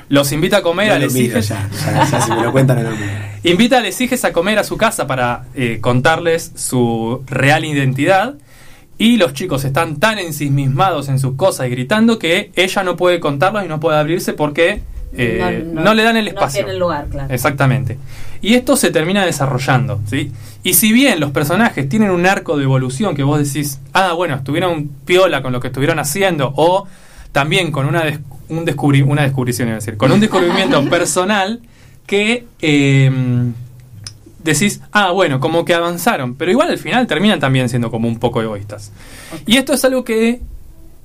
Los 0.09 0.33
invita 0.33 0.59
a 0.59 0.63
comer 0.63 0.89
No 0.89 0.95
a 0.95 0.99
lo 0.99 1.05
les 1.05 1.15
miro 1.15 1.39
hijes. 1.39 1.49
ya, 1.49 1.69
ya, 1.71 2.05
ya, 2.05 2.21
si 2.21 2.31
me 2.33 2.43
lo 2.43 2.51
cuentan, 2.51 2.83
lo 2.83 2.91
miro. 2.91 3.13
Invita 3.45 3.79
a 3.79 3.81
les 3.81 4.01
hijes 4.01 4.25
a 4.25 4.33
comer 4.33 4.59
a 4.59 4.65
su 4.65 4.77
casa 4.77 5.07
para 5.07 5.45
eh, 5.55 5.79
contarles 5.81 6.51
su 6.57 7.23
real 7.27 7.65
identidad. 7.65 8.35
Y 8.99 9.17
los 9.17 9.33
chicos 9.35 9.65
están 9.65 9.97
tan 9.97 10.19
ensimismados 10.19 11.09
en 11.09 11.19
sus 11.19 11.35
cosas 11.35 11.67
y 11.67 11.71
gritando 11.71 12.19
que 12.19 12.53
ella 12.55 12.83
no 12.85 12.97
puede 12.97 13.19
contarlos 13.21 13.65
y 13.65 13.69
no 13.69 13.81
puede 13.81 13.99
abrirse 13.99 14.33
porque 14.35 14.83
eh, 15.17 15.65
no, 15.73 15.95
le 15.95 16.03
dan 16.03 16.17
el 16.17 16.29
espacio. 16.29 16.63
No 16.63 16.67
tiene 16.67 16.79
lugar, 16.79 17.07
claro. 17.11 17.33
Exactamente. 17.35 17.99
Y 18.41 18.55
esto 18.55 18.77
se 18.77 18.91
termina 18.91 19.25
desarrollando, 19.25 20.01
¿sí? 20.07 20.31
Y 20.63 20.75
si 20.75 20.93
bien 20.93 21.19
los 21.21 21.31
personajes 21.31 21.89
tienen 21.89 22.11
un 22.11 22.25
arco 22.27 22.57
de 22.57 22.65
evolución 22.65 23.15
que 23.17 23.23
vos 23.23 23.39
decís, 23.39 23.81
ah, 23.93 24.13
bueno, 24.13 24.35
estuvieron 24.37 24.89
piola 25.05 25.43
con 25.43 25.53
lo 25.53 25.61
que 25.61 25.69
estuvieron 25.69 25.99
haciendo, 25.99 26.53
o 26.57 26.87
también 27.33 27.73
con 27.73 27.87
una, 27.87 28.05
des- 28.05 28.21
un 28.49 28.65
descubri 28.65 29.03
una 29.03 29.23
descubrición, 29.23 29.69
iba 29.69 29.77
a 29.77 29.81
decir, 29.81 29.97
con 29.97 30.13
un 30.13 30.21
descubrimiento 30.21 30.85
personal 30.91 31.61
que 32.07 32.45
eh, 32.61 33.11
decís, 34.45 34.81
ah, 34.93 35.11
bueno, 35.11 35.41
como 35.41 35.65
que 35.65 35.75
avanzaron, 35.75 36.35
pero 36.35 36.51
igual 36.51 36.69
al 36.69 36.79
final 36.79 37.07
terminan 37.07 37.41
también 37.41 37.69
siendo 37.69 37.91
como 37.91 38.07
un 38.07 38.19
poco 38.19 38.43
egoístas. 38.43 38.93
Y 39.47 39.57
esto 39.57 39.73
es 39.73 39.85
algo 39.85 40.05
que 40.05 40.41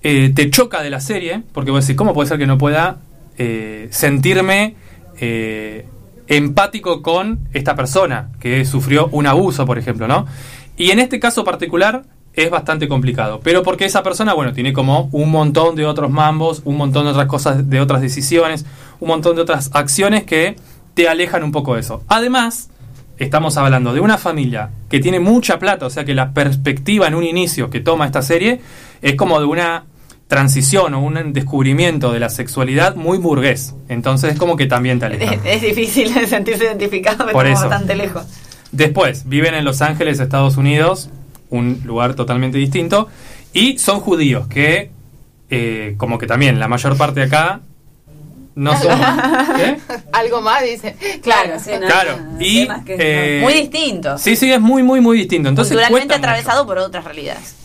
eh, 0.04 0.32
te 0.36 0.50
choca 0.50 0.84
de 0.84 0.90
la 0.90 1.00
serie, 1.00 1.42
porque 1.54 1.72
vos 1.72 1.86
decís, 1.86 1.98
¿cómo 1.98 2.14
puede 2.14 2.28
ser 2.28 2.38
que 2.38 2.46
no 2.46 2.58
pueda 2.58 2.98
eh, 3.38 3.88
sentirme 3.92 4.76
eh, 5.22 5.86
empático 6.28 7.02
con 7.02 7.40
esta 7.54 7.76
persona 7.76 8.30
que 8.40 8.66
sufrió 8.66 9.08
un 9.12 9.26
abuso, 9.26 9.66
por 9.66 9.80
ejemplo, 9.80 10.08
¿no? 10.08 10.28
Y 10.76 10.92
en 10.92 11.00
este 11.00 11.20
caso 11.20 11.44
particular 11.44 12.04
es 12.34 12.50
bastante 12.50 12.88
complicado, 12.88 13.40
pero 13.42 13.64
porque 13.64 13.86
esa 13.86 14.04
persona, 14.04 14.34
bueno, 14.34 14.54
tiene 14.54 14.74
como 14.74 15.10
un 15.12 15.32
montón 15.32 15.76
de 15.76 15.86
otros 15.86 16.12
mambos, 16.12 16.62
un 16.66 16.78
montón 16.78 17.06
de 17.06 17.12
otras 17.12 17.28
cosas, 17.28 17.70
de 17.70 17.80
otras 17.80 18.02
decisiones, 18.02 18.66
un 19.00 19.08
montón 19.08 19.36
de 19.36 19.42
otras 19.42 19.72
acciones 19.74 20.24
que 20.24 20.56
te 20.94 21.08
alejan 21.08 21.44
un 21.44 21.52
poco 21.52 21.76
de 21.76 21.82
eso. 21.82 22.04
Además, 22.08 22.70
estamos 23.20 23.58
hablando 23.58 23.94
de 23.94 24.00
una 24.00 24.18
familia 24.18 24.70
que 24.90 25.00
tiene 25.00 25.20
mucha 25.20 25.60
plata, 25.60 25.86
o 25.86 25.90
sea 25.90 26.06
que 26.06 26.16
la 26.16 26.34
perspectiva 26.34 27.08
en 27.08 27.16
un 27.16 27.24
inicio 27.24 27.70
que 27.70 27.80
toma 27.82 28.06
esta 28.06 28.22
serie 28.22 28.62
es 29.02 29.16
como 29.16 29.40
de 29.40 29.46
una 29.46 29.86
transición 30.28 30.94
o 30.94 31.02
un 31.02 31.34
descubrimiento 31.34 32.12
de 32.14 32.20
la 32.20 32.30
sexualidad 32.30 32.96
muy 32.96 33.18
burgués. 33.18 33.76
Entonces 33.90 34.34
es 34.34 34.40
como 34.40 34.56
que 34.56 34.68
también 34.68 35.00
te 35.00 35.08
aleja. 35.08 35.34
Es, 35.34 35.42
es 35.46 35.62
difícil 35.62 36.10
sentirse 36.28 36.66
identificado, 36.66 37.26
pero 37.26 37.32
Por 37.32 37.48
eso. 37.48 37.62
bastante 37.62 37.96
lejos. 37.96 38.24
Después, 38.72 39.28
viven 39.28 39.56
en 39.56 39.66
Los 39.66 39.82
Ángeles, 39.82 40.20
Estados 40.20 40.56
Unidos, 40.56 41.10
un 41.50 41.82
lugar 41.84 42.14
totalmente 42.14 42.60
distinto, 42.60 43.08
y 43.52 43.80
son 43.80 44.00
judíos, 44.00 44.48
que 44.48 44.92
eh, 45.50 45.96
como 45.98 46.20
que 46.20 46.28
también 46.28 46.60
la 46.60 46.68
mayor 46.68 46.96
parte 46.96 47.22
de 47.22 47.26
acá 47.26 47.62
no 48.60 48.78
son... 48.80 49.00
¿Qué? 49.56 49.78
Algo 50.12 50.42
más, 50.42 50.64
dice. 50.64 50.96
Claro, 51.24 51.60
sí, 51.64 51.72
no, 51.80 51.88
Claro, 51.88 52.18
no, 52.18 52.38
y... 52.42 52.68
que- 52.86 52.98
eh, 53.00 53.42
Muy 53.42 53.54
distinto. 53.54 54.18
Sí, 54.18 54.36
sí, 54.36 54.52
es 54.52 54.60
muy, 54.60 54.84
muy, 54.84 55.02
muy 55.02 55.18
distinto. 55.18 55.50
Entonces 55.50 55.74
Culturalmente 55.74 56.16
mucho. 56.16 56.18
atravesado 56.20 56.66
por 56.66 56.78
otras 56.78 57.06
realidades. 57.06 57.56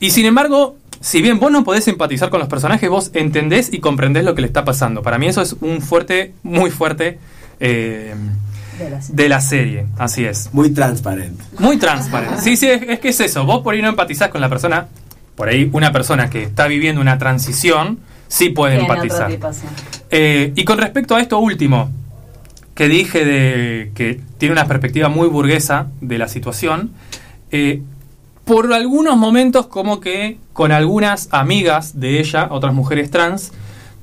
Y 0.00 0.10
sin 0.10 0.26
embargo, 0.26 0.76
si 1.00 1.20
bien 1.22 1.38
vos 1.38 1.50
no 1.52 1.64
podés 1.64 1.86
empatizar 1.88 2.30
con 2.30 2.40
los 2.40 2.48
personajes, 2.48 2.88
vos 2.88 3.10
entendés 3.14 3.72
y 3.72 3.80
comprendés 3.80 4.24
lo 4.24 4.34
que 4.34 4.40
le 4.40 4.46
está 4.46 4.64
pasando. 4.64 5.02
Para 5.02 5.18
mí 5.18 5.26
eso 5.26 5.42
es 5.42 5.54
un 5.60 5.80
fuerte, 5.82 6.32
muy 6.42 6.70
fuerte 6.70 7.18
eh, 7.60 8.14
De 8.78 8.90
la 8.90 9.00
serie. 9.02 9.16
de 9.22 9.28
la 9.28 9.40
serie. 9.40 9.86
Así 9.98 10.24
es. 10.24 10.50
Muy 10.52 10.70
transparente. 10.70 11.42
Muy 11.58 11.76
transparente. 11.76 12.40
Sí, 12.40 12.56
sí, 12.56 12.68
es, 12.68 12.82
es 12.82 13.00
que 13.00 13.08
es 13.10 13.20
eso. 13.20 13.44
Vos 13.44 13.62
por 13.62 13.74
ahí 13.74 13.82
no 13.82 13.88
empatizás 13.88 14.28
con 14.30 14.40
la 14.40 14.48
persona. 14.48 14.86
Por 15.36 15.48
ahí 15.48 15.68
una 15.72 15.92
persona 15.92 16.30
que 16.30 16.42
está 16.42 16.66
viviendo 16.66 17.00
una 17.00 17.18
transición 17.18 17.98
sí 18.28 18.50
puede 18.50 18.78
empatizar. 18.78 19.30
tipo, 19.30 19.52
sí. 19.52 19.66
Eh, 20.10 20.52
y 20.54 20.64
con 20.64 20.78
respecto 20.78 21.16
a 21.16 21.20
esto 21.20 21.38
último, 21.38 21.90
que 22.74 22.88
dije 22.88 23.24
de 23.24 23.90
que 23.94 24.20
tiene 24.38 24.52
una 24.52 24.66
perspectiva 24.66 25.08
muy 25.08 25.28
burguesa 25.28 25.88
de 26.00 26.18
la 26.18 26.28
situación, 26.28 26.92
eh, 27.50 27.82
por 28.44 28.72
algunos 28.72 29.16
momentos 29.16 29.66
como 29.66 30.00
que 30.00 30.38
con 30.52 30.72
algunas 30.72 31.28
amigas 31.32 32.00
de 32.00 32.20
ella, 32.20 32.48
otras 32.50 32.72
mujeres 32.72 33.10
trans, 33.10 33.52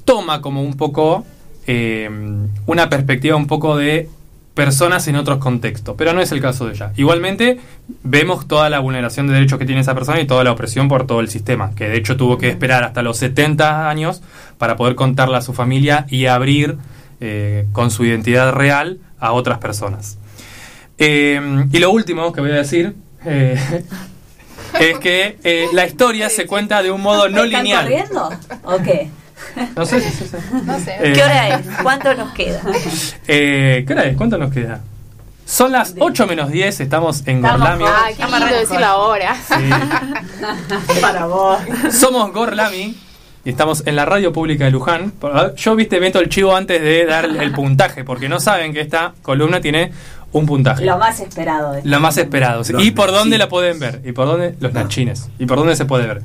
toma 0.03 0.41
como 0.41 0.61
un 0.61 0.75
poco 0.75 1.25
eh, 1.67 2.09
una 2.67 2.89
perspectiva 2.89 3.35
un 3.35 3.47
poco 3.47 3.77
de 3.77 4.09
personas 4.55 5.07
en 5.07 5.17
otros 5.17 5.37
contextos, 5.37 5.95
pero 5.97 6.13
no 6.13 6.21
es 6.21 6.31
el 6.31 6.41
caso 6.41 6.65
de 6.65 6.73
ella. 6.73 6.91
Igualmente 6.95 7.59
vemos 8.03 8.47
toda 8.47 8.69
la 8.69 8.79
vulneración 8.79 9.27
de 9.27 9.33
derechos 9.33 9.59
que 9.59 9.65
tiene 9.65 9.81
esa 9.81 9.93
persona 9.93 10.19
y 10.19 10.25
toda 10.25 10.43
la 10.43 10.51
opresión 10.53 10.87
por 10.87 11.05
todo 11.05 11.19
el 11.19 11.29
sistema, 11.29 11.71
que 11.75 11.87
de 11.89 11.97
hecho 11.97 12.17
tuvo 12.17 12.37
que 12.37 12.49
esperar 12.49 12.83
hasta 12.83 13.03
los 13.03 13.17
70 13.17 13.89
años 13.89 14.21
para 14.57 14.77
poder 14.77 14.95
contarle 14.95 15.37
a 15.37 15.41
su 15.41 15.53
familia 15.53 16.07
y 16.09 16.25
abrir 16.25 16.77
eh, 17.19 17.67
con 17.73 17.91
su 17.91 18.05
identidad 18.05 18.53
real 18.53 18.97
a 19.19 19.33
otras 19.33 19.59
personas. 19.59 20.17
Eh, 20.97 21.65
y 21.71 21.79
lo 21.79 21.91
último 21.91 22.31
que 22.31 22.39
voy 22.39 22.51
a 22.51 22.55
decir 22.55 22.95
eh, 23.25 23.59
es 24.79 24.99
que 24.99 25.37
eh, 25.43 25.67
la 25.73 25.85
historia 25.85 26.29
se 26.29 26.45
cuenta 26.45 26.81
de 26.81 26.91
un 26.91 27.01
modo 27.01 27.27
no 27.27 27.43
¿Están 27.43 27.63
lineal. 27.63 27.83
corriendo? 27.83 28.29
¿O 28.63 28.77
qué? 28.77 29.09
No 29.75 29.85
sé, 29.85 30.01
sí, 30.01 30.09
sí, 30.09 30.25
sí. 30.29 30.37
No 30.65 30.79
sé. 30.79 30.95
Eh, 30.99 31.13
¿Qué 31.13 31.23
hora 31.23 31.49
es? 31.49 31.67
¿Cuánto 31.81 32.13
nos 32.15 32.31
queda? 32.33 32.61
Eh, 33.27 33.83
¿Qué 33.87 33.93
hora 33.93 34.03
es? 34.05 34.17
¿Cuánto 34.17 34.37
nos 34.37 34.51
queda? 34.51 34.81
Son 35.45 35.71
las 35.71 35.93
8 35.99 36.25
menos 36.27 36.49
10, 36.49 36.79
estamos 36.79 37.21
en 37.27 37.37
Estamos 37.37 37.59
Gorlami. 37.61 37.85
Ay, 37.87 38.15
qué 38.15 38.25
lindo 38.25 38.45
decirlo 38.47 38.85
ahora. 38.85 39.35
Para 41.01 41.25
vos. 41.27 41.59
Somos 41.91 42.31
Gorlami 42.33 42.95
y 43.43 43.49
estamos 43.49 43.83
en 43.85 43.95
la 43.95 44.05
radio 44.05 44.33
pública 44.33 44.65
de 44.65 44.71
Luján. 44.71 45.13
Yo, 45.55 45.75
viste, 45.75 45.99
meto 45.99 46.19
el 46.19 46.29
chivo 46.29 46.55
antes 46.55 46.81
de 46.81 47.05
dar 47.05 47.25
el 47.25 47.51
puntaje, 47.51 48.03
porque 48.03 48.27
no 48.29 48.39
saben 48.39 48.73
que 48.73 48.81
esta 48.81 49.13
columna 49.21 49.61
tiene 49.61 49.91
un 50.31 50.45
puntaje. 50.47 50.83
Lo 50.83 50.97
más 50.97 51.19
esperado. 51.19 51.73
de- 51.73 51.81
Lo 51.83 51.99
más 51.99 52.17
esperado. 52.17 52.63
sí. 52.63 52.73
Los 52.73 52.83
¿Y 52.83 52.91
por 52.91 53.11
dónde 53.11 53.37
la 53.37 53.47
pueden 53.47 53.79
ver? 53.79 54.01
¿Y 54.03 54.11
por 54.13 54.25
dónde? 54.25 54.55
Los 54.59 54.73
nachines. 54.73 55.29
¿Y 55.39 55.45
por 55.45 55.57
dónde 55.59 55.75
se 55.75 55.85
puede 55.85 56.07
ver? 56.07 56.21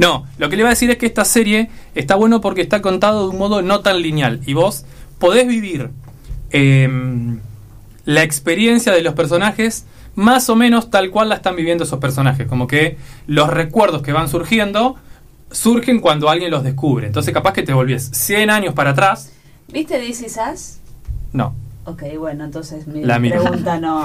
No, 0.00 0.24
lo 0.38 0.48
que 0.48 0.56
le 0.56 0.60
iba 0.62 0.68
a 0.70 0.76
decir 0.76 0.90
es 0.90 0.96
que 0.96 1.04
esta 1.04 1.26
serie 1.26 1.68
está 1.94 2.14
bueno 2.14 2.40
porque 2.40 2.62
está 2.62 2.80
contado 2.80 3.24
de 3.24 3.28
un 3.30 3.38
modo 3.38 3.60
no 3.60 3.80
tan 3.80 4.00
lineal. 4.00 4.40
Y 4.46 4.54
vos 4.54 4.86
podés 5.18 5.46
vivir 5.46 5.90
em, 6.50 7.38
la 8.06 8.22
experiencia 8.22 8.92
de 8.92 9.02
los 9.02 9.12
personajes 9.14 9.84
más 10.14 10.48
o 10.48 10.56
menos 10.56 10.90
tal 10.90 11.10
cual 11.10 11.28
la 11.28 11.34
están 11.36 11.54
viviendo 11.54 11.84
esos 11.84 11.98
personajes. 12.00 12.46
Como 12.46 12.66
que 12.66 12.96
los 13.26 13.50
recuerdos 13.50 14.00
que 14.02 14.12
van 14.12 14.28
surgiendo 14.28 14.96
surgen 15.50 16.00
cuando 16.00 16.30
alguien 16.30 16.50
los 16.50 16.64
descubre. 16.64 17.06
Entonces 17.06 17.34
capaz 17.34 17.52
que 17.52 17.62
te 17.62 17.72
volvés 17.74 18.10
100 18.12 18.48
años 18.50 18.72
para 18.74 18.90
atrás. 18.90 19.32
¿Viste 19.68 20.02
Is 20.04 20.22
Us? 20.22 20.78
No. 21.32 21.54
Ok, 21.84 22.04
bueno, 22.18 22.44
entonces 22.44 22.86
mi 22.86 23.04
La 23.04 23.18
pregunta 23.18 23.78
no. 23.80 24.04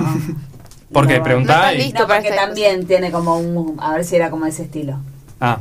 ¿Por 0.92 1.08
qué? 1.08 1.20
no- 1.20 1.24
Preguntá 1.24 1.72
No 1.74 1.82
y- 1.84 1.94
porque 1.94 2.18
esta 2.30 2.36
también 2.36 2.86
tiene 2.86 3.12
como 3.12 3.38
un. 3.40 3.76
A 3.80 3.94
ver 3.94 4.04
si 4.04 4.16
era 4.18 4.30
como 4.30 4.46
ese 4.46 4.64
estilo. 4.64 4.98
Ah, 5.40 5.60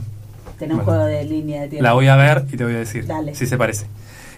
Un 0.73 0.79
Bueno. 0.79 0.85
juego 0.85 1.05
de 1.07 1.25
línea 1.25 1.63
de 1.63 1.69
tiempo. 1.69 1.83
La 1.83 1.93
voy 1.93 2.07
a 2.09 2.17
ver 2.17 2.45
y 2.53 2.57
te 2.57 2.65
voy 2.65 2.75
a 2.75 2.79
decir 2.79 3.07
Dale. 3.07 3.35
si 3.35 3.47
se 3.47 3.57
parece. 3.57 3.87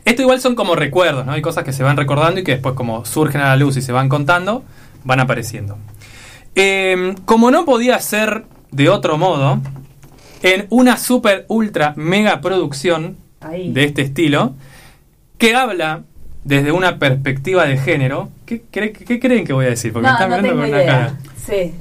Esto 0.05 0.23
igual 0.23 0.41
son 0.41 0.55
como 0.55 0.75
recuerdos, 0.77 1.27
¿no? 1.27 1.33
Hay 1.33 1.43
cosas 1.43 1.65
que 1.65 1.73
se 1.73 1.83
van 1.83 1.97
recordando 1.97 2.41
y 2.41 2.45
que 2.45 2.53
después 2.53 2.75
como 2.75 3.05
surgen 3.05 3.41
a 3.41 3.47
la 3.47 3.57
luz 3.57 3.77
y 3.77 3.83
se 3.83 3.93
van 3.93 4.09
contando, 4.09 4.63
van 5.05 5.21
apareciendo. 5.21 5.77
Eh, 6.55 7.15
como 7.25 7.51
no 7.51 7.65
podía 7.65 7.99
ser 8.01 8.45
de 8.71 8.89
otro 8.89 9.19
modo, 9.19 9.61
en 10.43 10.67
una 10.71 10.97
super 10.97 11.45
ultra 11.49 11.93
mega 11.97 12.41
producción 12.41 13.17
Ahí. 13.41 13.73
de 13.73 13.85
este 13.85 14.03
estilo, 14.03 14.55
que 15.39 15.55
habla 15.55 16.03
desde 16.45 16.71
una 16.73 16.99
perspectiva 16.99 17.65
de 17.67 17.77
género, 17.77 18.31
¿qué, 18.47 18.63
cre- 18.73 18.93
qué 18.93 19.19
creen 19.19 19.45
que 19.45 19.53
voy 19.53 19.67
a 19.67 19.71
decir? 19.71 19.93
Porque 19.93 20.07
me 20.07 20.13
están 20.13 20.31
no 20.31 20.37
mirando 20.37 20.61
con 20.63 20.69
una 20.69 20.83
idea. 20.83 20.87
cara. 20.87 21.19
Sí. 21.45 21.75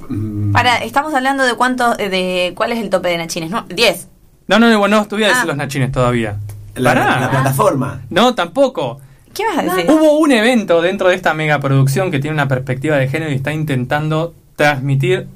Para, 0.52 0.78
estamos 0.78 1.14
hablando 1.14 1.44
de 1.44 1.54
cuánto, 1.54 1.94
de 1.94 2.52
cuál 2.56 2.72
es 2.72 2.78
el 2.78 2.90
tope 2.90 3.08
de 3.08 3.18
Nachines, 3.18 3.50
¿no? 3.50 3.62
10. 3.68 4.08
No, 4.48 4.58
no, 4.58 4.70
no, 4.70 4.78
bueno, 4.78 4.96
no 4.98 5.06
te 5.06 5.14
voy 5.16 5.24
a 5.24 5.28
decir 5.28 5.42
Ah. 5.44 5.46
los 5.46 5.56
nachines 5.56 5.90
todavía. 5.92 6.36
la, 6.76 6.90
Pará. 6.94 7.20
la 7.20 7.30
plataforma. 7.30 8.02
No, 8.10 8.34
tampoco. 8.34 9.00
¿Qué 9.34 9.44
vas 9.44 9.58
a 9.58 9.62
decir? 9.62 9.90
Hubo 9.90 10.18
un 10.18 10.30
evento 10.32 10.80
dentro 10.82 11.08
de 11.08 11.14
esta 11.14 11.34
mega 11.34 11.58
producción 11.58 12.10
que 12.10 12.18
tiene 12.18 12.34
una 12.34 12.48
perspectiva 12.48 12.96
de 12.96 13.08
género 13.08 13.32
y 13.32 13.34
está 13.36 13.52
intentando 13.52 14.34
transmitir 14.56 15.26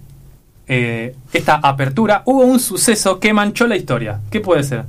eh, 0.69 1.15
esta 1.33 1.55
apertura. 1.57 2.23
Hubo 2.27 2.43
un 2.43 2.61
suceso 2.61 3.19
que 3.21 3.33
manchó 3.33 3.67
la 3.67 3.77
historia. 3.77 4.21
¿Qué 4.31 4.41
puede 4.41 4.63
ser? 4.63 4.85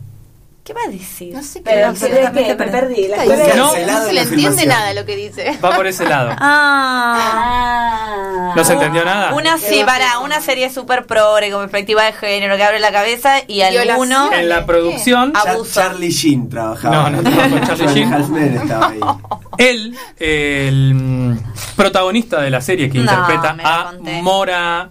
¿Qué 0.72 0.76
vas 0.76 0.88
a 0.88 0.91
decir? 0.91 1.34
No 1.34 1.43
sé 1.43 1.60
qué 1.60 1.65
Pero 1.69 1.81
va 1.81 1.88
a 1.89 1.93
¿qué- 1.93 2.06
hacer. 2.06 2.31
qué? 2.31 2.56
me 2.56 2.68
perdí. 2.72 3.07
La. 3.10 3.26
No. 3.56 3.56
No, 3.56 3.72
se 4.06 4.14
le 4.14 4.22
entiende 4.22 4.26
filmación. 4.26 4.68
nada 4.69 4.93
lo 4.93 5.06
que 5.06 5.15
dice. 5.18 5.57
Va 5.64 5.76
por 5.76 5.85
ese 5.85 6.07
lado. 6.07 6.31
Ah. 6.39 7.18
Ah. 8.43 8.53
¿No 8.56 8.64
se 8.64 8.73
entendió 8.73 9.03
nada? 9.06 9.34
Una 9.34 9.57
sí, 9.57 9.81
para, 9.85 10.19
una 10.19 10.41
serie 10.41 10.69
súper 10.69 11.06
progre 11.06 11.52
con 11.52 11.61
perspectiva 11.61 12.03
de 12.03 12.14
género 12.14 12.57
que 12.57 12.64
abre 12.64 12.80
la 12.80 12.91
cabeza 12.91 13.35
y 13.48 13.61
alguno. 13.61 14.31
En 14.34 14.49
la 14.49 14.65
producción, 14.65 15.34
Char- 15.34 15.49
Abuso. 15.49 15.80
Charlie 15.80 16.10
Sheen 16.11 16.49
trabajaba. 16.49 17.10
No, 17.10 17.22
no 17.22 17.30
trabajó 17.30 17.49
con 17.49 17.61
Charlie 17.77 17.93
Sheen. 17.93 18.57
Estaba 18.57 18.88
ahí. 18.89 18.99
él, 19.57 19.98
el 20.19 20.93
mm, 20.95 21.38
protagonista 21.76 22.41
de 22.41 22.49
la 22.49 22.61
serie 22.61 22.89
que 22.89 22.99
No, 22.99 23.03
interpreta 23.11 23.56
a 23.64 23.91
conté. 23.91 24.22
Mora 24.22 24.89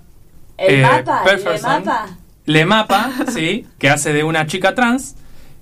El 0.56 0.80
eh, 0.80 0.82
mapa. 0.82 2.06
Le 2.46 2.64
Mapa, 2.64 3.10
sí, 3.32 3.66
que 3.78 3.90
hace 3.90 4.12
de 4.12 4.24
una 4.24 4.46
chica 4.46 4.74
trans, 4.74 5.14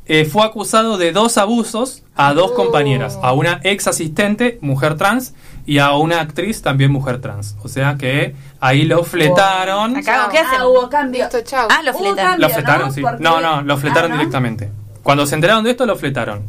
eh, 0.09 0.25
fue 0.25 0.45
acusado 0.45 0.97
de 0.99 1.13
dos 1.13 1.39
abusos 1.39 2.03
a 2.17 2.33
dos 2.35 2.51
Oh. 2.53 2.55
compañeras, 2.55 3.19
a 3.23 3.33
una 3.33 3.61
ex 3.63 3.87
asistente, 3.87 4.59
mujer 4.63 4.97
trans, 4.97 5.35
y 5.67 5.79
a 5.79 5.93
una 5.93 6.21
actriz, 6.21 6.63
también 6.63 6.91
mujer 6.91 7.21
trans. 7.21 7.55
O 7.63 7.69
sea 7.69 7.97
que 7.99 8.35
ahí 8.59 8.85
lo 8.85 9.05
fletaron. 9.05 9.97
Acá, 9.97 10.29
¿qué 10.31 10.39
hacen? 10.39 10.61
Ah, 10.63 10.67
hubo 10.67 10.89
cambio. 10.89 11.25
Listo, 11.25 11.43
chao. 11.43 11.69
Ah, 11.71 11.83
lo 11.83 11.93
cambio, 11.93 12.49
Lo 12.49 12.55
fletaron, 12.55 12.89
¿no? 12.89 12.93
sí. 12.95 13.03
Porque- 13.03 13.23
No, 13.23 13.41
no, 13.41 13.63
lo 13.63 13.77
fletaron 13.77 14.11
Ah, 14.13 14.15
¿no? 14.15 14.19
directamente. 14.21 14.71
Cuando 15.03 15.27
se 15.27 15.35
enteraron 15.35 15.63
de 15.65 15.71
esto, 15.73 15.85
lo 15.87 15.97
fletaron. 15.97 16.43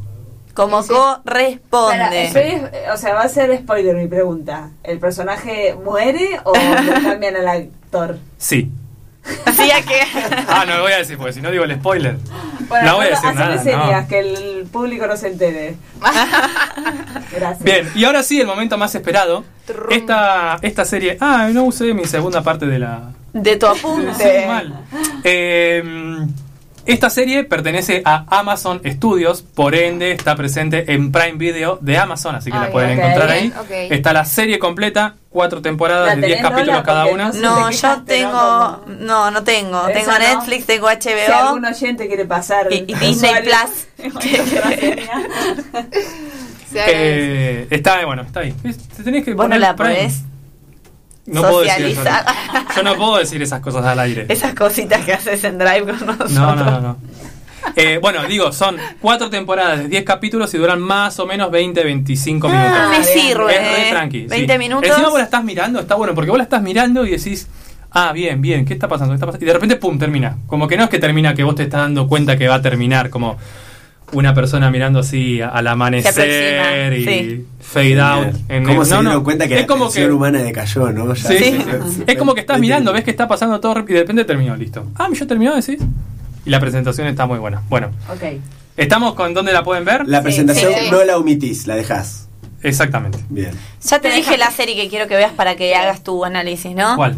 Como 0.54 0.82
Para, 0.82 1.22
corresponde. 1.24 2.32
o 2.94 2.98
sea, 2.98 3.14
va 3.14 3.22
a 3.22 3.30
ser 3.30 3.58
spoiler 3.60 3.96
mi 3.96 4.08
pregunta. 4.08 4.72
¿El 4.84 5.00
personaje 5.00 5.76
muere 5.84 6.40
o 6.44 6.54
le 6.54 7.02
cambian 7.04 7.36
al 7.38 7.48
actor? 7.48 8.18
Sí. 8.38 8.72
Así 9.46 9.72
a 9.72 9.82
que. 9.82 10.02
Ah, 10.48 10.66
no 10.66 10.78
lo 10.78 10.84
voy 10.84 10.94
a 10.94 10.98
decir, 10.98 11.18
porque 11.18 11.34
si 11.34 11.42
no 11.42 11.52
digo 11.52 11.64
el 11.64 11.76
spoiler. 11.76 12.18
Bueno, 12.68 12.86
no 12.86 12.96
voy 12.98 13.08
a 13.08 13.10
decir 13.10 13.34
nada. 13.36 13.58
señas, 13.62 14.04
no. 14.04 14.08
que 14.08 14.20
el 14.20 14.68
público 14.72 15.06
no 15.08 15.16
se 15.18 15.28
entere. 15.28 15.76
Gracias. 17.32 17.64
Bien, 17.64 17.88
y 17.96 18.04
ahora 18.06 18.24
sí, 18.24 18.40
el 18.40 18.48
momento 18.48 18.78
más 18.78 18.94
esperado. 18.96 19.44
Esta, 19.90 20.58
esta 20.62 20.86
serie. 20.86 21.18
Ah, 21.20 21.50
no 21.54 21.64
usé 21.64 21.94
mi 21.94 22.06
segunda 22.06 22.42
parte 22.42 22.66
de 22.66 22.80
la, 22.80 23.12
De 23.34 23.56
tu 23.58 23.66
Sí, 23.74 23.80
apunte. 23.80 24.46
mal. 24.48 24.74
Eh, 25.24 26.26
esta 26.94 27.10
serie 27.10 27.44
pertenece 27.44 28.02
a 28.06 28.26
Amazon 28.40 28.82
Studios, 28.86 29.42
por 29.42 29.76
ende 29.76 30.12
está 30.12 30.36
presente 30.36 30.92
en 30.94 31.12
Prime 31.12 31.34
Video 31.38 31.78
de 31.82 31.98
Amazon, 31.98 32.36
así 32.36 32.52
que 32.52 32.58
la 32.58 32.70
pueden 32.72 32.92
encontrar 33.00 33.30
ahí. 33.30 33.54
Está 33.90 34.14
la 34.14 34.26
serie 34.26 34.60
completa, 34.60 35.16
cuatro 35.30 35.62
temporadas 35.62 36.08
¿La 36.08 36.16
de 36.16 36.28
10 36.28 36.38
tenés, 36.40 36.52
capítulos 36.52 36.84
cada 36.84 37.06
una. 37.08 37.30
no 37.32 37.70
yo 37.72 38.02
tengo. 38.04 38.84
¿no? 39.00 39.32
No, 39.32 39.44
tengo. 39.44 39.82
Tengo 39.88 40.12
no. 40.12 40.20
Netflix, 40.20 40.66
tengo 40.66 40.88
Si 41.00 41.10
algún 41.10 41.64
HBO. 41.64 41.70
oyente 41.70 42.08
quiere 42.08 42.26
pasar 42.26 42.68
Y- 42.72 42.86
y 42.88 42.94
Disney 42.96 43.32
agradece. 43.34 43.88
Eh, 46.76 47.66
está, 47.72 48.06
bueno, 48.06 48.22
está 48.22 48.42
ahí. 48.42 48.54
Te 48.96 49.04
tenés 49.04 49.26
que 49.26 49.34
Vos 49.34 49.46
no 49.46 49.56
poner 49.56 49.60
la 49.62 49.76
Prime. 49.76 50.12
No 51.30 51.42
puedo 51.42 51.62
decir 51.62 51.86
eso. 51.86 52.04
Yo 52.76 52.84
no 52.84 52.96
puedo 52.96 53.18
decir 53.18 53.42
esas 53.42 53.62
cosas 53.62 53.86
al 53.86 54.00
aire. 54.00 54.26
Esas 54.30 54.54
cositas 54.54 55.04
que 55.06 55.14
haces 55.14 55.44
en 55.44 55.58
Drive 55.58 55.82
con 55.86 56.06
nosotros. 56.06 56.32
No, 56.32 56.56
no, 56.56 56.66
no. 56.66 56.82
no. 56.82 56.98
Eh, 57.76 58.00
bueno, 58.02 58.24
digo, 58.24 58.52
son 58.54 58.78
cuatro 59.02 59.30
temporadas 59.30 59.80
de 59.80 59.88
10 59.90 60.04
capítulos 60.06 60.54
y 60.54 60.58
duran 60.58 60.80
más 60.82 61.20
o 61.20 61.26
menos 61.26 61.52
20, 61.52 61.84
25 61.84 62.48
Ah, 62.50 62.52
minutos. 62.52 62.98
me 62.98 63.04
sirve. 63.04 63.56
Es 63.56 63.78
re 63.86 63.90
tranqui. 63.92 64.26
20 64.28 64.54
sí. 64.54 64.60
minutos. 64.60 64.90
Encima 64.90 65.10
vos 65.10 65.18
la 65.20 65.26
estás 65.26 65.44
mirando, 65.44 65.80
está 65.82 65.96
bueno, 65.96 66.16
porque 66.16 66.30
vos 66.32 66.38
la 66.38 66.44
estás 66.46 66.62
mirando 66.62 67.06
y 67.06 67.12
decís, 67.12 67.48
ah, 67.92 68.12
bien, 68.14 68.42
bien, 68.42 68.66
¿qué 68.66 68.74
está 68.74 68.88
pasando? 68.88 69.12
¿Qué 69.12 69.16
está 69.16 69.26
pasando? 69.26 69.44
Y 69.44 69.48
de 69.48 69.54
repente, 69.54 69.76
pum, 69.76 70.00
termina. 70.00 70.38
Como 70.48 70.68
que 70.68 70.78
no 70.78 70.86
es 70.86 70.90
que 70.90 71.00
termina 71.00 71.34
que 71.36 71.44
vos 71.44 71.56
te 71.56 71.64
estás 71.64 71.82
dando 71.82 72.08
cuenta 72.08 72.38
que 72.38 72.48
va 72.48 72.56
a 72.56 72.62
terminar, 72.62 73.10
como 73.10 73.38
una 74.12 74.34
persona 74.34 74.70
mirando 74.72 75.00
así 75.00 75.42
al 75.42 75.68
amanecer 75.68 76.60
aproxima, 76.60 76.96
y 76.96 77.04
sí. 77.30 77.46
fade 77.60 78.00
out. 78.02 78.36
en 78.50 78.64
¿Cómo 78.66 78.82
el- 78.82 78.88
se 78.88 78.94
no, 78.96 79.00
dieron 79.02 79.18
no. 79.20 79.24
cuenta 79.24 79.48
que 79.48 79.56
es 79.56 79.62
la 79.62 79.68
como 79.68 79.92
que 79.92 80.10
humana 80.12 80.40
decayó, 80.40 80.92
no? 80.92 81.14
Ya- 81.14 81.30
Sí. 81.30 81.58
Es 82.08 82.18
como 82.18 82.34
que 82.34 82.42
estás 82.42 82.60
mirando, 82.60 82.92
ves 82.94 83.04
que 83.04 83.12
está 83.12 83.28
pasando 83.28 83.60
todo 83.60 83.74
rápido 83.76 83.92
y 83.92 83.94
de 83.96 84.02
repente 84.02 84.26
terminó, 84.26 84.56
listo. 84.56 84.86
Ah, 84.96 85.08
yo 85.14 85.28
terminó, 85.28 85.56
decís. 85.56 85.80
Y 86.46 86.50
la 86.50 86.60
presentación 86.60 87.08
está 87.08 87.26
muy 87.26 87.38
buena. 87.40 87.62
Bueno, 87.70 87.92
Ok. 88.12 88.40
¿estamos 88.78 89.14
con 89.14 89.34
dónde 89.34 89.54
la 89.54 89.64
pueden 89.64 89.86
ver? 89.86 90.08
La 90.08 90.22
presentación 90.24 90.74
sí, 90.74 90.80
sí. 90.86 90.92
no 90.92 91.04
la 91.04 91.18
omitís, 91.18 91.68
la 91.68 91.76
dejás. 91.76 92.28
Exactamente. 92.64 93.20
Bien. 93.30 93.52
Ya 93.88 94.00
te 94.00 94.10
dije 94.12 94.38
la 94.38 94.52
serie 94.52 94.76
que 94.76 94.90
quiero 94.90 95.08
que 95.08 95.16
veas 95.16 95.32
para 95.34 95.56
que 95.56 95.76
hagas 95.76 96.04
tu 96.04 96.26
análisis, 96.26 96.76
¿no? 96.76 96.96
¿Cuál? 96.96 97.18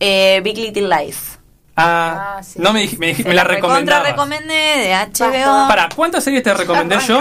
Eh, 0.00 0.40
Big 0.44 0.56
Little 0.58 0.88
Lies. 0.88 1.35
Ah, 1.76 2.40
no 2.56 2.72
me, 2.72 2.82
dij- 2.84 2.98
me, 2.98 3.14
dij- 3.14 3.24
me 3.26 3.34
la 3.34 3.44
recomendaba. 3.44 4.02
recomendé 4.04 4.54
de 4.54 4.94
HBO. 4.94 5.68
Para, 5.68 5.88
¿cuántas 5.94 6.24
series 6.24 6.42
te 6.42 6.54
recomendé 6.54 6.98
yo? 7.06 7.20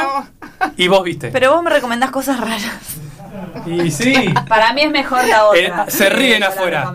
Y 0.78 0.88
vos 0.88 1.04
viste. 1.04 1.30
Pero 1.30 1.54
vos 1.54 1.62
me 1.64 1.70
recomendás 1.70 2.10
cosas 2.12 2.40
raras. 2.40 2.64
Y 3.66 3.92
sí. 3.92 4.34
Para 4.48 4.72
mí 4.74 4.82
es 4.82 4.92
mejor 4.92 5.26
la 5.28 5.46
otra. 5.48 5.60
Eh, 5.60 5.74
se 5.92 6.10
ríen 6.10 6.40
la 6.40 6.48
afuera. 6.48 6.92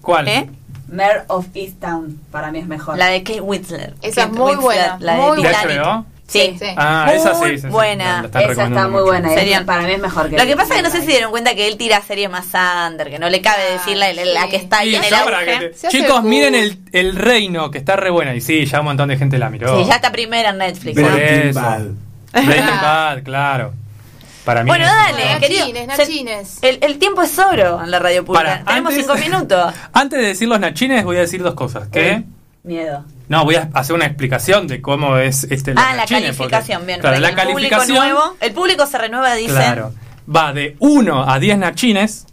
¿Cuál? 0.00 0.28
¿Eh? 0.28 0.50
Mare 0.88 1.24
of 1.28 1.46
Easttown, 1.54 2.20
para 2.30 2.50
mí 2.52 2.58
es 2.60 2.66
mejor. 2.66 2.96
La 2.96 3.06
de 3.06 3.22
Kate 3.24 3.40
Winslet. 3.40 3.94
Esa 4.02 4.22
es 4.24 4.30
muy 4.32 4.54
buena, 4.56 4.96
La 5.00 5.14
muy 5.14 5.42
de 5.42 5.48
¿De 5.48 5.54
Titanic. 5.54 5.78
HBO? 5.80 6.04
Sí. 6.28 6.56
Sí. 6.58 6.66
Ah, 6.76 7.12
esa 7.14 7.34
sí. 7.34 7.40
Muy 7.40 7.50
sí, 7.50 7.58
sí, 7.62 7.66
buena. 7.68 8.04
la- 8.04 8.20
la 8.22 8.26
están 8.26 8.42
Esa 8.50 8.64
está 8.64 8.82
muy 8.88 8.90
mucho. 8.90 9.04
buena. 9.04 9.32
y 9.32 9.36
Serían- 9.36 9.64
Para 9.64 9.82
mí 9.82 9.92
es 9.92 10.00
mejor 10.00 10.28
que 10.28 10.36
Lo 10.36 10.44
que 10.44 10.56
pasa 10.56 10.70
es 10.74 10.76
que 10.78 10.82
no 10.82 10.90
sé 10.90 11.00
si 11.02 11.06
dieron 11.06 11.30
cuenta 11.30 11.54
que 11.54 11.68
él 11.68 11.76
tira 11.76 12.00
series 12.02 12.28
más 12.28 12.46
under, 12.88 13.10
que 13.10 13.18
no 13.20 13.28
le 13.28 13.40
cabe 13.40 13.62
decir 13.72 13.96
la, 13.96 14.12
la 14.12 14.48
que 14.48 14.56
está 14.56 14.78
ahí 14.78 14.90
Y 14.90 14.96
en 14.96 15.04
el 15.04 15.14
auge. 15.14 15.70
te- 15.80 15.88
Chicos, 15.88 16.20
cool. 16.20 16.28
miren 16.28 16.54
el, 16.56 16.78
el 16.92 17.14
reino, 17.14 17.70
que 17.70 17.78
está 17.78 17.94
re 17.94 18.10
buena. 18.10 18.34
Y 18.34 18.40
sí, 18.40 18.64
ya 18.66 18.80
un 18.80 18.86
montón 18.86 19.08
de 19.08 19.16
gente 19.16 19.38
la 19.38 19.50
miró. 19.50 19.78
Sí, 19.78 19.88
ya 19.88 19.96
está 19.96 20.10
primera 20.10 20.50
en 20.50 20.58
Netflix. 20.58 21.00
Por 21.00 21.10
¿no? 21.10 21.16
Breaking 21.16 21.48
eso. 21.50 21.60
Bad. 21.60 21.82
Breaking 22.44 22.80
Bad, 22.82 23.22
claro. 23.22 23.72
Para 24.44 24.62
mí. 24.64 24.68
Bueno, 24.68 24.84
dale, 24.84 25.24
Nachines, 25.34 25.64
querido. 25.64 25.86
nachines. 25.86 26.48
Se- 26.60 26.68
El, 26.68 26.78
el 26.82 26.98
tiempo 26.98 27.22
es 27.22 27.38
oro 27.38 27.82
en 27.82 27.90
la 27.90 27.98
radio 28.00 28.24
pública. 28.24 28.44
Para, 28.62 28.64
Tenemos 28.64 28.92
antes- 28.94 29.06
cinco 29.06 29.18
minutos. 29.28 29.74
Antes 29.92 30.20
de 30.20 30.26
decir 30.26 30.48
los 30.48 30.58
nachines, 30.60 31.04
voy 31.04 31.16
a 31.16 31.20
decir 31.20 31.42
dos 31.42 31.54
cosas. 31.54 31.88
Que. 31.88 32.10
Eh, 32.10 32.22
Miedo. 32.64 33.04
No, 33.28 33.44
voy 33.44 33.56
a 33.56 33.68
hacer 33.74 33.94
una 33.96 34.06
explicación 34.06 34.66
de 34.68 34.80
cómo 34.80 35.16
es 35.18 35.44
este 35.50 35.72
Ah, 35.72 35.90
la 35.92 35.96
nachines, 36.02 36.22
calificación, 36.36 36.78
porque, 36.78 36.86
bien. 36.86 37.00
Claro, 37.00 37.18
la 37.20 37.28
el 37.28 37.34
público 37.34 37.52
calificación. 37.76 37.96
nuevo. 37.96 38.36
El 38.40 38.52
público 38.52 38.86
se 38.86 38.98
renueva, 38.98 39.34
dicen. 39.34 39.56
Claro. 39.56 39.92
Va 40.34 40.52
de 40.52 40.76
1 40.78 41.28
a 41.30 41.38
10 41.38 41.58
nachines 41.58 42.26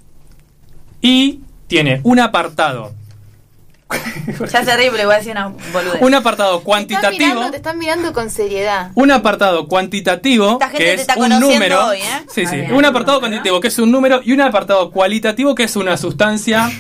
y 1.02 1.42
tiene 1.68 2.00
un 2.04 2.20
apartado. 2.20 2.94
Ya 4.52 4.64
se 4.64 4.76
ríe, 4.78 4.90
pero 4.92 5.06
voy 5.06 5.14
a 5.16 5.18
decir 5.18 5.32
una 5.34 5.50
boludez. 5.72 6.02
Un 6.02 6.14
apartado 6.16 6.52
Te 6.52 6.58
están, 6.58 6.64
cuantitativo. 6.66 7.26
mirando, 7.36 7.52
te 7.52 7.58
están 7.58 7.78
mirando 7.78 8.14
con 8.14 8.30
seriedad. 8.30 8.92
Un 8.96 9.12
apartado 9.12 9.68
cuantitativo 9.68 10.54
Esta 10.54 10.70
gente 10.70 10.78
que 10.80 10.84
te 10.86 10.94
es 10.96 11.02
está 11.02 11.16
un 11.18 11.30
número. 11.40 11.88
hoy, 11.88 11.98
¿eh? 12.00 12.26
Sí, 12.34 12.46
sí. 12.48 12.62
Un 12.72 12.86
apartado 12.86 13.20
cuantitativo 13.20 13.60
que 13.60 13.68
es 13.68 13.78
un 13.80 13.92
número 13.92 14.22
y 14.24 14.32
un 14.32 14.42
apartado 14.42 14.90
cualitativo 14.92 15.54
que 15.54 15.64
es 15.64 15.76
una 15.76 15.98
sustancia 15.98 16.72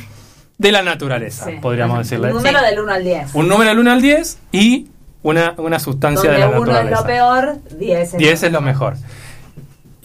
de 0.57 0.71
la 0.71 0.81
naturaleza, 0.81 1.45
Sí. 1.45 1.53
podríamos 1.61 1.97
decirle. 1.99 2.27
Un 2.29 2.35
número 2.35 2.59
Sí. 2.59 2.65
del 2.65 2.79
1 2.79 2.93
al 2.93 3.03
10. 3.03 3.35
Un 3.35 3.47
número 3.47 3.69
del 3.69 3.79
1 3.79 3.91
al 3.91 4.01
10 4.01 4.37
y 4.51 4.87
una, 5.23 5.53
una 5.57 5.79
sustancia 5.79 6.29
Donde 6.31 6.45
de 6.45 6.51
la 6.51 6.59
1 6.59 6.71
es 6.71 6.85
naturaleza. 6.85 7.01
lo 7.01 7.07
peor, 7.07 7.55
10 7.79 8.13
es 8.13 8.17
10 8.17 8.43
es 8.43 8.51
lo 8.51 8.61
mejor. 8.61 8.95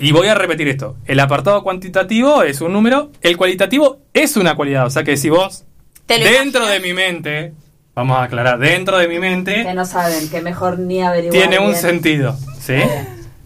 Y 0.00 0.12
voy 0.12 0.28
a 0.28 0.34
repetir 0.34 0.68
esto. 0.68 0.96
El 1.06 1.18
apartado 1.20 1.62
cuantitativo 1.64 2.42
es 2.44 2.60
un 2.60 2.72
número, 2.72 3.10
el 3.20 3.36
cualitativo 3.36 3.98
es 4.14 4.36
una 4.36 4.54
cualidad. 4.54 4.86
O 4.86 4.90
sea 4.90 5.02
que 5.02 5.16
si 5.16 5.28
vos, 5.28 5.64
¿Te 6.06 6.18
lo 6.18 6.24
dentro 6.24 6.60
imaginas? 6.62 6.70
de 6.70 6.80
mi 6.88 6.94
mente, 6.94 7.52
vamos 7.96 8.16
a 8.16 8.22
aclarar, 8.22 8.58
dentro 8.60 8.96
de 8.96 9.08
mi 9.08 9.14
Que 9.14 9.20
mente, 9.20 9.74
no 9.74 9.84
saben, 9.84 10.28
que 10.30 10.40
mejor 10.40 10.78
ni 10.78 11.02
averiguar. 11.02 11.32
tiene 11.36 11.58
un 11.58 11.70
bien. 11.70 11.80
sentido. 11.80 12.36
¿Sí? 12.60 12.74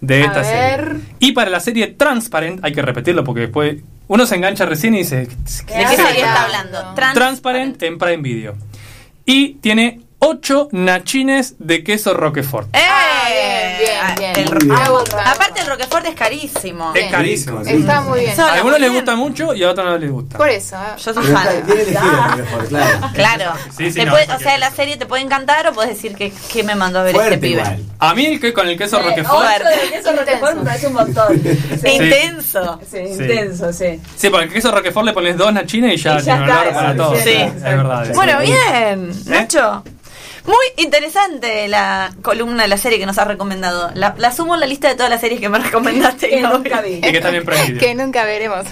De 0.02 0.22
A 0.22 0.26
esta 0.26 0.40
ver. 0.42 0.84
serie. 0.88 1.02
Y 1.20 1.32
para 1.32 1.48
la 1.50 1.60
serie 1.60 1.86
Transparent, 1.88 2.62
hay 2.64 2.72
que 2.72 2.82
repetirlo 2.82 3.24
porque 3.24 3.42
después 3.42 3.76
uno 4.08 4.26
se 4.26 4.34
engancha 4.36 4.66
recién 4.66 4.94
y 4.94 4.98
dice, 4.98 5.16
¿De 5.26 5.26
qué 5.26 5.96
serie 5.96 6.16
está 6.16 6.44
hablando? 6.44 6.94
Trans- 6.94 7.14
Transparent 7.14 7.82
en 7.82 7.98
Prime 7.98 8.22
Video. 8.22 8.54
Y 9.24 9.54
tiene 9.54 10.00
8 10.24 10.68
nachines 10.70 11.56
de 11.58 11.82
queso 11.82 12.14
Roquefort. 12.14 12.68
¡Eh! 12.76 12.78
bien, 12.78 13.78
bien, 13.78 13.98
Ah, 14.04 14.14
bien. 14.16 14.32
el 14.36 14.44
bien. 14.66 14.68
Me 14.68 14.88
gusta. 14.90 15.32
Aparte 15.32 15.60
el 15.62 15.66
Roquefort 15.66 16.06
es 16.06 16.14
carísimo. 16.14 16.92
Es 16.94 17.10
carísimo. 17.10 17.64
sí. 17.64 17.72
Está 17.72 18.02
muy 18.02 18.20
bien. 18.20 18.40
A 18.40 18.52
algunos 18.52 18.78
muy 18.78 18.80
les 18.82 18.90
bien. 18.90 19.02
gusta 19.04 19.16
mucho 19.16 19.52
y 19.54 19.64
a 19.64 19.70
otros 19.70 19.84
no 19.86 19.98
les 19.98 20.10
gusta. 20.12 20.38
Por 20.38 20.48
eso. 20.48 20.76
¿eh? 20.76 20.78
Yo 21.04 21.12
soy 21.14 21.24
Pero 21.24 21.26
está- 21.38 21.42
fan. 21.50 21.62
Tiene 21.66 21.82
elegido 21.82 22.26
Roquefort, 22.28 22.68
claro. 22.68 23.00
Claro. 23.14 23.52
Sí, 23.76 23.90
sí, 23.90 23.98
Te 23.98 24.04
no, 24.04 24.12
puede- 24.12 24.26
porque- 24.26 24.44
o 24.44 24.48
sea, 24.48 24.58
la 24.58 24.70
serie 24.70 24.96
te 24.96 25.06
puede 25.06 25.22
encantar 25.24 25.66
o 25.66 25.72
puedes 25.72 25.90
decir 25.90 26.14
que, 26.14 26.32
que 26.52 26.62
me 26.62 26.76
mandó 26.76 27.00
a 27.00 27.02
ver 27.02 27.14
Fuerte 27.14 27.34
este 27.34 27.46
pibe. 27.48 27.60
igual. 27.62 27.82
A 27.98 28.14
mí 28.14 28.26
el 28.26 28.40
que 28.40 28.52
con 28.52 28.68
el 28.68 28.78
queso 28.78 29.02
Roquefort. 29.02 29.44
ocho 29.60 29.64
de 29.68 29.90
queso 29.90 30.12
Roquefort 30.12 30.56
me 30.56 30.64
parece 30.64 30.86
un 30.86 30.92
montón. 30.92 31.42
Sí. 31.82 31.88
Intenso. 31.88 32.80
Sí, 32.88 32.98
intenso, 32.98 33.72
sí. 33.72 34.00
Sí, 34.16 34.30
porque 34.30 34.46
el 34.46 34.52
queso 34.52 34.70
Roquefort 34.70 35.04
le 35.06 35.12
pones 35.12 35.36
dos 35.36 35.52
nachines 35.52 35.94
y 35.94 35.96
ya, 35.96 36.12
Y 36.12 36.16
ya 36.18 36.22
tiene 36.22 36.44
está, 36.44 36.60
olor 36.62 36.72
para 36.74 36.90
sí, 36.92 36.96
todo. 36.96 37.16
sí. 37.16 37.30
Es 37.32 37.62
verdad. 37.62 38.08
Bueno, 38.14 38.38
bien, 38.40 39.10
¿Eh? 39.10 39.14
Nacho. 39.26 39.82
Muy 40.47 40.85
interesante 40.85 41.69
la 41.69 42.12
columna 42.23 42.62
de 42.62 42.69
la 42.69 42.77
serie 42.77 42.98
que 42.98 43.06
nos 43.06 43.19
has 43.19 43.28
recomendado. 43.28 43.90
La, 43.94 44.14
la 44.19 44.32
sumo 44.32 44.55
en 44.55 44.60
la 44.60 44.66
lista 44.66 44.89
de 44.89 44.94
todas 44.94 45.10
las 45.10 45.20
series 45.20 45.40
que 45.40 45.48
me 45.48 45.59
recomendaste. 45.59 46.28
Que 46.31 46.40
no 46.40 46.59
nunca 46.59 46.81
vi. 46.81 46.94
Y 46.94 47.01
que 47.01 47.20
también 47.20 47.44
nunca 47.98 48.24
veremos. 48.24 48.64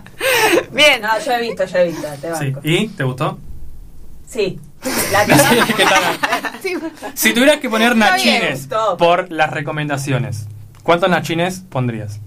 Bien. 0.72 1.00
No, 1.00 1.08
yo 1.24 1.32
he 1.32 1.40
visto, 1.40 1.64
yo 1.64 1.78
he 1.78 1.84
visto, 1.88 2.06
te 2.20 2.34
Sí. 2.36 2.54
¿Y? 2.62 2.88
¿Te 2.88 3.04
gustó? 3.04 3.38
Sí. 4.26 4.58
La. 5.12 5.26
Si 7.14 7.32
tuvieras 7.32 7.58
que 7.58 7.70
poner 7.70 7.96
nachines 7.96 8.68
por 8.98 9.30
las 9.32 9.50
recomendaciones, 9.50 10.46
¿cuántos 10.82 11.08
nachines 11.08 11.60
pondrías? 11.60 12.20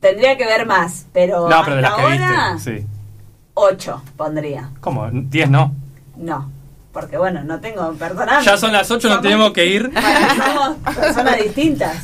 tendría 0.00 0.36
que 0.36 0.44
ver 0.46 0.66
más, 0.66 1.06
pero, 1.12 1.48
No, 1.48 1.62
pero 1.64 1.76
de 1.76 1.82
las 1.82 1.94
que 1.94 2.00
ahora, 2.02 2.52
viste. 2.54 2.80
Sí. 2.80 2.86
8 3.54 4.02
pondría. 4.16 4.70
¿Cómo? 4.80 5.06
¿10 5.08 5.48
no? 5.48 5.74
No, 6.16 6.50
porque 6.98 7.18
bueno, 7.18 7.44
no 7.44 7.60
tengo, 7.60 7.92
perdoname. 7.92 8.42
Ya 8.42 8.56
son 8.56 8.72
las 8.72 8.90
8, 8.90 9.08
nos 9.08 9.16
Somos- 9.18 9.22
tenemos 9.22 9.52
que 9.52 9.66
ir. 9.66 9.90
Somos 10.46 10.76
personas 10.96 11.36
distintas. 11.42 11.94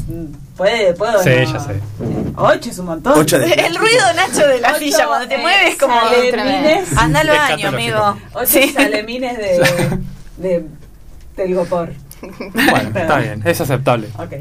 Puede, 0.55 0.93
puedo. 0.93 1.23
Sí, 1.23 1.31
no. 1.31 1.53
ya 1.55 1.59
sé. 1.61 1.81
8 2.37 2.71
es 2.71 2.79
un 2.79 2.85
montón. 2.87 3.15
Ocho 3.19 3.39
de- 3.39 3.55
El 3.55 3.75
ruido, 3.77 4.03
Nacho, 4.15 4.47
de 4.47 4.61
la 4.61 4.69
Ocho, 4.73 4.79
silla 4.81 5.07
cuando 5.07 5.29
te 5.29 5.39
mueves 5.39 5.77
como... 5.79 5.99
salemines. 5.99 6.95
Anda 6.99 7.21
al 7.21 7.29
baño, 7.29 7.69
amigo. 7.69 8.19
8 8.35 8.47
Sí. 8.47 8.69
salemines 8.71 9.39
de, 9.39 9.99
de, 10.37 10.67
del 11.37 11.55
Gopor. 11.55 11.95
Bueno, 12.53 12.91
está 12.95 13.17
bien, 13.19 13.43
es 13.47 13.61
aceptable. 13.63 14.09
Ok. 14.19 14.35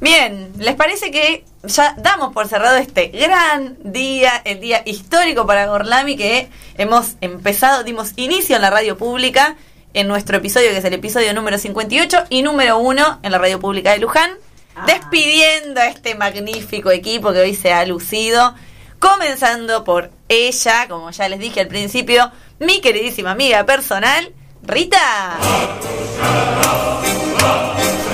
Bien, 0.00 0.52
¿les 0.58 0.76
parece 0.76 1.10
que 1.10 1.44
ya 1.64 1.94
damos 1.98 2.32
por 2.32 2.46
cerrado 2.46 2.76
este 2.76 3.08
gran 3.08 3.76
día, 3.82 4.40
el 4.44 4.60
día 4.60 4.82
histórico 4.84 5.46
para 5.46 5.66
Gorlami 5.66 6.16
que 6.16 6.48
hemos 6.78 7.16
empezado, 7.22 7.82
dimos 7.82 8.12
inicio 8.16 8.54
en 8.56 8.62
la 8.62 8.70
radio 8.70 8.96
pública 8.96 9.56
en 9.96 10.08
nuestro 10.08 10.36
episodio 10.36 10.70
que 10.70 10.76
es 10.76 10.84
el 10.84 10.92
episodio 10.92 11.32
número 11.32 11.56
58 11.56 12.24
y 12.28 12.42
número 12.42 12.76
1 12.76 13.20
en 13.22 13.32
la 13.32 13.38
radio 13.38 13.58
pública 13.58 13.92
de 13.92 13.98
Luján, 13.98 14.30
despidiendo 14.86 15.80
a 15.80 15.86
este 15.86 16.14
magnífico 16.14 16.90
equipo 16.90 17.32
que 17.32 17.38
hoy 17.40 17.54
se 17.54 17.72
ha 17.72 17.86
lucido, 17.86 18.54
comenzando 18.98 19.84
por 19.84 20.10
ella, 20.28 20.86
como 20.86 21.10
ya 21.12 21.30
les 21.30 21.38
dije 21.38 21.60
al 21.60 21.68
principio, 21.68 22.30
mi 22.58 22.82
queridísima 22.82 23.30
amiga 23.30 23.64
personal, 23.64 24.34
Rita. 24.62 25.38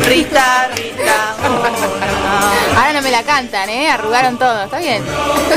Rita, 0.06 0.68
Rita. 0.76 1.36
Ahora 2.76 2.92
no 2.92 3.02
me 3.02 3.10
la 3.10 3.24
cantan, 3.24 3.68
¿eh? 3.70 3.90
Arrugaron 3.90 4.38
todo, 4.38 4.62
está 4.62 4.78
bien. 4.78 5.02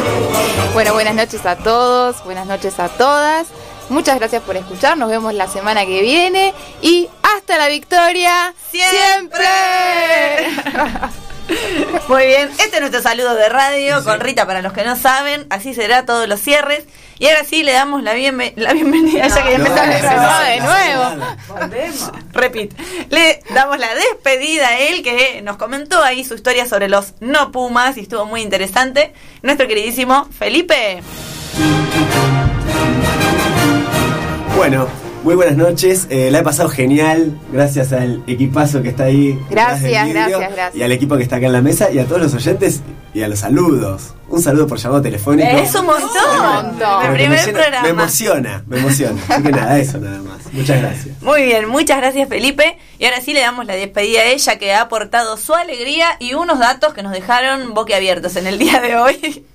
bueno, 0.73 0.93
buenas 0.93 1.13
noches 1.13 1.45
a 1.45 1.55
todos, 1.55 2.23
buenas 2.23 2.47
noches 2.47 2.79
a 2.79 2.89
todas. 2.89 3.45
Muchas 3.89 4.17
gracias 4.17 4.41
por 4.43 4.57
escuchar, 4.57 4.97
nos 4.97 5.09
vemos 5.09 5.33
la 5.33 5.47
semana 5.47 5.85
que 5.85 6.01
viene 6.01 6.53
y 6.81 7.07
hasta 7.35 7.57
la 7.57 7.67
victoria 7.67 8.53
¡Siempre! 8.71 9.45
Muy 12.07 12.25
bien, 12.25 12.49
este 12.57 12.75
es 12.77 12.79
nuestro 12.79 13.03
saludo 13.03 13.35
de 13.35 13.47
radio 13.49 14.03
con 14.03 14.19
Rita 14.19 14.47
para 14.47 14.63
los 14.63 14.73
que 14.73 14.83
no 14.83 14.95
saben, 14.95 15.45
así 15.51 15.75
será 15.75 16.03
todos 16.05 16.27
los 16.27 16.41
cierres. 16.41 16.85
Y 17.19 17.27
ahora 17.27 17.43
sí 17.43 17.61
le 17.63 17.71
damos 17.73 18.01
la, 18.01 18.15
bienve- 18.15 18.53
la 18.55 18.73
bienvenida, 18.73 19.27
ya 19.27 19.43
que 19.43 19.51
ya 19.51 19.57
No, 19.59 19.65
empezamos 19.67 20.01
no, 20.01 20.31
no, 20.31 20.39
de 20.43 20.57
no, 20.59 20.65
nuevo. 20.65 21.35
Volvemos. 21.49 22.11
Repite. 22.33 22.75
Le 23.09 23.41
damos 23.53 23.77
la 23.77 23.93
despedida 23.93 24.69
a 24.69 24.79
él 24.79 25.03
que 25.03 25.41
nos 25.43 25.57
comentó 25.57 26.03
ahí 26.03 26.23
su 26.25 26.33
historia 26.33 26.65
sobre 26.67 26.89
los 26.89 27.13
no 27.19 27.51
pumas 27.51 27.95
y 27.97 28.01
estuvo 28.01 28.25
muy 28.25 28.41
interesante. 28.41 29.13
Nuestro 29.43 29.67
queridísimo 29.67 30.27
Felipe. 30.37 31.03
Bueno, 34.55 34.87
muy 35.23 35.35
buenas 35.35 35.57
noches. 35.57 36.07
Eh, 36.09 36.29
la 36.31 36.39
he 36.39 36.43
pasado 36.43 36.69
genial. 36.69 37.37
Gracias 37.51 37.91
al 37.93 38.23
equipazo 38.27 38.81
que 38.81 38.89
está 38.89 39.05
ahí. 39.05 39.39
Gracias, 39.49 40.09
gracias, 40.09 40.39
gracias. 40.39 40.75
Y 40.75 40.83
al 40.83 40.91
equipo 40.91 41.17
que 41.17 41.23
está 41.23 41.37
acá 41.37 41.47
en 41.47 41.53
la 41.53 41.61
mesa 41.61 41.91
y 41.91 41.99
a 41.99 42.05
todos 42.05 42.21
los 42.21 42.33
oyentes 42.33 42.81
y 43.13 43.21
a 43.21 43.27
los 43.27 43.39
saludos. 43.39 44.13
Un 44.29 44.41
saludo 44.41 44.65
por 44.67 44.77
llamado 44.79 45.01
telefónico. 45.01 45.49
Es 45.57 45.73
un 45.75 45.85
montón. 45.85 46.77
Porque 46.79 47.05
El 47.05 47.11
me 47.11 47.17
primer 47.17 47.39
llena- 47.39 47.59
programa. 47.59 47.83
Me 47.83 47.89
emociona, 47.89 48.63
me 48.67 48.79
emociona. 48.79 49.21
Así 49.29 49.43
que 49.43 49.51
nada, 49.51 49.77
eso 49.79 49.97
nada 49.99 50.19
más. 50.21 50.53
Muchas 50.53 50.81
gracias. 50.81 51.21
Muy 51.21 51.43
bien, 51.43 51.67
muchas 51.67 51.97
gracias 51.97 52.27
Felipe. 52.29 52.77
Y 52.97 53.05
ahora 53.05 53.21
sí 53.21 53.33
le 53.33 53.41
damos 53.41 53.65
la 53.65 53.75
despedida 53.75 54.21
a 54.21 54.25
ella 54.25 54.57
que 54.57 54.73
ha 54.73 54.81
aportado 54.81 55.37
su 55.37 55.53
alegría 55.53 56.15
y 56.19 56.33
unos 56.33 56.59
datos 56.59 56.93
que 56.93 57.03
nos 57.03 57.11
dejaron 57.11 57.73
boquiabiertos 57.73 58.35
en 58.37 58.47
el 58.47 58.57
día 58.57 58.79
de 58.79 58.95
hoy. 58.95 59.45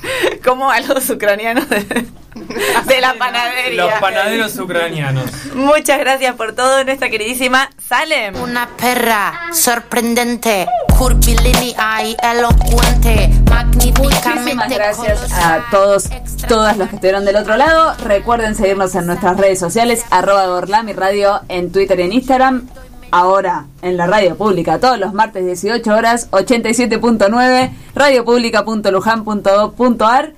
Como 0.44 0.70
a 0.70 0.80
los 0.80 1.08
ucranianos 1.10 1.68
de, 1.68 1.80
de 1.80 3.00
la 3.00 3.14
panadería. 3.14 3.86
Los 3.86 3.92
panaderos 3.94 4.58
ucranianos. 4.58 5.30
Muchas 5.54 5.98
gracias 5.98 6.34
por 6.36 6.54
todo, 6.54 6.84
nuestra 6.84 7.08
queridísima 7.08 7.70
Salem. 7.78 8.36
Una 8.42 8.68
perra 8.76 9.48
sorprendente, 9.52 10.66
curvilínea 10.98 12.02
y 12.04 12.16
elocuente, 12.22 13.28
Muchísimas 13.28 13.50
magníficamente 13.50 14.74
gracias 14.74 15.32
a 15.32 15.64
todos, 15.70 16.08
todas 16.48 16.76
los 16.76 16.88
que 16.88 16.96
estuvieron 16.96 17.24
del 17.24 17.36
otro 17.36 17.56
lado. 17.56 17.94
Recuerden 18.04 18.54
seguirnos 18.54 18.94
en 18.94 19.06
nuestras 19.06 19.36
redes 19.36 19.58
sociales, 19.58 20.04
arroba 20.10 20.46
Gorlami 20.46 20.92
Radio 20.92 21.40
en 21.48 21.72
Twitter 21.72 21.98
y 22.00 22.02
en 22.02 22.12
Instagram. 22.12 22.68
Ahora 23.10 23.66
en 23.82 23.96
la 23.96 24.06
radio 24.06 24.36
pública, 24.36 24.78
todos 24.80 24.98
los 24.98 25.12
martes 25.14 25.44
18 25.44 25.94
horas, 25.94 26.30
87.9, 26.30 27.70
radiopublica.lujan.gov.ar. 27.94 30.32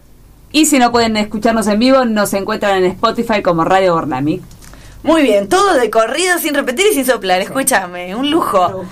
Y 0.51 0.65
si 0.67 0.79
no 0.79 0.93
pueden 0.93 1.17
escucharnos 1.17 1.67
en 1.67 1.79
vivo, 1.79 2.05
nos 2.05 2.35
encuentran 2.35 2.85
en 2.85 2.91
Spotify 2.93 3.41
como 3.43 3.65
Radio 3.65 3.95
Gorlami. 3.95 4.43
Muy 5.03 5.23
bien, 5.23 5.49
todo 5.49 5.75
de 5.75 5.91
corrido, 5.91 6.39
sin 6.39 6.55
repetir 6.55 6.87
y 6.91 6.95
sin 6.95 7.07
soplar. 7.07 7.41
Escúchame, 7.41 8.15
un 8.15 8.31
lujo. 8.31 8.85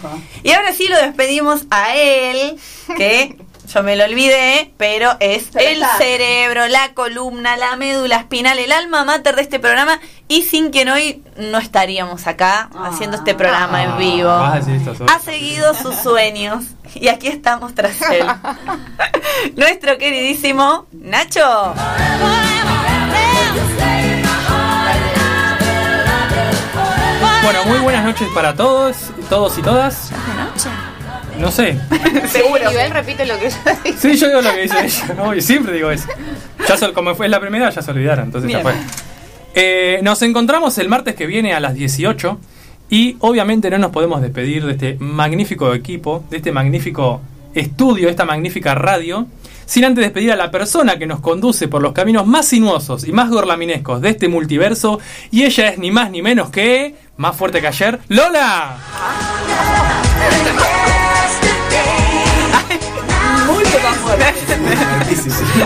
Y 0.43 0.51
ahora 0.53 0.73
sí 0.73 0.89
lo 0.89 0.97
despedimos 0.97 1.67
a 1.71 1.95
él, 1.97 2.57
que 2.97 3.37
yo 3.67 3.83
me 3.83 3.97
lo 3.97 4.05
olvidé, 4.05 4.73
pero 4.77 5.17
es 5.21 5.49
Pero 5.53 5.69
el 5.69 5.83
está. 5.83 5.97
cerebro, 5.99 6.67
la 6.69 6.95
columna, 6.95 7.57
la 7.57 7.77
médula 7.77 8.17
espinal, 8.17 8.59
el 8.59 8.73
alma 8.73 9.05
mater 9.05 9.37
de 9.37 9.43
este 9.43 9.59
programa. 9.59 9.99
Y 10.29 10.43
sin 10.43 10.71
quien 10.71 10.89
hoy 10.89 11.23
no 11.37 11.59
estaríamos 11.59 12.27
acá 12.27 12.69
haciendo 12.85 13.17
este 13.17 13.35
programa 13.35 13.83
en 13.85 13.97
vivo. 13.99 14.29
Vas 14.29 14.55
a 14.55 14.57
decir 14.57 14.75
esto 14.77 14.95
solo. 14.95 15.13
Ha 15.13 15.19
seguido 15.19 15.75
sus 15.75 15.95
sueños 15.97 16.65
y 16.95 17.09
aquí 17.09 17.29
estamos 17.29 17.75
tras 17.75 18.01
él. 18.11 18.27
Nuestro 19.57 19.99
queridísimo 19.99 20.87
Nacho. 20.93 21.75
Bueno, 27.43 27.65
muy 27.67 27.79
buenas 27.79 28.05
noches 28.05 28.29
para 28.35 28.55
todos, 28.55 28.97
todos 29.29 29.57
y 29.59 29.63
todas. 29.63 30.11
No 31.39 31.51
sé. 31.51 31.79
Seguro. 32.29 32.71
Igual 32.71 32.91
repito 32.91 33.25
lo 33.25 33.39
que 33.39 33.51
yo 33.51 33.57
dije. 33.85 33.99
Sí, 33.99 34.17
yo 34.17 34.29
digo 34.29 34.41
lo 34.41 34.51
que 34.55 34.63
dice 34.63 34.85
ella, 34.85 35.15
¿no? 35.17 35.35
Y 35.35 35.43
siempre 35.43 35.73
digo 35.75 35.91
eso. 35.91 36.09
Ya 36.69 36.77
se- 36.77 36.93
como 36.93 37.15
fue 37.15 37.29
la 37.29 37.41
primera, 37.41 37.71
ya 37.71 37.83
se 37.83 37.91
olvidaron, 37.91 38.27
entonces 38.27 38.51
ya 38.51 38.61
fue. 38.61 38.73
Eh, 39.55 40.01
nos 40.03 40.21
encontramos 40.23 40.77
el 40.79 40.89
martes 40.89 41.15
que 41.15 41.27
viene 41.27 41.55
a 41.55 41.61
las 41.61 41.75
18 41.75 42.39
y 42.91 43.17
obviamente 43.21 43.71
no 43.71 43.79
nos 43.79 43.91
podemos 43.91 44.21
despedir 44.23 44.65
de 44.67 44.73
este 44.73 44.97
magnífico 45.01 45.73
equipo, 45.75 46.25
de 46.31 46.37
este 46.39 46.53
magnífico 46.53 47.21
estudio, 47.55 48.05
de 48.07 48.11
esta 48.11 48.25
magnífica 48.27 48.75
radio, 48.75 49.27
sin 49.65 49.85
antes 49.85 50.05
despedir 50.05 50.31
a 50.33 50.37
la 50.37 50.51
persona 50.51 50.99
que 50.99 51.07
nos 51.07 51.21
conduce 51.21 51.69
por 51.69 51.81
los 51.83 51.93
caminos 51.93 52.27
más 52.27 52.47
sinuosos 52.49 53.07
y 53.09 53.13
más 53.13 53.31
gorlaminescos 53.31 54.01
de 54.03 54.11
este 54.11 54.29
multiverso 54.29 55.01
y 55.31 55.45
ella 55.45 55.71
es 55.71 55.79
ni 55.79 55.91
más 55.91 56.11
ni 56.11 56.23
menos 56.23 56.51
que, 56.51 56.95
más 57.17 57.35
fuerte 57.35 57.61
que 57.61 57.67
ayer, 57.69 57.99
Lola. 58.09 58.77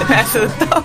Me 0.08 0.14
asustó. 0.16 0.84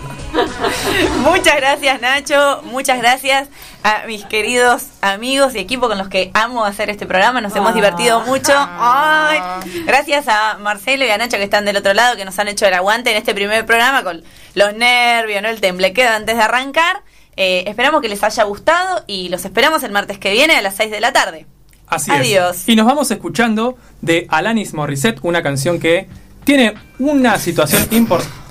Muchas 1.22 1.56
gracias 1.56 2.02
Nacho, 2.02 2.61
muchas 2.65 2.97
gracias 2.99 3.47
a 3.84 4.03
mis 4.06 4.26
queridos 4.26 4.84
amigos 5.02 5.56
y 5.56 5.60
equipo 5.60 5.88
con 5.88 5.97
los 5.97 6.10
que 6.10 6.31
amo 6.34 6.65
hacer 6.65 6.89
este 6.89 7.06
programa, 7.06 7.39
nos 7.39 7.56
hemos 7.56 7.72
Ah. 7.72 7.73
divertido 7.73 8.19
mucho. 8.22 8.52
Ay, 8.57 9.39
gracias 9.85 10.27
a 10.27 10.57
Marcelo 10.60 11.06
y 11.06 11.10
a 11.10 11.18
Nacho 11.18 11.38
que 11.38 11.43
están 11.43 11.64
del 11.65 11.77
otro 11.77 11.93
lado, 11.93 12.18
que 12.18 12.26
nos 12.26 12.38
han 12.38 12.47
hecho 12.49 12.65
el 12.65 12.73
aguante 12.73 13.11
en 13.11 13.18
este 13.18 13.34
primer 13.34 13.65
programa 13.65 14.03
con 14.03 14.23
los 14.56 14.73
nervios, 14.73 15.41
¿no? 15.41 15.47
el 15.49 15.61
temblequeo 15.61 16.10
antes 16.11 16.35
de 16.35 16.41
arrancar. 16.43 17.02
Eh, 17.38 17.64
esperamos 17.68 18.02
que 18.02 18.10
les 18.10 18.22
haya 18.23 18.43
gustado 18.43 19.03
y 19.07 19.30
los 19.30 19.45
esperamos 19.45 19.84
el 19.84 19.91
martes 19.91 20.18
que 20.19 20.31
viene 20.31 20.56
a 20.57 20.61
las 20.61 20.76
6 20.76 20.91
de 20.91 20.99
la 20.99 21.14
tarde. 21.14 21.45
Así 21.88 22.11
Adiós. 22.11 22.57
es. 22.57 22.69
Y 22.69 22.76
nos 22.76 22.85
vamos 22.88 23.10
escuchando 23.11 23.77
de 24.02 24.26
Alanis 24.30 24.73
Morissette, 24.73 25.19
una 25.22 25.43
canción 25.43 25.80
que 25.80 26.07
tiene 26.45 26.73
una 26.99 27.38
situación 27.38 27.85
importante. 27.91 28.45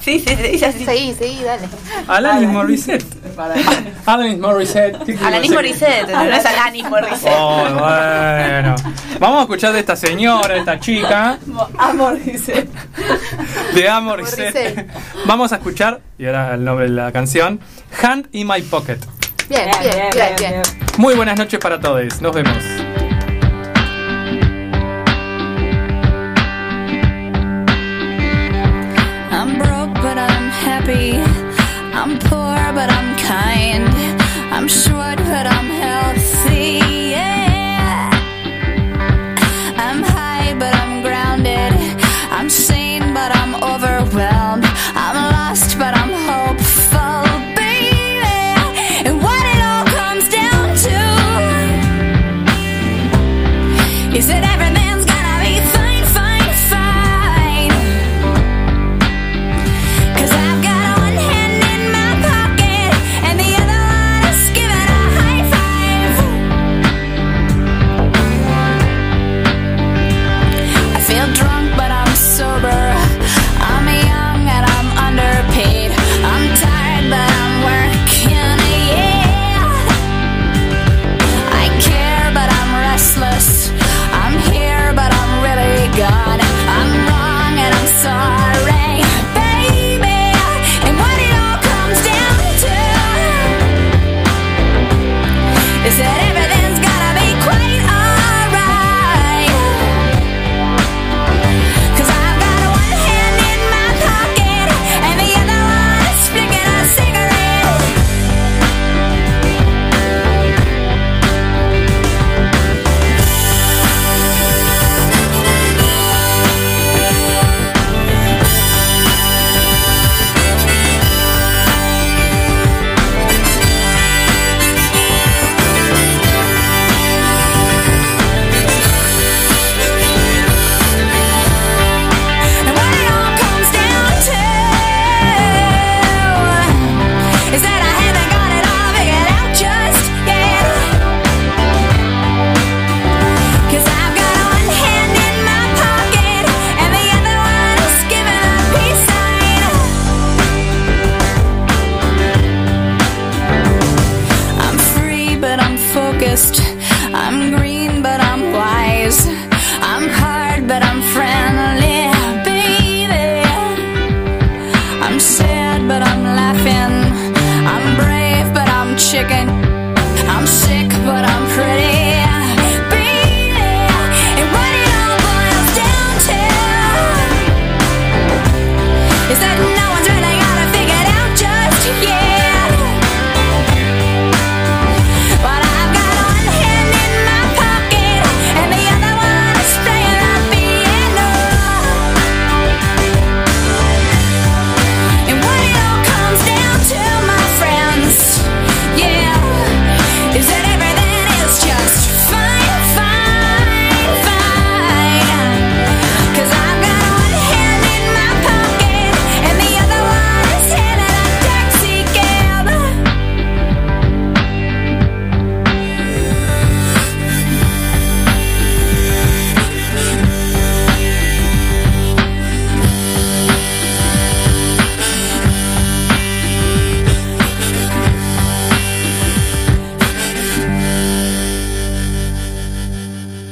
Sí, 0.00 0.18
sí, 0.18 0.34
dice 0.34 0.66
así. 0.66 0.84
Seguí, 0.84 1.14
seguí, 1.14 1.42
dale. 1.44 1.68
Alanis 2.08 2.48
Morissette. 2.48 3.04
Alanis 4.06 4.38
Morissette. 4.38 4.98
¿qué 4.98 5.04
quiero 5.14 5.26
Alanis? 5.26 5.50
Morissette, 5.52 6.10
no 6.10 6.22
es 6.22 6.44
Alanis 6.44 6.90
Morissette. 6.90 7.34
Oh, 7.38 7.64
bueno. 7.78 8.74
Vamos 9.20 9.38
a 9.38 9.42
escuchar 9.42 9.72
de 9.72 9.78
esta 9.78 9.94
señora, 9.94 10.54
de 10.54 10.60
esta 10.60 10.80
chica, 10.80 11.38
Amor, 11.78 12.18
dice. 12.20 12.66
de 13.74 13.88
Amor 13.88 14.20
Morissette. 14.20 14.88
Vamos 15.26 15.52
a 15.52 15.56
escuchar, 15.56 16.00
y 16.18 16.26
ahora 16.26 16.54
el 16.54 16.64
nombre 16.64 16.86
de 16.86 16.92
la 16.92 17.12
canción, 17.12 17.60
Hand 18.02 18.26
in 18.32 18.48
My 18.48 18.60
Pocket. 18.62 18.98
Bien, 19.48 19.70
bien, 19.80 20.10
bien, 20.12 20.34
bien. 20.36 20.62
Muy 20.96 21.14
buenas 21.14 21.38
noches 21.38 21.60
para 21.60 21.78
todos. 21.78 22.20
Nos 22.20 22.34
vemos. 22.34 22.56